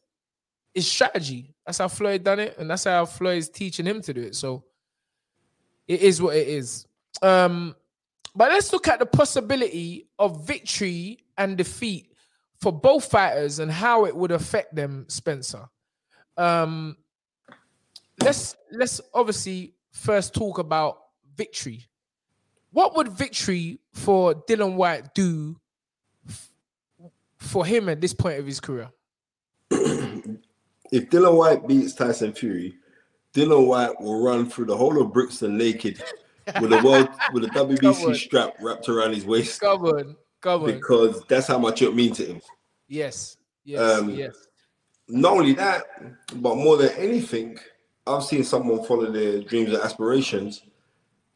Is 0.74 0.90
strategy. 0.90 1.54
That's 1.64 1.78
how 1.78 1.86
Floyd 1.86 2.24
done 2.24 2.40
it, 2.40 2.58
and 2.58 2.68
that's 2.68 2.82
how 2.82 3.06
Floyd's 3.06 3.48
teaching 3.48 3.86
him 3.86 4.02
to 4.02 4.12
do 4.12 4.22
it. 4.22 4.34
So 4.34 4.64
it 5.86 6.00
is 6.00 6.20
what 6.20 6.36
it 6.36 6.48
is. 6.48 6.84
Um, 7.22 7.76
but 8.34 8.50
let's 8.50 8.72
look 8.72 8.88
at 8.88 8.98
the 8.98 9.06
possibility 9.06 10.08
of 10.18 10.44
victory 10.44 11.18
and 11.38 11.56
defeat 11.56 12.12
for 12.60 12.72
both 12.72 13.04
fighters 13.04 13.60
and 13.60 13.70
how 13.70 14.04
it 14.06 14.16
would 14.16 14.32
affect 14.32 14.74
them, 14.74 15.04
Spencer. 15.08 15.68
Um, 16.36 16.96
let's 18.20 18.56
let's 18.72 19.00
obviously 19.12 19.74
first 19.92 20.34
talk 20.34 20.58
about 20.58 20.98
victory. 21.36 21.86
What 22.72 22.96
would 22.96 23.08
victory 23.08 23.78
for 23.92 24.34
Dillian 24.34 24.74
Whyte 24.74 25.14
do 25.14 25.56
for 27.44 27.64
him 27.64 27.88
at 27.88 28.00
this 28.00 28.12
point 28.14 28.38
of 28.38 28.46
his 28.46 28.60
career? 28.60 28.90
If 29.70 31.10
Dillian 31.10 31.36
Whyte 31.36 31.66
beats 31.66 31.94
Tyson 31.94 32.32
Fury, 32.32 32.74
Dillian 33.34 33.66
Whyte 33.66 34.00
will 34.00 34.22
run 34.22 34.48
through 34.48 34.66
the 34.66 34.76
whole 34.76 35.00
of 35.00 35.12
Brixton 35.12 35.56
naked 35.58 36.02
with 36.60 36.72
a 36.72 36.82
world 36.82 37.08
with 37.32 37.44
a 37.44 37.48
WBC 37.50 38.14
strap 38.16 38.54
wrapped 38.60 38.88
around 38.88 39.14
his 39.14 39.24
waist 39.24 39.60
Come 39.60 39.84
on, 39.86 40.16
come 40.40 40.62
on. 40.62 40.66
because 40.66 41.22
that's 41.28 41.46
how 41.46 41.58
much 41.58 41.82
it 41.82 41.94
means 41.94 42.18
to 42.18 42.26
him. 42.26 42.40
Yes, 42.86 43.36
yes, 43.64 43.80
Um, 43.80 44.10
yes. 44.10 44.36
Not 45.08 45.32
only 45.32 45.52
that, 45.54 45.84
but 46.36 46.56
more 46.56 46.76
than 46.76 46.90
anything, 46.90 47.58
I've 48.06 48.22
seen 48.24 48.44
someone 48.44 48.84
follow 48.84 49.10
their 49.10 49.40
dreams 49.42 49.70
and 49.72 49.82
aspirations 49.82 50.62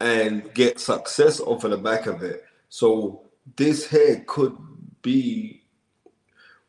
and 0.01 0.53
get 0.55 0.79
success 0.79 1.41
off 1.41 1.65
of 1.65 1.73
the 1.73 1.79
back 1.79 2.07
of 2.07 2.23
it. 2.23 2.45
So 2.69 3.23
this 3.57 3.89
here 3.91 4.23
could 4.27 4.57
be 5.03 5.58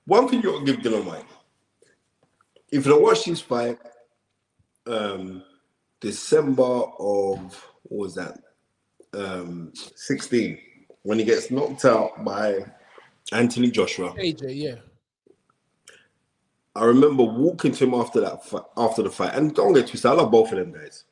one 0.09 0.27
thing 0.27 0.41
you 0.41 0.51
gotta 0.51 0.65
give 0.65 0.77
Dillian 0.77 1.05
Whyte. 1.05 1.25
If 2.71 2.85
you 2.85 2.99
watch 2.99 3.25
this 3.25 3.41
fight, 3.41 3.77
um, 4.87 5.43
December 5.99 6.63
of 6.63 7.63
what 7.83 7.99
was 7.99 8.15
that? 8.15 8.39
Um, 9.13 9.71
16, 9.95 10.57
when 11.03 11.19
he 11.19 11.25
gets 11.25 11.51
knocked 11.51 11.85
out 11.85 12.23
by 12.25 12.65
Anthony 13.31 13.69
Joshua. 13.69 14.13
AJ, 14.13 14.55
yeah. 14.55 14.75
I 16.75 16.85
remember 16.85 17.23
walking 17.23 17.71
to 17.73 17.83
him 17.83 17.93
after 17.93 18.19
that 18.21 18.45
fight, 18.45 18.63
after 18.77 19.03
the 19.03 19.11
fight, 19.11 19.35
and 19.35 19.53
don't 19.53 19.73
get 19.73 19.87
twisted, 19.87 20.09
I 20.09 20.15
love 20.15 20.31
both 20.31 20.51
of 20.51 20.57
them 20.57 20.71
guys, 20.71 21.03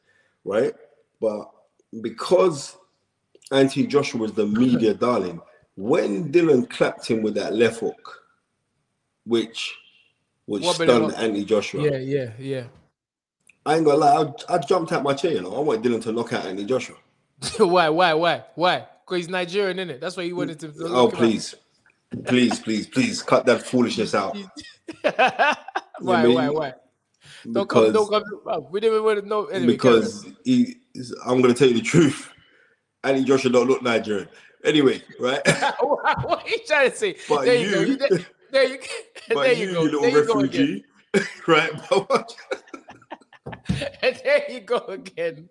right? 0.44 0.74
But 1.22 1.52
because 2.02 2.78
Anthony 3.52 3.86
Joshua 3.86 4.22
was 4.22 4.34
the 4.34 4.48
media 4.48 4.96
darling, 4.96 5.40
when 5.76 6.32
Dillian 6.32 6.68
clapped 6.68 7.08
him 7.08 7.22
with 7.22 7.36
that 7.36 7.54
left 7.54 7.80
hook, 7.82 8.24
which 9.28 9.76
which 10.46 10.64
Wobbling 10.64 10.90
stunned. 10.90 11.16
Anthony 11.16 11.46
Joshua, 11.46 11.84
Yeah, 11.84 11.98
yeah, 11.98 12.32
yeah. 12.40 12.64
I 13.66 13.76
ain't 13.76 13.86
gonna 13.86 13.98
lie, 13.98 14.34
I, 14.50 14.56
I 14.56 14.58
jumped 14.60 14.94
out 14.94 15.04
my 15.04 15.14
chair. 15.14 15.34
You 15.34 15.42
know, 15.42 15.54
I 15.56 15.60
want 15.60 15.84
Dillian 15.84 16.02
to 16.04 16.12
knock 16.14 16.32
out 16.34 16.46
Anthony 16.46 16.66
Joshua. 16.66 16.96
why, 17.58 17.90
why, 17.90 18.14
why, 18.14 18.46
why? 18.56 18.88
Because 19.06 19.18
he's 19.18 19.30
Nigerian, 19.30 19.78
isn't 19.80 19.90
it? 19.90 20.02
That's 20.02 20.16
why 20.16 20.24
he 20.24 20.34
wanted 20.34 20.60
to. 20.62 20.74
Oh 20.86 21.10
please, 21.10 21.54
please, 22.26 22.60
please, 22.60 22.88
please, 22.88 23.22
cut 23.22 23.46
that 23.46 23.64
foolishness 23.66 24.16
out. 24.16 24.38
why, 26.00 26.24
mean, 26.24 26.34
why, 26.34 26.50
why? 26.50 26.74
Don't 27.52 27.68
come, 27.68 27.92
Because 27.92 27.94
don't 27.94 28.10
come. 28.46 28.68
We 28.72 28.80
didn't 28.80 29.04
want 29.04 29.20
to 29.22 29.28
know. 29.28 29.46
Anyway, 29.48 29.74
because 29.74 30.26
he, 30.46 30.78
I'm 31.26 31.42
gonna 31.42 31.54
tell 31.54 31.68
you 31.68 31.76
the 31.76 31.82
truth. 31.82 32.32
Anthony 33.04 33.26
Joshua 33.26 33.52
don't 33.52 33.68
look 33.68 33.82
Nigerian. 33.82 34.30
Anyway, 34.64 35.02
right? 35.20 35.42
what, 35.80 36.26
what 36.26 36.46
are 36.46 36.50
you 36.50 36.60
trying 36.66 36.90
to 36.92 36.98
say? 36.98 37.16
But 37.30 37.46
there 37.46 37.56
you, 37.56 37.72
go. 37.72 37.82
you- 37.82 37.98
You, 38.12 38.26
there, 38.52 38.64
you, 38.66 38.80
But 39.30 39.44
there 39.44 39.54
you, 39.54 39.68
you 39.68 39.74
go. 39.74 39.84
you 39.84 39.92
little 39.92 40.02
there 40.02 40.12
you 40.12 40.26
go 40.26 40.40
again. 40.40 40.84
right? 41.48 41.72
But 41.90 42.36
there 44.02 44.52
you 44.52 44.60
go 44.62 44.78
again. 44.78 45.50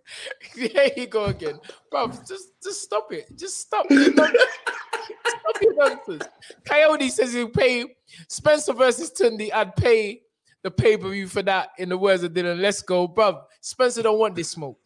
There 0.55 0.91
you 0.97 1.07
go 1.07 1.25
again, 1.27 1.59
bro. 1.91 2.09
Just, 2.09 2.63
just 2.63 2.83
stop 2.83 3.13
it. 3.13 3.27
Just 3.37 3.59
stop. 3.59 3.87
Stop 3.87 5.63
your 5.63 5.75
nonsense. 5.75 6.25
Coyote 6.65 7.09
says 7.09 7.33
he'll 7.33 7.49
pay 7.49 7.97
Spencer 8.29 8.73
versus 8.73 9.11
Tunde. 9.11 9.53
I'd 9.53 9.75
pay 9.77 10.23
the 10.63 10.71
pay 10.71 10.97
per 10.97 11.09
view 11.11 11.29
for 11.29 11.43
that. 11.43 11.71
In 11.79 11.89
the 11.89 11.99
words 11.99 12.23
of 12.23 12.33
Dillian, 12.33 12.61
let's 12.61 12.83
go, 12.83 13.07
bro. 13.07 13.43
Spencer 13.61 14.03
don't 14.03 14.19
want 14.19 14.35
this 14.35 14.51
smoke. 14.51 14.79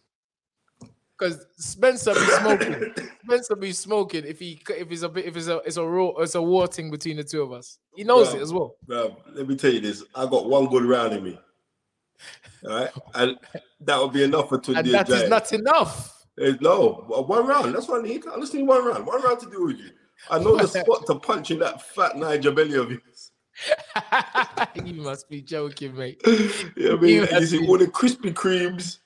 Because 1.20 1.46
Spencer 1.56 2.14
be 2.14 2.20
smoking. 2.20 2.94
Spencer 3.24 3.56
be 3.56 3.72
smoking 3.72 4.24
if 4.24 4.38
he 4.38 4.60
if 4.70 4.90
it's 4.90 5.02
a 5.02 5.08
bit 5.08 5.26
if 5.26 5.36
it's 5.36 5.48
a 5.48 5.58
it's 5.58 5.76
a 5.76 5.84
raw 5.84 6.08
it's 6.18 6.34
a 6.34 6.42
war 6.42 6.66
thing 6.66 6.90
between 6.90 7.16
the 7.16 7.24
two 7.24 7.42
of 7.42 7.52
us. 7.52 7.78
He 7.94 8.04
knows 8.04 8.32
it 8.32 8.40
as 8.40 8.52
well. 8.52 8.76
Let 8.88 9.46
me 9.46 9.56
tell 9.56 9.72
you 9.72 9.80
this. 9.80 10.02
I 10.14 10.26
got 10.26 10.48
one 10.48 10.66
good 10.66 10.84
round 10.84 11.12
in 11.12 11.22
me. 11.24 11.38
All 12.64 12.70
right. 12.70 12.90
And 13.14 13.38
that 13.80 13.98
would 14.00 14.12
be 14.12 14.24
enough 14.24 14.48
for 14.48 14.56
And 14.56 14.64
Tunde 14.64 14.92
that 14.92 15.08
is 15.10 15.28
not 15.28 15.52
enough. 15.52 16.26
Eh, 16.40 16.54
No, 16.60 17.04
one 17.08 17.46
round. 17.46 17.74
That's 17.74 17.88
what 17.88 18.00
I 18.00 18.08
need. 18.08 18.24
I 18.26 18.38
just 18.40 18.54
need 18.54 18.66
one 18.66 18.84
round. 18.84 19.06
One 19.06 19.22
round 19.22 19.40
to 19.40 19.50
do 19.50 19.66
with 19.66 19.78
you. 19.78 19.90
I 20.30 20.38
know 20.38 20.56
the 20.56 20.66
spot 20.80 21.06
to 21.06 21.16
punch 21.16 21.50
in 21.50 21.58
that 21.60 21.82
fat 21.82 22.16
Niger 22.16 22.52
belly 22.52 22.74
of 22.74 22.90
yours. 22.90 23.30
you 24.84 25.02
must 25.02 25.28
be 25.28 25.42
joking, 25.42 25.96
mate. 25.96 26.20
You 26.26 26.40
know 26.76 26.90
what 26.92 26.98
I 26.98 27.02
mean? 27.02 27.14
You 27.14 27.28
you 27.40 27.46
see 27.46 27.66
all 27.66 27.78
the 27.78 27.86
Krispy 27.86 28.32
Kremes, 28.32 28.98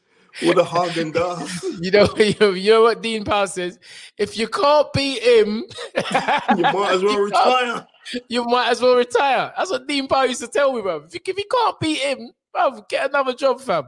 all 0.43 0.59
a 0.59 0.65
Haagen 0.65 1.12
Dazs. 1.12 1.62
You 1.85 1.90
know, 1.90 2.09
you 2.16 2.35
know, 2.40 2.51
you 2.52 2.70
know 2.70 2.82
what 2.82 3.02
Dean 3.02 3.24
Powell 3.24 3.47
says? 3.47 3.78
If 4.16 4.39
you 4.39 4.48
can't 4.48 4.93
beat 4.93 5.23
him, 5.23 5.65
You 5.97 6.62
might 6.62 6.90
as 6.93 7.02
well 7.02 7.12
you 7.15 7.24
retire. 7.24 7.86
You 8.28 8.44
might 8.44 8.69
as 8.70 8.81
well 8.81 8.97
retire. 8.97 9.52
That's 9.56 9.70
what 9.70 9.86
Dean 9.86 10.06
Powell 10.06 10.27
used 10.27 10.40
to 10.40 10.48
tell 10.48 10.73
me, 10.73 10.82
bro. 10.82 11.02
If 11.06 11.15
you, 11.15 11.20
if 11.27 11.39
you 11.39 11.44
can't 11.51 11.81
beat 11.81 11.98
him, 11.98 12.31
bro, 12.52 12.85
get 12.89 13.11
another 13.11 13.35
job, 13.35 13.61
fam. 13.61 13.85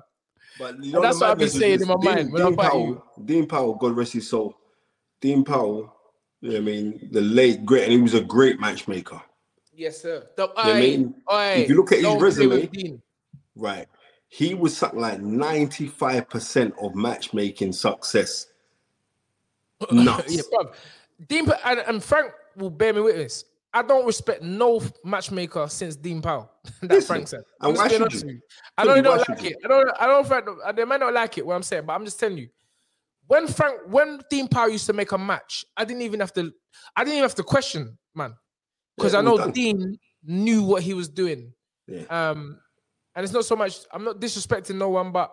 But 0.59 0.82
you 0.82 0.93
know 0.93 1.02
that's 1.02 1.20
what 1.20 1.31
I've 1.31 1.39
been 1.39 1.51
saying 1.51 1.82
in 1.82 1.89
my 1.89 1.94
Dean, 2.01 2.14
mind 2.14 2.32
when 2.32 2.43
I 2.43 2.47
Dean 2.47 2.56
Powell, 2.56 2.86
you. 2.86 3.02
Dean 3.24 3.47
Powell, 3.47 3.74
God 3.74 3.97
rest 3.97 4.14
his 4.14 4.28
soul. 4.28 4.55
Dean 5.20 5.44
Powell, 5.44 5.94
you 6.40 6.48
know 6.51 6.55
what 6.55 6.60
I 6.60 6.64
mean, 6.64 7.09
the 7.12 7.20
late 7.20 7.64
great, 7.66 7.85
and 7.85 7.93
he 7.93 7.98
was 8.01 8.14
a 8.14 8.23
great 8.23 8.59
matchmaker. 8.59 9.20
Yes, 9.74 10.01
sir. 10.01 10.27
The, 10.36 10.48
I 10.56 10.81
mean, 10.81 11.14
oi, 11.31 11.43
if 11.56 11.68
you 11.68 11.77
look 11.77 11.93
at 11.93 11.98
his 11.98 12.20
resume- 12.23 13.01
Right. 13.55 13.86
He 14.28 14.55
was 14.55 14.77
something 14.77 15.01
like 15.01 15.20
95% 15.20 16.73
of 16.82 16.94
matchmaking 16.94 17.73
success. 17.73 18.47
Nuts. 19.90 20.35
yeah, 20.35 20.43
bro. 20.51 20.73
Dean 21.28 21.51
and, 21.65 21.81
and 21.81 22.05
Frank 22.05 22.32
will 22.57 22.70
bear 22.70 22.93
me 22.93 23.01
witness. 23.01 23.44
I 23.73 23.82
don't 23.82 24.07
respect 24.07 24.43
no 24.43 24.81
matchmaker 25.05 25.69
since 25.69 25.97
Dean 25.97 26.23
Powell. 26.23 26.51
that 26.82 26.90
Listen, 26.90 27.07
Frank 27.07 27.28
said. 27.28 27.43
and 27.61 27.73
I'm 27.73 27.74
why 27.74 27.89
should 27.89 28.12
you? 28.12 28.40
I 28.78 28.85
know 28.85 28.94
you? 28.94 29.03
don't 29.03 29.28
like 29.28 29.44
it. 29.44 29.57
I 29.65 29.69
don't. 29.69 29.90
I 30.01 30.07
don't. 30.07 30.27
Think, 30.27 30.77
they 30.77 30.85
might 30.85 31.01
not 31.01 31.12
like 31.12 31.36
it 31.39 31.47
what 31.47 31.55
I'm 31.55 31.62
saying, 31.62 31.85
but 31.86 31.93
I'm 31.93 32.05
just 32.05 32.19
telling 32.19 32.39
you. 32.39 32.48
When 33.27 33.48
Frank, 33.48 33.81
when 33.89 34.20
Dean 34.31 34.48
Powell 34.48 34.70
used 34.70 34.86
to 34.86 34.93
make 34.93 35.12
a 35.12 35.19
match, 35.19 35.65
I 35.77 35.85
didn't 35.85 36.03
even 36.03 36.20
have 36.20 36.32
to. 36.35 36.53
I 36.94 37.05
didn't 37.05 37.15
even 37.15 37.24
have 37.24 37.35
to 37.35 37.43
question, 37.43 37.98
man, 38.15 38.35
because 38.97 39.12
Yeah, 39.12 39.19
I 39.19 39.23
know 39.23 39.36
done. 39.36 39.51
Dean 39.51 39.98
knew 40.24 40.62
what 40.62 40.82
he 40.82 40.94
was 40.94 41.09
doing. 41.09 41.53
Yeah. 41.86 42.05
Um, 42.09 42.59
and 43.16 43.24
it's 43.24 43.32
not 43.32 43.47
so 43.47 43.56
much. 43.56 43.80
I'm 43.93 44.05
not 44.05 44.20
disrespecting 44.20 44.76
no 44.76 44.90
one, 44.90 45.10
but 45.10 45.32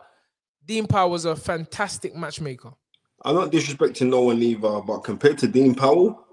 Dean 0.66 0.88
Powell 0.88 1.12
was 1.12 1.26
a 1.26 1.36
fantastic 1.36 2.16
matchmaker. 2.16 2.72
I'm 3.26 3.36
not 3.36 3.52
disrespecting 3.52 4.10
no 4.10 4.22
one 4.22 4.42
either, 4.42 4.82
but 4.82 5.00
compared 5.00 5.38
to 5.40 5.48
Dean 5.48 5.76
Powell, 5.76 6.26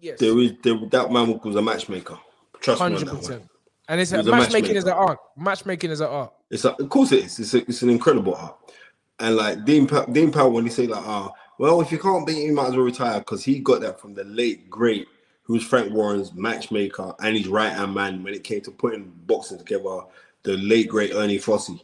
Yes, 0.00 0.18
there 0.18 0.36
is 0.38 0.54
there, 0.62 0.78
that 0.90 1.12
man 1.12 1.38
was 1.44 1.54
a 1.54 1.62
matchmaker. 1.62 2.18
Trust 2.60 2.80
me 2.80 2.86
on 2.86 3.04
that 3.04 3.14
one. 3.14 3.48
And 3.88 4.00
it's 4.00 4.12
a 4.12 4.22
matchmaking 4.22 4.76
is 4.76 4.84
an 4.84 4.92
art. 4.92 5.18
Matchmaking 5.36 5.90
is 5.90 6.00
an 6.00 6.08
art. 6.08 6.32
It's 6.50 6.64
a, 6.64 6.72
of 6.74 6.88
course 6.88 7.12
it 7.12 7.24
is. 7.24 7.38
It's, 7.38 7.54
a, 7.54 7.58
it's 7.58 7.82
an 7.82 7.90
incredible 7.90 8.34
art. 8.34 8.56
And 9.18 9.36
like 9.36 9.64
Dean, 9.64 9.86
Pa- 9.86 10.06
Dean 10.06 10.32
Powell, 10.32 10.52
when 10.52 10.64
he 10.64 10.70
say 10.70 10.86
like, 10.86 11.04
ah, 11.04 11.32
well, 11.58 11.80
if 11.80 11.92
you 11.92 11.98
can't 11.98 12.26
beat 12.26 12.38
him, 12.38 12.46
you 12.46 12.52
might 12.54 12.68
as 12.68 12.76
well 12.76 12.84
retire 12.84 13.18
because 13.18 13.44
he 13.44 13.58
got 13.58 13.82
that 13.82 14.00
from 14.00 14.14
the 14.14 14.24
late 14.24 14.70
great, 14.70 15.08
who 15.42 15.54
was 15.54 15.64
Frank 15.64 15.92
Warren's 15.92 16.32
matchmaker 16.32 17.14
and 17.20 17.36
his 17.36 17.48
right 17.48 17.72
hand 17.72 17.92
man 17.92 18.22
when 18.22 18.32
it 18.32 18.44
came 18.44 18.60
to 18.62 18.70
putting 18.70 19.12
boxing 19.26 19.58
together. 19.58 20.00
The 20.42 20.56
late 20.56 20.88
great 20.88 21.12
Ernie 21.14 21.38
Fossey. 21.38 21.80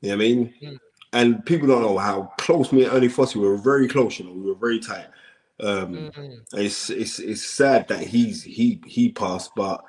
You 0.00 0.10
know 0.10 0.10
what 0.10 0.12
I 0.14 0.16
mean? 0.16 0.54
Mm. 0.62 0.78
And 1.12 1.44
people 1.44 1.66
don't 1.68 1.82
know 1.82 1.98
how 1.98 2.32
close 2.38 2.72
me 2.72 2.84
and 2.84 2.92
Ernie 2.92 3.08
Fossey 3.08 3.36
we 3.36 3.46
were 3.48 3.56
very 3.58 3.88
close. 3.88 4.18
You 4.18 4.26
know, 4.26 4.32
we 4.32 4.42
were 4.42 4.54
very 4.54 4.78
tight. 4.78 5.06
Um, 5.60 6.10
Mhm. 6.10 6.40
it's 6.54 6.88
it's 6.88 7.18
it's 7.18 7.42
sad 7.42 7.86
that 7.88 8.00
he's 8.00 8.42
he 8.42 8.80
he 8.86 9.10
passed, 9.12 9.50
but 9.54 9.84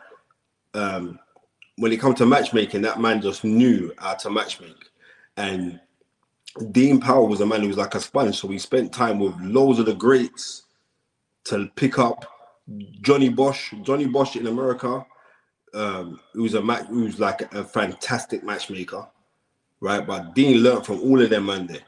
um, 0.74 1.18
when 1.78 1.92
it 1.94 2.00
comes 2.02 2.18
to 2.18 2.26
matchmaking, 2.26 2.82
that 2.82 3.00
man 3.00 3.22
just 3.22 3.44
knew 3.44 3.94
how 3.98 4.16
to 4.16 4.30
matchmake. 4.30 4.76
And 5.38 5.80
Dean 6.72 7.00
Powell 7.00 7.28
was 7.28 7.40
a 7.40 7.46
man 7.46 7.62
who 7.62 7.70
was 7.70 7.78
like 7.78 7.96
a 7.96 8.02
sponge, 8.02 8.38
so 8.38 8.48
we 8.50 8.58
spent 8.58 8.92
time 8.94 9.20
with 9.20 9.34
loads 9.40 9.80
of 9.80 9.86
the 9.86 9.94
greats 9.94 10.64
to 11.46 11.70
pick 11.76 11.98
up 11.98 12.26
Johnny 13.02 13.30
Bos. 13.30 13.58
Johnny 13.84 14.06
Bos 14.08 14.36
in 14.36 14.48
America, 14.48 15.06
um, 15.73 16.19
who 16.34 16.43
was 16.43 16.53
a 16.53 16.61
match, 16.61 16.85
who 16.88 17.03
was 17.03 17.19
like 17.19 17.53
a 17.53 17.64
fantastic 17.64 18.43
matchmaker, 18.43 19.07
right? 19.80 20.06
But 20.06 20.35
Dean 20.35 20.57
learned 20.57 20.85
from 20.85 21.02
all 21.02 21.22
of 21.22 21.30
them 21.30 21.45
man 21.45 21.68
there. 21.68 21.81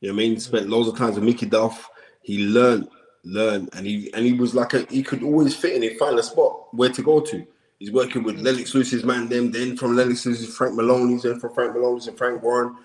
You 0.00 0.08
know 0.08 0.14
what 0.14 0.22
I 0.22 0.28
mean? 0.28 0.40
Spent 0.40 0.68
loads 0.68 0.88
of 0.88 0.96
times 0.96 1.16
with 1.16 1.24
Mickey 1.24 1.46
Duff. 1.46 1.88
He 2.22 2.46
learned, 2.46 2.88
learned, 3.24 3.70
and 3.74 3.86
he 3.86 4.12
and 4.14 4.24
he 4.24 4.32
was 4.32 4.54
like 4.54 4.74
a 4.74 4.82
he 4.90 5.02
could 5.02 5.22
always 5.22 5.54
fit 5.54 5.74
in 5.74 5.82
and 5.82 5.98
find 5.98 6.18
a 6.18 6.22
spot 6.22 6.74
where 6.74 6.90
to 6.90 7.02
go 7.02 7.20
to. 7.20 7.46
He's 7.78 7.90
working 7.90 8.22
with 8.22 8.38
Lennox 8.38 8.74
Lewis's 8.74 9.04
man, 9.04 9.28
them, 9.28 9.50
then 9.50 9.76
from 9.76 9.96
Lennox 9.96 10.26
Lewis's 10.26 10.54
Frank 10.54 10.74
Maloney's, 10.74 11.22
then 11.22 11.40
from 11.40 11.54
Frank 11.54 11.74
Maloney's 11.74 12.08
and 12.08 12.18
Frank 12.18 12.42
Warren. 12.42 12.76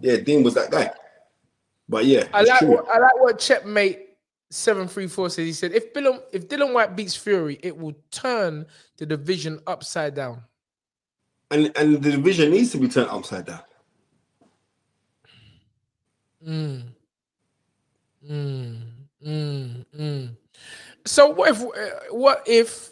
Yeah, 0.00 0.16
Dean 0.16 0.42
was 0.42 0.54
that 0.54 0.70
guy. 0.70 0.90
But 1.88 2.06
yeah, 2.06 2.24
I 2.32 2.42
like 2.42 2.58
true. 2.58 2.68
what 2.68 2.88
I 2.88 2.98
like 2.98 3.20
what 3.20 3.38
Checkmate 3.38 4.07
seven 4.50 4.88
three 4.88 5.06
four 5.08 5.30
says. 5.30 5.46
He 5.46 5.52
said 5.52 5.72
if 5.72 5.92
Dillian 5.92 6.20
if 6.32 6.48
Dillian 6.48 6.72
Whyte 6.72 6.96
beats 6.96 7.14
Fury, 7.16 7.58
it 7.62 7.76
will 7.76 7.94
turn 8.10 8.66
the 8.96 9.06
division 9.06 9.60
upside 9.66 10.14
down. 10.14 10.42
and 11.50 11.70
and 11.76 12.02
the 12.02 12.10
division 12.12 12.50
needs 12.50 12.70
to 12.72 12.78
be 12.78 12.88
turned 12.88 13.10
upside 13.10 13.46
down. 13.46 13.60
Mm. 16.46 16.82
Mm. 18.28 18.80
Mm. 19.26 19.84
Mm. 19.98 20.30
So 21.04 21.28
what 21.30 21.50
if 21.50 21.62
uh, 21.62 21.98
what 22.10 22.42
if 22.46 22.90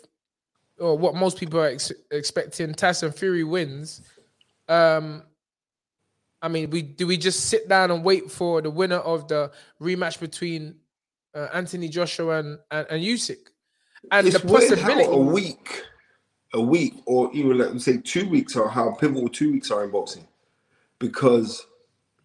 or 0.78 0.96
what 0.98 1.14
most 1.14 1.38
people 1.38 1.60
are 1.60 1.68
ex- 1.68 1.92
expecting 2.10 2.74
Tyson 2.74 3.12
Fury 3.12 3.44
wins? 3.44 4.02
Um 4.68 5.22
I 6.42 6.48
mean, 6.48 6.70
we 6.70 6.82
do 6.82 7.06
we 7.06 7.16
just 7.16 7.46
sit 7.46 7.68
down 7.68 7.90
and 7.90 8.04
wait 8.04 8.30
for 8.30 8.60
the 8.60 8.70
winner 8.70 8.96
of 8.96 9.26
the 9.28 9.50
rematch 9.80 10.20
between 10.20 10.76
uh, 11.36 11.48
Anthony 11.52 11.88
Joshua 11.88 12.38
and 12.38 12.58
and, 12.70 12.86
and 12.90 13.02
Usyk? 13.04 13.38
And 14.10 14.26
it's 14.26 14.40
the 14.40 14.48
possibility 14.48 15.04
how 15.04 15.10
a 15.12 15.16
week, 15.18 15.82
a 16.54 16.60
week, 16.60 16.94
or 17.06 17.30
even 17.34 17.58
let 17.58 17.72
me 17.72 17.78
say 17.78 17.98
two 17.98 18.28
weeks, 18.28 18.56
are 18.56 18.68
how 18.68 18.92
pivotal 18.94 19.28
two 19.28 19.52
weeks 19.52 19.70
are 19.70 19.84
in 19.84 19.90
boxing. 19.90 20.26
Because 20.98 21.66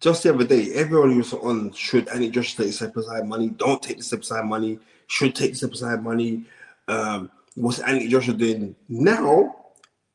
just 0.00 0.22
the 0.22 0.32
other 0.32 0.44
day, 0.44 0.72
everyone 0.74 1.16
was 1.16 1.32
on 1.34 1.72
should 1.72 2.08
Anthony 2.08 2.30
Joshua 2.30 2.64
take 2.64 2.66
the 2.68 2.72
step 2.72 2.96
aside 2.96 3.28
money? 3.28 3.50
Don't 3.50 3.82
take 3.82 3.98
the 3.98 4.02
step 4.02 4.20
aside 4.20 4.46
money. 4.46 4.78
Should 5.08 5.34
take 5.34 5.52
the 5.52 5.58
step 5.58 5.72
aside 5.72 6.02
money. 6.02 6.44
Um, 6.88 7.30
what's 7.54 7.80
Anthony 7.80 8.08
Joshua 8.08 8.34
doing 8.34 8.74
now? 8.88 9.56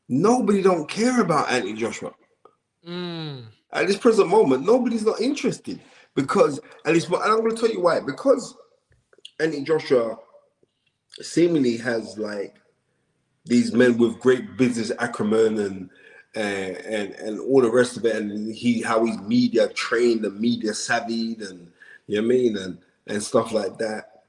Nobody 0.09 0.61
don't 0.61 0.89
care 0.89 1.21
about 1.21 1.51
Anthony 1.51 1.73
Joshua 1.73 2.13
Mm. 2.87 3.43
at 3.73 3.87
this 3.87 3.97
present 3.97 4.29
moment. 4.29 4.65
Nobody's 4.65 5.05
not 5.05 5.19
interested 5.19 5.81
because, 6.15 6.59
and 6.85 6.95
it's. 6.95 7.07
And 7.07 7.15
I'm 7.17 7.41
going 7.41 7.53
to 7.53 7.57
tell 7.57 7.69
you 7.69 7.81
why. 7.81 7.99
Because 7.99 8.55
Anthony 9.39 9.63
Joshua 9.63 10.17
seemingly 11.21 11.77
has 11.77 12.17
like 12.17 12.55
these 13.45 13.73
men 13.73 13.97
with 13.97 14.19
great 14.19 14.57
business 14.57 14.91
acumen 14.99 15.59
and 15.59 15.89
and 16.35 16.77
and, 16.77 17.13
and 17.15 17.39
all 17.39 17.61
the 17.61 17.71
rest 17.71 17.97
of 17.97 18.05
it, 18.05 18.15
and 18.15 18.53
he 18.53 18.81
how 18.81 19.05
he's 19.05 19.19
media 19.21 19.67
trained 19.69 20.25
and 20.25 20.39
media 20.39 20.73
savvy, 20.73 21.35
and 21.35 21.71
you 22.07 22.21
know 22.21 22.27
what 22.27 22.33
I 22.33 22.37
mean, 22.37 22.57
and 22.57 22.77
and 23.07 23.23
stuff 23.23 23.51
like 23.51 23.77
that. 23.77 24.23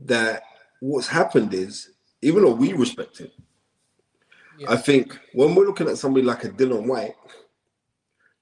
That 0.00 0.42
what's 0.80 1.06
happened 1.06 1.54
is, 1.54 1.90
even 2.22 2.42
though 2.42 2.54
we 2.54 2.72
respect 2.72 3.18
him, 3.18 3.30
Yeah. 4.58 4.72
I 4.72 4.76
think 4.76 5.18
when 5.34 5.54
we're 5.54 5.66
looking 5.66 5.88
at 5.88 5.98
somebody 5.98 6.24
like 6.24 6.44
a 6.44 6.48
Dillian 6.50 6.86
Whyte, 6.86 7.14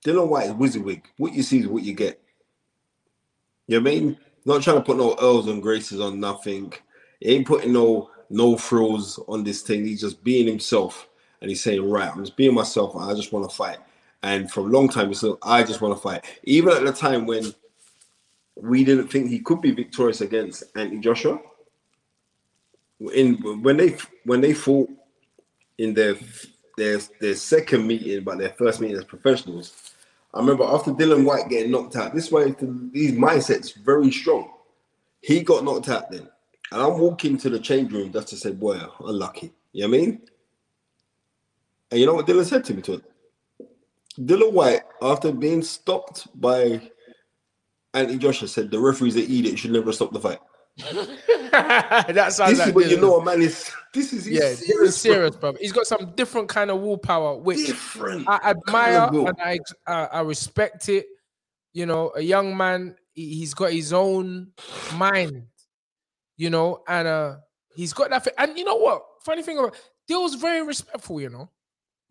Dillian 0.04 0.28
Whyte 0.28 0.46
is 0.46 0.54
WYSIWYG. 0.54 1.02
What 1.18 1.34
you 1.34 1.42
see 1.42 1.60
is 1.60 1.66
what 1.68 1.82
you 1.82 1.94
get. 1.94 2.20
You 3.66 3.78
know 3.78 3.84
what 3.84 3.90
I 3.92 4.00
mean? 4.00 4.18
Not 4.48 4.62
trying 4.62 4.78
to 4.78 4.82
put 4.82 4.96
no 4.96 5.12
L's 5.12 5.46
and 5.46 5.62
graces 5.62 6.00
on 6.00 6.20
nothing. 6.20 6.72
He 7.20 7.34
ain't 7.34 7.46
putting 7.46 7.70
no 7.70 8.10
no 8.30 8.56
frills 8.56 9.20
on 9.28 9.44
this 9.44 9.60
thing. 9.60 9.84
He's 9.84 10.00
just 10.00 10.24
being 10.24 10.46
himself, 10.46 11.06
and 11.42 11.50
he's 11.50 11.62
saying, 11.62 11.88
"Right, 11.88 12.10
I'm 12.10 12.24
just 12.24 12.36
being 12.36 12.54
myself. 12.54 12.96
I 12.96 13.12
just 13.12 13.30
want 13.30 13.48
to 13.48 13.54
fight." 13.54 13.76
And 14.22 14.50
for 14.50 14.60
a 14.60 14.64
long 14.64 14.88
time, 14.88 15.08
he 15.08 15.14
said, 15.14 15.34
"I 15.42 15.62
just 15.64 15.82
want 15.82 15.94
to 15.94 16.00
fight." 16.00 16.24
Even 16.44 16.72
at 16.72 16.82
the 16.82 16.92
time 16.92 17.26
when 17.26 17.54
we 18.56 18.84
didn't 18.84 19.08
think 19.08 19.28
he 19.28 19.40
could 19.40 19.60
be 19.60 19.70
victorious 19.70 20.22
against 20.22 20.64
Anthony 20.74 21.00
Joshua, 21.00 21.38
in 23.12 23.34
when 23.62 23.76
they 23.76 23.98
when 24.24 24.40
they 24.40 24.54
fought 24.54 24.88
in 25.76 25.92
their 25.92 26.16
their 26.78 27.00
their 27.20 27.34
second 27.34 27.86
meeting, 27.86 28.24
but 28.24 28.38
their 28.38 28.54
first 28.56 28.80
meeting 28.80 28.96
as 28.96 29.04
professionals. 29.04 29.87
I 30.34 30.40
remember 30.40 30.64
after 30.64 30.92
Dillian 30.92 31.24
Whyte 31.24 31.48
getting 31.48 31.72
knocked 31.72 31.96
out. 31.96 32.14
This 32.14 32.30
way, 32.30 32.54
these 32.92 33.12
mindsets 33.12 33.74
very 33.76 34.10
strong. 34.10 34.50
He 35.20 35.40
got 35.42 35.64
knocked 35.64 35.88
out 35.88 36.10
then, 36.10 36.28
and 36.70 36.82
I'm 36.82 36.98
walking 36.98 37.38
to 37.38 37.50
the 37.50 37.58
change 37.58 37.92
room 37.92 38.12
just 38.12 38.28
to 38.28 38.36
say, 38.36 38.52
"Boy, 38.52 38.78
unlucky." 39.00 39.52
You 39.72 39.82
know 39.82 39.88
what 39.88 39.96
I 39.96 40.00
mean? 40.00 40.20
And 41.90 42.00
you 42.00 42.06
know 42.06 42.14
what 42.14 42.26
Dillian 42.26 42.44
said 42.44 42.64
to 42.66 42.74
me 42.74 42.82
to? 42.82 43.02
Dillian 44.20 44.52
Whyte, 44.52 44.82
after 45.00 45.32
being 45.32 45.62
stopped 45.62 46.28
by 46.40 46.90
Anthony 47.94 48.18
Joshua 48.18 48.48
said 48.48 48.70
the 48.70 48.78
referee's 48.78 49.16
an 49.16 49.22
idiot, 49.22 49.58
should 49.58 49.72
never 49.72 49.92
stop 49.92 50.12
the 50.12 50.20
fight. 50.20 50.40
that 52.12 52.32
sounds 52.32 52.50
This 52.52 52.58
like 52.58 52.68
is 52.68 52.74
what 52.74 52.90
you 52.90 53.00
know, 53.00 53.20
a 53.20 53.24
man 53.24 53.42
is. 53.42 53.70
This 53.94 54.12
is 54.12 54.28
Yeah, 54.28 54.40
serious, 54.40 54.58
serious, 54.66 54.96
serious, 54.96 55.36
bro. 55.36 55.54
He's 55.58 55.72
got 55.72 55.86
some 55.86 56.12
different 56.14 56.48
kind 56.48 56.70
of 56.70 56.80
willpower, 56.80 57.36
which 57.38 57.66
Different. 57.66 58.28
I 58.28 58.38
admire 58.50 59.00
kind 59.08 59.16
of 59.16 59.26
and 59.28 59.36
I, 59.40 59.58
I 59.86 60.04
I 60.04 60.20
respect 60.20 60.88
it. 60.88 61.06
You 61.72 61.86
know, 61.86 62.12
a 62.14 62.20
young 62.20 62.56
man, 62.56 62.96
he, 63.12 63.34
he's 63.36 63.54
got 63.54 63.72
his 63.72 63.92
own 63.92 64.52
mind. 64.96 65.44
You 66.36 66.50
know, 66.50 66.82
and 66.86 67.08
uh 67.08 67.36
he's 67.74 67.92
got 67.92 68.10
that. 68.10 68.26
And 68.38 68.58
you 68.58 68.64
know 68.64 68.76
what? 68.76 69.02
Funny 69.24 69.42
thing 69.42 69.58
about 69.58 69.74
Dill's 70.06 70.34
very 70.36 70.62
respectful. 70.62 71.20
You 71.20 71.30
know, 71.30 71.50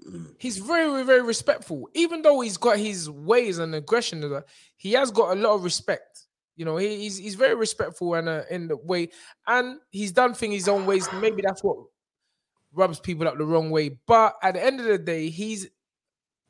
Mm. 0.08 0.36
he's 0.38 0.60
very 0.60 1.04
very 1.04 1.24
respectful. 1.24 1.90
Even 1.96 2.22
though 2.22 2.42
he's 2.42 2.58
got 2.58 2.78
his 2.78 3.10
ways 3.10 3.58
and 3.58 3.74
aggression, 3.74 4.44
he 4.76 4.94
has 4.94 5.10
got 5.10 5.36
a 5.36 5.40
lot 5.40 5.56
of 5.56 5.64
respect. 5.64 6.27
You 6.58 6.66
know, 6.66 6.78
he, 6.78 6.98
he's 6.98 7.18
he's 7.18 7.36
very 7.36 7.56
respectful 7.56 8.16
and 8.16 8.28
uh, 8.28 8.42
in 8.50 8.68
the 8.68 8.76
way, 8.76 9.10
and 9.46 9.80
he's 9.92 10.12
done 10.12 10.34
things 10.34 10.56
his 10.56 10.68
own 10.68 10.86
ways. 10.88 11.08
Maybe 11.14 11.44
that's 11.44 11.64
what 11.64 11.78
rubs 12.74 13.00
people 13.00 13.28
up 13.28 13.38
the 13.38 13.46
wrong 13.46 13.70
way. 13.70 14.00
But 14.08 14.36
at 14.42 14.56
the 14.56 14.64
end 14.64 14.80
of 14.80 14.88
the 14.88 14.98
day, 14.98 15.30
he's 15.30 15.70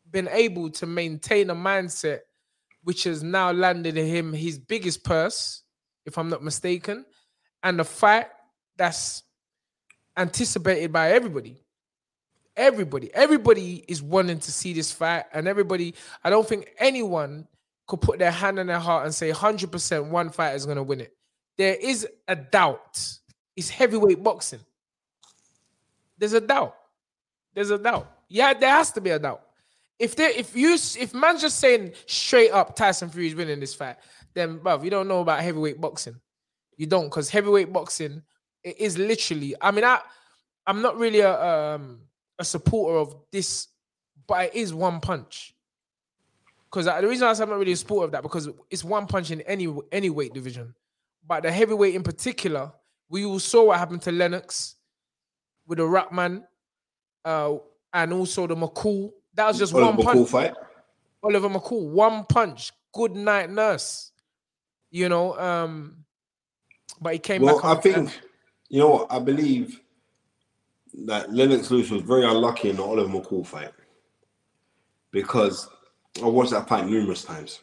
been 0.10 0.30
able 0.32 0.70
to 0.72 0.86
maintain 0.86 1.50
a 1.50 1.56
mindset 1.56 2.20
which 2.84 3.04
has 3.04 3.22
now 3.22 3.52
landed 3.52 3.98
him 3.98 4.32
his 4.32 4.58
biggest 4.58 5.04
purse, 5.04 5.64
if 6.06 6.18
I'm 6.18 6.30
not 6.30 6.42
mistaken, 6.42 7.06
and 7.62 7.82
a 7.82 7.84
fight 7.84 8.28
that's 8.78 9.24
anticipated 10.16 10.94
by 10.94 11.12
everybody. 11.12 11.66
Everybody, 12.56 13.14
everybody 13.14 13.84
is 13.90 14.02
wanting 14.02 14.40
to 14.40 14.52
see 14.54 14.72
this 14.72 14.90
fight, 14.92 15.26
and 15.34 15.50
everybody. 15.50 15.96
I 16.24 16.30
don't 16.30 16.48
think 16.48 16.72
anyone 16.80 17.46
could 17.88 18.02
put 18.02 18.20
their 18.20 18.32
hand 18.32 18.60
on 18.60 18.68
their 18.68 18.80
heart 18.80 19.06
and 19.06 19.16
say 19.16 19.32
100% 19.32 20.10
one 20.10 20.30
fighter 20.30 20.56
is 20.56 20.66
going 20.66 20.78
to 20.78 20.84
win 20.84 21.02
it. 21.02 21.16
There 21.58 21.76
is 21.76 22.08
a 22.28 22.36
doubt. 22.36 23.02
It's 23.56 23.70
heavyweight 23.70 24.24
boxing. 24.24 24.60
There's 26.18 26.34
a 26.34 26.42
doubt. 26.42 26.76
There's 27.54 27.72
a 27.72 27.78
doubt. 27.78 28.12
Yeah, 28.30 28.54
there 28.54 28.70
has 28.70 28.92
to 28.92 29.02
be 29.02 29.10
a 29.12 29.20
doubt. 29.20 29.42
If 29.98 30.16
there, 30.16 30.30
if 30.30 30.56
you, 30.56 30.74
if 30.74 31.14
man's 31.14 31.42
just 31.42 31.60
saying 31.60 31.94
straight 32.06 32.52
up 32.52 32.76
Tyson 32.76 33.10
Fury 33.10 33.28
is 33.28 33.36
winning 33.36 33.60
this 33.60 33.74
fight, 33.74 33.96
then 34.36 34.60
bruv, 34.60 34.84
you 34.84 34.92
don't 34.92 35.08
know 35.08 35.22
about 35.22 35.42
heavyweight 35.42 35.82
boxing. 35.82 36.16
You 36.76 36.86
don't, 36.86 37.06
because 37.06 37.30
heavyweight 37.30 37.74
boxing 37.74 38.22
it 38.64 38.80
is 38.80 38.98
literally. 38.98 39.56
I 39.62 39.72
mean, 39.72 39.86
I, 39.86 40.00
I'm 40.66 40.82
not 40.82 40.98
really 40.98 41.22
a 41.22 41.42
um 41.42 42.02
a 42.38 42.44
supporter 42.44 42.98
of 42.98 43.16
this, 43.32 43.68
but 44.28 44.48
it 44.48 44.56
is 44.56 44.74
one 44.74 45.00
punch. 45.00 45.56
Because 46.70 46.86
the 46.86 47.08
reason 47.08 47.28
I 47.28 47.34
say 47.34 47.44
I'm 47.44 47.50
not 47.50 47.60
really 47.60 47.72
a 47.72 47.78
supporter 47.78 48.06
of 48.06 48.12
that 48.12 48.24
because 48.24 48.50
it's 48.70 48.84
one 48.84 49.08
punch 49.08 49.32
in 49.32 49.42
any 49.42 49.74
any 49.92 50.10
weight 50.10 50.34
division, 50.34 50.76
but 51.26 51.44
the 51.44 51.52
heavyweight 51.52 51.96
in 51.96 52.04
particular, 52.04 52.72
we 53.10 53.24
all 53.26 53.40
saw 53.40 53.66
what 53.66 53.80
happened 53.80 54.02
to 54.04 54.12
Lennox 54.12 54.76
with 55.66 55.78
the 55.78 55.86
Rahman, 55.86 56.44
uh, 57.24 57.56
and 57.94 58.14
also 58.14 58.48
the 58.48 58.56
McCall. 58.56 59.12
That 59.34 59.48
was 59.48 59.58
just 59.58 59.74
Oliver 59.74 59.98
one 59.98 60.06
punch. 60.06 60.18
McCall 60.18 60.30
fight. 60.30 60.54
Oliver 61.24 61.50
McCall, 61.50 61.90
one 61.90 62.26
punch, 62.26 62.72
good 62.94 63.16
night 63.16 63.50
nurse. 63.50 64.12
You 64.92 65.10
know, 65.10 65.38
um, 65.38 66.06
but 67.00 67.14
he 67.14 67.20
came 67.20 67.42
Well, 67.44 67.62
back. 67.62 67.78
I 67.78 67.82
think 67.82 68.20
you 68.70 68.80
know 68.80 68.90
what 68.90 69.12
I 69.12 69.20
believe 69.20 69.80
that 71.06 71.32
Lennox 71.32 71.70
Lewis 71.72 71.90
was 71.92 72.02
very 72.02 72.26
unlucky 72.26 72.70
in 72.70 72.78
the 72.78 72.84
Oliver 72.84 73.10
McCall 73.10 73.46
fight 73.46 73.72
because 75.12 75.70
I 76.22 76.28
watched 76.28 76.52
that 76.52 76.68
fight 76.68 76.88
numerous 76.88 77.24
times. 77.24 77.62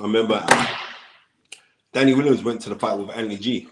I 0.00 0.04
remember 0.04 0.44
um, 0.50 0.66
Danny 1.92 2.14
Williams 2.14 2.42
went 2.42 2.60
to 2.62 2.70
the 2.70 2.76
fight 2.76 2.98
with 2.98 3.10
Anthony 3.10 3.36
G, 3.36 3.68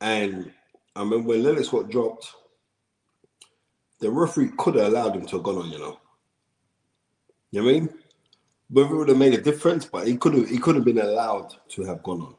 and 0.00 0.52
I 0.94 1.00
remember 1.00 1.28
when 1.28 1.42
Lennox 1.42 1.68
got 1.68 1.90
dropped, 1.90 2.32
the 4.00 4.10
referee 4.10 4.52
could 4.56 4.76
have 4.76 4.86
allowed 4.86 5.16
him 5.16 5.26
to 5.26 5.36
have 5.36 5.42
gone 5.42 5.56
on. 5.58 5.70
You 5.70 5.78
know, 5.78 6.00
you 7.50 7.60
know 7.60 7.66
what 7.66 7.70
I 7.70 7.80
mean? 7.80 7.88
Whether 8.70 8.94
it 8.94 8.98
would 8.98 9.08
have 9.08 9.18
made 9.18 9.34
a 9.34 9.40
difference, 9.40 9.84
but 9.86 10.06
he 10.06 10.16
could 10.16 10.34
have 10.34 10.48
he 10.48 10.58
could 10.58 10.76
have 10.76 10.84
been 10.84 10.98
allowed 10.98 11.54
to 11.70 11.84
have 11.84 12.02
gone 12.02 12.20
on. 12.20 12.34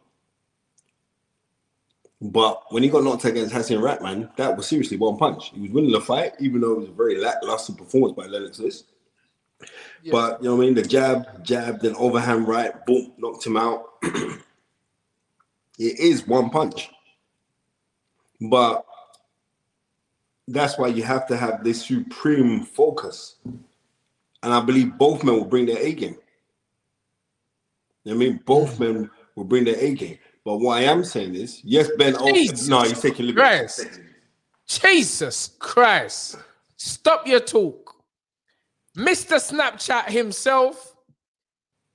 But 2.21 2.63
when 2.69 2.83
he 2.83 2.89
got 2.89 3.03
knocked 3.03 3.25
against 3.25 3.53
Hasim 3.53 3.81
Rahman, 3.81 4.29
that 4.35 4.55
was 4.55 4.67
seriously 4.67 4.97
one 4.97 5.17
punch. 5.17 5.51
He 5.51 5.61
was 5.61 5.71
winning 5.71 5.91
the 5.91 6.01
fight, 6.01 6.33
even 6.39 6.61
though 6.61 6.73
it 6.73 6.79
was 6.79 6.89
a 6.89 6.93
very 6.93 7.17
lackluster 7.17 7.73
performance 7.73 8.13
by 8.13 8.25
Lennox 8.25 8.59
Lewis. 8.59 8.83
Yeah. 10.03 10.11
But 10.11 10.41
you 10.41 10.49
know 10.49 10.55
what 10.55 10.63
I 10.63 10.65
mean? 10.65 10.75
The 10.75 10.83
jab, 10.83 11.43
jab, 11.43 11.81
then 11.81 11.95
overhand 11.95 12.47
right, 12.47 12.85
boom, 12.85 13.13
knocked 13.17 13.45
him 13.45 13.57
out. 13.57 13.85
it 14.03 14.39
is 15.77 16.27
one 16.27 16.49
punch. 16.49 16.89
But 18.41 18.85
that's 20.47 20.77
why 20.77 20.87
you 20.87 21.03
have 21.03 21.27
to 21.27 21.37
have 21.37 21.63
this 21.63 21.85
supreme 21.85 22.63
focus. 22.63 23.35
And 24.41 24.53
I 24.53 24.61
believe 24.61 24.97
both 24.97 25.23
men 25.23 25.35
will 25.35 25.45
bring 25.45 25.65
their 25.65 25.79
A 25.79 25.93
game. 25.93 26.15
You 28.03 28.13
know 28.13 28.15
I 28.15 28.17
mean? 28.17 28.39
Both 28.45 28.79
men 28.79 29.09
will 29.35 29.43
bring 29.43 29.65
their 29.65 29.77
A 29.77 29.93
game. 29.93 30.17
But 30.45 30.57
what 30.57 30.77
I 30.77 30.83
am 30.83 31.03
saying 31.03 31.35
is, 31.35 31.61
yes, 31.63 31.89
Ben. 31.97 32.15
Oh, 32.17 32.33
Jesus 32.33 32.67
no, 32.67 32.81
he's 32.81 33.01
taking 33.01 33.27
liberty. 33.27 33.67
Jesus 34.65 35.51
Christ. 35.59 36.37
Stop 36.77 37.27
your 37.27 37.41
talk. 37.41 37.88
Mr. 38.99 39.37
Snapchat 39.37 40.09
himself, 40.09 40.95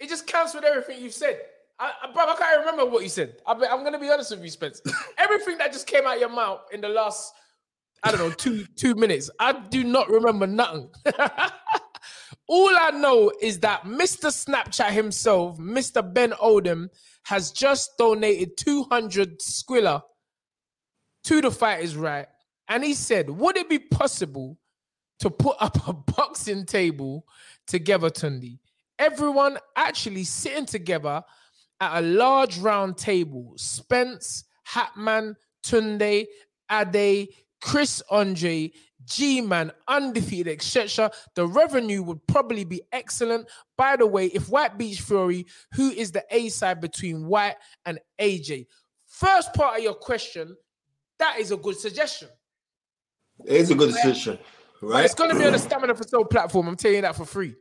it 0.01 0.09
just 0.09 0.27
cancelled 0.27 0.65
everything 0.65 1.03
you've 1.03 1.13
said. 1.13 1.39
I, 1.79 1.93
I, 2.03 2.13
bro, 2.13 2.25
I 2.25 2.37
can't 2.37 2.61
remember 2.61 2.87
what 2.87 3.03
you 3.03 3.09
said. 3.09 3.37
I, 3.47 3.53
am 3.53 3.81
going 3.81 3.93
to 3.93 3.99
be 3.99 4.11
honest 4.11 4.31
with 4.31 4.43
you, 4.43 4.51
Spence. 4.51 4.81
everything 5.19 5.59
that 5.59 5.73
just 5.73 5.87
came 5.87 6.07
out 6.07 6.19
your 6.19 6.31
mouth 6.31 6.61
in 6.73 6.81
the 6.81 6.89
last, 6.89 7.35
I 8.03 8.11
don't 8.11 8.21
know, 8.21 8.31
two 8.31 8.65
two 8.77 8.95
minutes, 8.95 9.29
I 9.39 9.53
do 9.53 9.85
not 9.85 10.09
remember 10.09 10.47
nothing. 10.47 10.89
All 12.49 12.71
I 12.79 12.91
know 12.91 13.33
is 13.41 13.61
that 13.61 13.85
Mr. 13.85 14.29
Snapchat 14.31 14.91
himself, 14.91 15.59
Mr. 15.59 16.03
Ben 16.15 16.33
Odom, 16.33 16.89
has 17.25 17.51
just 17.51 17.97
donated 17.99 18.57
200 18.57 19.41
squiller 19.41 20.03
to 21.25 21.41
the 21.41 21.51
fighters 21.51 21.97
right 21.97 22.27
and 22.69 22.85
he 22.85 22.95
said 22.95 23.31
would 23.31 23.57
it 23.57 23.69
be 23.69 23.79
possible 23.79 24.59
to 25.21 25.31
put 25.31 25.57
up 25.61 25.89
a 25.89 25.93
boxing 26.13 26.67
table 26.67 27.27
together 27.67 28.11
tunde 28.11 28.59
everyone 28.99 29.59
actually 29.77 30.25
sitting 30.25 30.67
together 30.67 31.23
at 31.81 31.99
a 31.99 32.07
large 32.07 32.59
round 32.59 32.97
table. 32.97 33.53
Spence 33.57 34.45
hatman 34.69 35.35
tunde 35.65 36.27
ade 36.71 37.29
chris 37.61 38.03
andre 38.11 38.71
g-man 39.07 39.71
undefeated 39.87 40.53
etc 40.53 41.11
the 41.35 41.47
revenue 41.47 42.03
would 42.03 42.27
probably 42.27 42.65
be 42.65 42.81
excellent. 42.93 43.47
By 43.77 43.97
the 43.97 44.07
way 44.07 44.27
if 44.27 44.49
whyte 44.49 44.79
beach 44.79 45.01
fury 45.01 45.47
who 45.75 45.91
is 45.91 46.13
the 46.13 46.25
a 46.31 46.49
side 46.49 46.81
between 46.81 47.27
whyte 47.27 47.57
and 47.85 47.99
aj 48.19 48.67
first 49.07 49.53
part 49.53 49.79
of 49.79 49.83
your 49.83 49.95
question 49.95 50.57
that 51.19 51.39
is 51.39 51.53
a 51.53 51.57
good 51.57 51.77
suggestion. 51.77 52.29
It 53.45 53.57
is 53.57 53.71
a 53.71 53.75
good 53.75 53.95
But 54.81 54.87
right? 54.89 55.05
it's 55.05 55.15
going 55.15 55.31
to 55.31 55.39
be 55.39 55.45
on 55.45 55.53
the 55.53 55.59
Stamina 55.69 55.95
for 55.95 56.05
Soul 56.05 56.25
platform. 56.25 56.69
I'm 56.69 56.77
telling 56.77 56.97
you 56.97 57.03
that 57.03 57.17
for 57.17 57.25
free. 57.25 57.55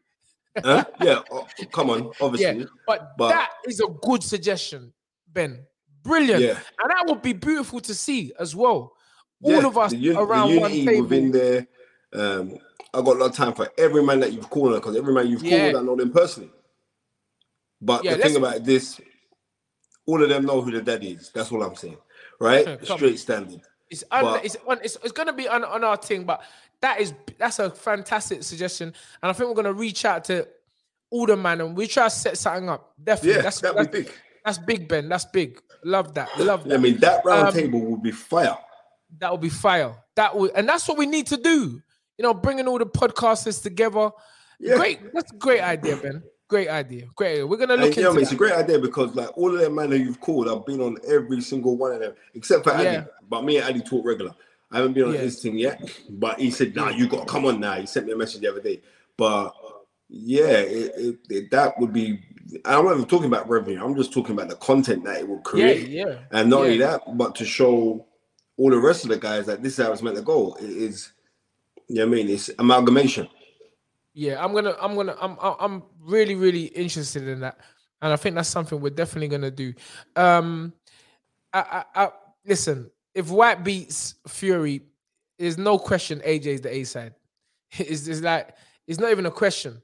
Huh? 0.58 0.84
Yeah, 1.02 1.22
oh, 1.32 1.48
come 1.72 1.90
on, 1.90 2.12
obviously. 2.22 2.60
Yeah, 2.62 2.66
but, 2.86 3.18
But- 3.18 3.30
that 3.30 3.52
is 3.66 3.80
a 3.80 3.88
good 3.88 4.22
suggestion, 4.24 4.94
Ben. 5.28 5.66
Brilliant. 6.04 6.42
Yeah. 6.42 6.60
And 6.82 6.92
that 6.92 7.06
would 7.08 7.22
be 7.22 7.32
beautiful 7.34 7.80
to 7.80 7.94
see 7.96 8.34
as 8.38 8.54
well. 8.56 8.94
All 9.42 9.52
Yeah, 9.52 9.66
of 9.68 9.78
us 9.78 9.92
the 9.92 10.10
un- 10.12 10.18
around 10.18 10.52
the 10.52 10.60
one 10.60 10.72
unity 10.74 10.86
table. 10.86 11.02
within 11.04 11.32
there. 11.32 11.68
Um, 12.14 12.58
I 12.94 12.98
got 13.02 13.16
a 13.16 13.20
lot 13.20 13.30
of 13.30 13.36
time 13.36 13.54
for 13.54 13.70
every 13.78 14.04
man 14.04 14.20
that 14.20 14.34
you've 14.34 14.50
called 14.50 14.74
because 14.74 14.96
every 14.98 15.14
man 15.14 15.28
you've 15.28 15.44
Yeah. 15.44 15.72
called, 15.72 15.84
I 15.84 15.86
know 15.86 15.96
them 15.96 16.12
personally. 16.12 16.52
But 17.82 18.04
the 18.04 18.18
thing 18.18 18.36
about 18.36 18.64
this, 18.64 19.00
all 20.06 20.22
of 20.22 20.30
them 20.30 20.46
know 20.46 20.62
who 20.62 20.72
the 20.72 20.82
daddy 20.82 21.12
is. 21.14 21.32
That's 21.34 21.52
all 21.52 21.64
I'm 21.64 21.76
saying, 21.76 21.98
right? 22.40 22.80
Straight 22.86 23.18
standard. 23.20 23.62
It's 23.94 24.04
un, 24.12 24.24
But- 24.24 24.46
it's, 24.46 24.58
it's 24.84 24.98
it's 25.04 25.12
going 25.12 25.28
to 25.28 25.34
be 25.34 25.48
on, 25.48 25.64
on 25.64 25.84
our 25.84 25.98
thing, 25.98 26.24
but 26.26 26.42
that 26.82 27.00
is 27.00 27.14
that's 27.38 27.60
a 27.60 27.70
fantastic 27.70 28.44
suggestion, 28.44 28.90
and 29.22 29.30
I 29.30 29.34
think 29.34 29.48
we're 29.50 29.56
going 29.56 29.66
to 29.66 29.74
reach 29.74 30.04
out 30.06 30.26
to 30.26 30.48
all 31.10 31.26
the 31.26 31.38
man 31.38 31.62
and 31.62 31.78
we 31.78 31.88
try 31.88 32.06
to 32.06 32.10
set 32.10 32.38
something 32.38 32.70
up. 32.70 32.94
Definitely, 33.02 33.36
Yeah, 33.38 33.42
that's 33.44 33.62
that's, 33.62 33.88
big. 33.88 34.12
that's 34.44 34.58
big, 34.58 34.88
Ben. 34.88 35.08
That's 35.10 35.26
big. 35.26 35.62
Love 35.86 36.14
that. 36.16 36.30
Love 36.40 36.64
that. 36.68 36.74
I 36.74 36.78
mean, 36.78 36.98
that 36.98 37.24
round 37.24 37.50
Um, 37.50 37.54
table 37.54 37.80
would 37.82 38.02
be 38.04 38.12
fire. 38.12 38.58
that 39.20 39.32
would 39.32 39.42
be 39.42 39.50
fire. 39.50 39.96
That 40.16 40.36
would, 40.36 40.52
and 40.56 40.68
that's 40.68 40.88
what 40.88 40.98
we 40.98 41.06
need 41.06 41.28
to 41.28 41.38
do. 41.38 41.82
You 42.18 42.24
know, 42.24 42.34
bringing 42.34 42.68
all 42.68 42.78
the 42.80 42.86
podcasters 42.86 43.62
together. 43.62 44.10
Yeah. 44.60 44.76
Great. 44.78 45.14
That's 45.14 45.32
a 45.32 45.36
great 45.36 45.62
idea, 45.62 45.98
Ben. 45.98 46.24
Great 46.54 46.70
idea. 46.70 47.08
Great. 47.16 47.32
idea. 47.32 47.48
We're 47.48 47.58
gonna 47.58 47.76
look 47.78 47.98
into 47.98 48.20
it's 48.20 48.32
a 48.32 48.36
great 48.36 48.54
idea 48.54 48.78
because 48.78 49.16
like 49.16 49.36
all 49.36 49.52
of 49.52 49.60
them 49.60 49.74
man 49.74 49.90
that 49.90 49.98
you've 49.98 50.20
called, 50.20 50.48
I've 50.48 50.64
been 50.68 50.82
on 50.82 50.98
every 51.08 51.42
single 51.42 51.76
one 51.78 51.94
of 51.94 52.00
them 52.00 52.14
except 52.36 52.64
for 52.64 52.72
Addy. 52.74 52.84
Yeah. 52.84 53.06
But 53.28 53.44
me 53.44 53.58
and 53.58 53.66
Addy 53.68 53.82
talk 53.82 54.06
regular. 54.06 54.36
I 54.72 54.78
haven't 54.78 54.94
been 54.94 55.06
on 55.06 55.14
Yeah. 55.16 55.22
his 55.22 55.42
thing 55.42 55.58
yet, 55.58 55.82
but 56.12 56.40
he 56.40 56.52
said, 56.52 56.76
"Nah, 56.76 56.90
you 56.90 57.08
got 57.08 57.26
to 57.28 57.34
come 57.34 57.46
on 57.46 57.60
now." 57.60 57.74
He 57.74 57.88
sent 57.88 58.06
me 58.06 58.12
a 58.12 58.16
message 58.16 58.42
the 58.42 58.52
other 58.52 58.62
day. 58.62 58.82
But 59.18 59.52
yeah, 60.10 60.60
it, 60.60 60.92
it, 60.96 61.16
it- 61.32 61.52
that 61.52 61.80
would 61.80 61.92
be 61.92 62.20
I'm 62.66 62.86
not 62.86 62.94
even 62.94 63.06
talking 63.08 63.26
about 63.34 63.50
revenue. 63.50 63.84
I'm 63.84 63.96
just 63.96 64.14
talking 64.14 64.34
about 64.34 64.50
the 64.50 64.56
content 64.58 65.06
that 65.06 65.22
it 65.22 65.28
will 65.28 65.40
create. 65.40 65.88
yeah. 65.90 66.20
And 66.30 66.52
not 66.52 66.62
only 66.62 66.78
that, 66.78 67.02
but 67.18 67.34
to 67.38 67.46
show 67.46 68.06
all 68.58 68.70
the 68.70 68.78
rest 68.78 69.06
of 69.06 69.10
the 69.10 69.18
guys 69.18 69.48
that 69.48 69.64
this 69.64 69.80
is 69.80 69.84
how 69.84 69.92
it's 69.92 70.04
meant 70.04 70.18
to 70.18 70.22
go. 70.22 70.56
It 70.60 70.70
is, 70.70 71.14
you 71.88 71.96
know 71.96 72.06
what 72.08 72.14
I 72.14 72.16
mean? 72.18 72.30
It's 72.30 72.52
amalgamation. 72.60 73.28
Yeah, 74.14 74.44
I'm 74.44 74.54
gonna, 74.54 74.76
I'm 74.80 74.96
gonna, 74.96 75.16
I'm, 75.20 75.38
I'm 75.42 75.56
I'm 75.60 75.84
really, 76.00 76.36
really 76.36 76.66
interested 76.66 77.28
in 77.28 77.40
that, 77.40 77.60
and 78.02 78.14
I 78.14 78.16
think 78.16 78.36
that's 78.36 78.50
something 78.50 78.80
we're 78.80 78.92
definitely 78.92 79.28
gonna 79.28 79.52
do. 79.52 79.74
Um, 80.16 80.74
I, 81.52 81.84
I, 81.96 82.04
I 82.06 82.10
listen. 82.46 82.92
If 83.16 83.30
Whyte 83.30 83.64
beats 83.64 84.16
Fury, 84.28 84.82
there's 85.38 85.58
no 85.58 85.78
question 85.78 86.20
AJ's 86.20 86.62
the 86.62 86.74
A 86.74 86.84
side. 86.84 87.14
It's, 87.80 88.08
it's 88.08 88.22
like 88.22 88.56
it's 88.88 89.00
not 89.00 89.10
even 89.10 89.26
a 89.26 89.32
question. 89.32 89.82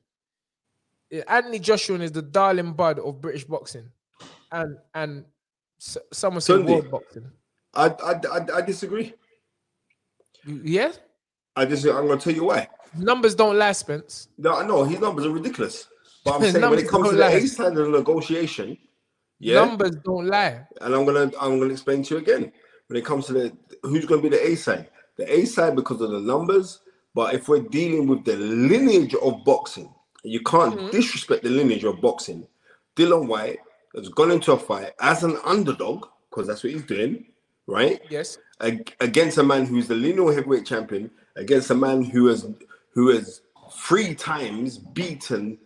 Anthony 1.28 1.58
Joshua 1.58 1.98
is 2.00 2.12
the 2.12 2.22
darling 2.22 2.74
bud 2.74 3.00
of 3.00 3.20
British 3.20 3.46
boxing, 3.46 3.90
and 4.52 4.78
and 4.94 5.26
someone 5.80 6.42
said 6.42 6.66
world 6.66 6.92
boxing. 6.92 7.32
I, 7.74 7.88
I, 7.88 8.12
I, 8.12 8.58
I 8.58 8.62
disagree. 8.62 9.14
Yeah, 10.46 10.92
I 11.56 11.66
just 11.66 11.86
I'm 11.86 12.08
going 12.08 12.20
to 12.20 12.24
tell 12.24 12.34
you 12.34 12.46
why. 12.46 12.68
Numbers 12.98 13.36
don't 13.36 13.58
lie, 13.58 13.72
Spence. 13.74 14.28
No, 14.38 14.56
I 14.58 14.66
know 14.66 14.84
his 14.84 15.00
numbers 15.00 15.26
are 15.26 15.32
ridiculous. 15.32 15.88
But 16.26 16.36
I'm 16.36 16.42
saying 16.52 16.70
when 16.70 16.80
it 16.80 16.88
comes 16.88 17.10
to 17.10 17.16
the 17.16 17.22
lie. 17.22 17.32
A 17.32 17.48
side 17.48 17.78
of 17.78 17.90
negotiation, 17.90 18.78
yeah, 19.40 19.56
Numbers 19.66 19.96
don't 20.04 20.28
lie. 20.28 20.66
and 20.82 20.94
I'm 20.96 21.06
gonna 21.06 21.32
I'm 21.40 21.60
gonna 21.60 21.72
explain 21.72 22.04
to 22.04 22.16
you 22.16 22.22
again. 22.22 22.52
When 22.88 22.98
it 22.98 23.06
comes 23.06 23.28
to 23.28 23.34
the 23.34 23.58
who's 23.84 24.06
gonna 24.06 24.22
be 24.22 24.30
the 24.30 24.48
A 24.48 24.56
side, 24.56 24.90
the 25.18 25.32
A 25.32 25.46
side 25.46 25.76
because 25.76 26.02
of 26.02 26.12
the 26.12 26.20
numbers. 26.20 26.80
But 27.16 27.34
if 27.34 27.48
we're 27.50 27.62
dealing 27.62 28.08
with 28.08 28.24
the 28.26 28.36
lineage 28.38 29.16
of 29.16 29.44
boxing, 29.46 29.94
you 30.24 30.42
can't 30.42 30.76
Mm-hmm. 30.76 30.92
disrespect 30.92 31.44
the 31.44 31.50
lineage 31.50 31.84
of 31.84 32.00
boxing. 32.02 32.48
Dillian 32.96 33.28
Whyte 33.28 33.60
has 33.96 34.10
gone 34.10 34.32
into 34.32 34.52
a 34.52 34.60
fight 34.60 34.92
as 35.02 35.24
an 35.24 35.38
underdog 35.44 36.06
because 36.30 36.48
that's 36.48 36.64
what 36.64 36.74
he's 36.74 36.84
doing, 36.84 37.26
right? 37.68 38.00
Yes. 38.10 38.38
ag- 38.62 38.96
against 39.02 39.38
a 39.40 39.44
man 39.44 39.66
who's 39.66 39.88
the 39.88 39.96
lineal 39.96 40.30
heavyweight 40.32 40.66
champion, 40.66 41.10
against 41.36 41.72
a 41.72 41.76
man 41.76 42.04
who 42.04 42.28
has 42.28 42.46
who 42.94 43.10
has 43.10 43.42
three 43.72 44.16
times 44.16 44.78
beaten 44.78 45.58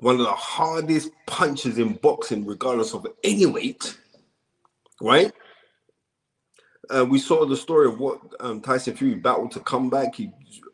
one 0.00 0.16
of 0.16 0.22
the 0.22 0.32
hardest 0.32 1.10
punches 1.26 1.78
in 1.78 1.94
boxing, 1.94 2.44
regardless 2.44 2.94
of 2.94 3.06
any 3.22 3.46
weight. 3.46 3.98
Right? 5.00 5.32
Uh, 6.90 7.04
we 7.04 7.18
saw 7.18 7.46
the 7.46 7.56
story 7.56 7.88
of 7.88 7.98
what 7.98 8.20
um, 8.40 8.60
Tyson 8.60 8.96
Fury 8.96 9.14
battled 9.14 9.52
to 9.52 9.60
come 9.60 9.88
back. 9.88 10.14
He 10.16 10.30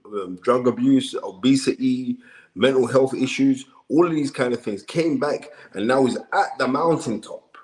um, 0.06 0.38
drug 0.42 0.66
abuse, 0.66 1.14
obesity, 1.22 2.18
mental 2.54 2.86
health 2.86 3.14
issues, 3.14 3.66
all 3.88 4.06
of 4.06 4.12
these 4.12 4.30
kind 4.30 4.52
of 4.54 4.62
things 4.62 4.82
came 4.82 5.18
back, 5.18 5.50
and 5.74 5.86
now 5.86 6.04
he's 6.04 6.16
at 6.16 6.58
the 6.58 6.66
mountaintop. 6.66 7.56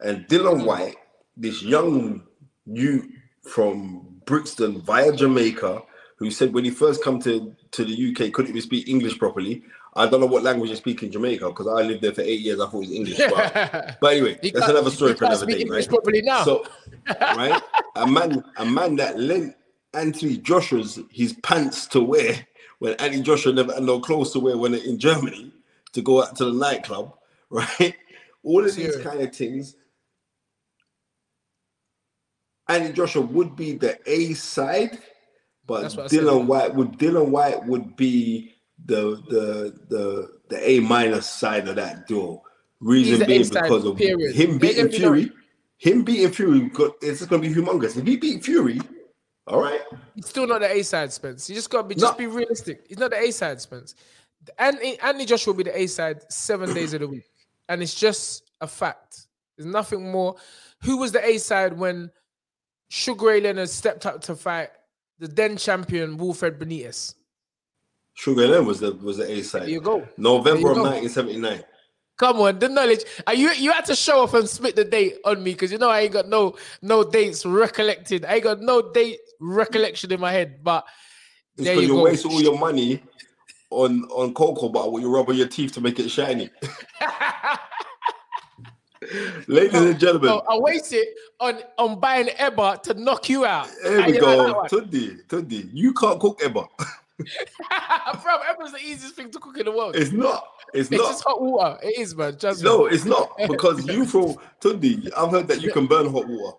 And 0.00 0.26
Dillian 0.26 0.64
Whyte, 0.64 0.96
this 1.36 1.62
young 1.62 2.22
you 2.66 3.10
from 3.42 4.20
Brixton 4.24 4.82
via 4.82 5.12
Jamaica, 5.12 5.82
who 6.16 6.30
said 6.30 6.52
when 6.52 6.64
he 6.64 6.70
first 6.70 7.04
come 7.04 7.20
to, 7.20 7.54
to 7.72 7.84
the 7.84 8.10
UK 8.10 8.32
couldn't 8.32 8.50
even 8.50 8.62
speak 8.62 8.88
English 8.88 9.18
properly. 9.18 9.62
I 9.94 10.06
don't 10.06 10.20
know 10.20 10.26
what 10.26 10.42
language 10.42 10.70
you 10.70 10.76
speak 10.76 11.02
in 11.02 11.10
Jamaica 11.10 11.46
because 11.46 11.66
I 11.66 11.82
lived 11.82 12.02
there 12.02 12.12
for 12.12 12.20
eight 12.20 12.40
years. 12.40 12.60
I 12.60 12.66
thought 12.66 12.74
it 12.74 12.80
was 12.80 12.90
English. 12.90 13.18
But, 13.18 13.96
but 14.00 14.12
anyway, 14.12 14.38
that's 14.42 14.68
another 14.68 14.90
story 14.90 15.14
for 15.14 15.24
another 15.24 15.46
day, 15.46 15.60
English 15.60 15.86
right? 15.86 15.88
properly 15.88 16.22
now. 16.22 16.44
So, 16.44 16.66
right, 17.20 17.62
a 17.96 18.06
man, 18.06 18.44
a 18.58 18.66
man 18.66 18.96
that 18.96 19.18
lent 19.18 19.56
Anthony 19.94 20.36
Joshua's 20.36 21.00
his 21.10 21.32
pants 21.42 21.86
to 21.88 22.00
wear 22.00 22.46
when 22.78 22.92
Anthony 22.94 23.22
Joshua 23.22 23.52
never 23.52 23.72
had 23.72 23.82
no 23.82 24.00
clothes 24.00 24.32
to 24.32 24.40
wear 24.40 24.56
when 24.56 24.74
in 24.74 24.98
Germany 24.98 25.52
to 25.92 26.02
go 26.02 26.22
out 26.22 26.36
to 26.36 26.44
the 26.44 26.52
nightclub, 26.52 27.14
right? 27.50 27.94
All 28.42 28.64
of 28.64 28.74
these 28.74 28.96
kind 28.98 29.20
of 29.20 29.34
things. 29.34 29.76
Anthony 32.68 32.92
Joshua 32.92 33.22
would 33.22 33.56
be 33.56 33.72
the 33.72 33.98
A 34.06 34.34
side, 34.34 34.98
but 35.66 35.82
That's 35.82 35.96
what 35.96 36.04
I 36.04 36.08
said. 36.08 36.20
Dillian 36.20 36.46
Whyte 36.46 36.74
would 36.74 36.92
Dillian 36.98 37.28
Whyte 37.28 37.66
would 37.66 37.96
be 37.96 38.54
the 38.84 39.22
the 39.28 39.74
the 39.88 40.28
the 40.48 40.70
A 40.70 40.80
minus 40.80 41.28
side 41.28 41.68
of 41.68 41.76
that 41.76 42.06
duel. 42.06 42.44
Reason 42.80 43.26
being 43.26 43.48
because 43.48 43.84
of 43.84 43.96
period. 43.96 44.34
him 44.34 44.58
beating 44.58 44.90
Fury. 44.90 45.30
Him 45.78 46.04
beating 46.04 46.30
Fury, 46.30 46.70
it's 47.02 47.18
just 47.20 47.28
gonna 47.30 47.42
be 47.42 47.52
humongous. 47.52 47.96
If 47.96 48.06
he 48.06 48.16
beat 48.16 48.44
Fury, 48.44 48.80
all 49.46 49.60
right. 49.62 49.80
He's 50.14 50.26
still 50.28 50.46
not 50.46 50.60
the 50.60 50.70
A 50.70 50.82
side, 50.82 51.12
Spence. 51.12 51.48
You 51.48 51.54
just 51.54 51.70
got 51.70 51.82
to 51.82 51.88
be 51.88 51.94
just 51.94 52.14
No. 52.14 52.18
be 52.18 52.26
realistic. 52.26 52.84
He's 52.88 52.98
not 52.98 53.10
the 53.10 53.18
A 53.18 53.30
side, 53.30 53.60
Spence. 53.60 53.94
Anthony, 54.58 54.98
Anthony 55.00 55.24
Joshua 55.24 55.52
will 55.52 55.58
be 55.58 55.70
the 55.70 55.78
A 55.78 55.86
side 55.86 56.20
seven 56.32 56.72
days 56.74 56.94
of 56.94 57.00
the 57.00 57.08
week, 57.08 57.24
and 57.68 57.82
it's 57.82 57.94
just 57.94 58.50
a 58.60 58.66
fact. 58.66 59.26
There's 59.56 59.66
nothing 59.66 60.10
more. 60.10 60.36
Who 60.82 60.98
was 60.98 61.12
the 61.12 61.24
A 61.24 61.38
side 61.38 61.76
when 61.78 62.10
Sugar 62.88 63.26
Ray 63.26 63.40
Leonard 63.40 63.68
stepped 63.68 64.06
up 64.06 64.20
to 64.22 64.36
fight 64.36 64.70
the 65.18 65.28
then 65.28 65.56
champion 65.56 66.16
Wilfred 66.16 66.58
Benitez? 66.58 67.14
Sugar 68.14 68.50
Ray 68.50 68.60
was 68.60 68.80
the 68.80 68.92
was 68.94 69.18
the 69.18 69.30
A 69.30 69.42
side. 69.42 69.62
There 69.62 69.68
you 69.68 69.80
go. 69.80 70.06
November 70.16 70.70
of 70.70 70.76
go. 70.76 70.82
1979. 70.82 71.62
Come 72.18 72.40
on, 72.40 72.58
the 72.58 72.68
knowledge. 72.70 73.04
Uh, 73.28 73.32
you 73.32 73.50
you 73.52 73.72
had 73.72 73.84
to 73.86 73.94
show 73.94 74.20
off 74.22 74.32
and 74.32 74.48
split 74.48 74.74
the 74.74 74.84
date 74.84 75.18
on 75.26 75.42
me 75.42 75.52
because 75.52 75.70
you 75.70 75.76
know 75.76 75.90
I 75.90 76.00
ain't 76.00 76.12
got 76.14 76.28
no 76.28 76.56
no 76.80 77.04
dates 77.04 77.44
recollected. 77.44 78.24
I 78.24 78.36
ain't 78.36 78.44
got 78.44 78.60
no 78.60 78.90
date 78.92 79.18
recollection 79.38 80.10
in 80.12 80.20
my 80.20 80.32
head. 80.32 80.64
But 80.64 80.86
It's 81.56 81.64
there 81.66 81.74
you 81.74 81.82
you 81.82 81.88
go. 81.88 82.04
waste 82.04 82.24
all 82.24 82.40
your 82.40 82.58
money 82.58 83.02
on 83.68 84.04
on 84.04 84.32
cocoa 84.32 84.70
butter 84.70 84.88
when 84.90 85.02
you 85.02 85.14
rub 85.14 85.28
on 85.28 85.36
your 85.36 85.48
teeth 85.48 85.72
to 85.72 85.82
make 85.82 85.98
it 85.98 86.08
shiny. 86.10 86.48
Ladies 89.46 89.80
and 89.80 89.98
gentlemen, 89.98 90.28
So 90.30 90.42
I 90.48 90.58
wasted 90.58 91.06
on 91.40 91.60
on 91.78 92.00
buying 92.00 92.26
Eba 92.26 92.82
to 92.82 92.94
knock 92.94 93.28
you 93.28 93.44
out. 93.44 93.68
There 93.82 94.06
we 94.06 94.18
go. 94.18 94.26
like 94.36 94.46
that 94.46 94.56
one? 94.56 94.68
Tunde, 94.68 95.26
Tunde, 95.28 95.70
you 95.72 95.92
can't 95.92 96.18
cook 96.20 96.40
ever. 96.42 96.64
Bro, 97.18 98.38
Eba's 98.50 98.72
the 98.72 98.80
easiest 98.82 99.14
thing 99.14 99.30
to 99.30 99.38
cook 99.38 99.56
in 99.58 99.64
the 99.64 99.72
world. 99.72 99.96
It's 99.96 100.12
not. 100.12 100.44
It's, 100.74 100.90
It's 100.90 101.00
not. 101.00 101.08
just 101.10 101.24
hot 101.24 101.40
water. 101.40 101.78
It 101.82 101.98
is, 101.98 102.14
man. 102.14 102.36
Just 102.38 102.62
no, 102.62 102.86
it's 102.86 103.04
not 103.04 103.30
because 103.48 103.86
you 103.86 104.04
throw 104.10 104.36
Tunde. 104.60 105.10
I've 105.16 105.30
heard 105.30 105.48
that 105.48 105.62
you 105.62 105.72
can 105.72 105.86
burn 105.86 106.10
hot 106.12 106.26
water. 106.28 106.56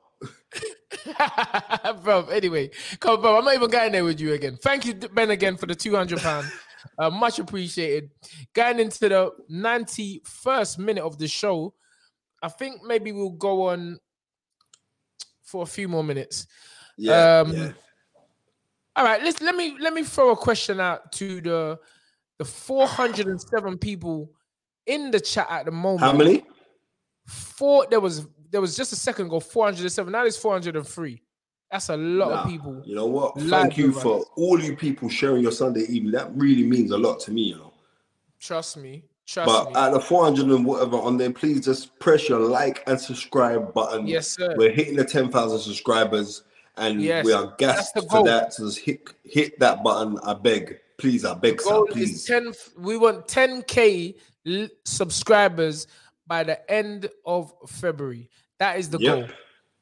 bro. 2.04 2.26
Anyway, 2.28 2.70
come 3.00 3.22
bro. 3.22 3.38
I'm 3.38 3.46
not 3.46 3.54
even 3.54 3.70
going 3.70 3.92
there 3.92 4.04
with 4.06 4.20
you 4.20 4.34
again. 4.34 4.58
Thank 4.62 4.86
you, 4.86 4.94
Ben, 4.96 5.32
again 5.32 5.58
for 5.58 5.66
the 5.66 5.76
two 5.76 5.96
hundred 5.96 6.20
pound. 6.22 6.50
Uh, 6.98 7.10
much 7.10 7.38
appreciated. 7.40 8.10
Going 8.54 8.80
into 8.80 9.00
the 9.00 9.32
ninety 9.50 10.22
first 10.26 10.80
minute 10.80 11.04
of 11.04 11.18
the 11.18 11.28
show, 11.28 11.74
I 12.42 12.50
think 12.50 12.84
maybe 12.84 13.12
we'll 13.12 13.32
go 13.32 13.70
on 13.70 14.00
for 15.44 15.64
a 15.64 15.66
few 15.66 15.88
more 15.88 16.04
minutes. 16.04 16.48
Yeah, 16.98 17.42
Um, 17.46 17.54
yeah. 17.54 17.72
All 18.96 19.04
right, 19.06 19.22
let's 19.22 19.42
let 19.42 19.56
me 19.56 19.78
let 19.80 19.94
me 19.94 20.04
throw 20.04 20.32
a 20.32 20.36
question 20.38 20.80
out 20.80 21.12
to 21.14 21.40
the 21.42 21.80
the 22.40 22.46
407 22.46 23.78
people 23.78 24.32
in 24.86 25.12
the 25.12 25.20
chat 25.20 25.48
at 25.50 25.66
the 25.66 25.72
moment. 25.72 26.02
How 26.02 26.14
many? 26.14 26.44
Four. 27.28 27.86
There 27.90 28.00
was 28.00 28.28
there 28.50 28.62
was 28.62 28.76
just 28.76 28.94
a 28.94 28.96
second 28.96 29.28
ago 29.28 29.40
407. 29.40 30.12
Now 30.12 30.26
it's 30.26 30.38
403. 30.38 31.22
That's 31.70 31.90
a 31.90 31.98
lot 31.98 32.30
Nah, 32.30 32.42
of 32.44 32.50
people. 32.50 32.82
You 32.86 32.96
know 32.96 33.06
what? 33.08 33.38
Thank 33.42 33.78
you 33.78 33.92
for 33.92 34.20
us. 34.22 34.26
all 34.38 34.60
you 34.60 34.76
people 34.76 35.10
sharing 35.10 35.44
your 35.44 35.52
Sunday 35.52 35.82
evening. 35.82 36.14
That 36.14 36.32
really 36.36 36.64
means 36.64 36.92
a 36.92 36.98
lot 36.98 37.20
to 37.22 37.32
me, 37.32 37.42
you 37.42 37.56
know. 37.58 37.74
Trust 38.40 38.78
me. 38.78 39.04
Trust 39.28 39.46
But 39.46 39.70
me. 39.70 39.76
at 39.76 39.92
the 39.92 40.00
400 40.00 40.46
and 40.48 40.66
whatever 40.66 40.96
on 40.98 41.18
there, 41.18 41.32
please 41.32 41.66
just 41.66 41.98
press 42.00 42.30
your 42.30 42.40
like 42.40 42.82
and 42.88 43.00
subscribe 43.00 43.74
button. 43.74 44.08
Yes, 44.08 44.30
sir. 44.30 44.56
We're 44.58 44.72
hitting 44.72 44.96
the 44.96 45.04
10,000 45.06 45.60
subscribers 45.60 46.44
and 46.78 47.02
Yes, 47.02 47.26
we 47.26 47.34
are 47.34 47.54
gassed 47.58 47.98
for 48.10 48.24
that. 48.24 48.54
So 48.54 48.66
just 48.66 48.80
hit, 48.80 49.02
hit 49.24 49.60
that 49.60 49.84
button. 49.84 50.18
I 50.24 50.34
beg. 50.34 50.80
Please, 50.98 51.26
I 51.26 51.34
beg, 51.34 51.62
sir. 51.62 51.84
Please. 51.92 52.26
10 52.26 52.54
we 52.78 52.98
want 52.98 53.28
10k 53.28 54.16
l- 54.48 54.68
subscribers 54.86 55.88
by 56.26 56.44
the 56.44 56.72
end 56.72 57.10
of 57.26 57.54
february 57.68 58.30
that 58.60 58.78
is 58.80 58.90
the 58.90 58.98
Yep. 59.00 59.16
goal 59.16 59.28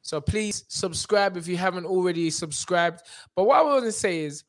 so 0.02 0.20
please 0.20 0.64
subscribe 0.68 1.36
if 1.36 1.48
you 1.48 1.56
haven't 1.56 1.86
already 1.86 2.30
subscribed 2.30 3.00
but 3.34 3.44
what 3.44 3.58
i 3.58 3.62
want 3.62 3.84
to 3.84 3.90
say 3.92 4.20
is 4.20 4.44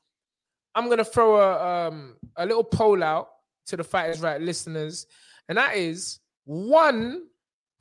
i'm 0.75 0.85
going 0.85 0.97
to 0.99 1.05
throw 1.05 1.37
a 1.37 1.87
um 1.87 2.17
a 2.35 2.45
little 2.45 2.63
poll 2.63 3.03
out 3.03 3.29
to 3.67 3.77
the 3.77 3.83
fighters 3.83 4.21
right 4.21 4.41
listeners 4.41 5.05
and 5.49 5.57
that 5.57 5.75
is 5.75 6.19
one 6.45 7.23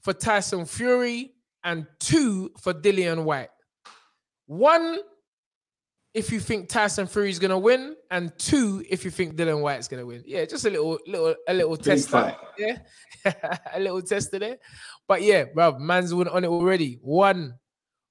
for 0.02 0.12
tyson 0.12 0.64
fury 0.66 1.32
and 1.64 1.86
two 1.98 2.50
for 2.60 2.74
dillian 2.74 3.24
whyte 3.24 3.50
one 4.46 4.98
if 6.16 6.32
you 6.32 6.40
think 6.40 6.70
Tyson 6.70 7.06
Fury 7.06 7.28
is 7.28 7.38
gonna 7.38 7.58
win, 7.58 7.94
and 8.10 8.36
two 8.38 8.82
if 8.88 9.04
you 9.04 9.10
think 9.10 9.36
Dillian 9.36 9.60
Whyte's 9.60 9.86
gonna 9.86 10.06
win. 10.06 10.22
Yeah, 10.26 10.46
just 10.46 10.64
a 10.64 10.70
little, 10.70 10.98
little, 11.06 11.34
a 11.46 11.52
little 11.52 11.76
Big 11.76 11.84
test. 11.84 12.10
Yeah, 12.56 12.78
a 13.74 13.78
little 13.78 14.00
test 14.00 14.30
there. 14.30 14.56
But 15.06 15.20
yeah, 15.20 15.44
bro, 15.44 15.78
man's 15.78 16.14
won 16.14 16.26
on 16.28 16.42
it 16.42 16.46
already. 16.48 16.98
One 17.02 17.56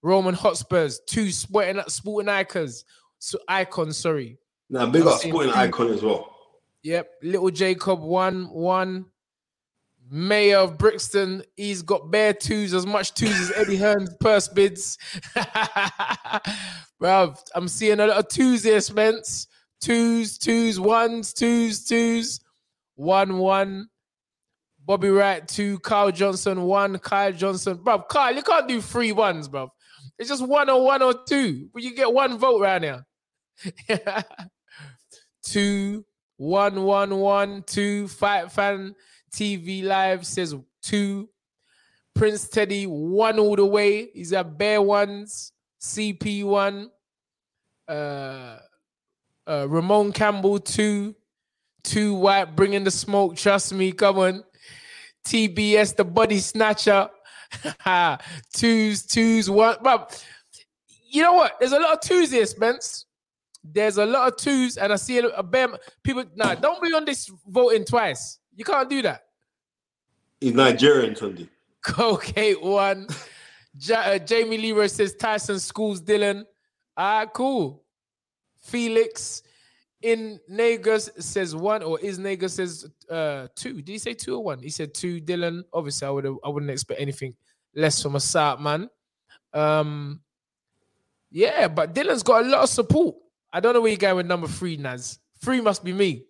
Roman 0.04 0.36
Hotspurs, 0.36 1.00
two 1.08 1.32
Sporting 1.32 1.82
Sporting 1.88 2.30
Icons, 2.30 2.86
so 3.18 3.40
icons. 3.48 3.98
Sorry. 3.98 4.38
Now, 4.70 4.86
big 4.86 5.08
up 5.08 5.20
Sporting. 5.20 5.54
Icon 5.54 5.90
as 5.90 6.04
well. 6.04 6.35
Yep, 6.86 7.10
little 7.24 7.50
Jacob 7.50 8.00
one 8.00 8.44
one. 8.52 9.06
Mayor 10.12 10.60
of 10.60 10.78
Brixton, 10.78 11.42
he's 11.56 11.82
got 11.82 12.12
bare 12.12 12.32
twos, 12.32 12.76
as 12.76 12.86
much 12.86 13.16
twos 13.16 13.32
as 13.32 13.52
Eddie 13.56 13.78
Hearn's 13.78 14.16
purse 14.20 14.48
bids. 14.48 15.00
Bro, 17.00 17.34
I'm 17.56 17.68
seeing 17.68 18.00
a 18.00 18.06
lot 18.06 18.18
of 18.18 18.28
twos 18.28 18.64
here, 18.64 18.80
Spence. 18.82 19.48
Twos, 19.82 20.38
twos, 20.38 20.80
ones, 20.80 21.34
twos, 21.34 21.86
twos. 21.86 22.40
One, 22.94 23.40
one. 23.40 23.88
Bobby 24.86 25.10
Wright, 25.10 25.48
two. 25.48 25.80
Kyle 25.80 26.12
Johnson, 26.12 26.62
one. 26.62 27.00
Kyle 27.00 27.32
Johnson. 27.32 27.78
Bro, 27.78 28.04
Kyle, 28.12 28.36
you 28.36 28.44
can't 28.44 28.68
do 28.68 28.80
three 28.80 29.12
ones, 29.12 29.48
bro. 29.48 29.72
It's 30.20 30.30
just 30.30 30.48
one 30.48 30.70
or 30.70 30.86
one 30.86 31.02
or 31.02 31.16
two. 31.28 31.68
But 31.74 31.82
you 31.82 31.96
get 31.96 32.14
one 32.14 32.38
vote 32.38 32.62
right 32.62 32.80
now. 33.90 34.22
two, 35.44 36.06
one, 36.38 36.84
one, 36.84 37.18
one, 37.18 37.64
two. 37.64 38.08
Fight 38.08 38.52
fan 38.52 38.96
TV 39.32 39.84
live 39.84 40.26
says 40.26 40.56
two. 40.82 41.30
Prince 42.14 42.48
Teddy 42.48 42.86
one 42.86 43.40
all 43.40 43.56
the 43.56 43.66
way. 43.66 44.10
He's 44.14 44.34
at 44.34 44.58
bare 44.58 44.82
ones. 44.82 45.52
CP 45.82 46.44
one. 46.46 46.90
Uh, 47.88 48.58
uh, 49.48 49.68
Ramon 49.70 50.12
Campbell 50.12 50.60
two. 50.60 51.16
Two 51.84 52.16
Whyte 52.16 52.56
bringing 52.56 52.84
the 52.84 52.92
smoke. 52.92 53.36
Trust 53.36 53.74
me, 53.74 53.92
come 53.92 54.18
on. 54.18 54.44
TBS 55.28 55.96
the 55.96 56.04
body 56.04 56.40
snatcher. 56.40 57.10
twos, 58.56 59.06
twos, 59.06 59.50
one. 59.50 59.78
But 59.82 60.26
you 61.10 61.22
know 61.22 61.34
what? 61.34 61.58
There's 61.60 61.72
a 61.74 61.80
lot 61.80 61.94
of 61.94 62.02
twos 62.02 62.32
here, 62.32 62.46
Spence. 62.46 63.05
There's 63.72 63.98
a 63.98 64.06
lot 64.06 64.28
of 64.28 64.38
twos, 64.38 64.78
and 64.78 64.94
I 64.94 64.96
see 64.96 65.18
a, 65.18 65.28
a 65.28 65.44
bear. 65.44 65.70
People, 66.04 66.26
nah, 66.36 66.56
don't 66.56 66.82
be 66.82 66.94
on 66.94 67.06
this 67.06 67.32
voting 67.48 67.84
twice. 67.86 68.40
You 68.56 68.64
can't 68.64 68.90
do 68.90 69.02
that. 69.02 69.24
He's 70.40 70.54
Nigerian, 70.54 71.14
Tunde. 71.14 71.50
Okay, 72.00 72.54
one. 72.54 73.08
ja, 73.78 74.00
uh, 74.02 74.18
Jamie 74.18 74.58
Leroy 74.58 74.88
says 74.88 75.16
Tyson 75.16 75.60
schools 75.60 76.02
Dillian. 76.02 76.44
Ah, 76.98 77.26
cool. 77.32 77.84
Felix 78.60 79.44
in 80.02 80.40
Nagus 80.52 81.10
says 81.22 81.56
one, 81.56 81.84
or 81.84 82.00
is 82.00 82.18
Nagus 82.18 82.52
says 82.52 82.88
uh 83.10 83.48
two. 83.56 83.74
Did 83.82 83.90
he 83.90 83.98
say 84.00 84.14
two 84.14 84.36
or 84.36 84.44
one? 84.44 84.60
He 84.60 84.70
said 84.70 84.94
two. 84.94 85.22
Dillian. 85.22 85.64
Obviously, 85.74 86.08
I 86.08 86.12
would 86.12 86.26
I 86.44 86.50
wouldn't 86.50 86.72
expect 86.72 87.00
anything 87.00 87.36
less 87.76 88.02
from 88.02 88.16
a 88.16 88.20
South 88.20 88.60
man. 88.60 88.90
Um, 89.54 90.22
yeah, 91.32 91.68
but 91.68 91.94
Dillian's 91.94 92.24
got 92.24 92.46
a 92.46 92.48
lot 92.48 92.64
of 92.64 92.70
support. 92.70 93.16
I 93.56 93.62
don't 93.62 93.74
know 93.74 93.80
where 93.80 93.92
you're 93.92 93.98
going 93.98 94.18
with 94.18 94.26
number 94.26 94.48
three, 94.48 94.76
Naz. 94.76 95.18
Three 95.42 95.62
must 95.62 95.84
be 95.84 95.94
me. 95.94 96.26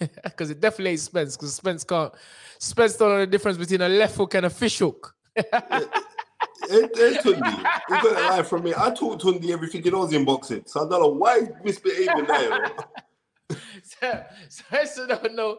Because 0.24 0.50
it 0.50 0.60
definitely 0.60 0.90
ain't 0.90 1.00
Spence, 1.00 1.36
because 1.36 1.54
Spence 1.54 1.84
can't 1.84 2.12
Spence 2.58 2.96
don't 2.96 3.10
know 3.10 3.20
the 3.20 3.26
difference 3.26 3.56
between 3.56 3.82
a 3.82 3.88
left 3.88 4.16
hook 4.16 4.34
and 4.34 4.44
a 4.44 4.50
fish 4.50 4.80
hook. 4.80 5.14
It, 5.36 6.90
it, 6.94 7.22
Tunde. 7.22 7.46
He 7.88 7.94
got 7.94 8.04
it 8.04 8.12
live 8.14 8.48
from 8.48 8.64
me. 8.64 8.74
I 8.76 8.90
taught 8.90 9.22
Tunde 9.22 9.48
everything 9.50 9.84
he 9.84 9.90
knows 9.90 10.12
in 10.12 10.24
boxing. 10.24 10.64
So 10.66 10.84
I 10.84 10.88
don't 10.90 11.00
know 11.00 11.08
why 11.08 11.40
he's 11.40 11.50
misbehaving 11.64 12.26
there. 12.26 12.72
so, 13.82 14.24
Spencer 14.48 15.06
don't 15.06 15.34
know 15.34 15.58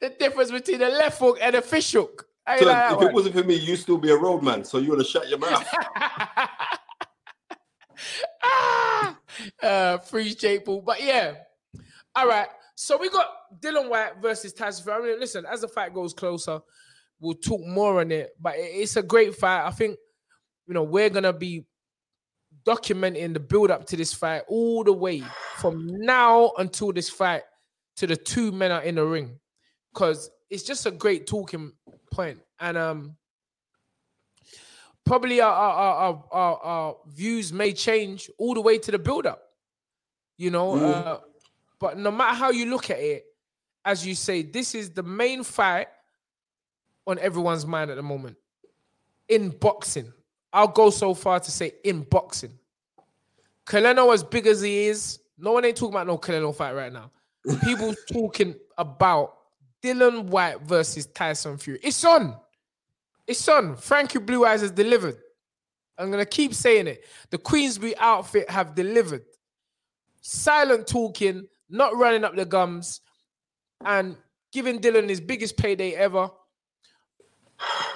the 0.00 0.08
difference 0.08 0.50
between 0.50 0.80
a 0.80 0.88
left 0.88 1.18
hook 1.18 1.38
and 1.42 1.56
a 1.56 1.62
fish 1.62 1.92
hook. 1.92 2.26
So 2.58 2.64
like 2.64 2.92
if 2.92 2.96
one. 2.96 3.06
it 3.08 3.12
wasn't 3.12 3.34
for 3.34 3.44
me, 3.44 3.56
you'd 3.56 3.76
still 3.76 3.98
be 3.98 4.10
a 4.10 4.16
roadman. 4.16 4.64
So 4.64 4.78
you 4.78 4.90
would 4.90 5.00
have 5.00 5.08
shut 5.08 5.28
your 5.28 5.38
mouth. 5.38 5.68
ah, 8.42 9.15
uh, 9.62 9.98
free 9.98 10.34
J 10.34 10.60
Paul. 10.60 10.82
But 10.82 11.02
yeah, 11.02 11.34
all 12.14 12.28
right. 12.28 12.48
So 12.74 12.98
we 12.98 13.08
got 13.08 13.28
Dillian 13.60 13.88
Whyte 13.88 14.20
versus 14.20 14.52
Tyson 14.52 14.84
Fury. 14.84 14.98
I 14.98 15.06
mean, 15.12 15.20
listen, 15.20 15.46
as 15.50 15.62
the 15.62 15.68
fight 15.68 15.94
goes 15.94 16.12
closer, 16.12 16.60
we'll 17.20 17.34
talk 17.34 17.64
more 17.64 18.00
on 18.00 18.12
it. 18.12 18.30
But 18.40 18.54
it's 18.56 18.96
a 18.96 19.02
great 19.02 19.34
fight. 19.34 19.66
I 19.66 19.70
think 19.70 19.96
you 20.66 20.74
know 20.74 20.82
we're 20.82 21.10
gonna 21.10 21.32
be 21.32 21.64
documenting 22.66 23.32
the 23.32 23.40
build 23.40 23.70
up 23.70 23.86
to 23.86 23.96
this 23.96 24.12
fight 24.12 24.42
all 24.48 24.82
the 24.84 24.92
way 24.92 25.22
from 25.56 25.86
now 25.86 26.52
until 26.58 26.92
this 26.92 27.08
fight 27.08 27.42
to 27.96 28.06
the 28.06 28.16
two 28.16 28.52
men 28.52 28.72
are 28.72 28.82
in 28.82 28.96
the 28.96 29.04
ring, 29.04 29.38
because 29.94 30.30
it's 30.50 30.62
just 30.62 30.84
a 30.86 30.90
great 30.90 31.26
talking 31.26 31.72
point. 32.12 32.38
And 32.60 32.76
um, 32.76 33.16
probably 35.06 35.40
our, 35.40 35.52
our, 35.52 36.24
our, 36.30 36.60
our, 36.62 36.96
views 37.06 37.52
may 37.52 37.72
change 37.72 38.28
all 38.38 38.52
the 38.54 38.60
way 38.60 38.76
to 38.76 38.90
the 38.90 38.98
build 38.98 39.24
up. 39.24 39.40
You 40.36 40.50
know, 40.50 40.72
Mm. 40.72 41.06
uh, 41.06 41.18
but 41.78 41.96
no 41.96 42.10
matter 42.10 42.34
how 42.36 42.50
you 42.50 42.66
look 42.66 42.90
at 42.90 42.98
it, 42.98 43.24
as 43.84 44.06
you 44.06 44.14
say, 44.14 44.42
this 44.42 44.74
is 44.74 44.90
the 44.90 45.02
main 45.02 45.42
fight 45.44 45.88
on 47.06 47.18
everyone's 47.20 47.64
mind 47.64 47.90
at 47.90 47.96
the 47.96 48.02
moment 48.02 48.36
in 49.28 49.50
boxing. 49.50 50.12
I'll 50.52 50.68
go 50.68 50.90
so 50.90 51.14
far 51.14 51.38
to 51.40 51.50
say 51.50 51.74
in 51.84 52.02
boxing. 52.02 52.58
Canelo, 53.64 54.12
as 54.12 54.22
big 54.22 54.46
as 54.46 54.60
he 54.60 54.86
is, 54.86 55.20
no 55.38 55.52
one 55.52 55.64
ain't 55.64 55.76
talking 55.76 55.94
about 55.94 56.06
no 56.06 56.18
Canelo 56.18 56.54
fight 56.54 56.72
right 56.72 56.92
now. 56.92 57.10
People 57.64 57.94
talking 58.12 58.54
about 58.76 59.34
Dillian 59.82 60.24
Whyte 60.24 60.62
versus 60.62 61.06
Tyson 61.06 61.58
Fury. 61.58 61.78
It's 61.82 62.04
on. 62.04 62.36
It's 63.26 63.48
on. 63.48 63.76
Frankie 63.76 64.18
Blue 64.18 64.44
Eyes 64.44 64.60
has 64.60 64.70
delivered. 64.70 65.16
I'm 65.98 66.10
gonna 66.10 66.26
keep 66.26 66.54
saying 66.54 66.86
it. 66.86 67.04
The 67.30 67.38
Queensberry 67.38 67.96
outfit 67.98 68.48
have 68.50 68.74
delivered. 68.74 69.24
Silent 70.20 70.86
talking, 70.86 71.46
not 71.68 71.96
running 71.96 72.24
up 72.24 72.36
the 72.36 72.44
gums, 72.44 73.00
and 73.84 74.16
giving 74.52 74.78
Dillian 74.80 75.08
his 75.08 75.20
biggest 75.20 75.56
payday 75.56 75.92
ever. 75.94 76.30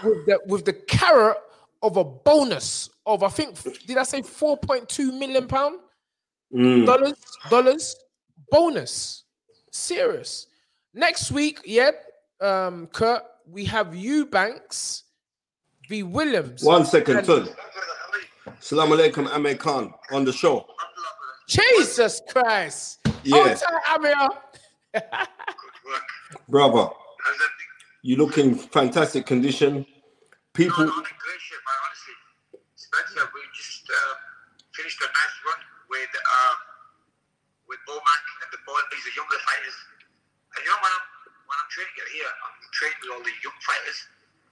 With 0.03 0.27
the 0.27 0.41
with 0.47 0.65
the 0.65 0.73
carrot 0.73 1.37
of 1.83 1.97
a 1.99 2.05
bonus 2.05 2.89
of 3.07 3.23
I 3.23 3.29
think 3.29 3.57
did 3.87 3.99
I 3.99 4.05
say 4.05 4.23
4.2 4.23 5.19
million 5.19 5.47
pound 5.47 5.81
Mm. 6.53 6.85
dollars 6.85 7.15
dollars 7.49 7.95
bonus 8.51 9.23
serious 9.71 10.49
next 10.93 11.31
week 11.31 11.61
yeah 11.65 11.93
um 12.41 12.89
kurt 12.89 13.23
we 13.47 13.65
have 13.67 13.95
Eubanks 13.95 15.05
v 15.91 16.03
williams 16.05 16.63
One 16.63 16.85
second, 16.87 17.17
And- 17.19 17.27
Tun. 17.27 17.49
Salam 18.61 18.91
alaikum, 18.91 19.27
Amir 19.35 19.57
Khan 19.57 19.93
on 20.13 20.25
the 20.25 20.33
show. 20.33 20.67
jesus 21.49 22.23
christ 22.31 23.01
Yeah. 23.25 23.53
Hold 23.59 23.61
Amir. 23.95 24.29
Brother, 26.49 26.89
you 28.03 28.15
look 28.17 28.39
in 28.39 28.55
fantastic 28.55 29.27
condition. 29.27 29.85
People, 30.55 30.87
No, 30.87 30.91
no, 30.91 30.99
I'm 30.99 31.11
in 31.11 31.19
great 31.27 31.43
shape, 31.47 31.63
man, 31.69 31.79
honestly. 31.85 32.17
Spencer, 32.87 33.25
we 33.35 33.41
just 33.55 33.85
uh, 33.87 34.15
finished 34.79 34.99
a 35.05 35.09
nice 35.21 35.37
run 35.47 35.61
with 35.93 36.13
um, 36.37 36.57
with 37.69 37.81
Bomac 37.87 38.23
and 38.43 38.51
the 38.55 38.61
boys, 38.67 38.87
the 39.05 39.13
younger 39.21 39.41
fighters. 39.47 39.77
And 40.57 40.61
you 40.65 40.71
know 40.71 40.81
when 40.81 40.93
I'm 40.97 41.07
when 41.51 41.57
I'm 41.61 41.71
training 41.71 41.95
here, 42.15 42.31
I'm 42.31 42.55
training 42.79 42.99
with 43.05 43.11
all 43.15 43.23
the 43.27 43.35
young 43.47 43.59
fighters, 43.69 43.99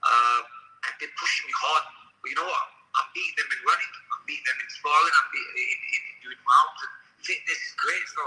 um, 0.07 0.41
and 0.87 0.93
they're 0.99 1.15
pushing 1.19 1.45
me 1.47 1.53
hard. 1.59 1.83
But 2.21 2.27
you 2.31 2.37
know 2.39 2.47
what? 2.47 2.65
I'm 2.99 3.07
beating 3.15 3.37
them 3.39 3.49
in 3.53 3.61
running. 3.67 3.91
I'm 4.15 4.23
beating 4.27 4.47
them 4.47 4.59
in 4.59 4.69
sparring. 4.73 5.15
I'm 5.15 5.29
beating 5.31 5.55
in, 5.59 5.79
in, 5.79 6.01
in 6.09 6.15
doing 6.27 6.41
rounds. 6.41 6.79
And 6.83 6.93
fitness 7.23 7.59
is 7.59 7.73
great. 7.79 8.05
So 8.11 8.21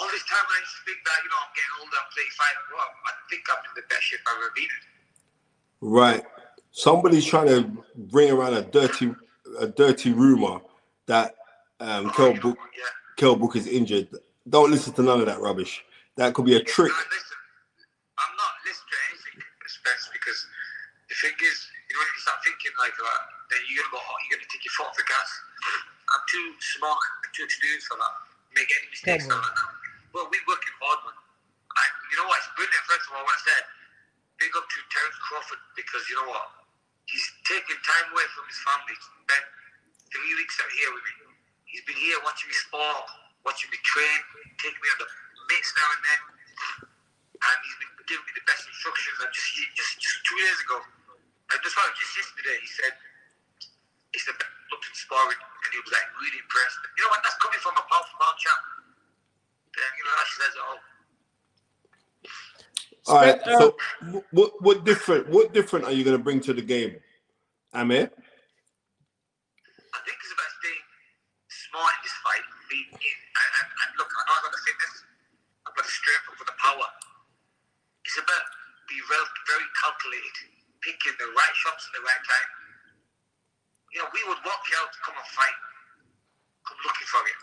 all 0.00 0.08
this 0.12 0.24
time 0.28 0.44
I 0.44 0.56
used 0.60 0.74
to 0.76 0.82
think 0.88 1.00
that 1.04 1.18
you 1.24 1.28
know 1.30 1.40
I'm 1.40 1.52
getting 1.56 1.74
older. 1.84 1.96
I'm 2.00 2.10
35. 2.12 2.72
Well, 2.74 2.88
I 3.06 3.12
think 3.28 3.42
I'm 3.52 3.62
in 3.68 3.72
the 3.76 3.86
best 3.88 4.04
shape 4.08 4.22
I've 4.26 4.38
ever 4.40 4.52
been 4.56 4.70
in. 4.70 4.82
right? 5.80 6.24
Somebody's 6.72 7.24
trying 7.26 7.48
to 7.48 7.60
bring 8.10 8.30
around 8.30 8.54
a 8.54 8.62
dirty, 8.62 9.12
a 9.58 9.66
dirty 9.66 10.12
rumor 10.12 10.60
that 11.06 11.34
um, 11.80 12.10
Kell 12.12 12.34
Brook, 12.34 12.58
Yeah. 12.76 12.84
Kell 13.16 13.36
Brook 13.36 13.56
is 13.56 13.66
injured. 13.66 14.08
Don't 14.48 14.70
listen 14.70 14.92
to 14.94 15.02
none 15.02 15.20
of 15.20 15.26
that 15.26 15.40
rubbish. 15.40 15.82
That 16.16 16.34
could 16.34 16.44
be 16.46 16.56
a 16.56 16.62
trick. 16.62 16.92
Now, 16.92 16.98
listen, 17.10 17.38
I'm 18.18 18.34
not 18.36 18.52
listening 18.64 18.90
to 18.90 18.98
anything, 19.10 19.42
Spence, 19.66 20.10
because 20.12 20.46
the 21.08 21.09
thing 21.20 21.36
is, 21.36 21.58
you 21.88 21.92
know, 21.94 22.00
when 22.00 22.10
you 22.16 22.22
start 22.24 22.40
thinking 22.42 22.72
like 22.80 22.96
that, 22.96 23.20
then 23.52 23.60
you're 23.68 23.84
gonna 23.84 23.94
go 23.94 24.00
hot, 24.00 24.18
you're 24.26 24.40
gonna 24.40 24.48
take 24.48 24.64
your 24.64 24.74
foot 24.76 24.88
off 24.88 24.96
the 24.96 25.04
gas. 25.04 25.30
I'm 26.10 26.24
too 26.26 26.46
smart, 26.76 26.98
and 27.24 27.30
too 27.36 27.44
experienced 27.44 27.86
for 27.92 28.00
that. 28.00 28.14
Make 28.56 28.70
any 28.72 28.88
mistakes 28.90 29.28
Come 29.28 29.38
on. 29.38 29.44
that 29.44 29.54
now. 29.54 29.70
Well, 30.16 30.26
we're 30.26 30.46
working 30.48 30.74
hard, 30.82 31.00
man. 31.06 31.14
And 31.14 31.92
you 32.10 32.16
know 32.18 32.26
what? 32.26 32.40
It's 32.42 32.50
brilliant. 32.58 32.84
First 32.90 33.06
of 33.06 33.14
all, 33.14 33.22
I 33.22 33.24
want 33.28 33.38
to 33.38 33.44
say 33.46 33.58
big 34.42 34.52
up 34.58 34.66
to 34.66 34.78
Terence 34.90 35.18
Crawford 35.22 35.62
because 35.78 36.02
you 36.10 36.18
know 36.18 36.28
what? 36.34 36.46
He's 37.06 37.26
taken 37.46 37.78
time 37.78 38.06
away 38.10 38.26
from 38.34 38.44
his 38.50 38.58
family 38.66 38.96
to 38.96 39.04
spend 39.22 39.44
three 40.10 40.32
weeks 40.34 40.56
out 40.58 40.72
here 40.74 40.90
with 40.90 41.04
me. 41.06 41.14
He's 41.70 41.84
been 41.86 41.98
here 42.00 42.18
watching 42.26 42.50
me 42.50 42.56
spar, 42.66 43.06
watching 43.46 43.70
me 43.70 43.78
train, 43.86 44.18
taking 44.58 44.78
me 44.82 44.88
on 44.90 44.98
the 44.98 45.08
mitts 45.46 45.70
now 45.78 45.88
and 45.94 46.02
then 46.02 46.20
and 47.40 47.56
he's 47.64 47.78
been 47.80 47.92
giving 48.04 48.26
me 48.28 48.32
the 48.36 48.44
best 48.44 48.68
instructions. 48.68 49.16
And 49.24 49.30
just 49.32 49.48
just 49.76 49.92
just 49.96 50.16
two 50.28 50.36
years 50.40 50.58
ago, 50.60 50.78
and 51.52 51.58
just 51.62 51.76
like 51.76 51.92
just 51.98 52.14
yesterday, 52.16 52.56
he 52.60 52.68
said 52.68 52.94
it's 54.14 54.26
the 54.26 54.34
best 54.34 54.54
looked 54.70 54.86
in 54.86 54.94
sparring, 54.94 55.38
and 55.38 55.70
he 55.74 55.78
was 55.82 55.92
like 55.92 56.08
really 56.22 56.40
impressed. 56.42 56.80
You 56.98 57.02
know 57.06 57.10
what? 57.14 57.22
That's 57.22 57.38
coming 57.42 57.60
from 57.62 57.74
a 57.78 57.84
powerful 57.86 58.14
for 58.14 58.22
pound 58.22 58.38
champ. 58.40 58.62
Then 59.74 59.90
you 59.98 60.04
know 60.06 60.14
that 60.18 60.28
says 60.30 60.54
it 60.54 60.62
all. 60.62 60.80
All 63.08 63.16
right. 63.18 63.38
Uh, 63.42 63.58
So, 63.58 63.64
what 64.30 64.50
what 64.62 64.84
different 64.84 65.28
what 65.30 65.52
different 65.54 65.86
are 65.86 65.92
you 65.92 66.04
going 66.04 66.16
to 66.16 66.22
bring 66.22 66.40
to 66.46 66.52
the 66.54 66.62
game, 66.62 66.96
Amir? 67.74 68.10
I 68.10 69.98
think 70.06 70.16
it's 70.22 70.32
about 70.34 70.52
staying 70.62 70.86
smart 71.50 71.92
in 71.98 72.02
this 72.06 72.16
fight. 72.24 72.44
Being 72.70 72.86
in, 72.86 73.18
and, 73.34 73.50
and, 73.58 73.68
and 73.68 73.90
look, 73.98 74.06
I 74.14 74.22
know 74.30 74.34
I've 74.38 74.44
got 74.46 74.54
the 74.54 74.62
fitness, 74.62 74.94
I've 75.66 75.74
got 75.74 75.82
the 75.82 75.90
strength, 75.90 76.24
I've 76.30 76.38
got 76.38 76.48
the 76.54 76.60
power. 76.62 76.88
It's 78.06 78.18
about 78.18 78.46
being 78.86 79.02
very, 79.10 79.26
very 79.50 79.68
calculated, 79.82 80.50
picking 80.84 81.16
the 81.20 81.28
right 81.32 81.54
shots 81.60 81.88
at 81.88 81.92
the 81.96 82.02
right 82.04 82.22
time. 82.24 82.48
You 83.92 83.98
know, 84.04 84.08
we 84.14 84.22
would 84.30 84.40
walk 84.46 84.64
out 84.80 84.90
come 85.02 85.18
and 85.18 85.30
fight, 85.34 85.58
come 86.64 86.78
looking 86.86 87.08
for 87.10 87.22
you. 87.26 87.38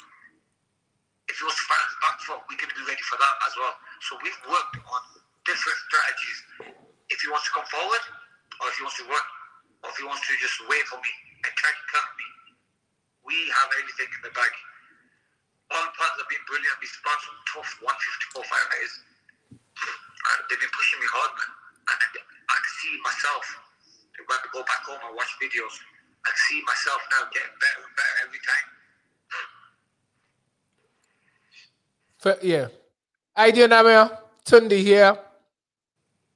If 1.28 1.36
it 1.44 1.46
was 1.46 1.60
fans 1.68 1.94
back 2.00 2.18
foot, 2.24 2.40
we're 2.48 2.56
going 2.56 2.72
to 2.72 2.80
be 2.80 2.88
ready 2.88 3.04
for 3.04 3.20
that 3.20 3.36
as 3.44 3.54
well. 3.60 3.76
So 4.08 4.16
we've 4.24 4.42
worked 4.48 4.80
on 4.80 5.02
different 5.44 5.80
strategies. 5.92 6.40
If 7.12 7.20
he 7.20 7.28
wants 7.28 7.52
to 7.52 7.54
come 7.60 7.68
forward, 7.68 8.04
or 8.64 8.72
if 8.72 8.80
he 8.80 8.84
wants 8.88 9.00
to 9.04 9.08
work, 9.12 9.28
or 9.84 9.92
if 9.92 9.98
he 10.00 10.08
wants 10.08 10.24
to 10.24 10.34
just 10.40 10.56
wait 10.72 10.88
for 10.88 10.98
me 11.04 11.12
and 11.44 11.52
try 11.52 11.72
to 11.72 11.84
cut 11.92 12.08
me, 12.16 12.28
we 13.28 13.36
have 13.60 13.70
everything 13.84 14.08
in 14.08 14.22
the 14.24 14.32
bag. 14.32 14.54
All 15.68 15.84
the 15.84 15.92
partners 16.00 16.24
have 16.24 16.32
been 16.32 16.46
brilliant. 16.48 16.80
We 16.80 16.88
spawned 16.88 17.20
some 17.28 17.40
tough 17.52 17.72
154 17.84 18.40
fighters. 18.48 18.94
And 19.52 20.38
they've 20.48 20.64
been 20.64 20.72
pushing 20.72 21.00
me 21.04 21.08
hard, 21.12 21.32
man. 21.36 21.52
And 21.92 22.27
I 22.68 22.69
can 22.69 22.76
see 22.84 22.99
myself. 23.02 23.45
When 24.27 24.38
I 24.38 24.48
go 24.52 24.60
back 24.61 24.84
home 24.85 24.99
and 25.07 25.15
watch 25.15 25.27
videos, 25.41 25.80
I 26.26 26.30
can 26.30 26.38
see 26.49 26.61
myself 26.68 26.99
now 27.11 27.27
getting 27.31 27.56
better 27.61 27.81
and 27.85 27.95
better 27.95 28.15
every 28.27 28.39
time. 28.44 28.68
F- 32.26 32.44
yeah. 32.44 32.68
How 33.35 33.45
you 33.45 33.53
doing, 33.53 33.72
Amir? 33.72 34.18
Tunde 34.45 34.81
here. 34.81 35.18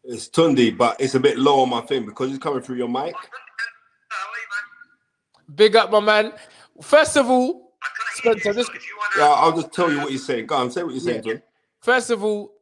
It's 0.05 0.29
Tunde, 0.29 0.77
but 0.77 1.01
it's 1.01 1.15
a 1.15 1.19
bit 1.19 1.37
low 1.37 1.59
on 1.61 1.69
my 1.69 1.81
thing 1.81 2.05
because 2.05 2.29
it's 2.29 2.39
coming 2.41 2.61
through 2.61 2.77
your 2.77 2.87
mic. 2.87 2.95
How 2.95 3.09
are 3.09 3.11
you, 3.11 4.47
man? 5.49 5.55
Big 5.55 5.75
up, 5.75 5.91
my 5.91 5.99
man. 5.99 6.31
First 6.81 7.17
of 7.17 7.29
all, 7.29 7.73
I 7.83 7.87
can't 8.23 8.23
hear 8.23 8.33
Spencer, 8.33 8.49
you. 8.49 8.53
this, 8.53 8.67
So 8.67 8.73
if 8.73 8.87
you 8.87 8.97
wanna, 8.97 9.27
Yeah, 9.29 9.35
I'll 9.35 9.55
just 9.55 9.73
tell 9.73 9.91
you 9.91 9.97
what 9.99 10.11
you're 10.11 10.19
saying. 10.19 10.45
Go 10.45 10.55
on, 10.55 10.71
say 10.71 10.83
what 10.83 10.93
you're 10.93 11.01
saying, 11.01 11.23
Tunde. 11.23 11.41
first 11.81 12.09
of 12.09 12.23
all, 12.23 12.53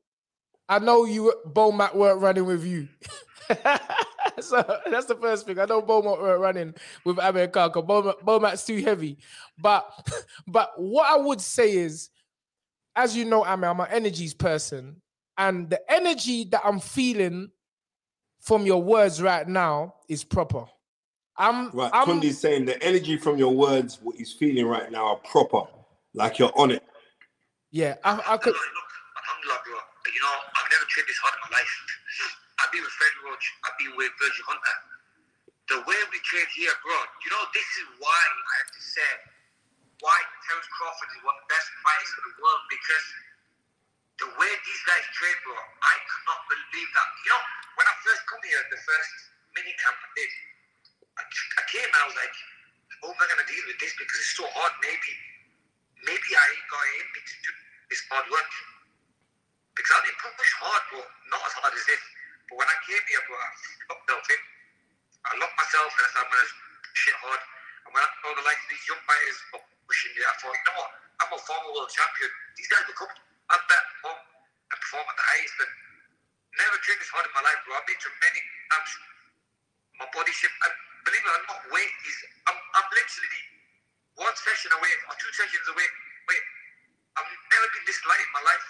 I 0.68 0.80
know 0.80 1.06
you 1.06 1.34
BoMac 1.48 1.94
weren't 1.94 2.20
running 2.22 2.46
with 2.46 2.66
you. 2.66 2.88
so 4.40 4.80
that's 4.90 5.08
the 5.08 5.18
first 5.20 5.46
thing. 5.46 5.60
I 5.60 5.66
know 5.66 5.82
BoMac 5.82 6.22
weren't 6.22 6.42
running 6.42 6.74
with 7.06 7.18
Amir 7.20 7.48
Khan 7.48 7.70
because 7.70 7.84
BoMac, 7.84 8.22
BoMac's 8.22 8.66
too 8.66 8.82
heavy. 8.82 9.18
But 9.58 9.90
but 10.48 10.72
what 10.78 11.10
I 11.10 11.18
would 11.18 11.42
say 11.42 11.74
is, 11.74 12.10
as 12.96 13.16
you 13.16 13.26
know, 13.26 13.44
Amir, 13.44 13.70
I'm 13.70 13.80
an 13.80 13.88
energies 13.92 14.34
person. 14.34 15.02
And 15.38 15.70
the 15.70 15.80
energy 15.90 16.44
that 16.46 16.62
I'm 16.66 16.80
feeling 16.80 17.50
from 18.42 18.66
your 18.66 18.84
words 18.84 19.22
right 19.22 19.48
now 19.48 19.96
is 20.10 20.24
proper. 20.24 20.66
I'm 21.38 21.72
Right, 21.72 21.90
I'm 21.94 22.06
Tunde's 22.06 22.38
saying 22.38 22.66
the 22.66 22.82
energy 22.84 23.16
from 23.16 23.38
your 23.38 23.56
words, 23.56 24.00
what 24.04 24.18
he's 24.18 24.34
feeling 24.34 24.66
right 24.66 24.92
now, 24.92 25.08
are 25.08 25.16
proper, 25.16 25.64
like 26.14 26.40
you're 26.40 26.52
on 26.56 26.72
it. 26.72 26.84
yeah, 27.72 27.96
I, 28.04 28.22
I 28.28 28.38
could 28.38 28.52
Look, 28.52 28.62
alhamdulillah, 29.16 29.62
bro. 29.64 29.80
You 30.14 30.22
know, 30.22 30.36
I've 30.52 30.72
never 30.72 30.86
trained 30.90 31.08
this 31.08 31.18
hard 31.24 31.36
in 31.36 31.52
my 31.52 31.58
life. 31.58 31.99
I've 32.60 32.72
been 32.76 32.84
with 32.84 32.96
Fred 33.00 33.16
Roach, 33.24 33.46
I've 33.64 33.78
been 33.80 33.96
with 33.96 34.12
Virgil 34.20 34.46
Hunter. 34.52 34.78
The 35.72 35.80
way 35.86 36.00
we 36.12 36.18
train 36.28 36.48
here, 36.58 36.74
bro, 36.84 36.98
you 37.24 37.30
know, 37.32 37.44
this 37.56 37.70
is 37.80 37.88
why 38.02 38.20
I 38.20 38.54
have 38.66 38.72
to 38.74 38.82
say 38.84 39.12
why 40.00 40.16
Terence 40.48 40.68
Crawford 40.80 41.12
is 41.12 41.22
one 41.28 41.36
of 41.36 41.44
the 41.44 41.52
best 41.52 41.68
fighters 41.84 42.12
in 42.16 42.24
the 42.32 42.36
world 42.40 42.64
because 42.72 43.08
the 44.20 44.30
way 44.36 44.52
these 44.52 44.84
guys 44.88 45.04
train, 45.16 45.38
bro, 45.48 45.56
I 45.56 45.96
could 46.08 46.26
not 46.28 46.40
believe 46.52 46.90
that. 46.96 47.10
You 47.24 47.32
know, 47.32 47.44
when 47.80 47.88
I 47.88 47.96
first 48.04 48.22
come 48.28 48.44
here, 48.44 48.60
the 48.68 48.80
first 48.80 49.12
mini 49.56 49.72
camp 49.80 49.96
I 49.96 50.10
did, 50.16 50.32
I, 51.16 51.22
I 51.24 51.64
came 51.72 51.88
and 51.88 52.00
I 52.04 52.06
was 52.12 52.18
like, 52.20 52.36
oh, 53.08 53.12
how 53.12 53.16
am 53.16 53.24
I 53.24 53.26
going 53.32 53.44
to 53.44 53.48
deal 53.48 53.66
with 53.68 53.80
this 53.80 53.96
because 53.96 54.20
it's 54.20 54.36
so 54.36 54.48
hard? 54.52 54.74
Maybe, 54.84 55.14
maybe 56.04 56.30
I 56.36 56.46
ain't 56.52 56.68
got 56.68 56.84
me 57.16 57.22
to 57.24 57.36
do 57.44 57.52
this 57.88 58.02
hard 58.12 58.28
work. 58.28 58.52
Because 59.76 59.92
I've 59.96 60.06
been 60.12 60.20
pushed 60.20 60.58
hard, 60.60 60.84
bro, 60.92 61.00
not 61.32 61.44
as 61.44 61.56
hard 61.60 61.72
as 61.72 61.84
this. 61.88 62.04
But 62.50 62.56
when 62.58 62.70
I 62.70 62.78
came 62.90 63.04
here, 63.06 63.22
bro, 63.30 63.38
I 63.38 63.50
locked 63.94 64.06
myself 64.10 64.26
in. 64.34 64.42
I 65.30 65.32
locked 65.38 65.58
myself 65.62 65.90
and 65.94 66.04
I 66.04 66.10
said, 66.10 66.22
I'm 66.26 66.30
going 66.34 66.42
to 66.42 66.50
shit 66.98 67.18
hard. 67.22 67.42
And 67.86 67.90
when 67.94 68.02
I 68.02 68.10
saw 68.20 68.30
the 68.34 68.46
likes 68.46 68.64
of 68.66 68.70
these 68.74 68.86
young 68.90 69.02
fighters 69.06 69.38
pushing 69.86 70.12
me, 70.18 70.22
I 70.26 70.34
thought, 70.42 70.58
you 70.58 70.66
know 70.66 70.78
what? 70.82 70.92
I'm 71.22 71.30
a 71.30 71.40
former 71.46 71.70
world 71.78 71.92
champion. 71.94 72.32
These 72.58 72.70
guys 72.74 72.84
will 72.90 72.98
come 72.98 73.14
at 73.14 73.62
that 73.62 73.86
home 74.02 74.22
and 74.74 74.78
perform 74.82 75.06
at 75.06 75.18
the 75.18 75.28
highest. 75.30 75.56
And 75.62 75.72
never 76.58 76.78
trained 76.82 77.02
this 77.02 77.12
hard 77.14 77.30
in 77.30 77.34
my 77.38 77.44
life, 77.46 77.60
bro. 77.70 77.78
I've 77.78 77.86
been 77.86 78.00
to 78.02 78.10
many 78.18 78.42
camps. 78.74 78.94
My 80.02 80.08
body 80.16 80.32
shape, 80.32 80.56
and 80.64 80.74
believe 81.06 81.22
it 81.22 81.30
or 81.30 81.42
not, 81.52 81.60
weight 81.76 81.94
is, 82.08 82.18
I'm, 82.48 82.56
I'm 82.56 82.88
literally 82.90 83.44
one 84.16 84.36
session 84.36 84.72
away 84.80 84.94
or 85.12 85.14
two 85.20 85.32
sessions 85.36 85.68
away. 85.70 85.88
Wait, 86.32 86.44
I've 87.20 87.28
never 87.28 87.68
been 87.76 87.86
this 87.86 88.00
light 88.08 88.24
in 88.24 88.32
my 88.32 88.44
life. 88.48 88.66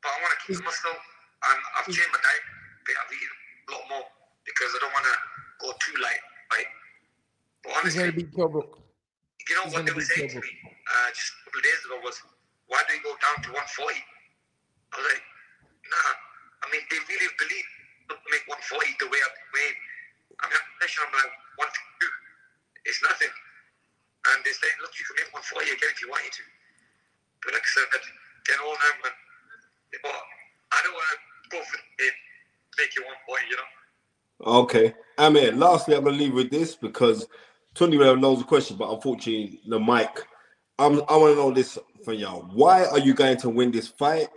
But 0.00 0.10
I 0.12 0.16
want 0.24 0.32
to 0.32 0.40
keep 0.48 0.56
mm. 0.56 0.64
the 0.64 0.66
muscle, 0.66 0.96
and 1.50 1.58
I've 1.78 1.86
changed 1.86 2.12
my 2.12 2.20
diet. 2.22 2.44
But 2.86 2.94
I've 2.98 3.12
eaten 3.14 3.34
a 3.34 3.70
lot 3.78 3.84
more 3.90 4.06
because 4.46 4.70
I 4.74 4.78
don't 4.82 4.94
want 4.94 5.06
to 5.06 5.16
go 5.62 5.68
too 5.78 5.96
light, 6.02 6.22
right? 6.50 6.70
But 7.62 7.70
he's 7.70 7.94
honestly, 7.96 8.00
gonna 8.02 8.18
beat 8.18 8.30
Kell 8.34 8.48
Brook. 8.50 8.78
you 9.48 9.54
know 9.54 9.64
he's 9.66 9.74
what 9.74 9.86
they 9.86 9.94
were 9.94 10.02
saying 10.02 10.30
to 10.34 10.40
me 10.42 10.52
uh, 10.92 11.08
just 11.14 11.32
a 11.32 11.36
couple 11.46 11.60
of 11.60 11.64
days 11.64 11.80
ago 11.86 11.96
was, 12.02 12.16
why 12.68 12.80
do 12.88 12.94
you 12.96 13.02
go 13.04 13.14
down 13.22 13.36
to 13.46 13.50
140? 13.54 13.56
I 13.56 14.94
was 14.98 15.06
like, 15.08 15.24
nah. 15.88 16.12
I 16.62 16.64
mean, 16.70 16.82
they 16.92 17.00
really 17.10 17.30
believe 17.40 17.68
to 18.12 18.14
make 18.30 18.44
140 18.46 19.02
the 19.02 19.08
way 19.10 19.18
I've 19.18 19.34
been 19.34 19.50
weighing. 19.56 19.78
I 20.42 20.44
mean, 20.50 20.58
I'm 20.58 20.90
I'm 20.90 21.12
like 21.16 21.32
152. 21.58 22.86
It's 22.86 23.00
nothing. 23.02 23.32
And 24.30 24.38
they 24.46 24.54
say, 24.54 24.70
look, 24.82 24.94
you 24.94 25.04
can 25.10 25.16
make 25.26 25.30
140 25.34 25.74
again 25.74 25.90
if 25.90 25.98
you 26.02 26.08
want 26.10 26.22
you 26.22 26.32
to. 26.34 26.44
But 27.42 27.58
like 27.58 27.66
I 27.66 27.70
said, 27.74 27.88
old 28.62 28.78
now, 28.78 28.94
man. 29.02 29.16
But 30.02 30.14
I 30.14 30.78
don't 30.86 30.94
want 30.94 31.08
to 31.10 31.18
it, 31.58 32.12
make 32.78 32.90
it 32.96 33.04
140, 33.04 33.44
you 33.50 33.56
know? 33.56 33.62
Okay. 34.62 34.94
Amir, 35.18 35.52
lastly, 35.52 35.94
I'm 35.94 36.04
to 36.04 36.10
leave 36.10 36.34
with 36.34 36.50
this 36.50 36.74
because 36.74 37.26
Tundi 37.74 37.98
will 37.98 38.06
have 38.06 38.18
loads 38.18 38.40
of 38.40 38.46
questions, 38.46 38.78
but 38.78 38.92
unfortunately, 38.92 39.60
the 39.66 39.78
mic. 39.78 40.10
I'm, 40.78 41.02
I 41.08 41.16
want 41.16 41.34
to 41.34 41.36
know 41.36 41.52
this 41.52 41.78
from 42.04 42.14
y'all. 42.14 42.48
Why 42.52 42.84
are 42.86 42.98
you 42.98 43.14
going 43.14 43.36
to 43.38 43.48
win 43.48 43.70
this 43.70 43.88
fight? 43.88 44.28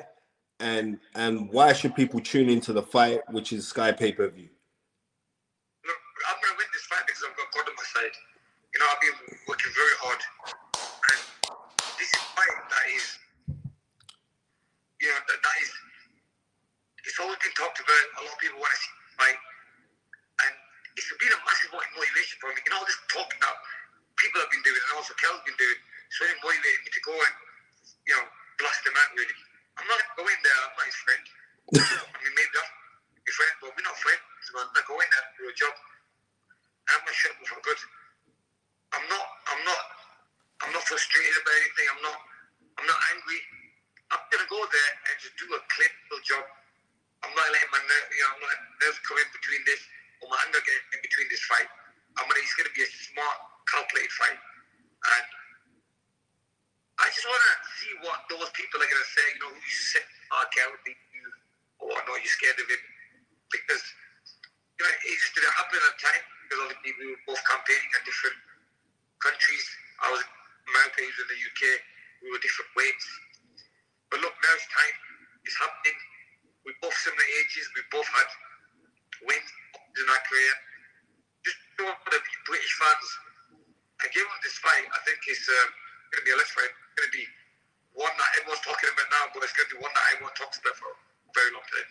And 0.62 1.00
and 1.16 1.50
why 1.52 1.74
should 1.74 1.96
people 1.96 2.22
tune 2.22 2.50
into 2.50 2.72
the 2.72 2.82
fight, 2.82 3.20
which 3.30 3.52
is 3.52 3.68
Sky 3.68 3.92
Pay 3.92 4.14
Per 4.14 4.30
View? 4.30 4.48
Look, 5.86 5.98
I'm 6.30 6.38
to 6.40 6.50
win 6.58 6.68
this 6.72 6.86
fight 6.86 7.04
because 7.06 7.24
I've 7.28 7.36
got 7.36 7.52
God 7.52 7.70
on 7.70 7.76
my 7.76 7.84
side. 7.84 8.16
You 8.74 8.80
know, 8.80 8.86
I've 8.88 9.02
been 9.02 9.38
working 9.48 9.72
very 9.76 9.96
hard. 10.00 10.20
And 11.12 11.20
this 12.00 12.08
is 12.08 12.22
fight 12.36 12.56
that 12.70 12.86
is, 12.96 13.20
you 15.02 15.08
know, 15.10 15.20
that, 15.28 15.40
that 15.44 15.58
is, 15.62 15.72
it's 17.16 17.24
always 17.24 17.40
been 17.40 17.56
talked 17.56 17.80
about. 17.80 18.06
A 18.20 18.28
lot 18.28 18.36
of 18.36 18.42
people 18.44 18.60
want 18.60 18.76
to 18.76 18.80
see 18.84 18.92
the 18.92 19.16
fight. 19.16 19.40
And 20.44 20.52
it's 21.00 21.08
been 21.16 21.32
a 21.32 21.40
massive 21.48 21.72
motivation 21.72 22.36
for 22.44 22.52
me. 22.52 22.60
You 22.60 22.76
know, 22.76 22.84
all 22.84 22.88
this 22.92 23.00
talk 23.08 23.32
that 23.32 23.56
people 24.20 24.44
have 24.44 24.52
been 24.52 24.60
doing 24.68 24.76
and 24.76 25.00
also 25.00 25.16
Kell's 25.16 25.40
been 25.48 25.56
doing, 25.56 25.80
it's 26.12 26.20
really 26.20 26.36
motivated 26.44 26.84
me 26.84 26.92
to 26.92 27.02
go 27.08 27.16
and, 27.16 27.36
you 28.04 28.20
know, 28.20 28.28
blast 28.60 28.84
them 28.84 29.00
out, 29.00 29.16
really. 29.16 29.32
I'm 29.80 29.88
not 29.88 30.04
going 30.20 30.40
there, 30.44 30.60
I'm 30.60 30.76
not 30.76 30.88
his 30.92 31.00
friend. 31.08 31.24
I 31.80 32.18
mean, 32.20 32.36
maybe 32.36 32.52
I'm 32.52 32.72
your 33.24 33.36
friend, 33.40 33.54
but 33.64 33.70
we're 33.80 33.88
not 33.88 33.96
friends, 33.96 34.48
man. 34.52 34.68
I 34.76 34.84
go 34.84 35.00
in 35.00 35.08
there 35.08 35.28
for 35.40 35.48
a 35.48 35.56
job. 35.56 35.72
I'm 36.92 37.00
gonna 37.00 37.16
shut 37.16 37.32
for 37.48 37.64
good. 37.64 37.80
I'm 38.92 39.08
not. 39.08 39.28
I'm 39.56 39.62
not. 39.64 39.84
I'm 40.68 40.72
not 40.76 40.84
frustrated 40.84 41.32
about 41.40 41.64
anything. 41.64 41.88
I'm 41.96 42.04
not. 42.12 42.20
I'm 42.76 42.88
not 42.92 43.00
angry. 43.16 43.40
I'm 44.12 44.24
gonna 44.36 44.52
go 44.52 44.60
there 44.68 44.92
and 45.08 45.16
just 45.16 45.40
do 45.40 45.48
a 45.56 45.60
clinical 45.72 46.20
job. 46.28 46.44
I'm 47.26 47.34
not 47.34 47.50
letting 47.50 47.74
my 47.74 47.82
nerve. 47.82 48.08
You 48.14 48.22
know, 48.22 48.30
I'm 48.38 48.42
not 48.46 48.50
letting 48.54 48.70
nerves 48.86 49.00
come 49.02 49.18
in 49.18 49.30
between 49.34 49.62
this 49.66 49.82
or 50.22 50.30
my 50.30 50.38
anger 50.46 50.62
get 50.62 50.80
in 50.94 51.02
between 51.02 51.28
this 51.34 51.42
fight. 51.50 51.70
I'm 52.22 52.30
gonna. 52.30 52.40
It's 52.40 52.54
gonna 52.54 52.72
be 52.78 52.86
a 52.86 52.92
smart, 53.10 53.38
calculated 53.66 54.14
fight, 54.14 54.38
and 54.38 55.26
I 57.02 57.06
just 57.10 57.26
wanna 57.26 57.54
see 57.82 57.92
what 58.06 58.20
those 58.30 58.50
people 58.54 58.78
are 58.80 58.90
gonna 58.90 59.12
say. 59.12 59.26
You 59.36 59.40
know, 59.42 59.52
who 59.52 59.60
you 59.60 59.82
said, 59.90 60.06
"Oh, 60.32 60.46
beat 60.86 61.02
you," 61.12 61.26
or 61.82 61.98
"No, 62.06 62.14
you're 62.16 62.38
scared 62.38 62.62
of 62.62 62.70
him," 62.70 62.84
because 63.52 63.84
you 64.78 64.86
know, 64.86 64.92
it 64.92 65.18
just 65.20 65.34
didn't 65.36 65.56
happen 65.58 65.82
at 65.82 65.92
the 65.98 66.02
time 66.06 66.24
because 66.46 66.60
obviously 66.70 66.92
we 67.02 67.06
were 67.12 67.22
both 67.28 67.42
campaigning 67.50 67.92
at 67.98 68.06
different 68.06 68.38
countries. 69.20 69.66
I 70.06 70.12
was 70.14 70.22
in 70.22 70.30
he 70.98 71.06
was 71.10 71.20
in 71.20 71.30
the 71.30 71.40
UK. 71.42 71.62
We 72.24 72.32
were 72.32 72.42
different 72.42 72.72
weights. 72.76 73.08
But 74.10 74.22
look, 74.22 74.34
now 74.34 74.54
it's 74.56 74.68
time. 74.70 74.96
It's 75.46 75.58
happening. 75.58 75.98
We're 76.66 76.82
both 76.82 76.98
similar 76.98 77.30
ages. 77.46 77.70
We 77.78 77.82
both 77.94 78.10
had 78.10 78.30
wins 79.30 79.52
in 80.02 80.06
our 80.10 80.24
career. 80.26 80.54
Just 81.46 81.62
for 81.78 82.10
the 82.10 82.22
British 82.50 82.74
fans, 82.82 83.08
and 84.02 84.10
given 84.12 84.34
this 84.42 84.58
fight, 84.60 84.86
I 84.90 85.00
think 85.06 85.22
it's 85.30 85.46
uh, 85.46 85.54
going 86.10 86.22
to 86.22 86.26
be 86.26 86.34
a 86.34 86.38
left 86.42 86.52
fight. 86.58 86.74
It's 86.74 86.96
going 86.98 87.10
to 87.14 87.18
be 87.22 87.26
one 87.94 88.12
that 88.18 88.30
everyone's 88.42 88.66
talking 88.66 88.90
about 88.92 89.08
now, 89.14 89.24
but 89.30 89.46
it's 89.46 89.54
going 89.54 89.70
to 89.70 89.76
be 89.78 89.82
one 89.86 89.94
that 89.94 90.06
everyone 90.18 90.34
talks 90.34 90.58
about 90.58 90.76
for 90.76 90.90
a 90.90 91.34
very 91.38 91.54
long 91.54 91.66
time. 91.70 91.90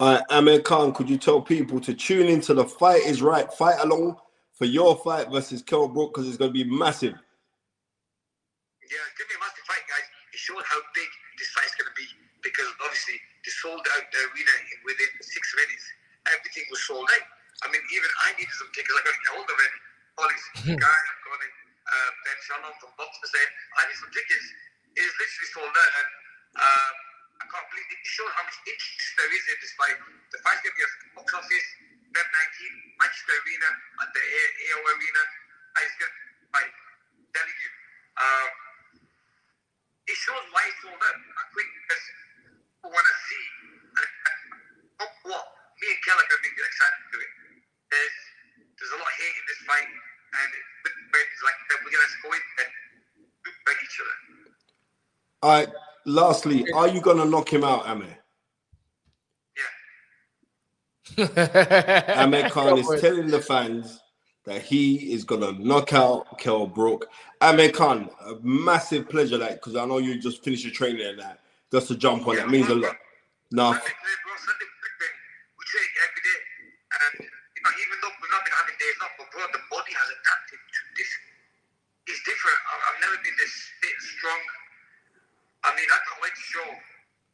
Right, 0.00 0.24
Amir 0.32 0.60
Khan, 0.60 0.92
could 0.92 1.08
you 1.08 1.16
tell 1.16 1.40
people 1.40 1.80
to 1.80 1.92
tune 1.92 2.28
into 2.28 2.54
the 2.54 2.64
Fight 2.64 3.04
is 3.04 3.20
Right 3.20 3.52
fight 3.52 3.80
along 3.80 4.16
for 4.56 4.64
your 4.64 4.96
fight 4.96 5.28
versus 5.32 5.60
Kell 5.60 5.88
Brook 5.88 6.14
because 6.14 6.28
it's 6.28 6.36
going 6.36 6.52
to 6.52 6.56
be 6.56 6.64
massive. 6.64 7.16
Yeah, 7.16 9.04
give 9.16 9.28
me 9.28 9.36
a 9.36 9.40
massive 9.40 9.64
fight, 9.64 9.84
guys. 9.88 10.04
It 10.32 10.40
showed 10.40 10.64
how 10.64 10.80
big 10.92 11.08
this 11.36 11.48
fight's 11.52 11.76
going 11.76 11.88
to 11.88 11.96
be 11.96 12.08
because 12.40 12.68
obviously 12.80 13.20
they 13.44 13.52
sold 13.64 13.84
out 13.96 14.04
the 14.12 14.20
arena 14.30 14.54
within 14.84 15.10
six 15.24 15.42
minutes. 15.56 15.84
Everything 16.28 16.66
was 16.68 16.82
sold 16.84 17.08
out. 17.08 17.26
I 17.64 17.72
mean, 17.72 17.80
even 17.92 18.10
I 18.24 18.36
needed 18.36 18.52
some 18.56 18.68
tickets. 18.72 18.92
I 18.92 19.02
got 19.04 19.14
to 19.16 19.20
get 19.24 19.32
hold 19.36 19.48
of 19.48 19.58
it. 19.60 19.72
Ollie's 20.20 20.46
guy, 20.76 20.98
I'm 21.00 21.18
calling 21.24 21.52
uh, 21.88 22.10
Ben 22.24 22.38
Shalom 22.44 22.74
from 22.80 22.92
Boxxer 23.00 23.28
saying, 23.32 23.52
I 23.76 23.80
need 23.88 23.98
some 24.00 24.12
tickets. 24.12 24.46
It 24.96 25.04
is 25.04 25.14
literally 25.16 25.50
sold 25.56 25.72
out. 25.74 25.92
And 26.00 26.08
um, 26.60 26.94
I 27.40 27.44
can't 27.48 27.68
believe 27.72 27.88
it 27.88 28.00
showed 28.04 28.32
how 28.36 28.44
much 28.44 28.58
interest 28.68 29.10
there 29.16 29.30
is 29.32 29.44
in 29.48 29.56
this 29.64 29.72
fight. 29.80 29.96
The 30.32 30.38
fight's 30.44 30.60
going 30.64 30.72
to 30.72 30.78
be 30.78 30.84
at 30.84 30.92
box 31.16 31.28
office, 31.32 31.68
Feb 32.12 32.28
19, 32.28 33.00
Manchester 33.00 33.34
Arena, 33.40 33.68
at 34.04 34.10
the 34.12 34.22
A- 34.24 34.54
AO 34.76 34.80
Arena. 34.92 35.22
It's 35.80 35.96
going 35.96 36.12
to 36.12 36.20
fight. 36.52 36.72
telling 37.32 37.58
you. 37.60 37.70
Um, 38.20 38.48
it 40.10 40.16
shows 40.18 40.44
why 40.52 40.62
it's 40.68 40.80
sold 40.84 41.00
out. 41.00 41.16
I 41.16 41.42
think 41.54 41.68
because 41.70 42.02
people 42.04 42.19
want 42.88 43.06
to 43.06 43.16
see 43.28 43.44
and, 44.00 44.10
and 45.04 45.12
what 45.28 45.44
me 45.80 45.86
and 45.92 46.00
Keller 46.04 46.24
can 46.24 46.40
be 46.40 46.50
excited 46.56 47.02
to 47.12 47.16
it. 47.20 47.32
There's 47.92 48.18
there's 48.80 48.92
a 48.96 48.98
lot 49.00 49.10
of 49.10 49.16
hate 49.20 49.36
in 49.36 49.44
this 49.44 49.60
fight, 49.68 49.90
and 49.90 50.50
it's 50.54 51.40
like 51.44 51.58
we're 51.84 51.92
gonna 51.92 52.20
go 52.24 52.30
in 52.32 52.42
and 52.64 52.70
by 53.66 53.72
each 53.76 53.96
other. 54.00 54.16
All 55.42 55.50
right, 55.50 55.68
lastly, 56.06 56.66
are 56.72 56.88
you 56.88 57.00
going 57.00 57.16
to 57.16 57.24
knock 57.24 57.50
him 57.52 57.64
out, 57.64 57.86
Amir? 57.86 58.18
Yeah, 61.16 62.14
Amir 62.16 62.50
Khan 62.50 62.78
is 62.78 62.86
Go 62.86 62.92
for 62.92 62.96
it. 62.96 63.00
telling 63.00 63.26
the 63.26 63.40
fans 63.40 64.00
that 64.44 64.62
he 64.62 65.12
is 65.12 65.24
going 65.24 65.40
to 65.40 65.52
knock 65.52 65.92
out 65.92 66.38
Kell 66.38 66.66
Brook. 66.66 67.08
Amir 67.40 67.72
Khan, 67.72 68.10
a 68.26 68.34
massive 68.42 69.08
pleasure, 69.08 69.38
like, 69.38 69.54
because 69.54 69.76
I 69.76 69.86
know 69.86 69.98
you 69.98 70.18
just 70.20 70.44
finished 70.44 70.64
your 70.64 70.74
training 70.74 71.06
and 71.06 71.18
that. 71.18 71.40
Just 71.70 71.86
to 71.88 71.94
jump 71.94 72.26
on 72.26 72.34
that 72.36 72.50
means 72.50 72.66
a 72.68 72.74
lot. 72.74 72.98
Now, 73.54 73.70
Sunday, 73.74 73.94
bro, 74.26 74.34
Sunday, 74.42 74.68
Brisbane, 74.82 75.16
we 75.54 75.62
train 75.70 75.88
every 76.02 76.22
day, 76.26 76.38
and 76.90 77.12
you 77.26 77.60
know 77.62 77.72
even 77.78 77.96
though 78.02 78.10
we've 78.18 78.30
not 78.34 78.42
been 78.42 78.54
having 78.58 78.74
days 78.78 78.98
off, 79.06 79.14
but 79.18 79.26
bro, 79.30 79.42
the 79.54 79.62
body 79.70 79.94
has 79.94 80.08
adapted 80.10 80.58
to 80.58 80.80
this. 80.98 81.10
It's 82.10 82.22
different. 82.26 82.58
I- 82.74 82.82
I've 82.90 83.00
never 83.06 83.18
been 83.22 83.36
this 83.38 83.54
fit 83.82 83.94
and 83.94 84.02
strong. 84.18 84.42
I 85.62 85.70
mean, 85.78 85.86
I 85.86 85.98
can't 86.10 86.20
wait 86.26 86.34
to 86.34 86.44
show 86.50 86.66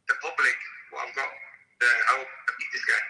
the 0.09 0.17
public 0.21 0.57
what 0.93 1.09
I've 1.09 1.15
got. 1.17 1.31
How 2.09 2.17
I 2.21 2.51
beat 2.57 2.71
this 2.73 2.85
guy. 2.89 3.03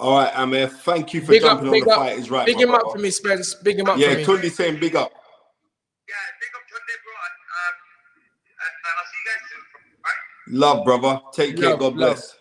all 0.00 0.16
right, 0.20 0.32
Amir, 0.36 0.68
thank 0.68 1.12
you 1.12 1.20
for 1.20 1.32
Big 1.32 1.42
jumping 1.44 1.70
big 1.70 1.84
on 1.84 1.88
the 1.88 1.94
up. 1.96 2.00
fight. 2.00 2.18
Is 2.18 2.30
right, 2.32 2.44
Big 2.48 2.56
my 2.56 2.62
him 2.64 2.72
up 2.76 2.92
for 2.92 2.98
me, 3.00 3.10
Spence. 3.10 3.54
Big 3.56 3.78
him 3.78 3.88
up 3.88 3.96
Yeah, 4.00 4.12
for 4.12 4.20
me. 4.20 4.24
Tunde 4.24 4.50
saying 4.52 4.80
big 4.80 4.96
up. 4.96 5.12
Yeah, 5.12 6.16
big 6.40 6.52
up 6.56 6.64
Sunday, 6.68 6.96
bro, 7.04 7.12
and, 7.12 7.36
um, 7.60 7.76
and, 8.48 8.72
and 8.80 8.94
I'll 8.96 9.08
see 9.12 9.20
you 9.20 9.28
guys 9.28 9.42
soon. 9.48 9.64
Right? 10.50 10.58
Love, 10.58 10.84
brother. 10.84 11.20
Take 11.32 11.56
care. 11.56 11.70
Love, 11.70 11.78
God 11.80 11.96
love. 11.96 12.16
bless. 12.16 12.36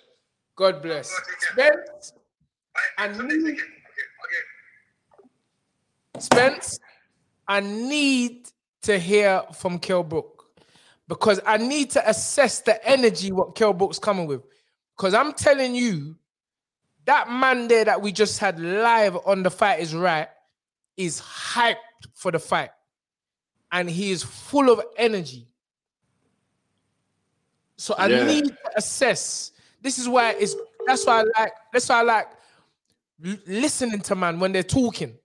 God 0.55 0.81
bless. 0.81 1.09
Bro, 1.09 1.19
take 1.27 1.55
care. 1.55 1.85
Spence, 1.85 2.13
Bye. 2.73 3.03
And 3.05 3.15
Sunday, 3.15 3.35
me- 3.35 3.51
take 3.51 3.57
care. 3.57 3.65
Okay, 4.25 5.25
okay. 6.15 6.19
Spence, 6.19 6.79
I 7.47 7.59
need 7.61 8.49
to 8.83 8.97
hear 8.97 9.43
from 9.53 9.79
Kell 9.79 10.03
Brook 10.03 10.45
because 11.07 11.39
I 11.45 11.57
need 11.57 11.89
to 11.91 12.09
assess 12.09 12.59
the 12.61 12.85
energy 12.87 13.31
what 13.31 13.55
Kell 13.55 13.73
Brook's 13.73 13.99
coming 13.99 14.27
with. 14.27 14.41
Because 14.95 15.13
I'm 15.13 15.33
telling 15.33 15.75
you, 15.75 16.15
that 17.05 17.29
man 17.29 17.67
there 17.67 17.85
that 17.85 18.01
we 18.01 18.11
just 18.11 18.37
had 18.37 18.59
live 18.59 19.17
on 19.25 19.41
the 19.41 19.49
fight 19.49 19.79
is 19.79 19.95
right 19.95 20.27
is 20.95 21.21
hyped 21.21 21.75
for 22.13 22.31
the 22.31 22.37
fight, 22.37 22.69
and 23.71 23.89
he 23.89 24.11
is 24.11 24.21
full 24.21 24.69
of 24.69 24.81
energy. 24.97 25.48
So 27.79 27.95
I 27.97 28.07
Yeah. 28.07 28.25
need 28.25 28.45
to 28.47 28.71
assess. 28.75 29.53
This 29.81 29.97
is 29.97 30.09
why 30.09 30.31
it's 30.31 30.53
that's 30.85 31.05
why 31.05 31.21
I 31.21 31.23
like 31.39 31.53
that's 31.71 31.87
why 31.87 31.99
I 31.99 32.01
like 32.01 32.27
listening 33.47 34.01
to 34.01 34.15
man 34.15 34.37
when 34.37 34.51
they're 34.51 34.63
talking. 34.63 35.17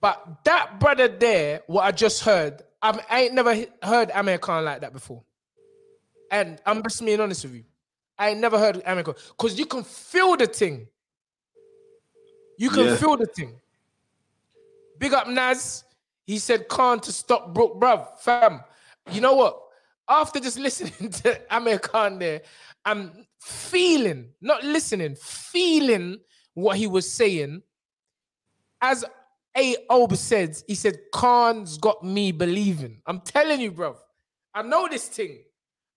But 0.00 0.44
that 0.44 0.80
brother 0.80 1.06
there, 1.06 1.62
what 1.68 1.84
I 1.84 1.92
just 1.92 2.24
heard, 2.24 2.62
I've, 2.82 2.98
I 3.08 3.22
ain't 3.22 3.34
never 3.34 3.54
heard 3.82 4.10
Amir 4.12 4.38
Khan 4.38 4.64
like 4.64 4.80
that 4.80 4.92
before. 4.92 5.22
And 6.32 6.60
I'm 6.66 6.82
just 6.82 7.02
being 7.04 7.20
honest 7.20 7.44
with 7.44 7.54
you. 7.54 7.64
I 8.18 8.30
ain't 8.30 8.40
never 8.40 8.58
heard 8.58 8.82
Amir 8.84 9.04
Khan. 9.04 9.14
Because 9.28 9.56
you 9.56 9.66
can 9.66 9.84
feel 9.84 10.36
the 10.36 10.48
thing. 10.48 10.88
You 12.58 12.70
can 12.70 12.86
Yeah. 12.86 12.96
feel 12.96 13.16
the 13.16 13.26
thing. 13.26 13.54
Big 14.98 15.14
up 15.14 15.28
Naz. 15.28 15.84
He 16.26 16.38
said 16.38 16.66
Khan 16.68 16.98
to 17.00 17.12
stop 17.12 17.54
Brook, 17.54 17.80
bruv. 17.80 18.18
Fam, 18.18 18.62
you 19.12 19.20
know 19.20 19.34
what? 19.34 19.60
After 20.08 20.40
just 20.40 20.58
listening 20.58 21.10
to 21.22 21.40
Amir 21.54 21.78
Khan 21.78 22.18
there, 22.18 22.42
I'm 22.84 23.26
feeling, 23.40 24.30
not 24.40 24.62
listening, 24.62 25.16
feeling 25.16 26.18
what 26.54 26.76
he 26.76 26.86
was 26.86 27.10
saying. 27.10 27.62
As 28.80 29.04
A. 29.56 29.76
Ob 29.88 30.14
said, 30.16 30.56
he 30.66 30.74
said, 30.74 30.98
Khan's 31.12 31.78
got 31.78 32.04
me 32.04 32.32
believing. 32.32 33.00
I'm 33.06 33.20
telling 33.20 33.60
you, 33.60 33.70
bro. 33.70 33.96
I 34.54 34.62
know 34.62 34.86
this 34.88 35.08
thing. 35.08 35.38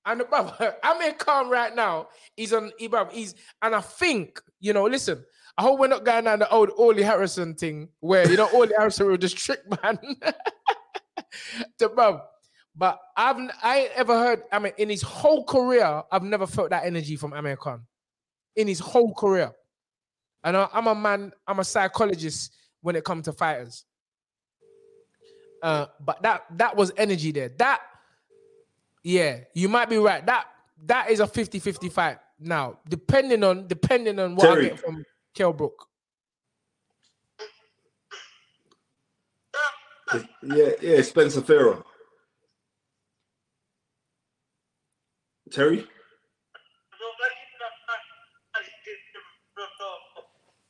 And 0.05 0.23
bro, 0.29 0.51
Amir 0.83 1.13
Khan 1.13 1.49
right 1.49 1.75
now, 1.75 2.07
he's 2.35 2.53
on, 2.53 2.71
he, 2.77 2.87
bruv, 2.87 3.11
he's, 3.11 3.35
and 3.61 3.75
I 3.75 3.81
think, 3.81 4.41
you 4.61 4.71
know, 4.71 4.85
listen, 4.85 5.23
I 5.57 5.63
hope 5.63 5.79
we're 5.79 5.87
not 5.87 6.05
going 6.05 6.23
down 6.23 6.39
the 6.39 6.49
old 6.49 6.71
Audley 6.77 7.03
Harrison 7.03 7.55
thing 7.55 7.89
where, 7.99 8.29
you 8.29 8.37
know, 8.37 8.47
Audley 8.47 8.75
Harrison 8.77 9.07
will 9.07 9.17
just 9.17 9.37
trick 9.37 9.59
man. 9.83 9.99
to, 11.79 11.89
bro. 11.89 12.21
But 12.77 12.99
I've, 13.15 13.37
I 13.63 13.79
ain't 13.79 13.91
ever 13.95 14.13
heard, 14.13 14.43
I 14.51 14.59
mean, 14.59 14.73
in 14.77 14.89
his 14.89 15.01
whole 15.01 15.43
career, 15.43 16.03
I've 16.11 16.23
never 16.23 16.45
felt 16.45 16.69
that 16.69 16.85
energy 16.85 17.15
from 17.15 17.33
Amir 17.33 17.57
Khan. 17.57 17.81
In 18.55 18.67
his 18.67 18.79
whole 18.79 19.13
career. 19.15 19.51
And 20.43 20.55
I, 20.55 20.67
I'm 20.71 20.85
a 20.85 20.93
man, 20.93 21.31
I'm 21.47 21.59
a 21.59 21.63
psychologist 21.63 22.53
when 22.81 22.95
it 22.95 23.03
comes 23.03 23.25
to 23.25 23.33
fighters. 23.33 23.83
Uh, 25.63 25.87
but 25.99 26.21
that 26.21 26.45
that 26.51 26.75
was 26.75 26.91
energy 26.97 27.31
there. 27.31 27.49
That, 27.57 27.81
yeah, 29.03 29.39
you 29.55 29.69
might 29.69 29.89
be 29.89 29.97
right. 29.97 30.23
That 30.23 30.45
that 30.85 31.09
is 31.09 31.19
a 31.19 31.25
50-50 31.25 31.91
fight 31.91 32.19
now, 32.39 32.77
depending 32.87 33.43
on 33.43 33.65
depending 33.65 34.19
on 34.19 34.35
what 34.35 34.43
Terry. 34.43 34.67
I 34.67 34.69
get 34.69 34.79
from 34.79 35.03
Kell 35.33 35.53
Brook. 35.53 35.87
Yeah, 40.43 40.69
yeah, 40.79 41.01
Spencer 41.01 41.41
Fearon. 41.41 41.83
Terry? 45.51 45.85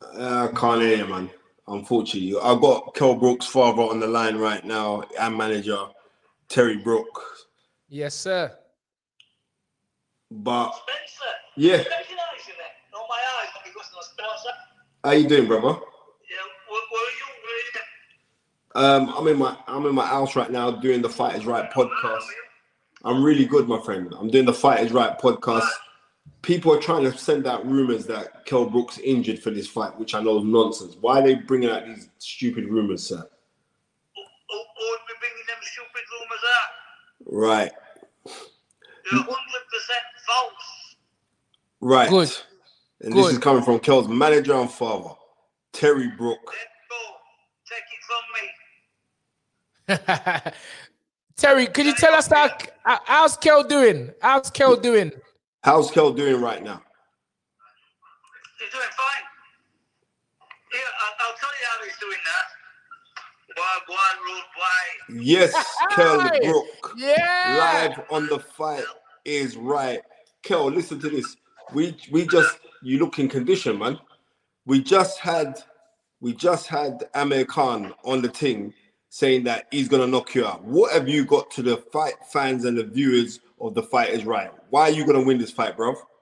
Uh, 0.02 0.49
I 0.52 0.60
can't 0.60 0.82
hear 0.82 0.98
you, 0.98 1.08
man. 1.08 1.30
Unfortunately, 1.68 2.40
I've 2.41 2.62
got 2.62 2.95
Kell 2.95 3.16
Brooks' 3.16 3.45
father 3.45 3.82
on 3.82 3.99
the 3.99 4.08
line 4.08 4.38
right 4.38 4.64
now 4.64 5.04
and 5.20 5.38
manager 5.38 5.86
Terry 6.48 6.78
Brook. 6.78 7.22
Yes, 7.90 8.16
sir. 8.16 8.56
But 10.32 10.72
Spencer, 10.72 11.34
yeah, 11.56 11.78
you 11.78 12.16
my 13.08 13.16
eyes, 13.40 13.49
because 13.64 13.86
how 15.04 15.12
you 15.12 15.28
doing, 15.28 15.48
brother? 15.48 15.68
Yeah, 15.68 15.72
where, 16.68 16.82
where 16.91 17.02
are 17.02 17.16
you? 17.16 17.26
Where 18.76 18.98
are 18.98 18.99
you? 18.99 19.08
Um, 19.08 19.16
I'm 19.18 19.28
in 19.28 19.38
my 19.38 19.58
I'm 19.68 19.86
in 19.86 19.95
my 19.95 20.06
house 20.06 20.36
right 20.36 20.52
now 20.52 20.72
doing 20.72 21.02
the 21.02 21.10
Fight 21.10 21.36
Is 21.36 21.45
Right 21.45 21.72
podcast. 21.72 22.26
I'm 23.03 23.24
really 23.24 23.45
good, 23.45 23.68
my 23.68 23.80
friend. 23.82 24.11
I'm 24.18 24.30
doing 24.30 24.45
the 24.45 24.53
Fight 24.53 24.80
Is 24.86 24.91
Right 24.91 25.18
podcast. 25.19 25.68
People 26.41 26.74
are 26.74 26.80
trying 26.80 27.03
to 27.03 27.15
send 27.18 27.45
out 27.48 27.65
rumors 27.65 28.06
that 28.07 28.45
Kell 28.45 28.65
Brooks 28.69 28.98
injured 28.99 29.40
for 29.40 29.49
this 29.52 29.68
fight, 29.68 29.98
which 29.99 30.14
I 30.15 30.22
know 30.22 30.38
is 30.40 30.44
nonsense. 30.45 30.95
Why 30.99 31.19
are 31.19 31.24
they 31.24 31.36
bringing 31.36 31.69
out 31.69 31.86
these 31.86 32.10
stupid 32.19 32.65
rumors, 32.65 33.03
sir? 33.03 33.18
Who, 33.18 33.24
who 34.52 34.90
would 34.90 34.99
be 35.07 35.14
bringing 35.19 35.45
them 35.48 35.57
stupid 35.61 36.03
rumours 36.11 36.44
out? 36.56 36.69
Right, 37.30 37.72
They're 39.11 39.19
100% 39.19 39.28
false. 40.28 40.95
right. 41.82 42.10
Good. 42.10 42.32
And 43.02 43.14
this 43.14 43.28
is 43.34 43.38
coming 43.38 43.64
from 43.64 43.80
Kell's 43.80 44.07
manager 44.07 44.53
and 44.56 44.72
father, 44.72 45.10
Terry 45.72 46.07
Brook. 46.18 46.40
Let's 46.48 46.57
go. 46.90 46.98
Take 47.69 47.84
it 49.95 50.02
from 50.07 50.45
me. 50.45 50.53
Terry, 51.38 51.68
could 51.68 51.86
you 51.86 51.94
tell 51.94 52.14
us 52.16 52.28
that 52.28 52.74
how- 52.84 53.00
how's 53.06 53.38
Kell 53.38 53.64
doing? 53.64 54.12
How's 54.22 54.50
Kell 54.50 54.76
doing? 54.76 55.12
How's 55.64 55.92
Kell 55.92 56.12
doing 56.12 56.42
right 56.42 56.64
now? 56.64 56.82
He's 58.60 58.72
doing 58.72 58.84
fine. 58.98 59.24
Here, 60.72 60.82
I'll, 61.02 61.28
I'll 61.28 61.38
tell 61.38 61.50
you 61.50 61.68
how 61.72 61.86
he's 61.86 61.98
doing 62.00 62.18
now. 62.26 63.54
Why, 63.56 63.80
why, 63.88 64.42
why? 64.56 65.22
Yes, 65.22 65.54
Kell 65.92 66.22
Aye. 66.22 66.40
Brook. 66.44 66.94
Yeah. 66.98 67.56
Live 67.96 68.06
on 68.10 68.28
the 68.28 68.40
fight 68.40 68.84
is 69.26 69.56
right. 69.58 70.02
Kell, 70.44 70.66
listen 70.72 71.00
to 71.00 71.10
this. 71.10 71.38
we 71.74 71.96
we 72.12 72.26
just 72.28 72.60
you 72.82 73.00
look 73.00 73.20
in 73.20 73.28
condition, 73.30 73.78
man. 73.78 74.00
We 74.66 74.82
just 74.82 75.20
had 75.20 75.62
we 76.20 76.34
just 76.34 76.68
had 76.68 77.10
Amir 77.14 77.46
Khan 77.46 77.94
on 78.04 78.22
the 78.22 78.30
thing 78.30 78.74
saying 79.10 79.44
that 79.46 79.68
he's 79.72 79.88
gonna 79.88 80.08
knock 80.08 80.36
you 80.36 80.46
out. 80.46 80.64
What 80.64 80.94
have 80.94 81.08
you 81.10 81.26
got 81.26 81.50
to 81.52 81.62
the 81.62 81.78
fight 81.78 82.16
fans 82.32 82.66
and 82.66 82.78
the 82.78 82.84
viewers 82.84 83.40
of 83.62 83.74
the 83.74 83.84
fight 83.84 84.10
is 84.12 84.26
right? 84.26 84.52
Why 84.70 84.84
are 84.84 84.90
you 84.92 85.06
gonna 85.06 85.24
win 85.24 85.38
this 85.38 85.52
fight, 85.52 85.78
bro? 85.78 85.94
Vince, 85.94 86.22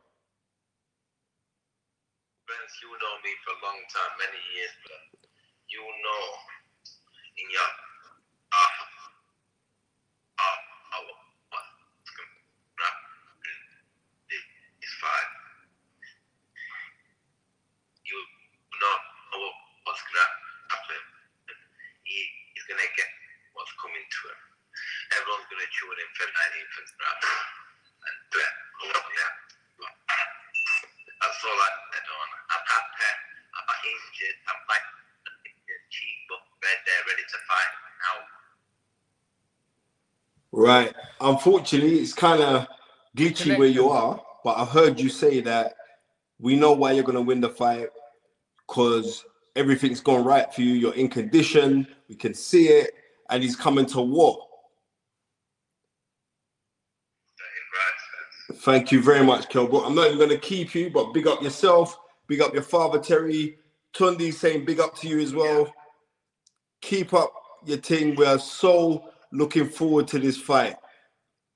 you 2.82 2.90
know 2.90 3.16
me 3.24 3.32
for 3.44 3.52
a 3.57 3.60
long 3.66 3.80
time, 3.90 4.12
many 4.22 4.40
years, 4.56 4.72
but 4.86 5.02
you 5.70 5.82
know 5.82 6.26
in 7.41 7.48
your 7.52 7.72
uh, 8.53 8.74
uh, 10.40 10.57
uh, 10.95 11.02
what, 11.10 11.66
this 14.82 14.94
fight, 15.02 15.30
you 18.06 18.18
know 18.82 18.95
what's 19.84 20.02
gonna 20.06 20.28
happen. 20.70 21.02
He, 22.03 22.14
he's 22.53 22.64
gonna 22.70 22.90
get 22.95 23.07
what's 23.53 23.74
coming 23.82 24.06
to 24.06 24.20
him. 24.30 24.38
Everyone's 25.86 26.02
gonna 26.02 26.02
tune 26.02 26.02
in 26.02 26.10
for 26.18 26.26
19th 26.34 26.82
and 26.82 26.90
snap. 26.90 27.18
And 28.06 28.18
yeah, 28.34 28.49
yeah. 28.90 29.34
That's 31.22 31.41
all 31.45 31.62
I 31.62 31.70
said 31.94 32.10
on. 32.10 32.30
I'm 32.49 32.66
happy. 32.66 33.06
I'm 33.53 33.70
injured. 33.86 34.38
I'm 34.49 34.62
like 34.66 34.82
cheap, 35.90 36.18
but 36.30 36.41
red 36.66 36.80
there, 36.90 37.06
ready 37.06 37.22
to 37.22 37.38
fight 37.45 37.74
now. 38.02 38.18
Right. 40.52 40.94
Unfortunately, 41.22 41.99
it's 41.99 42.14
kind 42.14 42.41
of 42.41 42.68
glitchy 43.16 43.57
where 43.57 43.68
you 43.68 43.90
are, 43.90 44.20
but 44.44 44.57
I 44.57 44.66
heard 44.66 44.99
you 44.99 45.10
say 45.10 45.41
that 45.41 45.76
we 46.40 46.56
know 46.56 46.74
why 46.74 46.94
you're 46.94 47.03
going 47.03 47.16
to 47.16 47.22
win 47.22 47.41
the 47.41 47.49
fight 47.49 47.90
because 48.68 49.24
everything's 49.56 50.02
gone 50.02 50.24
right 50.24 50.52
for 50.53 50.62
you. 50.62 50.74
You're 50.74 50.95
in 50.95 51.10
condition. 51.10 51.88
We 52.10 52.16
can 52.16 52.34
see 52.34 52.70
it. 52.70 52.91
And 53.30 53.44
he's 53.44 53.56
coming 53.56 53.86
to 53.88 54.02
war. 54.02 54.45
Thank 58.66 58.92
you 58.92 59.00
very 59.00 59.24
much, 59.24 59.48
Kelbro. 59.48 59.86
I'm 59.86 59.94
not 59.94 60.08
even 60.08 60.18
going 60.18 60.32
to 60.32 60.40
keep 60.40 60.74
you, 60.74 60.90
but 60.90 61.14
big 61.14 61.28
up 61.28 61.44
yourself. 61.44 62.00
Big 62.26 62.42
up 62.42 62.52
your 62.52 62.64
father, 62.64 62.98
Terry. 62.98 63.60
Tunde 63.94 64.34
saying 64.34 64.66
big 64.66 64.80
up 64.80 64.98
to 64.98 65.08
you 65.08 65.20
as 65.20 65.36
well. 65.36 65.72
Keep 66.82 67.14
up 67.14 67.32
your 67.64 67.78
thing. 67.78 68.16
We 68.16 68.26
are 68.26 68.40
so 68.40 69.12
looking 69.32 69.70
forward 69.70 70.08
to 70.08 70.20
this 70.20 70.36
fight. 70.36 70.78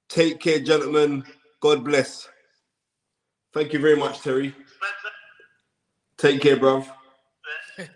Take 0.08 0.40
care, 0.40 0.60
gentlemen. 0.60 1.24
God 1.62 1.84
bless. 1.84 2.30
Thank 3.56 3.74
you 3.74 3.80
very 3.80 3.98
much, 3.98 4.22
Terry. 4.22 4.54
Take 6.16 6.42
care, 6.42 6.58
bruv. 6.58 6.88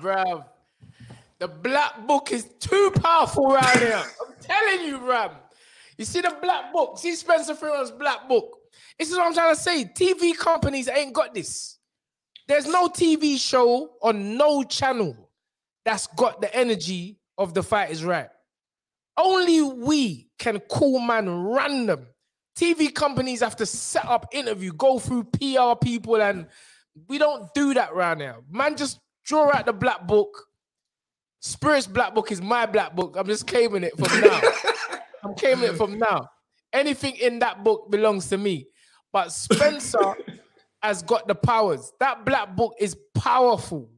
bruv. 0.00 0.44
The 1.38 1.46
black 1.46 2.04
book 2.08 2.32
is 2.32 2.48
too 2.58 2.90
powerful 2.96 3.44
right 3.44 3.78
here. 3.78 4.02
I'm 4.26 4.34
telling 4.40 4.88
you, 4.88 5.08
Ram. 5.08 5.30
You 5.96 6.04
see 6.04 6.20
the 6.20 6.36
black 6.42 6.72
book? 6.72 6.98
See 6.98 7.14
Spencer 7.14 7.54
Fearon's 7.54 7.90
black 7.90 8.28
book. 8.28 8.58
This 8.98 9.10
is 9.10 9.16
what 9.16 9.26
I'm 9.26 9.34
trying 9.34 9.54
to 9.54 9.60
say. 9.60 9.84
TV 9.84 10.36
companies 10.36 10.88
ain't 10.88 11.12
got 11.12 11.34
this. 11.34 11.78
There's 12.46 12.66
no 12.66 12.88
TV 12.88 13.38
show 13.38 13.92
on 14.02 14.36
no 14.36 14.62
channel 14.64 15.16
that's 15.84 16.06
got 16.08 16.40
the 16.40 16.54
energy 16.54 17.18
of 17.38 17.54
the 17.54 17.62
fight 17.62 17.90
is 17.90 18.04
right. 18.04 18.28
Only 19.16 19.62
we 19.62 20.28
can 20.38 20.58
call 20.60 20.98
man 20.98 21.28
random. 21.30 22.06
TV 22.56 22.92
companies 22.94 23.40
have 23.40 23.56
to 23.56 23.66
set 23.66 24.06
up 24.06 24.26
interview, 24.32 24.72
go 24.72 24.98
through 24.98 25.24
PR 25.24 25.74
people, 25.80 26.20
and 26.20 26.46
we 27.08 27.18
don't 27.18 27.52
do 27.54 27.74
that 27.74 27.94
right 27.94 28.16
now. 28.16 28.38
Man, 28.50 28.76
just 28.76 29.00
draw 29.24 29.50
out 29.52 29.66
the 29.66 29.72
black 29.72 30.06
book. 30.06 30.46
Spirit's 31.40 31.86
black 31.86 32.14
book 32.14 32.30
is 32.32 32.40
my 32.40 32.66
black 32.66 32.94
book. 32.94 33.16
I'm 33.18 33.26
just 33.26 33.46
claiming 33.46 33.82
it 33.84 33.96
from 33.98 34.20
now. 34.20 34.40
I'm 35.24 35.34
claiming 35.34 35.64
it 35.70 35.76
from 35.76 35.98
now. 35.98 36.28
Anything 36.72 37.16
in 37.16 37.38
that 37.38 37.64
book 37.64 37.90
belongs 37.90 38.28
to 38.28 38.38
me. 38.38 38.66
But 39.12 39.32
Spencer 39.32 40.16
has 40.82 41.02
got 41.02 41.28
the 41.28 41.34
powers. 41.34 41.92
That 42.00 42.24
black 42.24 42.56
book 42.56 42.74
is 42.78 42.96
powerful. 43.14 43.88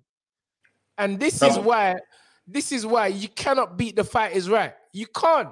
And 0.98 1.19
this 1.19 1.43
is 1.43 1.59
why, 1.59 1.97
this 2.47 2.73
is 2.73 2.86
why 2.86 3.09
you 3.09 3.28
cannot 3.28 3.77
beat 3.77 3.97
the 3.97 4.05
fight 4.05 4.32
is 4.32 4.48
right. 4.48 4.74
You 4.93 5.07
can't. 5.07 5.51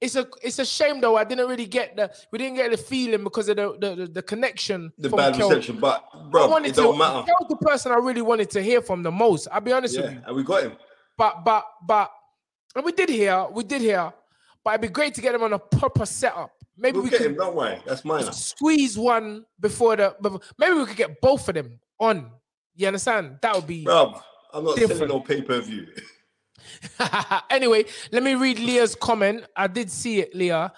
It's 0.00 0.16
a 0.16 0.26
it's 0.42 0.58
a 0.58 0.64
shame 0.64 1.00
though. 1.00 1.16
I 1.16 1.24
didn't 1.24 1.48
really 1.48 1.66
get 1.66 1.96
the 1.96 2.10
we 2.32 2.38
didn't 2.38 2.56
get 2.56 2.70
the 2.70 2.76
feeling 2.76 3.22
because 3.22 3.48
of 3.48 3.56
the 3.56 3.76
the, 3.78 4.06
the, 4.06 4.22
connection. 4.22 4.92
The 4.98 5.10
bad 5.10 5.34
Kell. 5.34 5.48
reception, 5.48 5.78
but 5.78 6.02
bro, 6.30 6.56
it 6.56 6.68
to. 6.68 6.72
don't 6.72 6.98
matter. 6.98 7.24
Kell 7.24 7.36
was 7.40 7.48
the 7.48 7.56
person 7.56 7.92
I 7.92 7.96
really 7.96 8.22
wanted 8.22 8.50
to 8.50 8.62
hear 8.62 8.82
from 8.82 9.02
the 9.02 9.12
most. 9.12 9.48
I'll 9.52 9.60
be 9.60 9.72
honest 9.72 10.00
with 10.00 10.12
you. 10.12 10.22
and 10.26 10.36
we 10.36 10.42
got 10.42 10.64
him. 10.64 10.76
But 11.16 11.44
but 11.44 11.66
but 11.86 12.10
and 12.74 12.84
we 12.84 12.92
did 12.92 13.08
hear, 13.08 13.46
we 13.50 13.64
did 13.64 13.80
hear, 13.80 14.12
but 14.66 14.72
it'd 14.72 14.80
be 14.80 14.88
great 14.88 15.14
to 15.14 15.20
get 15.20 15.32
him 15.32 15.44
on 15.44 15.52
a 15.52 15.60
proper 15.60 16.04
setup. 16.04 16.50
Maybe 16.76 16.96
We'll 16.96 17.04
we 17.04 17.10
get 17.10 17.18
could 17.18 17.26
him. 17.28 17.36
Don't 17.36 17.54
worry, 17.54 17.78
that's 17.86 18.04
mine. 18.04 18.32
squeeze 18.32 18.98
one 18.98 19.44
before 19.60 19.94
the. 19.94 20.40
Maybe 20.58 20.74
we 20.74 20.84
could 20.86 20.96
get 20.96 21.20
both 21.20 21.48
of 21.48 21.54
them 21.54 21.78
on. 22.00 22.32
You 22.74 22.88
understand? 22.88 23.38
That 23.42 23.54
would 23.54 23.68
be. 23.68 23.84
Bro, 23.84 24.20
I'm 24.52 24.64
not 24.64 24.74
Different. 24.74 24.98
selling 24.98 25.08
no 25.14 25.20
pay 25.20 25.40
per 25.40 25.60
view. 25.60 25.86
anyway, 27.50 27.84
let 28.10 28.24
me 28.24 28.34
read 28.34 28.58
Leah's 28.58 28.96
comment. 28.96 29.44
I 29.54 29.68
did 29.68 29.88
see 29.88 30.18
it, 30.18 30.34
Leah. 30.34 30.72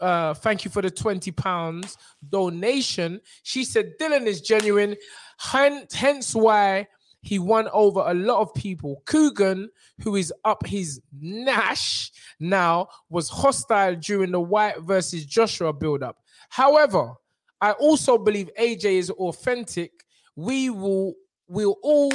Uh, 0.00 0.32
thank 0.32 0.64
you 0.64 0.70
for 0.70 0.80
the 0.80 0.90
20 0.90 1.30
pounds 1.32 1.98
donation. 2.26 3.20
She 3.42 3.64
said 3.64 3.98
Dillian 4.00 4.24
is 4.24 4.40
genuine, 4.40 4.96
hen- 5.38 5.86
hence 5.92 6.34
why 6.34 6.88
he 7.26 7.40
won 7.40 7.68
over 7.72 8.04
a 8.06 8.14
lot 8.14 8.40
of 8.40 8.54
people. 8.54 9.02
Coogan, 9.04 9.68
who 10.00 10.14
is 10.14 10.32
up 10.44 10.64
his 10.64 11.00
Nash 11.20 12.12
now, 12.38 12.86
was 13.10 13.28
hostile 13.28 13.96
during 13.96 14.30
the 14.30 14.38
Whyte 14.38 14.78
versus 14.82 15.26
Joshua 15.26 15.72
build-up. 15.72 16.18
However, 16.50 17.14
I 17.60 17.72
also 17.72 18.16
believe 18.16 18.48
AJ 18.56 18.84
is 18.84 19.10
authentic. 19.10 20.04
We 20.36 20.70
will 20.70 21.14
will 21.48 21.78
all 21.82 22.12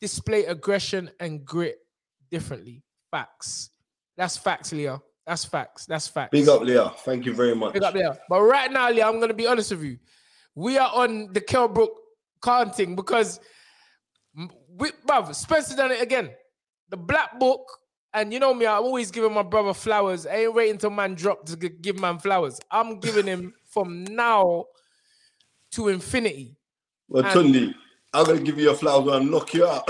display 0.00 0.46
aggression 0.46 1.10
and 1.20 1.44
grit 1.44 1.78
differently. 2.32 2.82
Facts. 3.12 3.70
That's 4.16 4.36
facts, 4.36 4.72
Leah. 4.72 5.00
That's 5.26 5.44
facts. 5.44 5.86
That's 5.86 6.08
facts. 6.08 6.30
Big 6.32 6.48
up, 6.48 6.62
Leah. 6.62 6.92
Thank 7.04 7.24
you 7.24 7.34
very 7.34 7.54
much. 7.54 7.74
Big 7.74 7.84
up, 7.84 7.94
Leah. 7.94 8.18
But 8.28 8.42
right 8.42 8.72
now, 8.72 8.90
Leah, 8.90 9.06
I'm 9.06 9.20
gonna 9.20 9.32
be 9.32 9.46
honest 9.46 9.70
with 9.70 9.84
you. 9.84 9.98
We 10.56 10.76
are 10.76 10.90
on 10.92 11.32
the 11.32 11.40
Kell 11.40 11.68
Brook 11.68 11.92
counting 12.42 12.96
because 12.96 13.38
we, 14.34 14.90
bruv, 15.06 15.34
Spencer 15.34 15.76
done 15.76 15.92
it 15.92 16.00
again. 16.02 16.30
The 16.88 16.96
black 16.96 17.38
book, 17.38 17.66
and 18.12 18.32
you 18.32 18.38
know 18.40 18.52
me, 18.54 18.66
I'm 18.66 18.82
always 18.82 19.10
giving 19.10 19.32
my 19.32 19.42
brother 19.42 19.74
flowers. 19.74 20.26
I 20.26 20.36
ain't 20.36 20.54
waiting 20.54 20.78
till 20.78 20.90
man 20.90 21.14
drop 21.14 21.46
to 21.46 21.56
give 21.56 22.00
man 22.00 22.18
flowers. 22.18 22.60
I'm 22.70 22.98
giving 23.00 23.26
him 23.26 23.54
from 23.66 24.04
now 24.04 24.64
to 25.72 25.88
infinity. 25.88 26.56
Well, 27.08 27.24
And- 27.24 27.54
Tunde, 27.54 27.74
I'm 28.12 28.26
gonna 28.26 28.40
give 28.40 28.58
you 28.58 28.64
your 28.64 28.74
flowers 28.74 29.14
and 29.14 29.30
knock 29.30 29.54
you 29.54 29.66
out. 29.66 29.88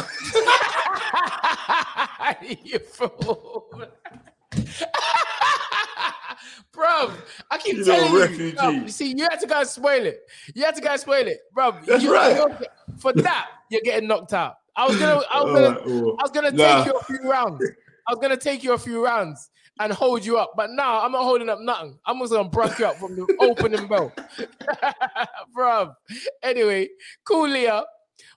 you 2.64 2.78
fool. 2.78 3.66
Bro, 6.81 7.12
I 7.51 7.59
keep 7.59 7.77
You 7.77 7.85
telling 7.85 8.11
know, 8.15 8.24
you. 8.24 8.52
bruv, 8.55 8.85
you 8.85 8.89
see, 8.89 9.12
you 9.15 9.24
had 9.31 9.39
to 9.40 9.47
go 9.47 9.59
and 9.61 9.69
spoil 9.69 10.07
it. 10.07 10.20
You 10.55 10.65
had 10.65 10.74
to 10.77 10.81
go 10.81 10.89
and 10.89 10.98
spoil 10.98 11.27
it, 11.27 11.40
bro. 11.52 11.73
That's 11.86 12.07
right. 12.07 12.40
For 12.98 13.12
that, 13.12 13.48
you're 13.70 13.82
getting 13.82 14.09
knocked 14.09 14.32
out. 14.32 14.55
I 14.74 14.86
was 14.86 14.97
gonna, 14.97 15.20
I 15.31 15.43
was 15.43 15.52
gonna, 15.52 15.69
right, 15.74 15.82
oh. 15.85 16.16
I 16.19 16.23
was 16.23 16.31
gonna 16.31 16.51
Nah. 16.52 16.77
take 16.85 16.86
you 16.86 16.98
a 16.98 17.05
few 17.05 17.31
rounds. 17.31 17.62
I 18.09 18.12
was 18.15 18.19
gonna 18.23 18.36
take 18.39 18.65
you 18.65 18.73
a 18.73 18.78
few 18.78 19.05
rounds 19.05 19.51
and 19.78 19.93
hold 19.93 20.24
you 20.24 20.39
up, 20.39 20.52
but 20.57 20.70
now 20.70 21.02
I'm 21.02 21.12
not 21.12 21.23
holding 21.24 21.51
up 21.51 21.61
nothing. 21.61 21.98
I'm 22.07 22.19
just 22.20 22.32
gonna 22.32 22.48
break 22.48 22.78
you 22.78 22.86
up 22.86 22.98
from 22.98 23.15
the 23.15 23.27
opening 23.40 23.86
bell, 23.86 24.11
bro. 25.55 25.93
Anyway, 26.43 26.89
cool, 27.24 27.47
Leah. 27.47 27.85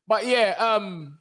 But 0.06 0.28
yeah, 0.28 0.56
um, 0.60 1.18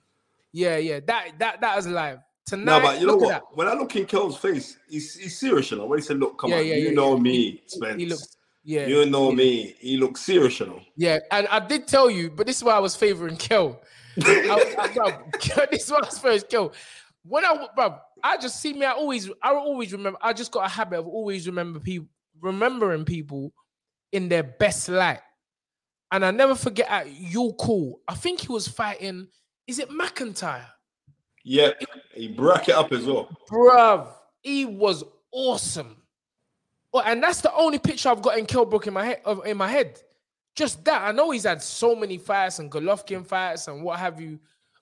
yeah, 0.52 0.76
yeah, 0.78 0.98
that 1.06 1.38
that 1.38 1.60
that 1.60 1.76
was 1.76 1.86
live 1.86 2.18
tonight. 2.46 2.64
No, 2.64 2.80
but 2.80 3.00
you 3.00 3.06
know 3.06 3.16
what? 3.16 3.28
that. 3.28 3.42
When 3.54 3.68
I 3.68 3.74
look 3.74 3.94
in 3.96 4.06
Kell's 4.06 4.36
face, 4.36 4.78
he's, 4.88 5.14
he's 5.16 5.38
serious, 5.38 5.70
you 5.70 5.78
know. 5.78 5.86
When 5.86 5.98
he 5.98 6.04
said, 6.04 6.18
"Look, 6.18 6.38
come 6.38 6.50
Yeah, 6.50 6.58
on, 6.58 6.66
yeah, 6.66 6.74
you 6.74 6.88
yeah, 6.88 6.94
know 6.94 7.18
me, 7.18 7.62
Spence. 7.66 8.00
He 8.00 8.06
looks, 8.06 8.36
yeah, 8.64 8.86
you 8.86 9.06
know 9.06 9.32
me. 9.32 9.74
He 9.78 9.96
looks 9.96 10.20
serious, 10.22 10.60
you 10.60 10.66
know." 10.66 10.80
Yeah, 10.96 11.18
and 11.30 11.46
I 11.48 11.60
did 11.60 11.86
tell 11.86 12.10
you, 12.10 12.30
but 12.30 12.46
this 12.46 12.56
is 12.56 12.64
why 12.64 12.72
I 12.72 12.80
was 12.80 12.96
favoring 12.96 13.36
Kell. 13.36 13.80
I, 14.22 14.74
I, 14.78 14.92
bro, 14.92 15.06
this 15.70 15.84
is 15.84 15.90
why 15.90 15.98
I 15.98 16.06
was 16.06 16.18
favoring 16.18 16.42
Kell. 16.50 16.72
When 17.24 17.44
I, 17.44 17.66
bro, 17.74 17.98
I 18.22 18.36
just 18.36 18.60
see 18.60 18.72
me. 18.72 18.84
I 18.84 18.92
always, 18.92 19.28
I 19.42 19.52
always 19.54 19.92
remember. 19.92 20.18
I 20.20 20.32
just 20.32 20.52
got 20.52 20.66
a 20.66 20.68
habit 20.68 20.98
of 20.98 21.06
always 21.06 21.46
remember 21.46 21.80
people, 21.80 22.08
remembering 22.40 23.04
people 23.04 23.52
in 24.12 24.28
their 24.28 24.42
best 24.42 24.88
light. 24.88 25.20
And 26.10 26.26
I 26.26 26.30
never 26.30 26.54
forget 26.54 26.88
at 26.90 27.10
your 27.10 27.54
call. 27.54 28.02
I 28.06 28.14
think 28.14 28.40
he 28.40 28.48
was 28.52 28.68
fighting. 28.68 29.28
Is 29.66 29.78
it 29.78 29.88
McIntyre? 29.88 30.66
Yep, 31.44 31.82
he 32.14 32.28
brack 32.28 32.68
it 32.68 32.74
up 32.74 32.92
as 32.92 33.04
well. 33.06 33.28
Bruv, 33.50 34.08
he 34.42 34.64
was 34.64 35.04
awesome. 35.32 35.96
Well, 36.92 37.04
and 37.06 37.22
that's 37.22 37.40
the 37.40 37.52
only 37.54 37.78
picture 37.78 38.10
I've 38.10 38.22
got 38.22 38.38
in 38.38 38.46
Kell 38.46 38.64
Brook 38.64 38.86
in 38.86 38.92
my 38.92 39.04
head. 39.04 39.22
In 39.46 39.56
my 39.56 39.68
head, 39.68 40.00
just 40.54 40.84
that. 40.84 41.02
I 41.02 41.12
know 41.12 41.30
he's 41.30 41.44
had 41.44 41.62
so 41.62 41.96
many 41.96 42.18
fights 42.18 42.58
and 42.58 42.70
Golovkin 42.70 43.26
fights 43.26 43.66
and 43.68 43.82
what 43.82 43.98
have 43.98 44.20
you, 44.20 44.38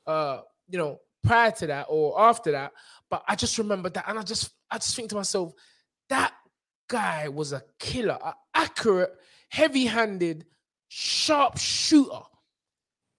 uh, 0.07 0.41
you 0.69 0.79
know, 0.79 1.01
prior 1.23 1.53
to 1.53 1.67
that 1.69 1.87
or 1.89 2.21
after 2.21 2.51
that. 2.53 2.73
But 3.09 3.23
I 3.29 3.37
just 3.37 3.57
remember 3.59 3.89
that, 3.91 4.05
and 4.09 4.19
I 4.19 4.23
just 4.23 4.51
I 4.71 4.79
just 4.79 4.95
think 4.97 5.09
to 5.11 5.17
myself, 5.17 5.53
that 6.09 6.35
guy 6.89 7.29
was 7.29 7.53
a 7.53 7.63
killer, 7.79 8.19
an 8.25 8.33
accurate, 8.55 9.15
heavy-handed, 9.49 10.45
sharp 10.89 11.57
shooter. 11.57 12.23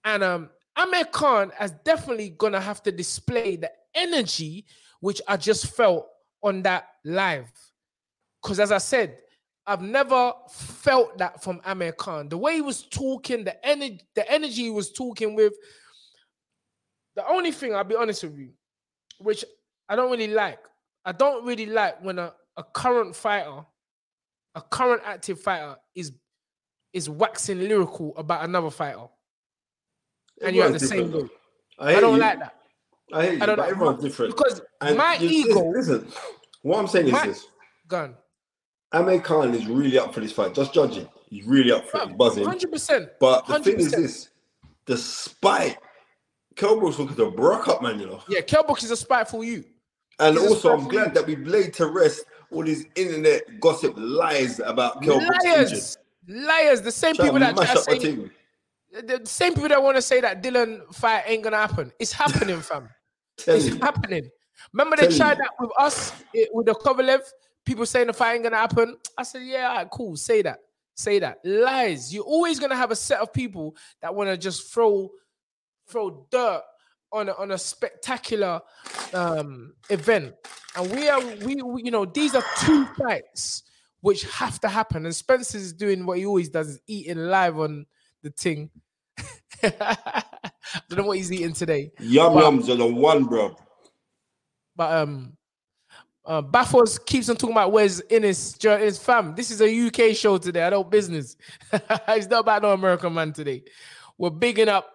And 0.04 0.24
um 0.24 0.50
Amir 0.76 1.06
Khan 1.06 1.52
is 1.62 1.72
definitely 1.84 2.30
gonna 2.30 2.62
have 2.62 2.82
to 2.84 2.92
display 2.92 3.56
the 3.56 3.72
energy 3.94 4.66
which 5.02 5.22
I 5.28 5.36
just 5.38 5.68
felt 5.68 6.08
on 6.44 6.62
that 6.64 6.88
live. 7.04 7.52
Because 8.42 8.60
as 8.60 8.72
I 8.72 8.78
said, 8.78 9.18
I've 9.66 9.82
never 9.82 10.34
felt 10.50 11.18
that 11.20 11.44
from 11.44 11.62
Amir 11.66 11.92
Khan. 11.92 12.30
The 12.30 12.38
way 12.38 12.56
he 12.56 12.62
was 12.62 12.84
talking, 12.84 13.44
the 13.44 13.64
energy, 13.66 14.02
the 14.16 14.30
energy 14.32 14.64
he 14.64 14.70
was 14.72 14.92
talking 14.92 15.36
with. 15.36 15.54
The 17.16 17.28
only 17.28 17.52
thing 17.52 17.76
I'll 17.76 17.84
be 17.84 17.96
honest 17.96 18.24
with 18.24 18.38
you, 18.38 18.54
which 19.20 19.44
I 19.90 19.96
don't 19.96 20.10
really 20.10 20.28
like, 20.34 20.60
I 21.04 21.12
don't 21.12 21.46
really 21.46 21.66
like 21.66 22.02
when 22.02 22.20
a, 22.20 22.34
a 22.58 22.64
current 22.64 23.16
fighter, 23.16 23.66
a 24.56 24.62
current 24.62 25.02
active 25.06 25.40
fighter, 25.42 25.76
is 25.94 26.14
is 26.94 27.10
waxing 27.10 27.60
lyrical 27.60 28.16
about 28.18 28.44
another 28.44 28.70
fighter. 28.70 29.08
And 30.44 30.56
you're 30.56 30.66
at 30.66 30.74
the 30.74 30.80
same 30.80 31.12
goal. 31.12 31.30
I, 31.80 31.92
hear 31.94 32.02
don't 32.02 32.16
you. 32.16 32.20
like 32.22 32.40
that. 32.40 32.56
I 33.14 33.24
hate 33.26 33.38
you, 33.38 33.44
I 33.44 33.46
don't 33.46 33.56
but 33.58 33.62
like 33.64 33.72
everyone's 33.72 34.04
different. 34.04 34.36
Because 34.38 34.62
And 34.82 34.98
my 34.98 35.16
you- 35.16 35.30
ego, 35.48 35.70
Listen, 35.72 36.02
listen, 36.06 36.08
what 36.62 36.80
I'm 36.80 36.88
saying 36.88 37.08
is 37.08 37.12
My- 37.14 37.28
this: 37.28 37.46
gun. 37.88 38.16
Amir 38.94 39.20
Khan 39.22 39.54
is 39.54 39.66
really 39.68 39.98
up 39.98 40.14
for 40.14 40.20
this 40.20 40.32
fight. 40.34 40.54
Just 40.54 40.74
judging, 40.74 41.08
he's 41.30 41.46
really 41.46 41.72
up 41.72 41.88
for 41.90 42.02
it. 42.02 42.08
He's 42.10 42.18
buzzing. 42.18 42.46
Hundred 42.46 42.72
percent. 42.72 43.10
But 43.20 43.48
the 43.48 43.60
thing 43.60 43.80
is 43.80 43.94
100%. 43.94 43.96
this: 43.98 44.30
despite 44.86 45.78
Kell 46.56 46.80
Brook's 46.80 47.00
looking 47.00 47.16
to 47.16 47.32
brock 47.32 47.68
up, 47.68 47.82
man, 47.82 48.00
you 48.00 48.08
know. 48.08 48.22
Yeah, 48.28 48.42
Kell 48.42 48.64
Brook 48.64 48.84
is 48.84 48.92
a 48.92 48.98
spiteful 48.98 49.44
you. 49.44 49.64
And 50.20 50.38
He's 50.38 50.48
also, 50.50 50.74
I'm 50.74 50.88
glad 50.88 51.08
you. 51.08 51.14
that 51.16 51.26
we've 51.26 51.48
laid 51.48 51.74
to 51.76 51.88
rest 51.88 52.26
all 52.52 52.64
these 52.64 52.86
internet 52.96 53.60
gossip 53.60 53.94
lies 53.98 54.60
about 54.60 54.98
injured. 55.04 55.24
Liars, 55.46 55.98
liars. 56.28 56.82
The 56.82 56.92
same 56.92 57.16
Trying 57.16 57.30
people 57.30 57.40
to 57.40 57.46
that 57.46 57.56
mash 57.56 57.76
the 58.92 59.22
same 59.24 59.54
people 59.54 59.70
that 59.70 59.82
want 59.82 59.96
to 59.96 60.02
say 60.02 60.22
that 60.22 60.44
Dillian 60.44 60.94
fight 60.94 61.24
ain't 61.26 61.44
gonna 61.44 61.58
happen. 61.58 61.92
It's 62.00 62.12
happening, 62.12 62.60
fam. 62.62 62.90
It's 63.48 63.68
you. 63.68 63.78
happening. 63.78 64.30
Remember 64.74 64.96
they 64.96 65.08
Tell 65.08 65.18
tried 65.18 65.38
you. 65.38 65.44
that 65.44 65.52
with 65.60 65.72
us 65.78 66.14
eh, 66.36 66.46
with 66.52 66.66
the 66.68 66.74
Kovalev. 66.74 67.22
People 67.66 67.86
saying 67.86 68.08
the 68.08 68.14
fight 68.14 68.36
ain't 68.36 68.44
gonna 68.44 68.58
happen. 68.58 68.98
I 69.18 69.24
said, 69.24 69.44
yeah, 69.44 69.70
all 69.70 69.76
right, 69.78 69.90
cool. 69.90 70.16
Say 70.18 70.42
that. 70.42 70.60
Say 70.96 71.20
that. 71.20 71.40
Lies. 71.44 72.14
You're 72.14 72.24
always 72.24 72.60
gonna 72.60 72.76
have 72.76 72.92
a 72.92 72.96
set 72.96 73.20
of 73.20 73.32
people 73.32 73.76
that 74.02 74.14
want 74.14 74.30
to 74.30 74.38
just 74.38 74.74
throw 74.74 75.10
throw 75.88 76.28
dirt 76.32 76.64
on 77.12 77.30
a, 77.30 77.34
on 77.34 77.52
a 77.52 77.58
spectacular 77.58 78.62
um 79.14 79.74
event. 79.90 80.34
And 80.76 80.92
we 80.92 81.10
are 81.10 81.20
we, 81.20 81.62
we 81.62 81.84
you 81.84 81.92
know 81.92 82.06
these 82.06 82.36
are 82.36 82.44
two 82.60 82.86
fights 82.98 83.64
which 84.02 84.24
have 84.32 84.60
to 84.62 84.68
happen. 84.68 85.06
And 85.06 85.16
Spencer's 85.16 85.74
doing 85.74 86.06
what 86.06 86.18
he 86.18 86.26
always 86.26 86.50
does, 86.50 86.70
is 86.70 86.82
eating 86.88 87.18
live 87.18 87.60
on 87.60 87.86
the 88.22 88.30
ting. 88.30 88.70
I 89.64 90.24
don't 90.90 91.00
know 91.00 91.04
what 91.06 91.18
he's 91.18 91.32
eating 91.32 91.54
today. 91.54 91.92
Yum 92.00 92.34
But- 92.34 92.44
yums 92.44 92.70
are 92.70 92.76
the 92.76 92.88
one, 92.88 93.26
bro. 93.26 93.56
But 94.76 94.94
um, 94.94 95.38
uh, 96.26 96.42
Baffos 96.42 97.04
keeps 97.06 97.30
on 97.30 97.36
talking 97.36 97.54
about 97.54 97.72
where's 97.72 98.02
Innis, 98.10 98.58
his 98.62 98.98
fam. 98.98 99.36
This 99.36 99.52
is 99.52 99.62
a 99.62 99.88
UK 99.88 100.16
show 100.16 100.38
today. 100.38 100.64
I 100.64 100.70
don't 100.70 100.90
business. 100.90 101.36
it's 101.74 102.28
not 102.28 102.40
about 102.42 102.62
no 102.62 102.72
American 102.72 103.14
man 103.14 103.34
today. 103.34 103.64
We're 104.18 104.30
bigging 104.30 104.70
up 104.70 104.90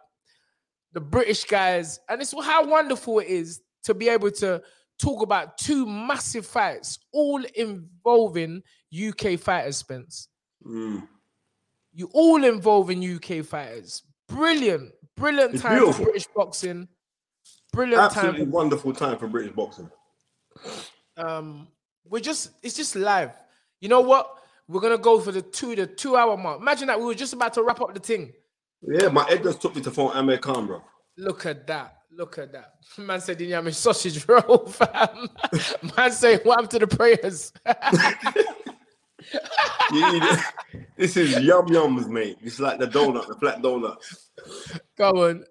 the 0.92 1.00
British 1.00 1.44
guys, 1.44 2.00
and 2.08 2.22
it's 2.22 2.32
how 2.32 2.66
wonderful 2.66 3.18
it 3.18 3.26
is 3.28 3.60
to 3.84 3.92
be 3.94 4.08
able 4.08 4.30
to 4.30 4.62
talk 4.98 5.22
about 5.22 5.58
two 5.58 5.84
massive 5.86 6.46
fights, 6.46 6.98
all 7.12 7.44
involving 7.54 8.62
UK 8.92 9.38
fighters. 9.38 9.76
Spence, 9.76 10.28
Mm. 10.66 11.06
You 11.96 12.08
all 12.12 12.44
involved 12.44 12.90
in 12.90 13.02
UK 13.16 13.44
fighters. 13.44 14.02
Brilliant, 14.28 14.92
brilliant 15.16 15.54
It's 15.54 15.62
time 15.62 15.78
beautiful. 15.78 16.04
for 16.04 16.10
British 16.10 16.26
boxing. 16.36 16.88
Brilliant 17.72 18.02
Absolutely 18.02 18.40
time. 18.42 18.50
wonderful 18.52 18.92
time 18.92 19.18
for 19.18 19.26
British 19.28 19.52
boxing. 19.52 19.90
um 21.16 21.66
we're 22.08 22.20
just 22.20 22.50
it's 22.62 22.76
just 22.76 22.94
live 22.96 23.32
you 23.80 23.88
know 23.88 24.00
what 24.00 24.38
we're 24.68 24.80
gonna 24.80 24.96
go 24.98 25.18
for 25.20 25.32
the 25.32 25.42
two 25.42 25.74
the 25.76 25.86
two 25.86 26.16
hour 26.16 26.36
mark 26.36 26.60
imagine 26.60 26.86
that 26.86 26.98
we 26.98 27.04
were 27.06 27.14
just 27.14 27.32
about 27.32 27.52
to 27.54 27.62
wrap 27.62 27.80
up 27.80 27.92
the 27.94 28.00
thing 28.00 28.32
Yeah, 28.82 29.08
my 29.08 29.24
head 29.28 29.42
just 29.42 29.60
took 29.60 29.74
me 29.76 29.82
to 29.82 29.90
phone 29.90 30.12
Amir 30.14 30.38
Khan, 30.38 30.66
bro. 30.66 30.82
look 31.18 31.44
at 31.46 31.66
that 31.66 31.96
look 32.12 32.38
at 32.38 32.52
that 32.52 32.74
man 32.98 33.20
said 33.20 33.38
didn't 33.38 33.54
have 33.54 33.66
a 33.66 33.72
sausage 33.72 34.26
roll 34.28 34.66
fam 34.78 35.28
man 35.96 36.10
say 36.12 36.38
what 36.44 36.60
happened 36.60 36.70
to 36.70 36.78
the 36.78 36.86
prayers 36.86 37.52
You 39.92 40.20
it. 40.22 40.40
This 40.96 41.16
is 41.16 41.38
yum 41.40 41.66
yums, 41.66 42.08
mate. 42.08 42.38
It's 42.42 42.58
like 42.58 42.78
the 42.78 42.86
donut, 42.86 43.26
the 43.28 43.34
flat 43.34 43.60
donut. 43.60 43.96
go 44.96 45.28
on. 45.28 45.44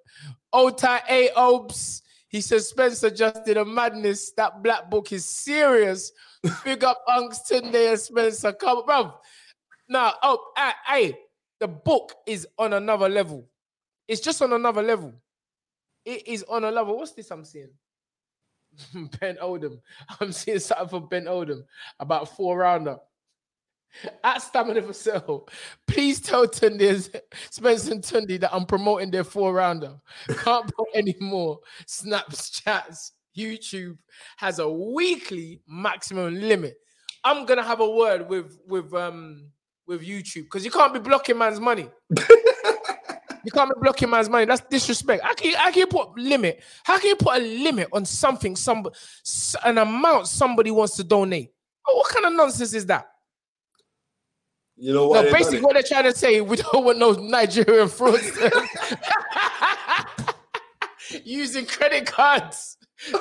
Ota 0.52 1.02
A 1.10 1.30
Obes 1.36 2.02
he 2.36 2.42
says 2.42 2.68
Spencer 2.68 3.10
just 3.10 3.46
did 3.46 3.56
a 3.56 3.64
madness. 3.64 4.32
That 4.34 4.62
black 4.62 4.90
book 4.90 5.14
is 5.14 5.24
serious. 5.24 6.12
Big 6.66 6.84
up 6.84 7.02
Unks 7.08 7.50
Tunde 7.50 7.92
and 7.92 8.00
Spencer. 8.00 8.52
Come 8.52 8.80
on 8.80 8.86
bro 8.86 9.14
now 9.88 10.14
oh 10.24 10.52
ah, 10.58 10.76
hey 10.88 11.18
the 11.60 11.68
book 11.68 12.14
is 12.28 12.46
on 12.58 12.74
another 12.74 13.08
level. 13.08 13.48
It's 14.08 14.22
just 14.22 14.42
on 14.42 14.52
another 14.52 14.82
level. 14.82 15.14
It 16.04 16.28
is 16.28 16.44
on 16.44 16.66
a 16.66 16.72
level. 16.72 16.98
What's 16.98 17.14
this 17.14 17.32
I'm 17.32 17.46
seeing? 17.46 17.72
Ben 19.22 19.38
Odom 19.38 19.80
I'm 20.20 20.34
seeing 20.34 20.60
something 20.60 20.90
from 20.90 21.08
Ben 21.08 21.26
Odom 21.26 21.64
about 22.02 22.36
four 22.36 22.58
rounder 22.58 22.98
at 24.24 24.42
Stamina 24.42 24.82
for 24.82 24.94
Sale, 24.94 25.48
please 25.88 26.20
tell 26.20 26.48
Tunde, 26.48 27.22
Spencer 27.50 27.92
and 27.94 28.04
Tunde 28.04 28.40
that 28.40 28.54
I'm 28.54 28.66
promoting 28.66 29.12
their 29.12 29.24
four 29.24 29.54
rounder. 29.54 29.96
Can't 30.28 30.74
put 30.76 30.88
any 30.94 31.16
more. 31.20 31.60
Snapchats, 31.88 33.12
YouTube 33.38 33.98
has 34.38 34.60
a 34.60 34.70
weekly 34.70 35.62
maximum 35.68 36.36
limit. 36.36 36.76
I'm 37.24 37.46
gonna 37.46 37.64
have 37.64 37.80
a 37.80 37.90
word 37.90 38.30
with 38.30 38.58
with 38.68 38.94
um 38.94 39.50
with 39.88 40.02
YouTube 40.02 40.44
because 40.44 40.64
you 40.64 40.72
can't 40.72 40.94
be 40.94 41.00
blocking 41.00 41.38
man's 41.38 41.60
money. 41.60 41.90
you 42.10 43.52
can't 43.52 43.70
be 43.70 43.82
blocking 43.82 44.10
man's 44.10 44.30
money. 44.30 44.46
That's 44.46 44.62
disrespect. 44.70 45.24
How 45.24 45.34
can 45.34 45.52
you, 45.52 45.58
how 45.58 45.72
can 45.72 45.80
you 45.80 45.88
put 45.88 46.18
limit? 46.18 46.62
How 46.84 47.00
can 47.00 47.10
you 47.10 47.16
put 47.16 47.38
a 47.38 47.42
limit 47.42 47.90
on 47.92 48.06
something? 48.06 48.56
Some 48.56 48.88
an 49.64 49.78
amount 49.78 50.28
somebody 50.28 50.72
wants 50.72 50.96
to 50.98 51.04
donate. 51.04 51.52
What 51.84 52.10
kind 52.14 52.26
of 52.26 52.34
nonsense 52.34 52.74
is 52.74 52.86
that? 52.88 53.08
You 54.78 54.94
know 54.94 55.08
what? 55.08 55.26
No, 55.26 55.32
basically, 55.32 55.62
what 55.62 55.74
they're 55.74 55.84
trying 55.84 56.04
to 56.04 56.14
say, 56.14 56.42
we 56.42 56.58
don't 56.58 56.84
want 56.84 56.98
no 56.98 57.12
Nigerian 57.14 57.88
fraudsters 57.88 58.52
using 61.24 61.66
credit 61.66 62.06
cards 62.06 62.78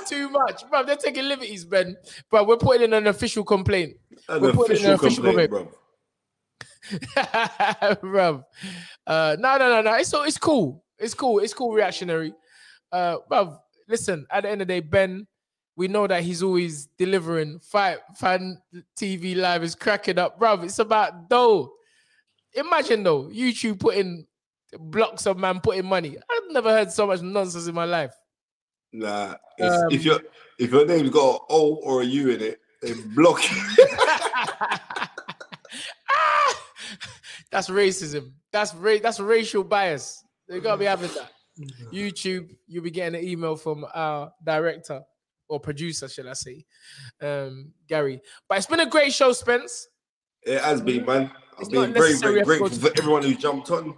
too 0.07 0.29
much. 0.31 0.69
Bro, 0.69 0.85
they're 0.85 0.97
taking 0.97 1.29
liberties, 1.29 1.65
Ben. 1.65 1.97
But 2.31 2.47
we're 2.47 2.57
putting 2.57 2.83
in 2.83 2.93
an 2.93 3.07
official 3.07 3.45
complaint. 3.45 3.97
an 4.29 4.41
we're 4.41 4.53
putting 4.53 4.85
in 4.85 4.91
official 4.91 4.91
an 4.91 4.95
official 4.95 5.25
complaint, 5.25 5.51
complaint. 5.51 5.71
bro. 5.71 5.81
Bruv. 8.03 8.45
Uh, 9.07 9.37
no, 9.39 9.57
no, 9.57 9.69
no, 9.71 9.83
no. 9.83 9.95
It's, 9.95 10.13
it's 10.13 10.39
cool. 10.39 10.85
It's 10.99 11.15
cool. 11.15 11.39
It's 11.39 11.55
cool 11.55 11.73
reactionary. 11.73 12.35
Uh, 12.93 13.19
bruv, 13.31 13.59
listen, 13.89 14.27
at 14.31 14.43
the 14.43 14.51
end 14.51 14.63
of 14.63 14.69
the 14.69 14.75
day, 14.75 14.81
Ben, 14.81 15.27
we 15.77 15.89
know 15.89 16.07
that 16.07 16.23
he's 16.23 16.43
always 16.43 16.87
delivering. 16.99 17.59
Fight 17.61 17.99
fan 18.17 18.59
TV 18.97 19.37
live 19.37 19.63
is 19.63 19.75
cracking 19.75 20.19
up, 20.19 20.39
bruv. 20.39 20.65
It's 20.65 20.79
about 20.79 21.29
dough. 21.29 21.73
Imagine 22.55 23.03
though, 23.03 23.25
YouTube 23.25 23.81
putting 23.81 24.27
blocks 24.79 25.27
of 25.27 25.37
man 25.39 25.61
putting 25.61 25.85
money. 25.87 26.17
I've 26.31 26.53
never 26.53 26.71
heard 26.71 26.93
so 26.93 27.07
much 27.07 27.23
nonsense 27.23 27.67
in 27.67 27.75
my 27.75 27.85
life. 27.85 28.15
Nah, 28.93 29.35
Um, 29.61 29.91
if 29.91 30.05
your 30.05 30.21
if 30.59 30.71
your 30.71 30.87
name's 30.87 31.11
got 31.11 31.35
an 31.35 31.39
O 31.51 31.75
or 31.83 32.03
a 32.03 32.05
U 32.05 32.31
in 32.31 32.41
it, 32.41 32.61
they 32.83 32.93
block 33.15 33.43
you. 33.51 33.87
Ah! 36.11 36.61
that's 37.51 37.69
racism. 37.69 38.33
That's 38.53 38.75
ra- 38.75 38.99
that's 39.03 39.21
racial 39.21 39.65
bias. 39.65 40.23
They 40.49 40.61
gotta 40.61 40.79
be 40.79 40.85
having 40.85 41.11
that. 41.15 41.31
YouTube, 41.93 42.51
you'll 42.67 42.83
be 42.85 42.91
getting 42.91 43.19
an 43.21 43.27
email 43.27 43.57
from 43.57 43.87
our 43.95 44.33
director 44.45 45.03
or 45.49 45.61
producer, 45.61 46.09
should 46.09 46.27
I 46.27 46.33
say, 46.33 46.65
um, 47.21 47.73
Gary. 47.89 48.21
But 48.49 48.59
it's 48.59 48.67
been 48.67 48.81
a 48.81 48.89
great 48.89 49.13
show, 49.13 49.33
Spence. 49.33 49.89
It 50.43 50.61
has 50.61 50.81
been, 50.81 51.05
man. 51.05 51.31
I've 51.55 51.61
It's 51.61 51.69
been 51.69 51.93
very, 51.93 52.15
very 52.15 52.43
grateful 52.43 52.69
for 52.69 52.91
everyone 52.99 53.23
who's 53.23 53.37
jumped 53.37 53.71
on, 53.71 53.95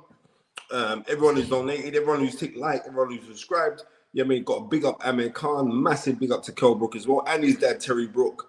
um, 0.71 1.05
everyone 1.09 1.37
who's 1.37 1.49
donated, 1.49 1.95
everyone 1.95 2.21
who's 2.21 2.37
ticked 2.37 2.57
like, 2.57 2.83
everyone 2.87 3.17
who's 3.17 3.27
subscribed. 3.27 3.83
Yeah, 4.13 4.25
I 4.25 4.27
mean, 4.27 4.45
got 4.45 4.63
a 4.63 4.69
big 4.69 4.85
up 4.85 5.01
Amir 5.05 5.31
Khan, 5.31 5.83
massive 5.83 6.19
big 6.19 6.33
up 6.33 6.43
to 6.45 6.53
Kell 6.53 6.75
Brook 6.75 6.97
as 6.97 7.07
well, 7.07 7.25
and 7.27 7.43
his 7.45 7.57
dad 7.57 7.81
Terry 7.81 8.07
Brook. 8.07 8.49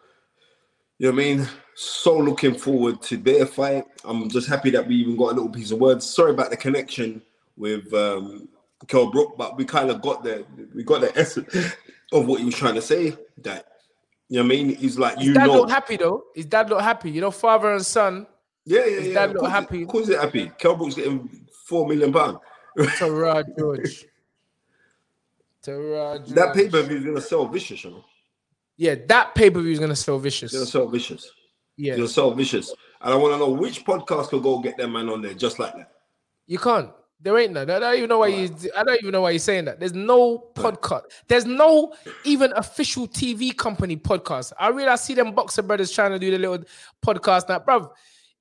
You 0.99 1.07
know 1.07 1.15
what 1.15 1.21
I 1.21 1.25
mean? 1.25 1.47
So 1.75 2.17
looking 2.17 2.55
forward 2.55 3.01
to 3.03 3.17
their 3.17 3.45
fight. 3.45 3.85
I'm 4.03 4.29
just 4.29 4.47
happy 4.47 4.71
that 4.71 4.87
we 4.87 4.95
even 4.95 5.15
got 5.15 5.33
a 5.33 5.35
little 5.35 5.49
piece 5.49 5.71
of 5.71 5.79
words. 5.79 6.05
Sorry 6.05 6.31
about 6.31 6.49
the 6.49 6.57
connection 6.57 7.21
with 7.55 7.93
um 7.93 8.49
Kell 8.87 9.11
Brook, 9.11 9.35
but 9.37 9.57
we 9.57 9.65
kind 9.65 9.89
of 9.89 10.01
got 10.01 10.23
the 10.23 10.45
we 10.73 10.83
got 10.83 11.01
the 11.01 11.15
essence 11.17 11.53
of 12.11 12.25
what 12.27 12.39
he 12.39 12.45
was 12.45 12.55
trying 12.55 12.75
to 12.75 12.81
say. 12.81 13.15
That 13.43 13.65
you 14.29 14.37
know 14.37 14.43
what 14.43 14.45
I 14.45 14.55
mean? 14.55 14.75
He's 14.75 14.97
like, 14.99 15.17
His 15.17 15.27
you 15.27 15.33
dad 15.33 15.47
know, 15.47 15.53
look 15.61 15.69
happy 15.69 15.97
though. 15.97 16.23
His 16.35 16.45
dad 16.45 16.69
look 16.69 16.81
happy. 16.81 17.11
You 17.11 17.21
know, 17.21 17.31
father 17.31 17.73
and 17.73 17.85
son. 17.85 18.27
yeah, 18.65 18.85
yeah, 18.85 18.97
his 18.99 19.07
yeah. 19.07 19.13
dad 19.13 19.33
look 19.33 19.49
happy. 19.49 19.77
He, 19.77 19.83
of 19.83 19.89
course, 19.89 20.07
he's 20.07 20.17
happy. 20.17 20.51
Kell 20.57 20.75
Brook's 20.75 20.95
getting 20.95 21.47
four 21.65 21.87
million 21.87 22.11
pound. 22.13 22.37
Terror 22.97 23.43
George. 23.57 24.05
Terror 25.61 26.17
George. 26.19 26.29
That 26.29 26.53
pay 26.53 26.69
per 26.69 26.81
view 26.83 26.97
is 26.97 27.03
gonna 27.03 27.21
sell 27.21 27.47
vicious, 27.47 27.83
you 27.83 27.91
know. 27.91 28.05
Yeah, 28.77 28.95
that 29.07 29.33
pay 29.35 29.49
per 29.49 29.61
view 29.61 29.71
is 29.71 29.79
gonna 29.79 29.95
sell 29.95 30.19
vicious. 30.19 30.53
It's 30.53 30.53
gonna 30.53 30.65
sell 30.65 30.87
vicious. 30.87 31.31
Yeah, 31.75 31.93
It's 31.93 31.97
gonna 31.97 32.09
sell 32.09 32.31
vicious. 32.31 32.73
And 33.01 33.13
I 33.13 33.15
want 33.17 33.33
to 33.33 33.37
know 33.39 33.49
which 33.49 33.85
podcast 33.85 34.29
could 34.29 34.43
go 34.43 34.59
get 34.59 34.77
that 34.77 34.87
man 34.87 35.09
on 35.09 35.21
there 35.21 35.33
just 35.33 35.59
like 35.59 35.73
that. 35.75 35.91
you 36.47 36.57
can't. 36.57 36.89
There 37.19 37.37
ain't 37.39 37.53
none. 37.53 37.69
I 37.69 37.79
don't 37.79 37.95
even 37.95 38.09
know 38.09 38.19
why 38.19 38.27
you. 38.27 38.55
I 38.75 38.83
don't 38.83 38.99
even 38.99 39.11
know 39.11 39.21
why 39.21 39.31
you're 39.31 39.39
saying 39.39 39.65
that. 39.65 39.79
There's 39.79 39.93
no 39.93 40.49
podcast. 40.53 41.03
There's 41.27 41.45
no 41.45 41.93
even 42.23 42.53
official 42.55 43.07
TV 43.07 43.55
company 43.55 43.97
podcast. 43.97 44.53
I 44.59 44.67
really 44.67 44.87
I 44.87 44.95
see 44.95 45.15
them 45.15 45.33
boxer 45.33 45.63
brothers 45.63 45.91
trying 45.91 46.11
to 46.11 46.19
do 46.19 46.29
the 46.29 46.37
little 46.37 46.63
podcast 47.03 47.49
now, 47.49 47.59
bruv. 47.59 47.89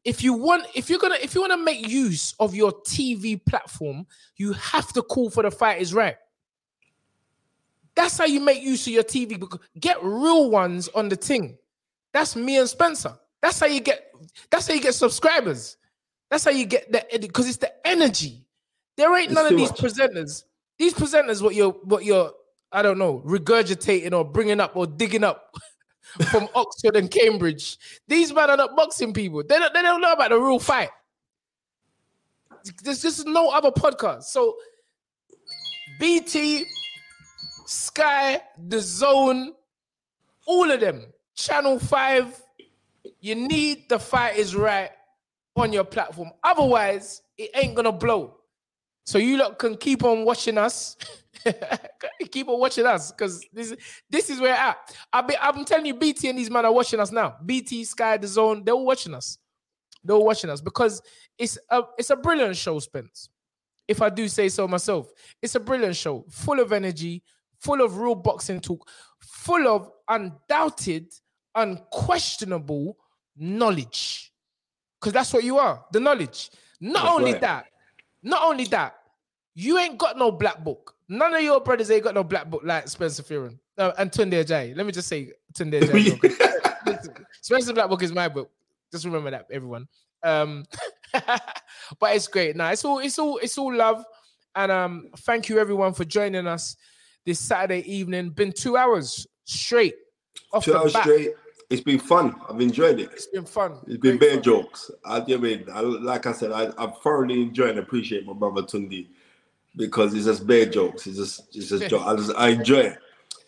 If 0.04 0.22
you 0.22 0.34
want, 0.34 0.66
if 0.74 0.90
you're 0.90 0.98
gonna, 0.98 1.16
if 1.20 1.34
you 1.34 1.40
want 1.40 1.52
to 1.54 1.56
make 1.56 1.88
use 1.88 2.34
of 2.38 2.54
your 2.54 2.70
TV 2.82 3.44
platform, 3.44 4.06
you 4.36 4.52
have 4.52 4.92
to 4.92 5.02
call 5.02 5.30
for 5.30 5.42
the 5.42 5.50
fight 5.50 5.80
is 5.80 5.94
right. 5.94 6.16
That's 7.94 8.18
how 8.18 8.26
you 8.26 8.40
make 8.40 8.62
use 8.62 8.86
of 8.86 8.92
your 8.92 9.02
TV. 9.04 9.42
Get 9.80 9.96
real 10.02 10.50
ones 10.50 10.88
on 10.88 11.08
the 11.08 11.16
thing. 11.16 11.56
That's 12.12 12.36
me 12.36 12.58
and 12.58 12.68
Spencer. 12.68 13.14
That's 13.40 13.58
how 13.58 13.66
you 13.66 13.80
get. 13.80 14.12
That's 14.50 14.68
how 14.68 14.74
you 14.74 14.82
get 14.82 14.94
subscribers. 14.94 15.78
That's 16.30 16.44
how 16.44 16.50
you 16.50 16.66
get 16.66 16.92
the 16.92 17.04
because 17.18 17.48
it's 17.48 17.56
the 17.56 17.72
energy. 17.86 18.45
There 18.97 19.14
ain't 19.16 19.27
It's 19.27 19.35
none 19.35 19.47
of 19.47 19.56
these 19.56 19.70
much. 19.70 19.81
presenters. 19.81 20.44
These 20.78 20.94
presenters, 20.94 21.43
what 21.43 21.55
you're, 21.55 21.70
what 21.70 22.05
you're, 22.05 22.32
I 22.73 22.82
don't 22.82 22.98
know, 22.98 23.23
regurgitating 23.27 24.12
or 24.12 24.24
bringing 24.24 24.60
up 24.60 24.77
or 24.77 24.86
digging 24.86 25.24
up 25.24 25.55
from 26.31 26.48
Oxford 26.55 26.97
and 26.97 27.10
Cambridge. 27.10 27.78
These 28.09 28.32
men 28.32 28.51
are 28.51 28.56
not 28.56 28.77
boxing 28.77 29.12
people. 29.12 29.43
They 29.43 29.59
don't, 29.59 29.73
they 29.73 29.82
don't 29.82 30.01
know 30.01 30.12
about 30.12 30.31
the 30.31 30.39
real 30.39 30.59
fight. 30.59 30.90
There's 32.82 33.02
just 33.02 33.27
no 33.27 33.51
other 33.51 33.70
podcast. 33.70 34.24
So 34.24 34.56
BT, 36.01 36.64
Sky, 37.66 38.40
The 38.66 38.81
Zone, 38.81 39.52
all 40.47 40.70
of 40.70 40.81
them, 40.81 41.05
Channel 41.35 41.78
5, 41.78 42.43
you 43.20 43.35
need 43.35 43.89
the 43.89 43.98
fight 43.98 44.36
is 44.36 44.55
right 44.56 44.90
on 45.55 45.73
your 45.73 45.85
platform. 45.85 46.31
Otherwise, 46.43 47.23
it 47.39 47.51
ain't 47.55 47.74
gonna 47.74 47.93
blow. 47.93 48.35
So 49.06 49.18
you 49.18 49.38
lot 49.38 49.58
can 49.58 49.76
keep 49.76 50.04
on 50.04 50.24
watching 50.24 50.58
us. 50.58 50.96
keep 52.30 52.48
on 52.48 52.58
watching 52.58 52.86
us 52.86 53.12
because 53.12 53.46
this, 53.52 53.74
this 54.10 54.30
is 54.30 54.40
where 54.40 54.54
at. 54.54 54.76
I 55.12 55.22
be, 55.22 55.36
I'm 55.40 55.64
telling 55.64 55.86
you, 55.86 55.94
BT 55.94 56.28
and 56.28 56.38
these 56.38 56.50
men 56.50 56.64
are 56.64 56.72
watching 56.72 56.98
us 56.98 57.12
now. 57.12 57.36
BT, 57.44 57.84
Sky, 57.84 58.16
The 58.16 58.26
Zone, 58.26 58.64
they're 58.64 58.74
all 58.74 58.84
watching 58.84 59.14
us. 59.14 59.38
They're 60.02 60.16
all 60.16 60.24
watching 60.24 60.50
us 60.50 60.60
because 60.60 61.00
it's 61.38 61.56
a 61.70 61.82
it's 61.98 62.10
a 62.10 62.16
brilliant 62.16 62.56
show, 62.56 62.78
Spence. 62.80 63.28
If 63.86 64.02
I 64.02 64.08
do 64.08 64.26
say 64.26 64.48
so 64.48 64.66
myself, 64.66 65.08
it's 65.40 65.54
a 65.54 65.60
brilliant 65.60 65.94
show, 65.94 66.24
full 66.28 66.58
of 66.58 66.72
energy, 66.72 67.22
full 67.60 67.80
of 67.80 67.98
real 67.98 68.16
boxing 68.16 68.60
talk, 68.60 68.88
full 69.20 69.68
of 69.68 69.88
undoubted, 70.08 71.12
unquestionable 71.54 72.96
knowledge. 73.36 74.32
Because 75.00 75.12
that's 75.12 75.32
what 75.32 75.44
you 75.44 75.58
are, 75.58 75.84
the 75.92 76.00
knowledge. 76.00 76.50
Not 76.80 77.04
That's 77.04 77.14
only 77.14 77.32
right. 77.32 77.40
that, 77.42 77.66
not 78.26 78.42
only 78.42 78.64
that, 78.64 78.96
you 79.54 79.78
ain't 79.78 79.96
got 79.98 80.18
no 80.18 80.32
black 80.32 80.62
book. 80.62 80.94
None 81.08 81.32
of 81.32 81.40
your 81.40 81.60
brothers 81.60 81.90
ain't 81.90 82.02
got 82.02 82.14
no 82.14 82.24
black 82.24 82.50
book 82.50 82.62
like 82.64 82.88
Spencer 82.88 83.22
Fearon 83.22 83.58
uh, 83.78 83.92
and 83.98 84.10
Tunde 84.10 84.32
Ajayi. 84.44 84.76
Let 84.76 84.84
me 84.84 84.92
just 84.92 85.08
say 85.08 85.30
Tunde 85.54 85.80
Ajayi. 85.80 87.24
Spencer 87.40 87.72
Black 87.72 87.88
Book 87.88 88.02
is 88.02 88.12
my 88.12 88.28
book. 88.28 88.50
Just 88.90 89.04
remember 89.04 89.30
that, 89.30 89.46
everyone. 89.52 89.86
Um, 90.24 90.64
but 91.12 92.16
it's 92.16 92.26
great. 92.26 92.56
Now 92.56 92.70
it's 92.72 92.84
all 92.84 92.98
it's 92.98 93.18
all 93.18 93.38
it's 93.38 93.56
all 93.56 93.72
love. 93.72 94.04
And 94.56 94.72
um, 94.72 95.10
thank 95.18 95.48
you 95.48 95.58
everyone 95.60 95.92
for 95.92 96.04
joining 96.04 96.46
us 96.48 96.76
this 97.24 97.38
Saturday 97.38 97.80
evening. 97.90 98.30
Been 98.30 98.50
two 98.52 98.76
hours 98.76 99.26
straight 99.44 99.94
off 100.52 100.64
Two 100.64 100.72
the 100.72 100.78
hours 100.78 100.92
bat. 100.92 101.02
straight. 101.04 101.30
It's 101.68 101.80
been 101.80 101.98
fun. 101.98 102.34
I've 102.48 102.60
enjoyed 102.60 103.01
it. 103.01 103.10
It's 103.12 103.26
been 103.26 103.44
fun. 103.44 103.78
It's 103.86 103.98
been 103.98 104.18
fun. 104.18 104.43
jokes. 104.43 104.90
I, 105.05 105.18
I 105.18 105.36
mean, 105.36 105.64
I, 105.72 105.80
like 105.80 106.26
I 106.26 106.32
said, 106.32 106.52
I, 106.52 106.70
I 106.78 106.86
thoroughly 107.02 107.43
enjoy 107.43 107.70
and 107.70 107.78
appreciate 107.78 108.24
my 108.24 108.32
brother 108.32 108.62
Tunde 108.62 109.09
because 109.74 110.14
it's 110.14 110.26
just 110.26 110.47
bare 110.47 110.66
jokes. 110.66 111.06
It's 111.06 111.16
just, 111.16 111.56
it's 111.56 111.68
just 111.68 111.88
joke. 111.88 112.06
I 112.06 112.14
just, 112.14 112.32
I 112.36 112.48
enjoy 112.51 112.80
it, 112.80 112.98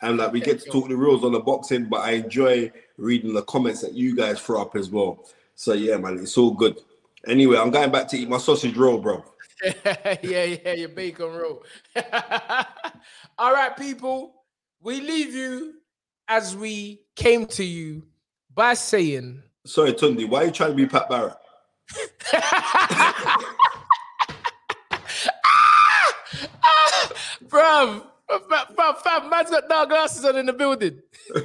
and 0.02 0.18
like 0.18 0.32
we 0.32 0.40
get 0.40 0.60
to 0.60 0.70
talk 0.70 0.88
the 0.88 0.96
rules 0.96 1.24
on 1.24 1.32
the 1.32 1.40
boxing, 1.40 1.84
but 1.84 2.00
I 2.00 2.12
enjoy 2.12 2.72
reading 2.96 3.34
the 3.34 3.42
comments 3.42 3.80
that 3.82 3.94
you 3.94 4.16
guys 4.16 4.40
throw 4.40 4.62
up 4.62 4.74
as 4.74 4.90
well. 4.90 5.24
So 5.54 5.72
yeah, 5.72 5.96
man, 5.96 6.18
it's 6.18 6.36
all 6.36 6.50
good. 6.52 6.78
Anyway, 7.26 7.56
I'm 7.56 7.70
going 7.70 7.90
back 7.90 8.08
to 8.08 8.18
eat 8.18 8.28
my 8.28 8.38
sausage 8.38 8.76
roll, 8.76 8.98
bro. 8.98 9.24
yeah, 10.22 10.44
yeah, 10.44 10.72
your 10.72 10.88
bacon 10.88 11.32
roll. 11.32 11.64
All 13.38 13.52
right, 13.52 13.76
people, 13.76 14.44
we 14.80 15.00
leave 15.00 15.34
you 15.34 15.74
as 16.28 16.56
we 16.56 17.02
came 17.16 17.44
to 17.46 17.64
you 17.64 18.04
by 18.58 18.74
saying, 18.74 19.40
Sorry, 19.64 19.92
Tunde, 19.92 20.28
why 20.28 20.42
are 20.42 20.46
you 20.46 20.50
trying 20.50 20.70
to 20.70 20.76
be 20.76 20.84
Pat 20.84 21.08
Barrett? 21.08 21.36
bruv, 27.46 28.02
bruv, 28.28 28.74
bruv, 28.74 28.96
fam, 28.98 29.30
man's 29.30 29.50
got 29.50 29.68
dark 29.68 29.90
glasses 29.90 30.24
on 30.24 30.36
in 30.36 30.46
the 30.46 30.52
building. 30.52 31.00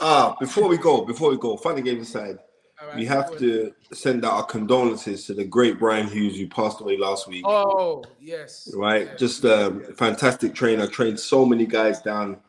Ah, 0.00 0.34
before 0.40 0.68
we 0.68 0.76
go, 0.76 1.04
before 1.04 1.30
we 1.30 1.36
go, 1.38 1.56
funny 1.56 1.80
game 1.80 2.00
aside, 2.00 2.38
right, 2.84 2.96
we 2.96 3.04
have 3.06 3.38
to 3.38 3.72
send 3.92 4.24
out 4.24 4.32
our 4.32 4.44
condolences 4.44 5.24
to 5.24 5.34
the 5.34 5.44
great 5.44 5.78
Brian 5.78 6.08
Hughes 6.08 6.36
who 6.36 6.48
passed 6.48 6.80
away 6.80 6.96
last 6.96 7.28
week. 7.28 7.44
Oh, 7.46 8.02
yes. 8.20 8.68
right? 8.74 9.06
yes. 9.06 9.20
Just 9.20 9.44
um, 9.44 9.84
a 9.88 9.94
fantastic 9.94 10.52
trainer. 10.52 10.88
Trained 10.88 11.20
so 11.20 11.46
many 11.46 11.64
guys 11.64 12.02
down 12.02 12.40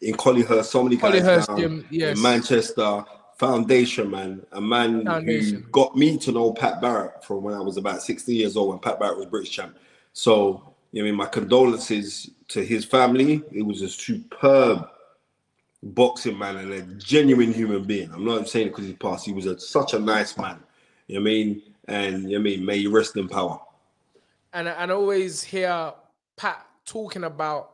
in 0.00 0.14
Collyhurst, 0.14 0.66
so 0.66 0.82
many 0.82 0.96
guys 0.96 1.46
down 1.46 1.84
yes. 1.90 2.16
in 2.16 2.22
Manchester. 2.22 3.04
Foundation 3.36 4.10
man, 4.10 4.44
a 4.52 4.60
man 4.60 5.02
Foundation. 5.02 5.62
who 5.62 5.68
got 5.70 5.96
me 5.96 6.18
to 6.18 6.30
know 6.30 6.52
Pat 6.52 6.78
Barrett 6.82 7.24
from 7.24 7.42
when 7.42 7.54
I 7.54 7.60
was 7.60 7.78
about 7.78 8.02
16 8.02 8.36
years 8.36 8.54
old 8.54 8.68
when 8.68 8.78
Pat 8.80 9.00
Barrett 9.00 9.16
was 9.16 9.24
British 9.28 9.50
champ. 9.50 9.78
So, 10.12 10.74
you 10.92 11.00
know, 11.00 11.08
I 11.08 11.10
mean, 11.10 11.16
my 11.16 11.24
condolences 11.24 12.30
to 12.50 12.64
his 12.64 12.84
family. 12.84 13.42
It 13.52 13.62
was 13.62 13.80
a 13.80 13.88
superb 13.88 14.88
boxing 15.82 16.36
man 16.36 16.56
and 16.56 16.72
a 16.72 16.82
genuine 16.96 17.52
human 17.52 17.84
being. 17.84 18.12
I'm 18.12 18.24
not 18.24 18.48
saying 18.48 18.68
it 18.68 18.70
because 18.70 18.86
he 18.86 18.92
passed. 18.92 19.24
He 19.24 19.32
was 19.32 19.46
a, 19.46 19.58
such 19.58 19.94
a 19.94 19.98
nice 19.98 20.36
man. 20.36 20.58
You 21.06 21.16
know 21.16 21.22
what 21.22 21.30
I 21.30 21.32
mean? 21.32 21.62
And 21.86 22.22
you 22.24 22.30
know 22.30 22.38
I 22.38 22.42
mean, 22.42 22.64
may 22.64 22.76
you 22.76 22.90
rest 22.90 23.16
in 23.16 23.28
power. 23.28 23.60
and 24.52 24.68
and 24.68 24.90
I 24.90 24.94
always 24.94 25.42
hear 25.42 25.92
Pat 26.36 26.66
talking 26.84 27.24
about 27.24 27.72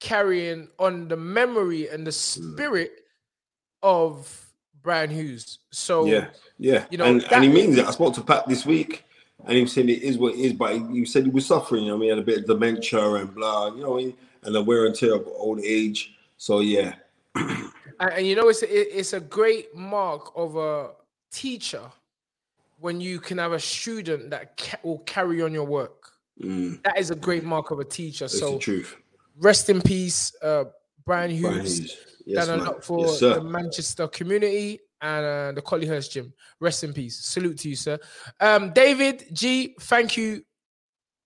carrying 0.00 0.68
on 0.78 1.08
the 1.08 1.16
memory 1.16 1.88
and 1.88 2.06
the 2.06 2.12
spirit 2.12 3.04
of 3.82 4.46
Brian 4.82 5.10
Hughes. 5.10 5.58
So 5.70 6.06
Yeah, 6.06 6.28
yeah. 6.58 6.86
you 6.90 6.98
know, 6.98 7.04
and, 7.06 7.22
and 7.32 7.44
he 7.44 7.50
means 7.50 7.76
it. 7.76 7.86
I 7.86 7.90
spoke 7.90 8.14
to 8.14 8.22
Pat 8.22 8.46
this 8.48 8.64
week, 8.66 9.04
and 9.44 9.56
he 9.56 9.62
was 9.62 9.72
saying 9.72 9.88
it 9.88 10.02
is 10.02 10.18
what 10.18 10.34
it 10.34 10.40
is, 10.40 10.52
but 10.52 10.74
he, 10.74 10.86
he 11.00 11.04
said 11.04 11.24
he 11.24 11.30
was 11.30 11.46
suffering. 11.46 11.84
You 11.84 11.90
know, 11.90 11.96
I 11.96 11.98
mean, 11.98 12.04
he 12.04 12.08
had 12.10 12.18
a 12.18 12.22
bit 12.22 12.38
of 12.40 12.46
dementia 12.46 13.14
and 13.14 13.34
blah. 13.34 13.68
You 13.74 13.82
know, 13.82 13.98
and 13.98 14.54
the 14.54 14.62
wear 14.62 14.86
and 14.86 14.94
tear 14.94 15.14
of 15.14 15.26
old 15.26 15.60
age. 15.60 16.14
So 16.36 16.60
yeah, 16.60 16.94
and, 17.34 17.70
and 18.00 18.26
you 18.26 18.36
know 18.36 18.48
it's 18.48 18.62
a, 18.62 18.98
it's 18.98 19.12
a 19.12 19.20
great 19.20 19.74
mark 19.74 20.32
of 20.36 20.56
a 20.56 20.90
teacher 21.32 21.82
when 22.78 23.00
you 23.00 23.18
can 23.18 23.38
have 23.38 23.52
a 23.52 23.60
student 23.60 24.30
that 24.30 24.56
ca- 24.56 24.78
will 24.82 24.98
carry 25.00 25.40
on 25.42 25.52
your 25.52 25.64
work. 25.64 26.12
mm, 26.40 26.80
That 26.82 26.98
is 26.98 27.10
a 27.10 27.14
great 27.14 27.42
mark 27.42 27.70
of 27.70 27.80
a 27.80 27.84
teacher. 27.84 28.26
that's 28.26 28.38
so 28.38 28.52
the 28.52 28.58
truth. 28.58 28.96
Rest 29.38 29.70
in 29.70 29.80
peace, 29.80 30.34
uh, 30.42 30.64
Brian 31.04 31.30
Hughes. 31.30 31.42
Brian 31.42 31.64
Hughes. 31.64 31.96
Yes, 32.26 32.46
done 32.48 32.60
a 32.60 32.64
lot 32.64 32.84
for 32.84 33.06
yes, 33.06 33.20
the. 33.20 33.40
Manchester 33.40 34.08
community 34.08 34.80
and 35.00 35.24
uh, 35.24 35.52
the 35.52 35.62
Collyhurst 35.62 36.10
gym. 36.10 36.32
Rest 36.60 36.82
in 36.82 36.92
peace. 36.92 37.16
Salute 37.24 37.58
to 37.58 37.68
you, 37.68 37.76
sir. 37.76 37.98
Um, 38.40 38.72
David 38.72 39.26
G, 39.32 39.76
thank 39.80 40.16
you 40.16 40.42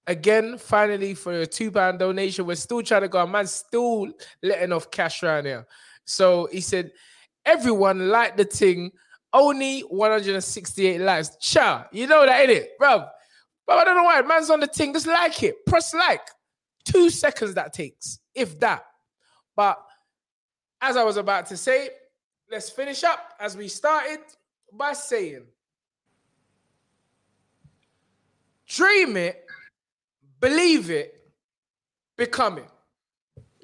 again, 0.07 0.59
finally, 0.59 1.15
for 1.15 1.33
your 1.33 1.47
two 1.47 1.71
pound 1.71 2.01
donation. 2.01 2.45
We're 2.45 2.57
still 2.57 2.83
trying 2.83 3.03
to 3.03 3.09
go. 3.09 3.27
Man, 3.27 3.47
still 3.47 4.09
letting 4.43 4.73
off 4.73 4.91
cash 4.91 5.23
around 5.23 5.47
here. 5.47 5.67
So 6.05 6.49
he 6.53 6.61
said, 6.61 6.93
everyone 7.47 8.09
like 8.09 8.37
the 8.37 8.45
thing. 8.45 8.93
Only 9.33 9.83
168 9.83 11.01
likes. 11.01 11.37
Cha, 11.41 11.87
you 11.93 12.09
know 12.09 12.27
that, 12.27 12.41
ain't 12.41 12.51
it, 12.51 12.71
bro? 12.79 13.07
But 13.65 13.79
I 13.79 13.85
don't 13.85 13.97
know 13.97 14.03
why. 14.03 14.21
Man's 14.23 14.51
on 14.51 14.59
the 14.59 14.67
thing. 14.67 14.93
Just 14.93 15.07
like 15.07 15.41
it. 15.45 15.65
Press 15.67 15.95
like. 15.95 16.23
Two 16.85 17.11
seconds 17.11 17.55
that 17.55 17.73
takes, 17.73 18.21
if 18.35 18.59
that. 18.61 18.85
But 19.57 19.83
as 20.81 20.97
I 20.97 21.05
was 21.05 21.17
about 21.17 21.47
to 21.47 21.57
say, 21.57 21.91
let's 22.51 22.71
finish 22.71 23.05
up 23.05 23.35
as 23.39 23.57
we 23.57 23.69
started 23.69 24.21
by 24.73 24.93
saying 24.93 25.45
dream 28.67 29.17
it, 29.17 29.45
believe 30.41 30.91
it, 30.91 31.29
become 32.17 32.59
it. 32.59 32.69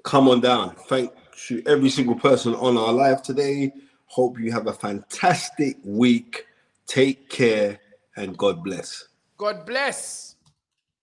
Come 0.04 0.28
on 0.28 0.40
down. 0.40 0.74
Thank 0.88 1.12
you, 1.48 1.62
every 1.66 1.90
single 1.90 2.16
person 2.16 2.54
on 2.54 2.76
our 2.76 2.92
live 2.92 3.22
today. 3.22 3.72
Hope 4.06 4.38
you 4.38 4.52
have 4.52 4.66
a 4.66 4.72
fantastic 4.72 5.76
week. 5.84 6.46
Take 6.86 7.28
care 7.28 7.78
and 8.16 8.36
God 8.36 8.62
bless. 8.62 9.08
God 9.36 9.66
bless. 9.66 10.35